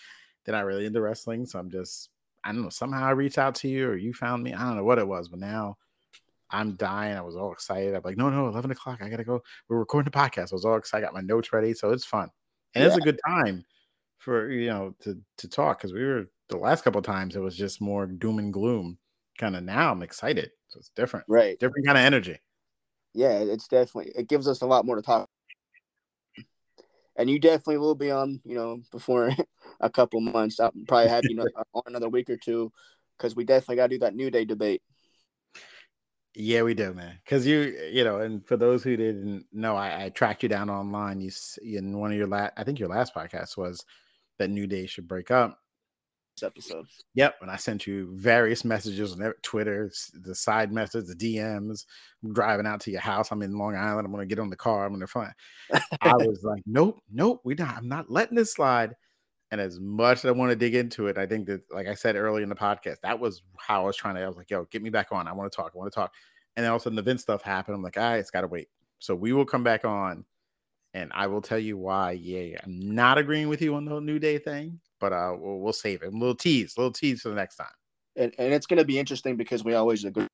they're 0.43 0.55
not 0.55 0.65
really 0.65 0.87
into 0.87 1.01
wrestling. 1.01 1.45
So 1.45 1.59
I'm 1.59 1.69
just, 1.69 2.09
I 2.43 2.51
don't 2.51 2.63
know. 2.63 2.69
Somehow 2.69 3.05
I 3.05 3.11
reached 3.11 3.37
out 3.37 3.53
to 3.55 3.67
you 3.67 3.89
or 3.89 3.95
you 3.95 4.11
found 4.11 4.41
me. 4.41 4.55
I 4.55 4.63
don't 4.63 4.77
know 4.77 4.83
what 4.83 4.97
it 4.97 5.07
was, 5.07 5.29
but 5.29 5.39
now 5.39 5.77
I'm 6.51 6.75
dying. 6.75 7.17
I 7.17 7.21
was 7.21 7.35
all 7.35 7.51
excited. 7.51 7.95
I'm 7.95 8.01
like, 8.03 8.17
no, 8.17 8.29
no, 8.29 8.47
11 8.47 8.71
o'clock. 8.71 8.99
I 9.01 9.09
got 9.09 9.17
to 9.17 9.23
go. 9.23 9.41
We're 9.69 9.79
recording 9.79 10.11
the 10.11 10.17
podcast. 10.17 10.51
I 10.51 10.55
was 10.55 10.65
all 10.65 10.77
excited. 10.77 11.03
I 11.03 11.07
got 11.07 11.13
my 11.13 11.21
notes 11.21 11.53
ready. 11.53 11.73
So 11.73 11.91
it's 11.91 12.05
fun. 12.05 12.29
And 12.73 12.83
it's 12.83 12.95
a 12.95 13.01
good 13.01 13.19
time 13.27 13.65
for, 14.17 14.49
you 14.49 14.69
know, 14.69 14.95
to, 15.01 15.17
to 15.39 15.49
talk 15.49 15.79
because 15.79 15.93
we 15.93 16.05
were 16.05 16.27
the 16.49 16.57
last 16.57 16.83
couple 16.83 16.99
of 16.99 17.05
times, 17.05 17.35
it 17.35 17.39
was 17.39 17.55
just 17.55 17.81
more 17.81 18.05
doom 18.05 18.39
and 18.39 18.53
gloom. 18.53 18.97
Kind 19.37 19.55
of 19.55 19.63
now 19.63 19.91
I'm 19.91 20.03
excited. 20.03 20.51
So 20.67 20.79
it's 20.79 20.91
different. 20.95 21.25
right. 21.27 21.59
Different 21.59 21.85
kind 21.85 21.97
of 21.97 22.03
energy. 22.03 22.37
Yeah, 23.13 23.39
it's 23.39 23.67
definitely 23.67 24.13
it 24.15 24.29
gives 24.29 24.47
us 24.47 24.61
a 24.61 24.65
lot 24.65 24.85
more 24.85 24.95
to 24.95 25.01
talk. 25.01 25.29
And 27.17 27.29
you 27.29 27.39
definitely 27.39 27.77
will 27.77 27.95
be 27.95 28.09
on, 28.09 28.39
you 28.45 28.55
know, 28.55 28.81
before 28.91 29.31
a 29.81 29.89
couple 29.89 30.21
months. 30.21 30.59
I'll 30.59 30.71
probably 30.87 31.09
have 31.09 31.25
you 31.25 31.35
know 31.35 31.45
on 31.73 31.83
another 31.87 32.09
week 32.09 32.29
or 32.29 32.37
two 32.37 32.71
because 33.17 33.35
we 33.35 33.43
definitely 33.43 33.77
got 33.77 33.87
to 33.87 33.95
do 33.95 33.99
that 33.99 34.15
new 34.15 34.31
day 34.31 34.45
debate. 34.45 34.81
Yeah, 36.35 36.63
we 36.63 36.73
do, 36.73 36.93
man. 36.93 37.19
Because 37.23 37.45
you, 37.45 37.75
eh, 37.77 37.89
you 37.91 38.03
know, 38.03 38.19
and 38.19 38.45
for 38.45 38.55
those 38.55 38.83
who 38.83 38.95
didn't 38.95 39.45
know, 39.51 39.75
I, 39.75 40.05
I 40.05 40.09
tracked 40.09 40.43
you 40.43 40.49
down 40.49 40.69
online. 40.69 41.19
You 41.19 41.31
in 41.61 41.97
one 41.97 42.11
of 42.11 42.17
your 42.17 42.27
last, 42.27 42.53
I 42.57 42.63
think 42.63 42.79
your 42.79 42.89
last 42.89 43.13
podcast 43.13 43.57
was 43.57 43.85
that 44.39 44.49
New 44.49 44.67
Day 44.67 44.85
should 44.85 45.07
break 45.07 45.31
up. 45.31 45.57
Episode. 46.43 46.87
Yep, 47.13 47.35
and 47.41 47.51
I 47.51 47.55
sent 47.55 47.85
you 47.85 48.09
various 48.15 48.65
messages 48.65 49.13
on 49.13 49.33
Twitter, 49.43 49.91
the 50.13 50.33
side 50.33 50.71
message, 50.71 51.05
the 51.05 51.13
DMs. 51.13 51.85
I'm 52.23 52.33
driving 52.33 52.65
out 52.65 52.79
to 52.81 52.91
your 52.91 53.01
house. 53.01 53.31
I'm 53.31 53.43
in 53.43 53.59
Long 53.59 53.75
Island. 53.75 54.07
I'm 54.07 54.11
gonna 54.11 54.25
get 54.25 54.39
on 54.39 54.49
the 54.49 54.55
car. 54.55 54.85
I'm 54.85 54.93
gonna 54.93 55.05
find. 55.05 55.31
I 56.01 56.13
was 56.15 56.43
like, 56.43 56.63
nope, 56.65 56.99
nope, 57.11 57.41
We're 57.43 57.57
not. 57.57 57.77
I'm 57.77 57.87
not 57.87 58.09
letting 58.09 58.37
this 58.37 58.53
slide. 58.53 58.95
And 59.51 59.59
as 59.59 59.79
much 59.79 60.19
as 60.19 60.25
I 60.25 60.31
want 60.31 60.49
to 60.51 60.55
dig 60.55 60.75
into 60.75 61.07
it, 61.07 61.17
I 61.17 61.25
think 61.25 61.45
that, 61.47 61.61
like 61.69 61.85
I 61.85 61.93
said 61.93 62.15
earlier 62.15 62.43
in 62.43 62.49
the 62.49 62.55
podcast, 62.55 63.01
that 63.03 63.19
was 63.19 63.43
how 63.57 63.83
I 63.83 63.85
was 63.85 63.97
trying 63.97 64.15
to. 64.15 64.21
I 64.21 64.27
was 64.27 64.37
like, 64.37 64.49
yo, 64.49 64.65
get 64.71 64.81
me 64.81 64.89
back 64.89 65.11
on. 65.11 65.27
I 65.27 65.33
want 65.33 65.51
to 65.51 65.55
talk. 65.55 65.73
I 65.75 65.77
want 65.77 65.91
to 65.91 65.95
talk. 65.95 66.13
And 66.55 66.63
then 66.63 66.71
all 66.71 66.77
of 66.77 66.81
a 66.81 66.83
sudden, 66.83 66.95
the 66.95 67.01
Vince 67.01 67.21
stuff 67.21 67.41
happened. 67.41 67.75
I'm 67.75 67.83
like, 67.83 67.97
all 67.97 68.03
right, 68.03 68.17
it's 68.17 68.31
got 68.31 68.41
to 68.41 68.47
wait. 68.47 68.69
So 68.99 69.13
we 69.13 69.33
will 69.33 69.45
come 69.45 69.63
back 69.63 69.83
on, 69.83 70.25
and 70.93 71.11
I 71.13 71.27
will 71.27 71.41
tell 71.41 71.59
you 71.59 71.77
why. 71.77 72.11
Yeah, 72.11 72.59
I'm 72.63 72.95
not 72.95 73.17
agreeing 73.17 73.49
with 73.49 73.61
you 73.61 73.75
on 73.75 73.83
the 73.83 73.91
whole 73.91 74.01
New 74.01 74.19
Day 74.19 74.37
thing, 74.37 74.79
but 74.99 75.11
uh, 75.11 75.35
we'll, 75.37 75.59
we'll 75.59 75.73
save 75.73 76.01
it. 76.01 76.13
A 76.13 76.17
little 76.17 76.35
tease, 76.35 76.75
a 76.77 76.79
little 76.79 76.93
tease 76.93 77.21
for 77.21 77.29
the 77.29 77.35
next 77.35 77.57
time. 77.57 77.67
And 78.15 78.33
and 78.37 78.53
it's 78.53 78.65
gonna 78.65 78.85
be 78.85 78.99
interesting 78.99 79.35
because 79.35 79.63
we 79.63 79.73
always 79.73 80.05
agree. 80.05 80.27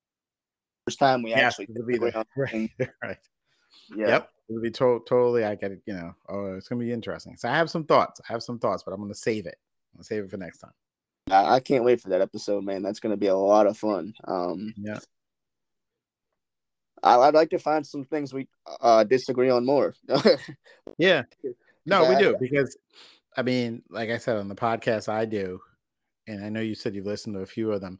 First 0.85 0.99
time 0.99 1.23
we 1.23 1.31
Yeah, 1.31 1.47
actually 1.47 1.69
agree 1.75 1.97
right, 2.37 2.69
right. 3.03 3.17
Yeah. 3.95 4.07
Yep. 4.07 4.29
It'll 4.49 4.61
be 4.61 4.71
to- 4.71 5.03
totally. 5.07 5.43
I 5.43 5.55
get 5.55 5.71
it. 5.71 5.81
You 5.85 5.93
know, 5.93 6.15
oh, 6.29 6.55
it's 6.55 6.67
gonna 6.67 6.79
be 6.79 6.91
interesting. 6.91 7.35
So 7.37 7.49
I 7.49 7.55
have 7.55 7.69
some 7.69 7.83
thoughts. 7.85 8.21
I 8.27 8.33
have 8.33 8.43
some 8.43 8.59
thoughts, 8.59 8.83
but 8.83 8.93
I'm 8.93 9.01
gonna 9.01 9.13
save 9.13 9.45
it. 9.45 9.57
I'm 9.93 9.97
gonna 9.97 10.03
save 10.05 10.23
it 10.23 10.29
for 10.31 10.37
next 10.37 10.59
time. 10.59 10.71
I, 11.29 11.55
I 11.55 11.59
can't 11.59 11.83
wait 11.83 11.99
for 12.01 12.09
that 12.09 12.21
episode, 12.21 12.63
man. 12.63 12.81
That's 12.81 12.99
gonna 12.99 13.17
be 13.17 13.27
a 13.27 13.35
lot 13.35 13.67
of 13.67 13.77
fun. 13.77 14.13
Um 14.25 14.73
Yeah. 14.77 14.99
I, 17.03 17.15
I'd 17.17 17.33
like 17.35 17.49
to 17.51 17.59
find 17.59 17.85
some 17.85 18.03
things 18.03 18.33
we 18.33 18.47
uh 18.81 19.03
disagree 19.03 19.49
on 19.49 19.65
more. 19.65 19.93
Yeah. 20.97 21.23
No, 21.85 22.09
we 22.09 22.15
do 22.15 22.35
because 22.39 22.77
I 23.35 23.43
mean, 23.43 23.83
like 23.89 24.09
I 24.09 24.17
said 24.17 24.37
on 24.37 24.47
the 24.47 24.55
podcast, 24.55 25.09
I 25.09 25.25
do, 25.25 25.59
and 26.25 26.43
I 26.43 26.49
know 26.49 26.59
you 26.61 26.73
said 26.73 26.95
you 26.95 27.03
listened 27.03 27.35
to 27.35 27.41
a 27.41 27.45
few 27.45 27.71
of 27.71 27.81
them. 27.81 27.99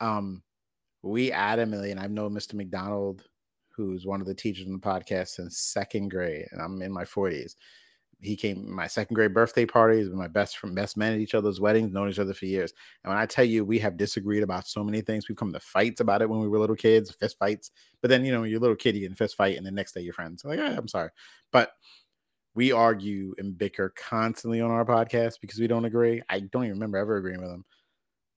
Um, 0.00 0.42
we 1.02 1.30
adamantly, 1.32 1.90
and 1.90 1.98
I've 1.98 2.12
known 2.12 2.32
Mr. 2.32 2.54
McDonald, 2.54 3.24
who's 3.76 4.06
one 4.06 4.20
of 4.20 4.26
the 4.26 4.34
teachers 4.34 4.66
in 4.66 4.72
the 4.72 4.78
podcast 4.78 5.28
since 5.28 5.58
second 5.58 6.08
grade, 6.10 6.46
and 6.52 6.60
I'm 6.60 6.80
in 6.82 6.92
my 6.92 7.04
40s. 7.04 7.54
He 8.20 8.34
came 8.34 8.74
my 8.74 8.86
second 8.86 9.14
grade 9.14 9.34
birthday 9.34 9.66
party. 9.66 9.98
He's 9.98 10.08
been 10.08 10.16
my 10.16 10.26
best 10.26 10.56
friend, 10.56 10.74
best 10.74 10.96
man 10.96 11.12
at 11.12 11.18
each 11.18 11.34
other's 11.34 11.60
weddings, 11.60 11.92
known 11.92 12.08
each 12.08 12.18
other 12.18 12.32
for 12.32 12.46
years. 12.46 12.72
And 13.04 13.10
when 13.10 13.18
I 13.18 13.26
tell 13.26 13.44
you, 13.44 13.62
we 13.62 13.78
have 13.80 13.98
disagreed 13.98 14.42
about 14.42 14.66
so 14.66 14.82
many 14.82 15.02
things. 15.02 15.28
We've 15.28 15.36
come 15.36 15.52
to 15.52 15.60
fights 15.60 16.00
about 16.00 16.22
it 16.22 16.30
when 16.30 16.40
we 16.40 16.48
were 16.48 16.58
little 16.58 16.76
kids, 16.76 17.10
fist 17.10 17.36
fights. 17.38 17.72
But 18.00 18.08
then, 18.08 18.24
you 18.24 18.32
know, 18.32 18.40
when 18.40 18.50
you're 18.50 18.58
a 18.58 18.62
little 18.62 18.74
kid, 18.74 18.96
you 18.96 19.06
get 19.06 19.18
fist 19.18 19.36
fight, 19.36 19.58
and 19.58 19.66
the 19.66 19.70
next 19.70 19.92
day 19.92 20.00
you're 20.00 20.14
friends. 20.14 20.44
Like, 20.46 20.58
"Ah, 20.58 20.74
I'm 20.76 20.88
sorry. 20.88 21.10
But 21.52 21.72
we 22.54 22.72
argue 22.72 23.34
and 23.36 23.56
bicker 23.56 23.92
constantly 23.96 24.62
on 24.62 24.70
our 24.70 24.84
podcast 24.84 25.34
because 25.42 25.60
we 25.60 25.66
don't 25.66 25.84
agree. 25.84 26.22
I 26.30 26.40
don't 26.40 26.64
even 26.64 26.76
remember 26.76 26.96
ever 26.96 27.18
agreeing 27.18 27.42
with 27.42 27.50
him. 27.50 27.66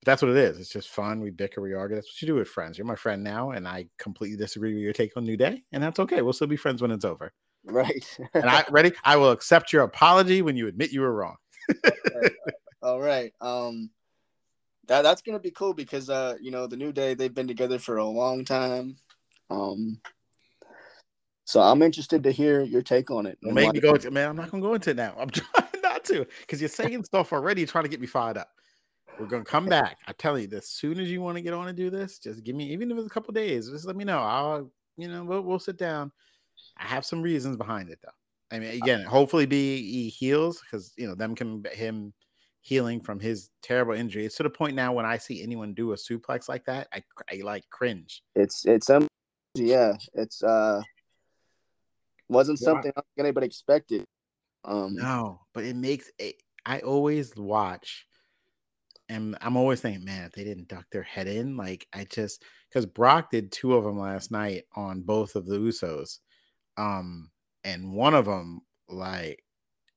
That's 0.06 0.22
what 0.22 0.32
it 0.32 0.38
is. 0.38 0.60
It's 0.60 0.70
just 0.70 0.90
fun. 0.90 1.20
We 1.20 1.30
bicker, 1.30 1.62
we 1.62 1.74
argue. 1.74 1.96
That's 1.96 2.08
what 2.08 2.22
you 2.22 2.28
do 2.28 2.36
with 2.36 2.48
friends. 2.48 2.78
You're 2.78 2.88
my 2.88 2.96
friend 2.96 3.24
now, 3.24 3.52
and 3.52 3.68
I 3.68 3.88
completely 3.98 4.38
disagree 4.38 4.74
with 4.74 4.84
your 4.84 4.94
take 4.94 5.16
on 5.18 5.26
New 5.26 5.38
Day, 5.38 5.64
and 5.72 5.84
that's 5.84 6.00
okay. 6.00 6.22
We'll 6.22 6.34
still 6.34 6.48
be 6.48 6.56
friends 6.56 6.82
when 6.82 6.92
it's 6.92 7.06
over. 7.06 7.34
Right. 7.66 8.06
And 8.34 8.46
I 8.46 8.64
ready. 8.72 8.94
I 9.04 9.18
will 9.18 9.32
accept 9.32 9.74
your 9.74 9.84
apology 9.84 10.42
when 10.42 10.56
you 10.56 10.68
admit 10.68 10.92
you 10.92 11.02
were 11.02 11.14
wrong. 11.14 11.36
All 12.82 13.00
right. 13.00 13.34
Um, 13.42 13.90
that 14.88 15.02
that's 15.04 15.22
gonna 15.22 15.40
be 15.40 15.52
cool 15.52 15.74
because 15.74 16.10
uh, 16.10 16.36
you 16.42 16.52
know, 16.52 16.66
the 16.66 16.78
New 16.78 16.92
Day 16.92 17.14
they've 17.14 17.34
been 17.34 17.48
together 17.48 17.78
for 17.78 17.98
a 17.98 18.06
long 18.06 18.46
time. 18.46 18.98
Um, 19.50 20.00
so 21.46 21.62
I'm 21.62 21.82
interested 21.82 22.24
to 22.24 22.32
hear 22.32 22.62
your 22.62 22.82
take 22.82 23.12
on 23.12 23.26
it. 23.26 23.38
Don't 23.44 23.54
make 23.54 23.74
me 23.74 23.80
go 23.80 23.96
into 23.96 24.12
man. 24.12 24.30
I'm 24.30 24.36
not 24.36 24.52
gonna 24.52 24.64
go 24.64 24.74
into 24.74 24.92
it 24.92 24.98
now. 24.98 25.16
I'm 25.20 25.30
trying 25.32 25.68
not 25.84 26.04
to 26.06 26.26
because 26.42 26.62
you're 26.62 26.70
saying 26.70 27.04
stuff 27.04 27.34
already, 27.34 27.66
trying 27.66 27.84
to 27.84 27.90
get 27.90 28.00
me 28.00 28.08
fired 28.08 28.38
up. 28.38 28.50
We're 29.20 29.28
gonna 29.28 29.44
come 29.44 29.66
back. 29.66 29.98
I 30.08 30.14
tell 30.14 30.40
you, 30.40 30.48
as 30.54 30.70
soon 30.70 31.00
as 31.00 31.12
you 31.12 31.22
want 31.22 31.36
to 31.36 31.42
get 31.42 31.54
on 31.54 31.68
and 31.68 31.78
do 31.78 31.90
this, 31.90 32.20
just 32.20 32.44
give 32.44 32.56
me 32.56 32.72
even 32.72 32.90
if 32.90 32.98
it's 32.98 33.08
a 33.08 33.10
couple 33.10 33.34
days, 33.34 33.70
just 33.70 33.86
let 33.86 33.98
me 33.98 34.06
know. 34.06 34.20
I'll 34.20 34.72
you 34.98 35.10
know 35.10 35.26
we'll, 35.26 35.42
we'll 35.42 35.60
sit 35.60 35.78
down. 35.78 36.12
I 36.78 36.84
have 36.84 37.06
some 37.06 37.22
reasons 37.22 37.58
behind 37.58 37.90
it 37.90 38.00
though. 38.02 38.12
I 38.56 38.60
mean, 38.60 38.82
again, 38.82 39.04
hopefully, 39.04 39.46
be 39.46 39.82
he 39.82 40.08
heals 40.08 40.62
because 40.62 40.94
you 40.98 41.06
know 41.06 41.16
them 41.16 41.36
can 41.36 41.64
him 41.74 42.14
healing 42.62 43.02
from 43.02 43.20
his 43.20 43.50
terrible 43.62 43.94
injury. 43.94 44.26
It's 44.26 44.38
to 44.38 44.44
the 44.44 44.50
point 44.50 44.76
now 44.76 44.94
when 44.94 45.06
I 45.06 45.18
see 45.18 45.44
anyone 45.44 45.74
do 45.74 45.92
a 45.92 45.96
suplex 45.96 46.48
like 46.48 46.66
that, 46.66 46.88
I, 46.94 47.04
I 47.30 47.42
like 47.44 47.70
cringe. 47.70 48.24
It's 48.36 48.66
it's 48.66 48.90
um 48.90 49.08
yeah, 49.56 49.94
it's 50.14 50.42
uh 50.44 50.82
wasn't 52.30 52.60
something 52.60 52.92
yeah. 52.96 53.04
anybody 53.18 53.48
expected. 53.48 54.06
Um 54.64 54.96
No, 54.96 55.42
but 55.54 55.66
it 55.66 55.76
makes 55.76 56.10
it, 56.20 56.36
I 56.66 56.80
always 56.80 57.36
watch 57.36 58.06
and 59.10 59.36
I'm 59.42 59.58
always 59.58 59.82
thinking, 59.82 60.06
man, 60.06 60.26
if 60.26 60.34
they 60.34 60.44
didn't 60.44 60.68
duck 60.68 60.86
their 60.92 61.04
head 61.04 61.28
in, 61.28 61.58
like 61.58 61.88
I 61.94 62.06
just 62.06 62.44
because 62.70 62.86
Brock 62.86 63.32
did 63.32 63.52
two 63.52 63.74
of 63.74 63.84
them 63.84 64.00
last 64.00 64.32
night 64.32 64.64
on 64.76 65.02
both 65.02 65.36
of 65.36 65.48
the 65.48 65.58
Usos, 65.58 66.20
um, 66.78 67.32
and 67.64 67.92
one 67.92 68.14
of 68.14 68.26
them 68.26 68.62
like 68.88 69.44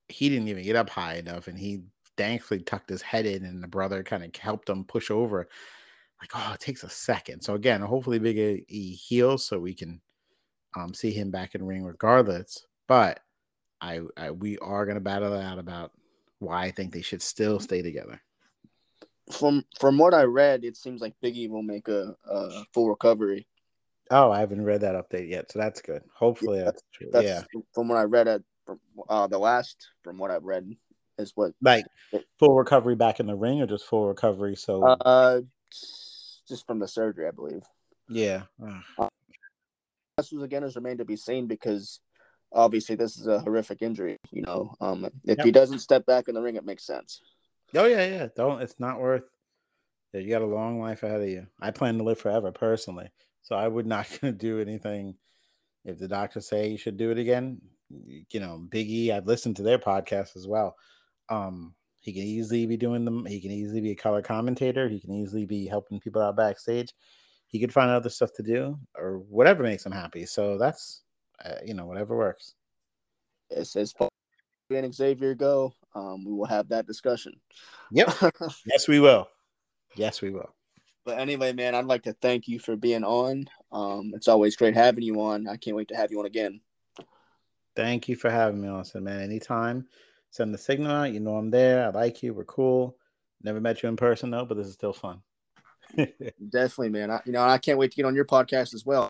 he 0.09 0.29
didn't 0.29 0.49
even 0.49 0.65
get 0.65 0.77
up 0.77 0.89
high 0.89 1.17
enough, 1.17 1.47
and 1.47 1.59
he 1.59 1.83
thankfully 2.17 2.61
tucked 2.61 2.89
his 2.89 3.03
head 3.03 3.27
in, 3.27 3.45
and 3.45 3.63
the 3.63 3.69
brother 3.69 4.03
kind 4.03 4.25
of 4.25 4.35
helped 4.35 4.69
him 4.69 4.85
push 4.85 5.11
over. 5.11 5.47
Like, 6.21 6.31
oh, 6.35 6.53
it 6.55 6.61
takes 6.61 6.85
a 6.85 6.89
second. 6.89 7.43
So 7.43 7.55
again, 7.55 7.83
hopefully, 7.83 8.19
Big 8.19 8.65
E 8.69 8.95
heals 8.95 9.47
so 9.47 9.59
we 9.59 9.75
can 9.75 10.01
um, 10.77 10.95
see 10.95 11.13
him 11.13 11.31
back 11.31 11.55
in 11.55 11.67
ring 11.67 11.85
regardless. 11.85 12.67
But 12.89 13.21
I, 13.83 14.01
I 14.17 14.31
we 14.31 14.59
are 14.59 14.87
gonna 14.87 15.01
battle 15.01 15.35
it 15.35 15.43
out 15.43 15.59
about 15.59 15.93
why 16.39 16.65
I 16.65 16.71
think 16.71 16.93
they 16.93 17.03
should 17.03 17.23
still 17.23 17.61
stay 17.61 17.83
together 17.83 18.21
from 19.33 19.65
from 19.81 19.99
what 19.99 20.15
I 20.15 20.25
read, 20.25 20.65
it 20.65 20.77
seems 20.77 21.01
like 21.01 21.15
Biggie 21.23 21.49
will 21.49 21.63
make 21.63 21.89
a, 21.89 22.15
a 22.25 22.65
full 22.73 22.89
recovery. 22.89 23.47
Oh, 24.11 24.31
I 24.31 24.41
haven't 24.41 24.65
read 24.65 24.83
that 24.83 24.95
update 24.95 25.29
yet, 25.29 25.51
so 25.51 25.59
that's 25.59 25.81
good. 25.81 26.03
Hopefully, 26.15 26.59
yeah, 26.59 26.65
that's 26.65 26.83
true. 26.93 27.09
That's, 27.13 27.27
yeah, 27.27 27.43
from 27.75 27.89
what 27.89 27.99
I 27.99 28.05
read 28.05 28.29
at 28.29 28.43
from 28.67 28.79
uh, 29.09 29.27
the 29.27 29.39
last 29.39 29.89
from 30.03 30.19
what 30.19 30.31
I've 30.31 30.45
read 30.45 30.71
is 31.19 31.33
what 31.35 31.53
like 31.61 31.87
full 32.39 32.55
recovery 32.55 32.95
back 32.95 33.21
in 33.21 33.27
the 33.27 33.35
ring 33.35 33.63
or 33.63 33.67
just 33.67 33.87
full 33.87 34.07
recovery. 34.07 34.57
So, 34.57 34.83
uh, 34.85 35.41
just 36.49 36.67
from 36.67 36.79
the 36.79 36.89
surgery, 36.89 37.27
I 37.27 37.31
believe. 37.31 37.63
Yeah. 38.09 38.43
Uh, 38.99 39.09
this 40.19 40.31
was 40.33 40.43
again 40.43 40.65
is 40.65 40.77
remained 40.77 40.99
to 40.99 41.05
be 41.05 41.17
seen 41.17 41.47
because 41.47 42.01
obviously 42.53 42.97
this 42.97 43.17
is 43.17 43.27
a 43.27 43.41
horrific 43.41 43.83
injury. 43.83 44.19
You 44.31 44.43
know, 44.43 44.75
um, 44.81 45.05
if 45.25 45.39
yep. 45.39 45.47
he 45.47 45.53
doesn't 45.53 45.79
step 45.79 46.05
back 46.07 46.29
in 46.29 46.35
the 46.35 46.43
ring, 46.43 46.57
it 46.57 46.67
makes 46.67 46.87
sense. 46.87 47.21
Oh 47.75 47.87
yeah, 47.87 48.07
yeah. 48.07 48.29
Don't. 48.37 48.61
It's 48.61 48.79
not 48.79 49.01
worth. 49.01 49.25
Yeah, 50.13 50.21
you 50.21 50.31
got 50.31 50.43
a 50.43 50.47
long 50.47 50.81
life 50.81 51.03
ahead 51.03 51.23
of 51.23 51.29
you. 51.29 51.47
I 51.61 51.71
plan 51.71 51.97
to 51.99 52.05
live 52.05 52.19
forever 52.19 52.53
personally, 52.53 53.11
so 53.43 53.57
I 53.57 53.69
would 53.69 53.87
not 53.87 54.07
to 54.21 54.33
do 54.33 54.61
anything. 54.61 55.17
If 55.85 55.99
the 55.99 56.09
doctors 56.09 56.49
say 56.49 56.69
you 56.69 56.79
should 56.79 56.97
do 56.97 57.11
it 57.11 57.19
again, 57.19 57.61
you 58.31 58.41
know, 58.41 58.65
Biggie. 58.69 59.11
I've 59.11 59.27
listened 59.27 59.57
to 59.57 59.63
their 59.63 59.79
podcast 59.79 60.37
as 60.37 60.47
well. 60.47 60.77
Um, 61.29 61.75
he 62.01 62.13
can 62.13 62.23
easily 62.23 62.67
be 62.67 62.77
doing 62.77 63.05
them. 63.05 63.25
He 63.27 63.41
can 63.41 63.51
easily 63.51 63.81
be 63.81 63.93
a 63.93 63.97
color 63.97 64.23
commentator. 64.23 64.89
He 64.89 65.01
can 65.01 65.13
easily 65.13 65.47
be 65.47 65.67
helping 65.67 66.01
people 66.01 66.23
out 66.23 66.37
backstage. 66.37 66.93
He 67.47 67.61
could 67.61 67.73
find 67.73 67.91
other 67.91 68.09
stuff 68.09 68.33
to 68.37 68.43
do 68.43 68.79
or 68.97 69.19
whatever 69.19 69.63
makes 69.63 69.85
him 69.87 69.93
happy. 69.93 70.27
So 70.27 70.59
that's, 70.59 71.03
uh, 71.45 71.57
you 71.65 71.75
know, 71.75 71.87
whatever 71.87 72.17
works. 72.17 72.55
It 73.51 73.67
says 73.67 73.95
and 74.71 74.95
Xavier 74.95 75.35
go, 75.35 75.75
um, 75.95 76.25
we 76.25 76.33
will 76.33 76.47
have 76.47 76.69
that 76.69 76.87
discussion. 76.87 77.35
Yep. 77.91 78.15
yes, 78.67 78.89
we 78.89 79.01
will. 79.01 79.29
Yes, 79.95 80.23
we 80.23 80.31
will. 80.31 80.55
But 81.05 81.19
anyway, 81.19 81.53
man, 81.53 81.75
I'd 81.75 81.85
like 81.85 82.05
to 82.05 82.13
thank 82.15 82.47
you 82.47 82.59
for 82.59 82.77
being 82.77 83.05
on. 83.05 83.47
Um, 83.73 84.13
it's 84.15 84.29
always 84.29 84.57
great 84.57 84.75
having 84.75 85.03
you 85.03 85.21
on. 85.21 85.49
I 85.49 85.57
can't 85.57 85.77
wait 85.77 85.89
to 85.89 85.97
have 85.97 86.11
you 86.11 86.21
on 86.21 86.27
again. 86.27 86.61
Thank 87.75 88.09
you 88.09 88.17
for 88.17 88.31
having 88.31 88.61
me, 88.61 88.69
Austin, 88.69 89.05
man. 89.05 89.21
Anytime, 89.21 89.87
send 90.31 90.55
the 90.55 90.59
signal 90.59 90.93
out. 90.93 91.13
You 91.13 91.21
know 91.21 91.37
I'm 91.37 91.51
there. 91.51 91.87
I 91.87 91.91
like 91.91 92.23
you. 92.23 92.35
We're 92.35 92.45
cool. 92.45 92.97
Never 93.43 93.61
met 93.61 93.83
you 93.83 93.89
in 93.89 93.97
person 93.97 94.31
though, 94.31 94.45
but 94.45 94.57
this 94.57 94.69
is 94.69 94.75
still 94.75 94.93
fun. 94.93 95.23
Definitely, 95.97 96.91
man. 96.91 97.11
I, 97.11 97.21
you 97.25 97.33
know, 97.33 97.43
I 97.43 97.59
can't 97.59 97.79
wait 97.79 97.91
to 97.91 97.97
get 97.97 98.07
on 98.07 98.15
your 98.15 98.25
podcast 98.25 98.75
as 98.75 98.87
well. 98.87 99.09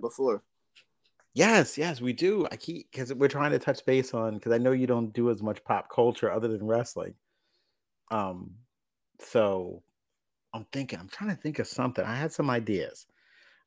Before. 0.00 0.42
Yes, 1.34 1.78
yes, 1.78 2.00
we 2.00 2.12
do. 2.12 2.46
I 2.50 2.56
keep 2.56 2.90
because 2.90 3.14
we're 3.14 3.28
trying 3.28 3.52
to 3.52 3.58
touch 3.58 3.84
base 3.86 4.14
on 4.14 4.34
because 4.34 4.52
I 4.52 4.58
know 4.58 4.72
you 4.72 4.86
don't 4.86 5.12
do 5.12 5.30
as 5.30 5.42
much 5.42 5.62
pop 5.64 5.88
culture 5.88 6.30
other 6.30 6.48
than 6.48 6.66
wrestling. 6.66 7.14
Um, 8.10 8.50
so 9.20 9.82
I'm 10.52 10.66
thinking, 10.72 10.98
I'm 10.98 11.08
trying 11.08 11.30
to 11.30 11.40
think 11.40 11.60
of 11.60 11.68
something. 11.68 12.04
I 12.04 12.16
had 12.16 12.32
some 12.32 12.50
ideas, 12.50 13.06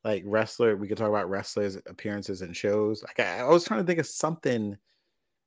like 0.04 0.24
wrestler. 0.26 0.76
We 0.76 0.88
could 0.90 0.98
talk 0.98 1.08
about 1.08 1.30
wrestlers' 1.30 1.78
appearances 1.88 2.42
and 2.42 2.56
shows. 2.56 3.02
Like 3.04 3.20
I, 3.22 3.40
I 3.40 3.44
was 3.46 3.64
trying 3.64 3.80
to 3.80 3.86
think 3.86 4.00
of 4.00 4.08
something. 4.08 4.78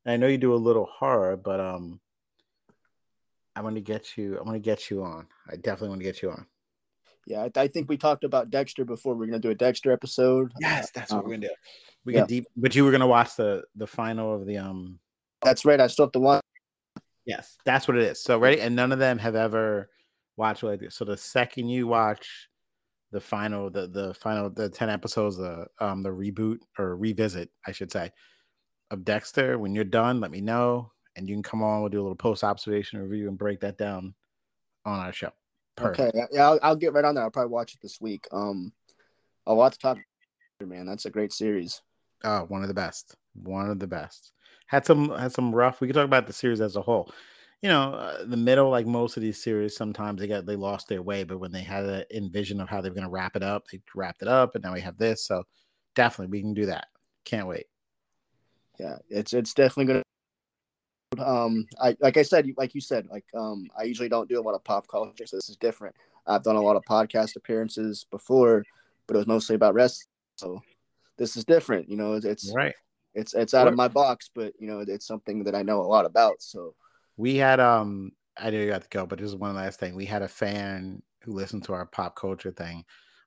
I 0.07 0.17
know 0.17 0.29
you 0.29 0.39
do 0.39 0.55
a 0.55 0.57
little 0.57 0.87
horror, 0.87 1.37
but 1.37 1.61
um, 1.61 2.01
I 3.55 3.61
want 3.61 3.75
to 3.75 3.83
get 3.83 4.17
you. 4.17 4.39
I 4.39 4.43
want 4.43 4.55
to 4.55 4.61
get 4.61 4.91
you 4.91 5.03
on. 5.03 5.27
I 5.51 5.57
definitely 5.57 5.91
want 5.91 6.01
to 6.01 6.07
get 6.07 6.23
you 6.23 6.31
on. 6.31 6.47
Yeah, 7.27 7.43
I, 7.43 7.61
I, 7.61 7.69
think 7.69 7.89
we 7.89 7.97
talked 7.97 8.23
about 8.23 8.51
Dexter 8.51 8.85
before. 8.85 9.17
We're 9.17 9.27
gonna 9.27 9.41
do 9.41 9.51
a 9.51 9.55
Dexter 9.55 9.91
episode. 9.91 10.53
Yes, 10.61 10.91
that's 10.93 11.13
what 11.13 11.19
um, 11.19 11.25
we're 11.25 11.35
gonna 11.35 11.49
do. 11.49 11.55
We 12.05 12.15
yeah. 12.15 12.21
get 12.21 12.29
deep, 12.29 12.45
but 12.57 12.75
you 12.75 12.85
were 12.85 12.93
gonna 12.93 13.07
watch 13.07 13.35
the 13.37 13.65
the 13.75 13.87
final 13.87 14.35
of 14.35 14.47
the 14.47 14.59
um. 14.59 15.01
That's 15.43 15.65
right. 15.65 15.81
I 15.81 15.89
still 15.89 16.07
have 16.07 16.13
to 16.13 16.21
watch. 16.21 16.43
Yes, 17.25 17.59
that's 17.65 17.89
what 17.89 17.97
it 17.97 18.05
is. 18.05 18.23
So 18.23 18.39
ready, 18.39 18.61
and 18.61 18.77
none 18.77 18.93
of 18.93 19.01
them 19.01 19.19
have 19.19 19.35
ever 19.35 19.91
watched 20.37 20.63
like 20.63 20.79
this. 20.79 20.95
So 20.95 21.05
the 21.05 21.17
second 21.17 21.69
you 21.69 21.89
watch 21.89 22.49
the 23.11 23.21
final, 23.21 23.71
the 23.71 23.89
the 23.89 24.15
final, 24.15 24.49
the 24.49 24.69
ten 24.69 24.89
episodes, 24.89 25.37
the 25.37 25.67
um 25.81 26.05
the 26.05 26.11
reboot 26.11 26.59
or 26.79 26.97
revisit, 26.97 27.51
I 27.67 27.73
should 27.73 27.91
say, 27.91 28.13
of 28.93 29.05
Dexter. 29.05 29.59
When 29.59 29.75
you're 29.75 29.85
done, 29.85 30.21
let 30.21 30.31
me 30.31 30.41
know, 30.41 30.93
and 31.17 31.29
you 31.29 31.35
can 31.35 31.43
come 31.43 31.65
on. 31.65 31.81
We'll 31.81 31.91
do 31.91 32.01
a 32.01 32.03
little 32.03 32.15
post 32.15 32.45
observation 32.45 33.01
review 33.01 33.27
and 33.27 33.37
break 33.37 33.61
that 33.61 33.79
down 33.79 34.15
on 34.85 35.01
our 35.01 35.13
show. 35.13 35.33
Perfect. 35.77 36.17
Okay, 36.17 36.27
yeah, 36.33 36.49
I'll, 36.49 36.59
I'll, 36.63 36.77
get 36.77 36.95
right 36.95 37.05
on 37.05 37.15
that. 37.15 37.21
I'll 37.21 37.31
probably 37.31 37.53
watch 37.53 37.75
it 37.75 37.81
this 37.83 38.01
week. 38.01 38.27
Um, 38.33 38.73
a 39.47 39.53
lot 39.53 39.73
to 39.73 39.79
talk. 39.79 39.99
Man, 40.61 40.87
that's 40.87 41.05
a 41.05 41.11
great 41.11 41.33
series. 41.33 41.83
Oh, 42.25 42.45
one 42.49 42.63
of 42.63 42.69
the 42.69 42.75
best. 42.75 43.15
One 43.35 43.69
of 43.69 43.79
the 43.79 43.87
best. 43.87 44.33
Had 44.69 44.87
some 44.87 45.11
had 45.11 45.33
some 45.33 45.55
rough. 45.55 45.81
We 45.81 45.87
could 45.87 45.95
talk 45.95 46.07
about 46.07 46.27
the 46.27 46.33
series 46.33 46.61
as 46.61 46.77
a 46.77 46.83
whole. 46.83 47.13
You 47.63 47.69
know, 47.69 47.93
uh, 47.93 48.25
the 48.25 48.37
middle, 48.37 48.71
like 48.71 48.87
most 48.87 49.17
of 49.17 49.23
these 49.23 49.43
series, 49.43 49.77
sometimes 49.77 50.21
they 50.21 50.27
got 50.27 50.47
they 50.47 50.57
lost 50.57 50.89
their 50.89 51.03
way. 51.03 51.25
But 51.25 51.41
when 51.41 51.53
they 51.53 51.63
had 51.63 51.85
an 51.85 52.05
envision 52.13 52.61
of 52.61 52.69
how 52.69 52.81
they're 52.81 52.91
going 52.91 53.05
to 53.05 53.11
wrap 53.11 53.37
it 53.37 53.43
up, 53.43 53.67
they 53.71 53.81
wrapped 53.95 54.23
it 54.23 54.29
up, 54.29 54.55
and 54.55 54.65
now 54.65 54.73
we 54.73 54.81
have 54.81 54.97
this. 54.97 55.27
So 55.27 55.45
definitely, 55.95 56.33
we 56.33 56.41
can 56.41 56.55
do 56.55 56.67
that. 56.67 56.87
Can't 57.25 57.47
wait. 57.47 57.67
Yeah, 58.81 58.97
it's 59.11 59.35
it's 59.35 59.53
definitely 59.53 59.93
going 59.93 60.01
to 60.01 60.05
um 61.21 61.67
i 61.81 61.97
like 62.01 62.17
i 62.17 62.23
said 62.23 62.49
like 62.57 62.75
you 62.75 62.81
said 62.81 63.07
like 63.11 63.25
um 63.35 63.69
i 63.79 63.83
usually 63.83 64.09
don't 64.09 64.29
do 64.29 64.41
a 64.41 64.43
lot 64.43 64.55
of 64.55 64.65
pop 64.65 64.87
culture 64.89 65.27
so 65.27 65.37
this 65.37 65.49
is 65.49 65.57
different. 65.57 65.95
I've 66.27 66.43
done 66.43 66.57
a 66.57 66.63
lot 66.63 66.75
of 66.75 66.83
podcast 66.85 67.37
appearances 67.37 68.07
before 68.11 68.65
but 69.07 69.15
it 69.15 69.19
was 69.19 69.27
mostly 69.27 69.55
about 69.55 69.75
wrestling 69.75 70.09
so 70.37 70.61
this 71.19 71.37
is 71.37 71.45
different 71.45 71.89
you 71.89 71.97
know 71.97 72.15
it's, 72.15 72.27
it's 72.27 72.53
right. 72.55 72.75
it's 73.15 73.35
it's 73.35 73.55
out 73.55 73.69
of 73.69 73.75
my 73.75 73.89
box 73.89 74.29
but 74.35 74.53
you 74.59 74.67
know 74.67 74.81
it's 74.81 75.07
something 75.07 75.45
that 75.45 75.55
i 75.55 75.63
know 75.63 75.81
a 75.81 75.83
lot 75.83 76.05
about 76.05 76.43
so. 76.43 76.75
We 77.19 77.37
had 77.37 77.61
um 77.61 78.13
i 78.37 78.51
know 78.51 78.59
you 78.59 78.69
got 78.69 78.83
to 78.83 78.89
go 78.91 79.07
but 79.07 79.19
this 79.19 79.29
is 79.29 79.37
one 79.37 79.55
last 79.55 79.81
thing. 79.81 79.95
We 79.95 80.05
had 80.05 80.23
a 80.23 80.29
fan 80.29 81.03
who 81.23 81.33
listened 81.33 81.65
to 81.65 81.73
our 81.73 81.87
pop 81.87 82.17
culture 82.17 82.53
thing 82.53 82.85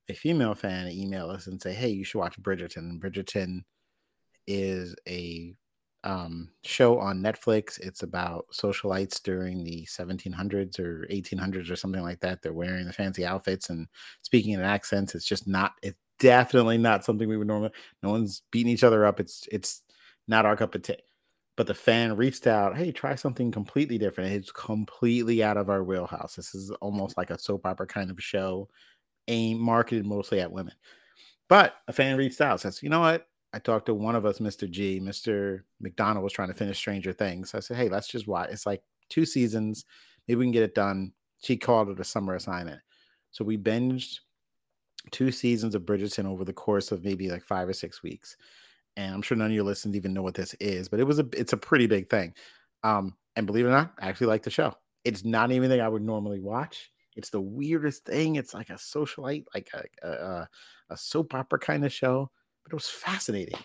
a 0.10 0.14
female 0.14 0.56
fan 0.56 0.92
email 0.92 1.30
us 1.30 1.48
and 1.48 1.62
say 1.62 1.74
hey 1.74 1.90
you 1.90 2.04
should 2.04 2.20
watch 2.20 2.40
bridgerton. 2.42 3.00
Bridgerton 3.00 3.62
is 4.48 4.96
a 5.08 5.54
um, 6.04 6.50
show 6.64 7.00
on 7.00 7.22
Netflix. 7.22 7.80
It's 7.80 8.04
about 8.04 8.46
socialites 8.54 9.22
during 9.22 9.64
the 9.64 9.86
1700s 9.86 10.80
or 10.80 11.06
1800s 11.12 11.70
or 11.72 11.76
something 11.76 12.02
like 12.02 12.20
that. 12.22 12.42
They're 12.42 12.54
wearing 12.54 12.86
the 12.86 12.94
fancy 12.94 13.26
outfits 13.26 13.70
and 13.70 13.88
speaking 14.22 14.54
in 14.54 14.62
accents. 14.62 15.16
It's 15.16 15.26
just 15.26 15.48
not. 15.48 15.74
It's 15.84 15.98
definitely 16.20 16.78
not 16.78 17.06
something 17.06 17.28
we 17.30 17.38
would 17.38 17.48
normally. 17.48 17.72
No 18.04 18.10
one's 18.12 18.44
beating 18.52 18.72
each 18.72 18.84
other 18.84 19.06
up. 19.06 19.20
It's 19.20 19.48
it's 19.52 19.84
not 20.28 20.46
our 20.46 20.56
cup 20.58 20.76
of 20.76 20.84
tea. 20.84 20.98
but 21.58 21.68
the 21.68 21.74
fan 21.74 22.16
reached 22.16 22.48
out, 22.48 22.78
hey, 22.78 22.92
try 22.92 23.16
something 23.16 23.52
completely 23.52 23.98
different. 23.98 24.32
It's 24.34 24.52
completely 24.52 25.44
out 25.44 25.58
of 25.58 25.70
our 25.70 25.84
wheelhouse. 25.84 26.36
This 26.36 26.56
is 26.56 26.72
almost 26.82 27.18
like 27.18 27.32
a 27.32 27.40
soap 27.40 27.66
opera 27.66 27.88
kind 27.88 28.10
of 28.12 28.22
show, 28.24 28.70
aimed 29.30 29.62
marketed 29.62 30.06
mostly 30.08 30.42
at 30.42 30.52
women. 30.52 30.76
But 31.50 31.76
a 31.90 31.94
fan 31.94 32.18
reached 32.18 32.42
out, 32.42 32.62
says, 32.62 32.84
you 32.84 32.90
know 32.90 33.02
what? 33.02 33.29
I 33.54 33.60
talked 33.60 33.88
to 33.88 33.94
one 33.94 34.16
of 34.16 34.26
us, 34.26 34.40
Mr. 34.40 34.70
G, 34.70 35.00
Mr. 35.00 35.62
McDonald 35.80 36.24
was 36.24 36.34
trying 36.34 36.50
to 36.50 36.54
finish 36.54 36.78
Stranger 36.78 37.14
Things. 37.14 37.56
I 37.56 37.60
said, 37.60 37.78
hey, 37.78 37.90
let's 37.90 38.08
just 38.08 38.28
watch. 38.28 38.50
It's 38.52 38.66
like 38.66 38.84
two 39.10 39.26
seasons. 39.26 39.86
Maybe 40.28 40.38
we 40.38 40.46
can 40.46 40.52
get 40.52 40.64
it 40.64 40.76
done. 40.76 41.14
She 41.42 41.58
called 41.58 41.90
it 41.90 42.00
a 42.00 42.04
summer 42.04 42.36
assignment. 42.36 42.82
So 43.32 43.44
we 43.44 43.58
binged 43.58 44.20
two 45.12 45.32
seasons 45.32 45.76
of 45.76 45.84
Bridgerton 45.84 46.26
over 46.26 46.46
the 46.46 46.54
course 46.54 46.92
of 46.92 47.04
maybe 47.04 47.30
like 47.30 47.44
five 47.44 47.68
or 47.68 47.74
six 47.74 48.04
weeks. 48.04 48.38
And 48.98 49.14
I'm 49.14 49.22
sure 49.22 49.38
none 49.38 49.48
of 49.48 49.54
your 49.54 49.64
listeners 49.64 49.96
even 49.96 50.14
know 50.14 50.22
what 50.22 50.34
this 50.34 50.54
is, 50.56 50.90
but 50.90 51.00
it 51.00 51.06
was 51.06 51.20
a 51.20 51.28
it's 51.34 51.54
a 51.54 51.58
pretty 51.58 51.88
big 51.88 52.10
thing. 52.10 52.34
Um, 52.84 53.16
and 53.36 53.48
believe 53.48 53.66
it 53.66 53.70
or 53.70 53.72
not, 53.72 53.94
I 54.00 54.10
actually 54.10 54.28
like 54.28 54.44
the 54.44 54.50
show. 54.50 54.74
It's 55.06 55.24
not 55.24 55.52
anything 55.52 55.80
I 55.80 55.88
would 55.88 56.04
normally 56.04 56.40
watch. 56.40 56.92
It's 57.16 57.30
the 57.30 57.42
weirdest 57.42 58.06
thing. 58.06 58.36
It's 58.36 58.54
like 58.54 58.70
a 58.70 58.74
socialite, 58.74 59.46
like 59.54 59.70
a, 59.74 60.08
a, 60.08 60.50
a 60.90 60.98
soap 60.98 61.34
opera 61.34 61.60
kind 61.60 61.86
of 61.86 61.94
show, 61.94 62.30
but 62.70 62.76
it 62.76 62.82
was 62.82 62.90
fascinating. 62.90 63.60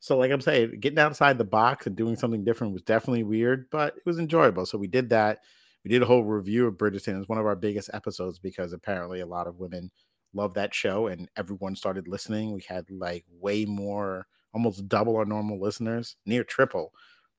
So, 0.00 0.16
like 0.16 0.30
I'm 0.30 0.40
saying, 0.40 0.80
getting 0.80 0.98
outside 0.98 1.38
the 1.38 1.44
box 1.44 1.86
and 1.86 1.94
doing 1.94 2.16
something 2.16 2.42
different 2.42 2.72
was 2.72 2.82
definitely 2.82 3.22
weird, 3.22 3.68
but 3.70 3.96
it 3.96 4.06
was 4.06 4.18
enjoyable. 4.18 4.64
So 4.64 4.78
we 4.78 4.86
did 4.86 5.10
that. 5.10 5.40
We 5.84 5.90
did 5.90 6.02
a 6.02 6.06
whole 6.06 6.24
review 6.24 6.66
of 6.66 6.74
Bridgerton. 6.74 7.18
It's 7.18 7.28
one 7.28 7.38
of 7.38 7.46
our 7.46 7.56
biggest 7.56 7.90
episodes 7.92 8.38
because 8.38 8.72
apparently 8.72 9.20
a 9.20 9.26
lot 9.26 9.46
of 9.46 9.58
women 9.58 9.90
love 10.32 10.54
that 10.54 10.74
show 10.74 11.06
and 11.08 11.28
everyone 11.36 11.76
started 11.76 12.08
listening. 12.08 12.52
We 12.52 12.62
had 12.66 12.84
like 12.90 13.24
way 13.30 13.64
more, 13.64 14.26
almost 14.54 14.88
double 14.88 15.16
our 15.16 15.24
normal 15.24 15.60
listeners, 15.60 16.16
near 16.26 16.44
triple 16.44 16.92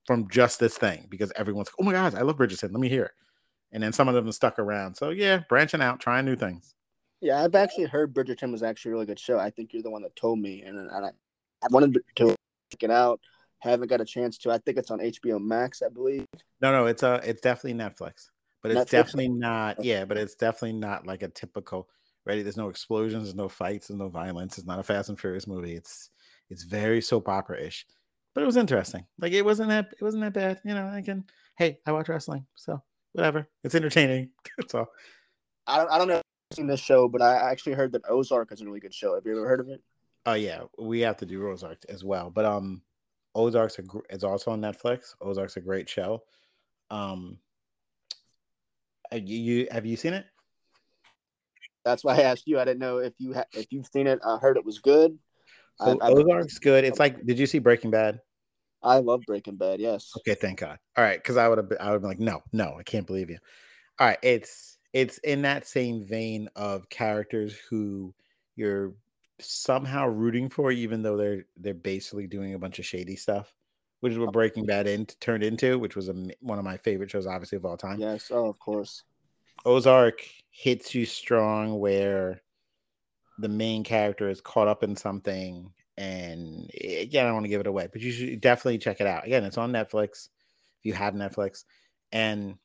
from 0.05 0.29
just 0.29 0.59
this 0.59 0.77
thing 0.77 1.07
because 1.09 1.31
everyone's 1.35 1.67
like, 1.67 1.75
oh 1.79 1.83
my 1.83 1.93
gosh, 1.93 2.13
I 2.13 2.21
love 2.21 2.37
Bridgerton. 2.37 2.71
Let 2.71 2.79
me 2.79 2.89
hear 2.89 3.05
it. 3.05 3.11
And 3.71 3.81
then 3.81 3.93
some 3.93 4.07
of 4.07 4.15
them 4.15 4.31
stuck 4.31 4.59
around. 4.59 4.95
So 4.95 5.09
yeah, 5.09 5.41
branching 5.47 5.81
out, 5.81 5.99
trying 5.99 6.25
new 6.25 6.35
things. 6.35 6.75
Yeah, 7.21 7.43
I've 7.43 7.53
actually 7.53 7.85
heard 7.85 8.13
Bridgerton 8.13 8.51
was 8.51 8.63
actually 8.63 8.91
a 8.91 8.93
really 8.95 9.05
good 9.05 9.19
show. 9.19 9.37
I 9.37 9.51
think 9.51 9.73
you're 9.73 9.83
the 9.83 9.91
one 9.91 10.01
that 10.01 10.15
told 10.15 10.39
me, 10.39 10.63
and, 10.63 10.77
and 10.77 11.05
I, 11.05 11.09
I 11.63 11.67
wanted 11.69 11.93
to 11.93 12.01
check 12.15 12.83
it 12.83 12.91
out. 12.91 13.19
Haven't 13.59 13.89
got 13.89 14.01
a 14.01 14.05
chance 14.05 14.39
to. 14.39 14.51
I 14.51 14.57
think 14.57 14.77
it's 14.77 14.89
on 14.89 14.99
HBO 14.99 15.39
Max, 15.39 15.83
I 15.83 15.89
believe. 15.89 16.25
No, 16.61 16.71
no, 16.71 16.87
it's 16.87 17.03
uh 17.03 17.21
it's 17.23 17.41
definitely 17.41 17.79
Netflix. 17.79 18.29
But 18.63 18.71
it's 18.71 18.81
Netflix? 18.81 18.89
definitely 18.89 19.29
not, 19.29 19.83
yeah, 19.83 20.03
but 20.03 20.17
it's 20.17 20.33
definitely 20.33 20.79
not 20.79 21.05
like 21.05 21.21
a 21.21 21.27
typical 21.27 21.87
ready. 22.25 22.41
There's 22.41 22.57
no 22.57 22.69
explosions, 22.69 23.25
there's 23.25 23.35
no 23.35 23.49
fights, 23.49 23.87
there's 23.87 23.99
no 23.99 24.09
violence. 24.09 24.57
It's 24.57 24.65
not 24.65 24.79
a 24.79 24.83
Fast 24.83 25.09
and 25.09 25.19
Furious 25.19 25.45
movie. 25.45 25.75
It's 25.75 26.09
it's 26.49 26.63
very 26.63 27.01
soap 27.01 27.29
opera-ish. 27.29 27.85
But 28.33 28.41
it 28.41 28.47
was 28.47 28.57
interesting. 28.57 29.05
Like 29.19 29.33
it 29.33 29.45
wasn't 29.45 29.69
that 29.69 29.89
it 29.91 30.03
wasn't 30.03 30.23
that 30.23 30.33
bad. 30.33 30.59
You 30.65 30.73
know, 30.73 30.87
I 30.87 31.03
can 31.03 31.25
hey, 31.55 31.77
I 31.85 31.91
watch 31.91 32.09
wrestling, 32.09 32.47
so 32.55 32.81
whatever. 33.13 33.47
It's 33.63 33.75
entertaining. 33.75 34.31
That's 34.57 34.73
all. 34.73 34.87
I 35.67 35.77
don't 35.77 35.91
I 35.91 35.97
don't 35.99 36.07
know 36.07 36.20
seen 36.53 36.67
this 36.67 36.79
show, 36.79 37.07
but 37.07 37.21
I 37.21 37.35
actually 37.51 37.73
heard 37.73 37.91
that 37.93 38.03
Ozark 38.09 38.51
is 38.51 38.61
a 38.61 38.65
really 38.65 38.79
good 38.79 38.93
show. 38.93 39.15
Have 39.15 39.25
you 39.25 39.31
ever 39.33 39.47
heard 39.47 39.59
of 39.59 39.69
it? 39.69 39.81
Oh 40.25 40.33
yeah, 40.33 40.63
we 40.77 40.99
have 41.01 41.17
to 41.17 41.25
do 41.25 41.47
Ozark 41.49 41.79
as 41.89 42.03
well. 42.03 42.29
But 42.29 42.45
um 42.45 42.81
Ozark's 43.35 43.79
a, 43.79 43.83
is 44.09 44.23
also 44.23 44.51
on 44.51 44.61
Netflix. 44.61 45.15
Ozark's 45.21 45.57
a 45.57 45.61
great 45.61 45.89
show. 45.89 46.23
Um 46.89 47.37
you, 49.11 49.37
you 49.37 49.67
have 49.71 49.85
you 49.85 49.97
seen 49.97 50.13
it? 50.13 50.25
That's 51.83 52.03
why 52.03 52.17
I 52.17 52.21
asked 52.21 52.47
you. 52.47 52.59
I 52.59 52.65
didn't 52.65 52.79
know 52.79 52.97
if 52.97 53.13
you 53.17 53.33
ha- 53.33 53.45
if 53.53 53.67
you've 53.71 53.87
seen 53.87 54.07
it. 54.07 54.19
I 54.25 54.37
heard 54.37 54.57
it 54.57 54.65
was 54.65 54.79
good. 54.79 55.17
I, 55.79 55.95
Ozark's 56.01 56.57
I, 56.57 56.63
good. 56.63 56.83
It's 56.83 56.99
like, 56.99 57.25
did 57.25 57.39
you 57.39 57.47
see 57.47 57.57
Breaking 57.57 57.89
Bad? 57.89 58.19
I 58.83 58.97
love 58.97 59.21
Breaking 59.25 59.55
Bad. 59.55 59.79
Yes. 59.79 60.11
Okay, 60.17 60.35
thank 60.35 60.59
God. 60.59 60.77
All 60.95 61.03
right, 61.03 61.17
because 61.17 61.37
I 61.37 61.47
would 61.47 61.57
have, 61.57 61.71
I 61.79 61.91
would 61.91 62.01
be 62.01 62.07
like, 62.07 62.19
no, 62.19 62.41
no, 62.51 62.75
I 62.79 62.83
can't 62.83 63.07
believe 63.07 63.31
you. 63.31 63.37
All 63.99 64.07
right, 64.07 64.19
it's 64.21 64.77
it's 64.93 65.17
in 65.19 65.43
that 65.43 65.67
same 65.67 66.03
vein 66.03 66.49
of 66.55 66.89
characters 66.89 67.55
who 67.69 68.13
you're 68.55 68.93
somehow 69.39 70.07
rooting 70.07 70.49
for, 70.49 70.71
even 70.71 71.01
though 71.01 71.17
they're 71.17 71.45
they're 71.57 71.73
basically 71.73 72.27
doing 72.27 72.53
a 72.53 72.59
bunch 72.59 72.79
of 72.79 72.85
shady 72.85 73.15
stuff, 73.15 73.53
which 74.01 74.13
is 74.13 74.19
what 74.19 74.33
Breaking 74.33 74.65
Bad 74.65 74.87
in, 74.87 75.05
turned 75.05 75.43
into, 75.43 75.79
which 75.79 75.95
was 75.95 76.09
a, 76.09 76.13
one 76.41 76.59
of 76.59 76.65
my 76.65 76.77
favorite 76.77 77.11
shows, 77.11 77.27
obviously 77.27 77.57
of 77.57 77.65
all 77.65 77.77
time. 77.77 77.99
Yes, 77.99 78.31
oh, 78.31 78.47
of 78.47 78.59
course. 78.59 79.03
Ozark 79.65 80.21
hits 80.49 80.93
you 80.93 81.05
strong 81.05 81.79
where 81.79 82.41
the 83.39 83.49
main 83.49 83.83
character 83.83 84.29
is 84.29 84.41
caught 84.41 84.67
up 84.67 84.83
in 84.83 84.95
something 84.95 85.71
and 85.97 86.69
eh, 86.79 87.01
again 87.01 87.25
i 87.25 87.27
don't 87.27 87.35
want 87.35 87.45
to 87.45 87.49
give 87.49 87.61
it 87.61 87.67
away 87.67 87.87
but 87.91 88.01
you 88.01 88.11
should 88.11 88.41
definitely 88.41 88.77
check 88.77 89.01
it 89.01 89.07
out 89.07 89.25
again 89.25 89.43
it's 89.43 89.57
on 89.57 89.71
netflix 89.71 90.29
if 90.79 90.85
you 90.85 90.93
have 90.93 91.13
netflix 91.13 91.63
and 92.11 92.55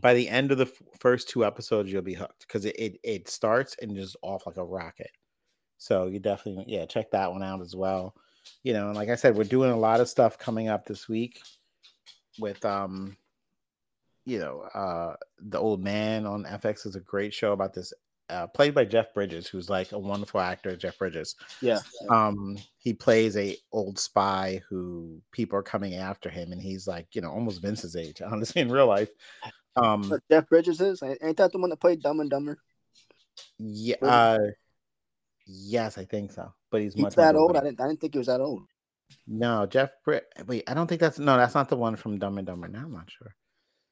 by 0.00 0.14
the 0.14 0.28
end 0.28 0.52
of 0.52 0.58
the 0.58 0.66
f- 0.66 0.82
first 0.98 1.28
two 1.28 1.44
episodes 1.44 1.90
you'll 1.90 2.02
be 2.02 2.14
hooked 2.14 2.46
because 2.46 2.64
it, 2.64 2.76
it, 2.78 2.98
it 3.02 3.28
starts 3.28 3.76
and 3.80 3.96
just 3.96 4.16
off 4.22 4.46
like 4.46 4.56
a 4.56 4.64
rocket 4.64 5.10
so 5.78 6.06
you 6.06 6.18
definitely 6.18 6.64
yeah 6.66 6.84
check 6.84 7.10
that 7.10 7.30
one 7.30 7.42
out 7.42 7.60
as 7.60 7.74
well 7.74 8.14
you 8.62 8.72
know 8.72 8.88
and 8.88 8.96
like 8.96 9.08
i 9.08 9.14
said 9.14 9.34
we're 9.34 9.44
doing 9.44 9.70
a 9.70 9.78
lot 9.78 10.00
of 10.00 10.08
stuff 10.08 10.38
coming 10.38 10.68
up 10.68 10.84
this 10.84 11.08
week 11.08 11.40
with 12.38 12.64
um 12.64 13.16
you 14.28 14.38
know, 14.38 14.60
uh, 14.74 15.16
the 15.38 15.58
old 15.58 15.82
man 15.82 16.26
on 16.26 16.44
FX 16.44 16.86
is 16.86 16.96
a 16.96 17.00
great 17.00 17.32
show 17.32 17.52
about 17.52 17.72
this, 17.72 17.94
uh, 18.28 18.46
played 18.46 18.74
by 18.74 18.84
Jeff 18.84 19.14
Bridges, 19.14 19.46
who's 19.46 19.70
like 19.70 19.92
a 19.92 19.98
wonderful 19.98 20.38
actor. 20.38 20.76
Jeff 20.76 20.98
Bridges. 20.98 21.34
Yeah. 21.62 21.78
Um, 22.10 22.58
he 22.76 22.92
plays 22.92 23.38
a 23.38 23.56
old 23.72 23.98
spy 23.98 24.60
who 24.68 25.22
people 25.32 25.58
are 25.58 25.62
coming 25.62 25.94
after 25.94 26.28
him, 26.28 26.52
and 26.52 26.60
he's 26.60 26.86
like, 26.86 27.06
you 27.12 27.22
know, 27.22 27.30
almost 27.30 27.62
Vince's 27.62 27.96
age, 27.96 28.20
honestly, 28.30 28.60
in 28.60 28.70
real 28.70 28.86
life. 28.86 29.08
Um, 29.82 30.12
Jeff 30.30 30.48
Bridges 30.48 30.80
is 30.80 31.02
ain't 31.02 31.36
that 31.36 31.52
the 31.52 31.58
one 31.58 31.70
that 31.70 31.80
played 31.80 32.02
Dumb 32.02 32.20
and 32.20 32.30
Dumber? 32.30 32.58
Yeah. 33.58 33.96
Uh, 34.02 34.38
yes, 35.46 35.98
I 35.98 36.04
think 36.04 36.32
so. 36.32 36.52
But 36.70 36.82
he's, 36.82 36.94
he's 36.94 37.02
much 37.02 37.14
that 37.14 37.36
old. 37.36 37.56
I 37.56 37.60
didn't. 37.60 37.80
I 37.80 37.88
didn't 37.88 38.00
think 38.00 38.14
he 38.14 38.18
was 38.18 38.26
that 38.26 38.40
old. 38.40 38.64
No, 39.26 39.66
Jeff. 39.66 39.90
Wait, 40.06 40.64
I 40.66 40.74
don't 40.74 40.86
think 40.86 41.00
that's 41.00 41.18
no. 41.18 41.36
That's 41.36 41.54
not 41.54 41.68
the 41.68 41.76
one 41.76 41.96
from 41.96 42.18
Dumb 42.18 42.38
and 42.38 42.46
Dumber. 42.46 42.68
Now 42.68 42.84
I'm 42.84 42.92
not 42.92 43.10
sure. 43.10 43.34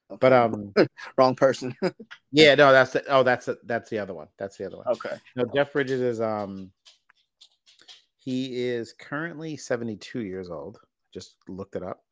Okay. 0.09 0.17
But 0.21 0.33
um, 0.33 0.73
wrong 1.17 1.35
person. 1.35 1.75
yeah, 2.31 2.55
no, 2.55 2.71
that's 2.71 2.91
the, 2.93 3.03
oh, 3.09 3.23
that's 3.23 3.47
the, 3.47 3.57
that's 3.65 3.89
the 3.89 3.99
other 3.99 4.13
one. 4.13 4.27
That's 4.37 4.57
the 4.57 4.65
other 4.65 4.77
one. 4.77 4.87
Okay. 4.87 5.17
No, 5.35 5.45
Jeff 5.53 5.73
Bridges 5.73 5.99
is 5.99 6.21
um, 6.21 6.71
he 8.17 8.67
is 8.67 8.93
currently 8.93 9.57
seventy 9.57 9.97
two 9.97 10.21
years 10.21 10.49
old. 10.49 10.79
Just 11.13 11.35
looked 11.47 11.75
it 11.75 11.83
up. 11.83 12.03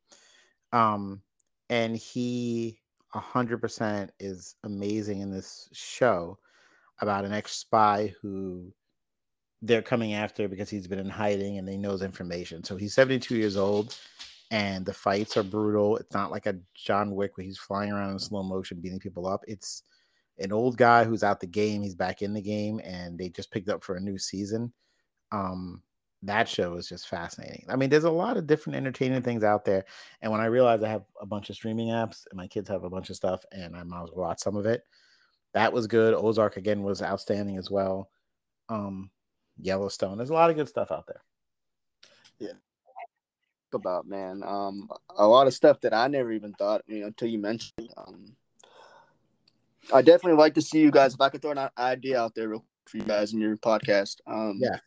Um, 0.72 1.22
and 1.70 1.96
he 1.96 2.80
hundred 3.20 3.58
percent 3.60 4.10
is 4.20 4.54
amazing 4.64 5.20
in 5.20 5.30
this 5.30 5.68
show 5.72 6.38
about 7.00 7.24
an 7.24 7.32
ex 7.32 7.52
spy 7.52 8.12
who 8.22 8.72
they're 9.62 9.82
coming 9.82 10.14
after 10.14 10.48
because 10.48 10.70
he's 10.70 10.86
been 10.86 10.98
in 10.98 11.08
hiding 11.08 11.58
and 11.58 11.66
they 11.66 11.76
knows 11.76 12.02
information. 12.02 12.62
So 12.62 12.76
he's 12.76 12.94
72 12.94 13.36
years 13.36 13.56
old 13.56 13.96
and 14.50 14.86
the 14.86 14.92
fights 14.92 15.36
are 15.36 15.42
brutal. 15.42 15.96
It's 15.96 16.14
not 16.14 16.30
like 16.30 16.46
a 16.46 16.58
John 16.74 17.14
Wick 17.14 17.36
where 17.36 17.44
he's 17.44 17.58
flying 17.58 17.90
around 17.90 18.12
in 18.12 18.18
slow 18.18 18.42
motion 18.42 18.80
beating 18.80 19.00
people 19.00 19.26
up. 19.26 19.42
It's 19.48 19.82
an 20.38 20.52
old 20.52 20.76
guy 20.76 21.04
who's 21.04 21.22
out 21.22 21.40
the 21.40 21.46
game. 21.46 21.82
He's 21.82 21.94
back 21.94 22.22
in 22.22 22.32
the 22.32 22.42
game, 22.42 22.80
and 22.84 23.18
they 23.18 23.28
just 23.28 23.50
picked 23.50 23.68
up 23.68 23.82
for 23.82 23.96
a 23.96 24.00
new 24.00 24.18
season. 24.18 24.72
Um, 25.32 25.82
that 26.22 26.48
show 26.48 26.74
is 26.74 26.88
just 26.88 27.08
fascinating. 27.08 27.64
I 27.68 27.76
mean, 27.76 27.90
there's 27.90 28.04
a 28.04 28.10
lot 28.10 28.36
of 28.36 28.46
different 28.46 28.76
entertaining 28.76 29.22
things 29.22 29.44
out 29.44 29.64
there. 29.64 29.84
And 30.22 30.32
when 30.32 30.40
I 30.40 30.46
realized 30.46 30.82
I 30.82 30.88
have 30.88 31.04
a 31.20 31.26
bunch 31.26 31.50
of 31.50 31.56
streaming 31.56 31.88
apps 31.88 32.24
and 32.30 32.36
my 32.36 32.46
kids 32.46 32.68
have 32.68 32.84
a 32.84 32.90
bunch 32.90 33.10
of 33.10 33.16
stuff, 33.16 33.44
and 33.52 33.76
I 33.76 33.82
might 33.82 34.02
as 34.02 34.10
well 34.12 34.26
watch 34.28 34.40
some 34.40 34.56
of 34.56 34.66
it. 34.66 34.82
That 35.54 35.72
was 35.72 35.86
good. 35.86 36.14
Ozark 36.14 36.56
again 36.56 36.82
was 36.82 37.02
outstanding 37.02 37.58
as 37.58 37.70
well. 37.70 38.10
Um, 38.68 39.10
Yellowstone. 39.58 40.16
There's 40.16 40.30
a 40.30 40.34
lot 40.34 40.50
of 40.50 40.56
good 40.56 40.68
stuff 40.68 40.90
out 40.90 41.06
there. 41.06 41.22
Yeah, 42.38 42.52
about, 43.72 44.06
man. 44.06 44.42
Um, 44.44 44.88
a 45.16 45.26
lot 45.26 45.46
of 45.46 45.54
stuff 45.54 45.80
that 45.82 45.94
I 45.94 46.08
never 46.08 46.32
even 46.32 46.52
thought, 46.54 46.82
you 46.86 47.00
know, 47.00 47.06
until 47.06 47.28
you 47.28 47.38
mentioned. 47.38 47.88
Um, 47.96 48.36
I 49.94 50.02
definitely 50.02 50.38
like 50.38 50.54
to 50.54 50.62
see 50.62 50.80
you 50.80 50.90
guys. 50.90 51.14
If 51.14 51.20
I 51.20 51.28
could 51.28 51.42
throw 51.42 51.52
an 51.52 51.68
idea 51.78 52.20
out 52.20 52.34
there 52.34 52.48
real 52.48 52.64
for 52.86 52.96
you 52.96 53.04
guys 53.04 53.32
in 53.32 53.40
your 53.40 53.56
podcast, 53.56 54.16
um, 54.26 54.58
yeah, 54.60 54.78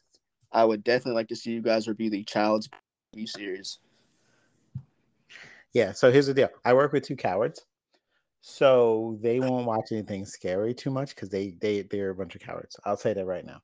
I 0.52 0.66
would 0.66 0.84
definitely 0.84 1.14
like 1.14 1.28
to 1.30 1.36
see 1.36 1.52
you 1.52 1.62
guys 1.62 1.88
review 1.88 2.10
the 2.10 2.24
Child's 2.24 2.70
Play 3.14 3.26
series. 3.26 3.80
Yeah. 5.74 5.92
So 5.92 6.12
here's 6.12 6.28
the 6.28 6.34
deal. 6.34 6.50
I 6.66 6.74
work 6.74 6.92
with 6.92 7.04
two 7.04 7.16
cowards, 7.16 7.66
so 8.42 9.18
they 9.22 9.40
won't 9.40 9.68
watch 9.68 9.92
anything 9.92 10.26
scary 10.26 10.74
too 10.74 10.90
much 10.90 11.14
because 11.16 11.30
they 11.30 11.56
they 11.62 11.84
they're 11.84 12.10
a 12.10 12.16
bunch 12.16 12.36
of 12.36 12.42
cowards. 12.42 12.76
I'll 12.86 12.98
say 12.98 13.14
that 13.14 13.26
right 13.26 13.46
now. 13.46 13.62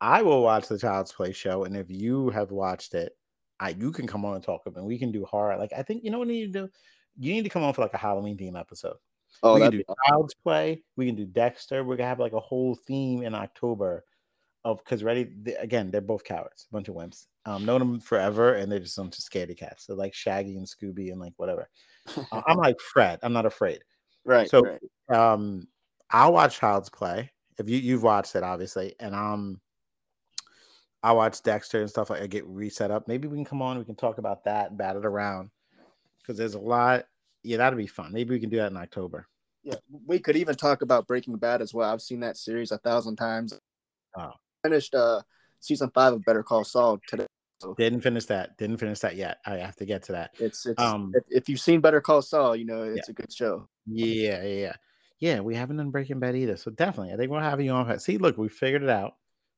I 0.00 0.22
will 0.22 0.42
watch 0.42 0.68
the 0.68 0.78
Child's 0.78 1.12
Play 1.12 1.32
show, 1.32 1.64
and 1.64 1.76
if 1.76 1.86
you 1.88 2.30
have 2.30 2.50
watched 2.50 2.94
it, 2.94 3.16
I 3.60 3.70
you 3.70 3.92
can 3.92 4.06
come 4.06 4.24
on 4.24 4.34
and 4.34 4.44
talk 4.44 4.66
about. 4.66 4.84
We 4.84 4.98
can 4.98 5.12
do 5.12 5.24
horror. 5.24 5.56
Like 5.56 5.72
I 5.76 5.82
think 5.82 6.04
you 6.04 6.10
know 6.10 6.18
what 6.18 6.28
you 6.28 6.34
need 6.34 6.52
to 6.52 6.66
do. 6.66 6.70
You 7.18 7.32
need 7.32 7.44
to 7.44 7.48
come 7.48 7.62
on 7.62 7.72
for 7.72 7.82
like 7.82 7.94
a 7.94 7.98
Halloween 7.98 8.36
theme 8.36 8.56
episode. 8.56 8.96
Oh, 9.42 9.54
we 9.54 9.60
can 9.60 9.70
do 9.70 9.82
Child's 10.06 10.34
Play. 10.34 10.82
We 10.96 11.06
can 11.06 11.14
do 11.14 11.26
Dexter. 11.26 11.84
We're 11.84 11.96
gonna 11.96 12.08
have 12.08 12.18
like 12.20 12.32
a 12.32 12.40
whole 12.40 12.74
theme 12.74 13.22
in 13.22 13.34
October 13.34 14.04
of 14.64 14.78
because 14.78 15.04
ready 15.04 15.30
they, 15.42 15.54
again 15.56 15.90
they're 15.90 16.00
both 16.00 16.24
cowards, 16.24 16.66
a 16.70 16.74
bunch 16.74 16.88
of 16.88 16.94
wimps. 16.94 17.26
Um, 17.46 17.66
known 17.66 17.80
them 17.80 18.00
forever, 18.00 18.54
and 18.54 18.72
they're 18.72 18.78
just 18.78 18.96
of 18.98 19.10
scaredy 19.10 19.56
cats. 19.56 19.86
They're 19.86 19.96
like 19.96 20.14
Shaggy 20.14 20.56
and 20.56 20.66
Scooby 20.66 21.12
and 21.12 21.20
like 21.20 21.34
whatever. 21.36 21.68
Uh, 22.16 22.42
I'm 22.46 22.56
like 22.56 22.80
Fred. 22.80 23.18
I'm 23.22 23.32
not 23.32 23.46
afraid. 23.46 23.82
Right. 24.26 24.48
So 24.48 24.62
right. 24.62 24.80
um, 25.14 25.68
I'll 26.10 26.32
watch 26.32 26.58
Child's 26.58 26.88
Play 26.88 27.30
if 27.58 27.68
you 27.68 27.78
you've 27.78 28.02
watched 28.02 28.34
it 28.34 28.42
obviously, 28.42 28.94
and 29.00 29.14
um, 29.14 29.60
I 31.02 31.12
watch 31.12 31.42
Dexter 31.42 31.80
and 31.80 31.90
stuff 31.90 32.10
like 32.10 32.22
I 32.22 32.26
get 32.26 32.46
reset 32.46 32.90
up. 32.90 33.06
Maybe 33.06 33.28
we 33.28 33.36
can 33.36 33.44
come 33.44 33.62
on. 33.62 33.78
We 33.78 33.84
can 33.84 33.94
talk 33.94 34.18
about 34.18 34.44
that 34.44 34.70
and 34.70 34.78
bat 34.78 34.96
it 34.96 35.04
around 35.04 35.50
because 36.18 36.38
there's 36.38 36.54
a 36.54 36.58
lot. 36.58 37.04
Yeah, 37.42 37.58
that'd 37.58 37.76
be 37.76 37.86
fun. 37.86 38.12
Maybe 38.12 38.30
we 38.30 38.40
can 38.40 38.48
do 38.48 38.56
that 38.56 38.70
in 38.70 38.76
October. 38.76 39.26
Yeah, 39.62 39.76
we 40.06 40.18
could 40.18 40.36
even 40.36 40.56
talk 40.56 40.82
about 40.82 41.06
Breaking 41.06 41.36
Bad 41.36 41.60
as 41.60 41.74
well. 41.74 41.92
I've 41.92 42.02
seen 42.02 42.20
that 42.20 42.36
series 42.36 42.72
a 42.72 42.78
thousand 42.78 43.16
times. 43.16 43.58
Oh. 44.16 44.32
Finished 44.64 44.94
uh 44.94 45.20
season 45.60 45.90
five 45.92 46.14
of 46.14 46.24
Better 46.24 46.42
Call 46.42 46.64
Saul 46.64 46.98
today. 47.06 47.26
Didn't 47.76 48.00
finish 48.00 48.24
that. 48.26 48.56
Didn't 48.56 48.78
finish 48.78 49.00
that 49.00 49.14
yet. 49.14 49.38
I 49.44 49.58
have 49.58 49.76
to 49.76 49.84
get 49.84 50.04
to 50.04 50.12
that. 50.12 50.30
It's 50.40 50.64
it's 50.64 50.82
Um, 50.82 51.12
if, 51.14 51.24
if 51.28 51.48
you've 51.50 51.60
seen 51.60 51.80
Better 51.80 52.00
Call 52.00 52.22
Saul, 52.22 52.56
you 52.56 52.64
know 52.64 52.82
it's 52.82 53.10
a 53.10 53.12
good 53.12 53.30
show. 53.30 53.68
Yeah, 53.86 54.42
yeah, 54.42 54.54
yeah. 54.54 54.72
Yeah, 55.18 55.40
we 55.40 55.54
haven't 55.54 55.76
done 55.76 55.90
Breaking 55.90 56.18
Bad 56.18 56.34
either. 56.34 56.56
So 56.56 56.70
definitely, 56.70 57.12
I 57.12 57.16
think 57.16 57.30
we'll 57.30 57.40
have 57.40 57.60
you 57.60 57.72
on. 57.72 57.98
See, 57.98 58.16
look, 58.16 58.38
we 58.38 58.48
figured 58.48 58.82
it 58.82 58.88
out. 58.90 59.16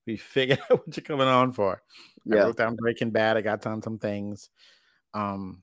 We 0.08 0.16
figured 0.16 0.58
out 0.70 0.86
what 0.86 0.96
you're 0.96 1.04
coming 1.04 1.28
on 1.28 1.52
for. 1.52 1.82
I 2.32 2.34
Yeah, 2.34 2.44
wrote 2.44 2.56
down 2.56 2.74
Breaking 2.74 3.10
Bad. 3.10 3.36
I 3.36 3.42
got 3.42 3.62
down 3.62 3.82
some 3.82 3.98
things. 3.98 4.50
Um, 5.14 5.62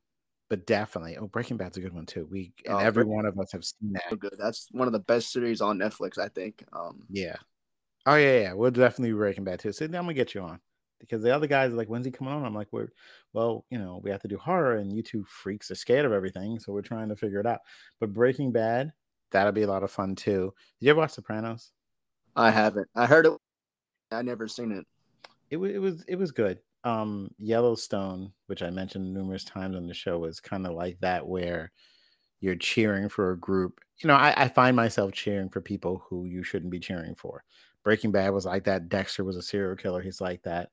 but 0.49 0.65
definitely, 0.65 1.17
oh, 1.17 1.27
Breaking 1.27 1.57
Bad's 1.57 1.77
a 1.77 1.81
good 1.81 1.93
one 1.93 2.05
too. 2.05 2.27
We 2.31 2.53
and 2.65 2.75
Oh, 2.75 2.79
every 2.79 3.03
Breaking 3.03 3.15
one 3.15 3.25
of 3.25 3.37
us 3.39 3.51
have 3.51 3.65
seen 3.65 3.97
so 4.09 4.15
that. 4.15 4.19
good. 4.19 4.35
That's 4.37 4.67
one 4.71 4.87
of 4.87 4.93
the 4.93 4.99
best 4.99 5.31
series 5.33 5.61
on 5.61 5.79
Netflix, 5.79 6.17
I 6.17 6.29
think. 6.29 6.63
Um, 6.73 7.03
Yeah. 7.09 7.35
Oh 8.05 8.15
yeah, 8.15 8.39
yeah. 8.39 8.53
We'll 8.53 8.71
definitely 8.71 9.11
be 9.11 9.17
Breaking 9.17 9.43
Bad 9.43 9.59
too. 9.59 9.71
So 9.71 9.87
then 9.87 9.95
I'm 9.95 10.03
gonna 10.03 10.13
get 10.13 10.33
you 10.33 10.41
on 10.41 10.59
because 10.99 11.21
the 11.21 11.35
other 11.35 11.47
guys 11.47 11.71
are 11.71 11.75
like, 11.75 11.89
when's 11.89 12.05
he 12.05 12.11
coming 12.11 12.33
on? 12.33 12.45
I'm 12.45 12.55
like, 12.55 12.69
we're 12.71 12.89
well, 13.33 13.65
you 13.69 13.77
know, 13.77 13.99
we 14.03 14.09
have 14.09 14.21
to 14.21 14.27
do 14.27 14.37
horror, 14.37 14.77
and 14.77 14.95
you 14.95 15.03
two 15.03 15.23
freaks 15.25 15.71
are 15.71 15.75
scared 15.75 16.05
of 16.05 16.11
everything, 16.11 16.59
so 16.59 16.71
we're 16.73 16.81
trying 16.81 17.09
to 17.09 17.15
figure 17.15 17.39
it 17.39 17.45
out. 17.45 17.59
But 17.99 18.13
Breaking 18.13 18.51
Bad, 18.51 18.91
that'll 19.31 19.51
be 19.51 19.63
a 19.63 19.67
lot 19.67 19.83
of 19.83 19.91
fun 19.91 20.15
too. 20.15 20.53
Did 20.79 20.85
you 20.85 20.91
ever 20.91 20.99
watch 20.99 21.11
Sopranos? 21.11 21.71
I 22.35 22.51
haven't. 22.51 22.87
I 22.95 23.05
heard 23.05 23.25
it. 23.25 23.33
I 24.11 24.21
never 24.21 24.47
seen 24.47 24.71
it. 24.71 24.85
it 25.49 25.57
was 25.57 25.71
it 25.71 25.79
was 25.79 26.03
it 26.07 26.15
was 26.15 26.31
good. 26.31 26.59
Um, 26.83 27.29
Yellowstone, 27.37 28.33
which 28.47 28.61
I 28.61 28.69
mentioned 28.69 29.13
numerous 29.13 29.45
times 29.45 29.75
on 29.75 29.87
the 29.87 29.93
show, 29.93 30.19
was 30.19 30.39
kind 30.39 30.67
of 30.67 30.73
like 30.73 30.99
that, 30.99 31.25
where 31.25 31.71
you're 32.41 32.55
cheering 32.55 33.07
for 33.07 33.31
a 33.31 33.39
group. 33.39 33.79
You 33.99 34.07
know, 34.09 34.15
I, 34.15 34.33
I 34.35 34.47
find 34.49 34.75
myself 34.75 35.13
cheering 35.13 35.49
for 35.49 35.61
people 35.61 36.03
who 36.09 36.25
you 36.25 36.43
shouldn't 36.43 36.71
be 36.71 36.79
cheering 36.79 37.15
for. 37.15 37.43
Breaking 37.83 38.11
Bad 38.11 38.29
was 38.31 38.45
like 38.45 38.63
that. 38.65 38.89
Dexter 38.89 39.23
was 39.23 39.35
a 39.37 39.41
serial 39.41 39.75
killer. 39.75 40.01
He's 40.01 40.21
like 40.21 40.41
that. 40.43 40.69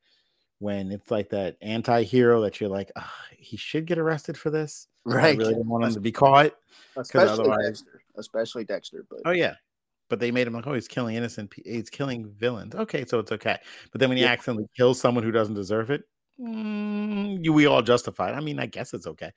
When 0.59 0.93
it's 0.93 1.11
like 1.11 1.31
that 1.31 1.57
anti-hero 1.63 2.43
that 2.43 2.61
you're 2.61 2.69
like, 2.71 2.93
he 3.37 3.57
should 3.57 3.87
get 3.87 3.99
arrested 3.99 4.37
for 4.37 4.51
this. 4.51 4.89
I 5.07 5.11
Right. 5.15 5.39
really 5.39 5.55
didn't 5.55 5.69
want 5.69 5.85
him 5.85 5.95
to 5.95 6.01
be 6.01 6.13
caught. 6.13 6.53
Especially 6.97 7.29
otherwise- 7.29 7.81
Dexter. 7.81 8.03
Especially 8.17 8.65
Dexter. 8.65 9.07
But 9.09 9.21
Oh 9.25 9.31
yeah, 9.31 9.55
but 10.11 10.21
they 10.21 10.31
made 10.31 10.47
him 10.47 10.53
like, 10.53 10.67
oh, 10.67 10.75
he's 10.75 10.87
killing 10.89 11.17
innocent. 11.17 11.53
He's 11.65 11.89
killing 11.89 12.31
villains. 12.33 12.75
Okay, 12.75 13.07
so 13.07 13.19
it's 13.19 13.33
okay. 13.33 13.57
But 13.91 14.01
then 14.01 14.11
when 14.11 14.19
he 14.19 14.25
Yeah. 14.25 14.33
accidentally 14.33 14.69
kills 14.77 15.01
someone 15.01 15.25
who 15.25 15.31
doesn't 15.33 15.55
deserve 15.55 15.91
it, 15.91 16.03
mm, 16.39 17.43
you 17.43 17.53
we 17.55 17.65
all 17.67 17.81
justify 17.83 18.31
it. 18.31 18.35
I 18.35 18.41
mean, 18.41 18.59
I 18.59 18.67
guess 18.67 18.93
it's 18.93 19.07
okay. 19.07 19.33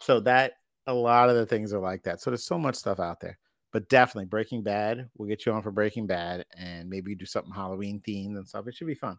So 0.00 0.20
that 0.20 0.54
a 0.86 0.92
lot 0.92 1.30
of 1.30 1.36
the 1.36 1.46
things 1.46 1.72
are 1.72 1.80
like 1.80 2.02
that. 2.02 2.20
So 2.20 2.30
there's 2.30 2.44
so 2.44 2.58
much 2.58 2.74
stuff 2.76 3.00
out 3.00 3.20
there. 3.20 3.38
But 3.76 3.90
definitely 3.90 4.24
Breaking 4.24 4.62
Bad. 4.62 5.10
We'll 5.18 5.28
get 5.28 5.44
you 5.44 5.52
on 5.52 5.60
for 5.60 5.70
Breaking 5.70 6.06
Bad, 6.06 6.46
and 6.56 6.88
maybe 6.88 7.14
do 7.14 7.26
something 7.26 7.52
Halloween 7.52 8.00
themed 8.08 8.38
and 8.38 8.48
stuff. 8.48 8.66
It 8.66 8.74
should 8.74 8.86
be 8.86 8.94
fun. 8.94 9.18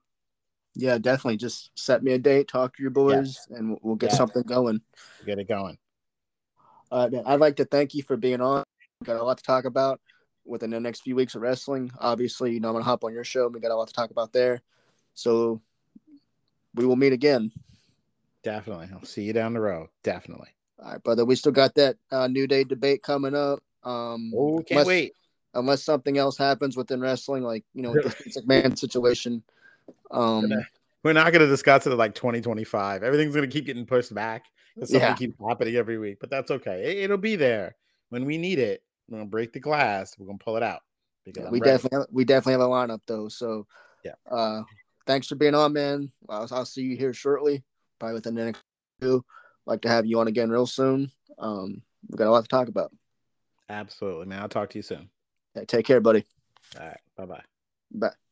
yeah, 0.74 0.98
definitely. 0.98 1.38
Just 1.38 1.70
set 1.76 2.02
me 2.02 2.14
a 2.14 2.18
date, 2.18 2.48
talk 2.48 2.76
to 2.76 2.82
your 2.82 2.90
boys, 2.90 3.38
and 3.52 3.70
we'll- 3.70 3.80
we'll 3.84 3.96
get 3.98 4.10
Yeah. 4.10 4.18
something 4.18 4.42
going. 4.42 4.82
Get 5.28 5.38
it 5.38 5.48
going. 5.48 5.78
Uh, 6.90 7.08
man, 7.12 7.22
I'd 7.28 7.40
like 7.40 7.58
to 7.58 7.66
thank 7.66 7.94
you 7.94 8.02
for 8.02 8.18
being 8.18 8.42
on. 8.42 8.64
Got 9.04 9.18
a 9.22 9.24
lot 9.24 9.38
to 9.38 9.44
talk 9.44 9.66
about 9.66 10.02
within 10.44 10.72
the 10.72 10.80
next 10.80 11.02
few 11.02 11.16
weeks 11.16 11.36
of 11.36 11.44
wrestling. 11.44 11.92
Obviously, 12.00 12.52
you 12.52 12.60
know 12.60 12.70
I'm 12.70 12.74
gonna 12.74 12.84
hop 12.84 13.04
on 13.04 13.14
your 13.14 13.24
show. 13.24 13.46
and 13.46 13.54
We 13.54 13.62
got 13.62 13.70
a 13.70 13.76
lot 13.76 13.90
to 13.90 13.94
talk 13.94 14.10
about 14.10 14.34
there. 14.34 14.64
So 15.14 15.62
we 16.74 16.84
will 16.88 16.96
meet 16.96 17.14
again. 17.14 17.52
Definitely. 18.42 18.90
I'll 18.92 19.06
see 19.06 19.22
you 19.22 19.34
down 19.34 19.54
the 19.54 19.62
road. 19.62 19.90
Definitely. 20.02 20.50
All 20.80 20.94
right, 20.94 21.04
brother. 21.04 21.26
We 21.26 21.36
still 21.36 21.52
got 21.52 21.76
that 21.76 21.98
uh, 22.10 22.28
New 22.28 22.48
Day 22.48 22.64
debate 22.64 23.04
coming 23.04 23.36
up. 23.36 23.62
Um, 23.84 24.32
Oh, 24.36 24.58
can't 24.58 24.72
unless, 24.72 24.88
wait. 24.88 25.14
Unless 25.54 25.84
something 25.84 26.18
else 26.18 26.38
happens 26.38 26.78
within 26.78 27.02
wrestling, 27.02 27.44
like 27.44 27.64
you 27.74 27.82
know, 27.82 27.91
with 27.91 28.04
the 28.04 28.10
Vince 28.24 28.38
McMahon 28.38 28.78
situation. 28.78 29.44
Um, 30.12 30.52
We're 31.04 31.14
not 31.14 31.32
going 31.32 31.41
to 31.41 31.48
discuss 31.48 31.88
it 31.88 31.91
at 31.91 31.98
like 31.98 32.16
2025. 32.16 33.04
Everything's 33.04 33.34
going 33.34 33.49
to 33.49 33.54
keep 33.54 33.66
getting 33.66 33.86
pushed 33.86 34.14
back. 34.14 34.45
Something 34.80 34.99
Yeah. 34.99 35.16
keeps 35.16 35.36
happening 35.48 35.76
every 35.76 35.98
week, 35.98 36.18
but 36.20 36.30
that's 36.30 36.52
okay. 36.52 36.84
It, 36.84 37.06
it'll 37.06 37.18
be 37.18 37.36
there 37.36 37.76
when 38.10 38.26
we 38.26 38.38
need 38.38 38.60
it. 38.60 38.84
We're 39.08 39.18
going 39.18 39.28
to 39.28 39.32
break 39.32 39.54
the 39.54 39.60
glass. 39.60 40.16
We're 40.20 40.26
going 40.28 40.38
to 40.38 40.44
pull 40.44 40.58
it 40.58 40.64
out. 40.64 40.82
Because 41.26 41.45
I'm 41.45 41.52
we 41.52 41.60
ready. 41.60 41.72
definitely 41.74 42.08
we 42.12 42.24
definitely 42.26 42.54
have 42.54 42.62
a 42.62 42.66
lineup 42.66 43.02
though. 43.06 43.28
So 43.28 43.68
Yeah. 44.06 44.14
Uh, 44.30 44.64
thanks 45.06 45.28
for 45.28 45.36
being 45.36 45.56
on, 45.56 45.74
man. 45.74 46.12
I'll, 46.30 46.48
I'll 46.52 46.66
see 46.66 46.84
you 46.84 46.95
here 46.95 47.14
shortly, 47.14 47.64
probably 47.99 48.16
within 48.16 48.36
the 48.36 48.45
next 48.45 48.64
two. 49.02 49.26
Like 49.66 49.82
to 49.82 49.90
have 49.90 50.06
you 50.06 50.20
on 50.20 50.28
again 50.28 50.49
real 50.49 50.68
soon. 50.68 51.12
Um, 51.38 51.82
we 52.10 52.18
got 52.18 52.28
a 52.28 52.32
lot 52.32 52.44
to 52.44 52.48
talk 52.48 52.70
about. 52.70 52.91
Absolutely, 53.69 54.26
man. 54.27 54.41
I'll 54.41 54.49
talk 54.49 54.69
to 54.72 54.77
you 54.77 54.84
soon. 54.84 55.10
Take 55.68 55.85
care, 55.85 55.99
buddy. 56.02 56.26
All 56.80 56.88
right. 56.88 56.99
Bye 57.15 57.26
bye. 57.26 57.44
Bye. 57.91 58.27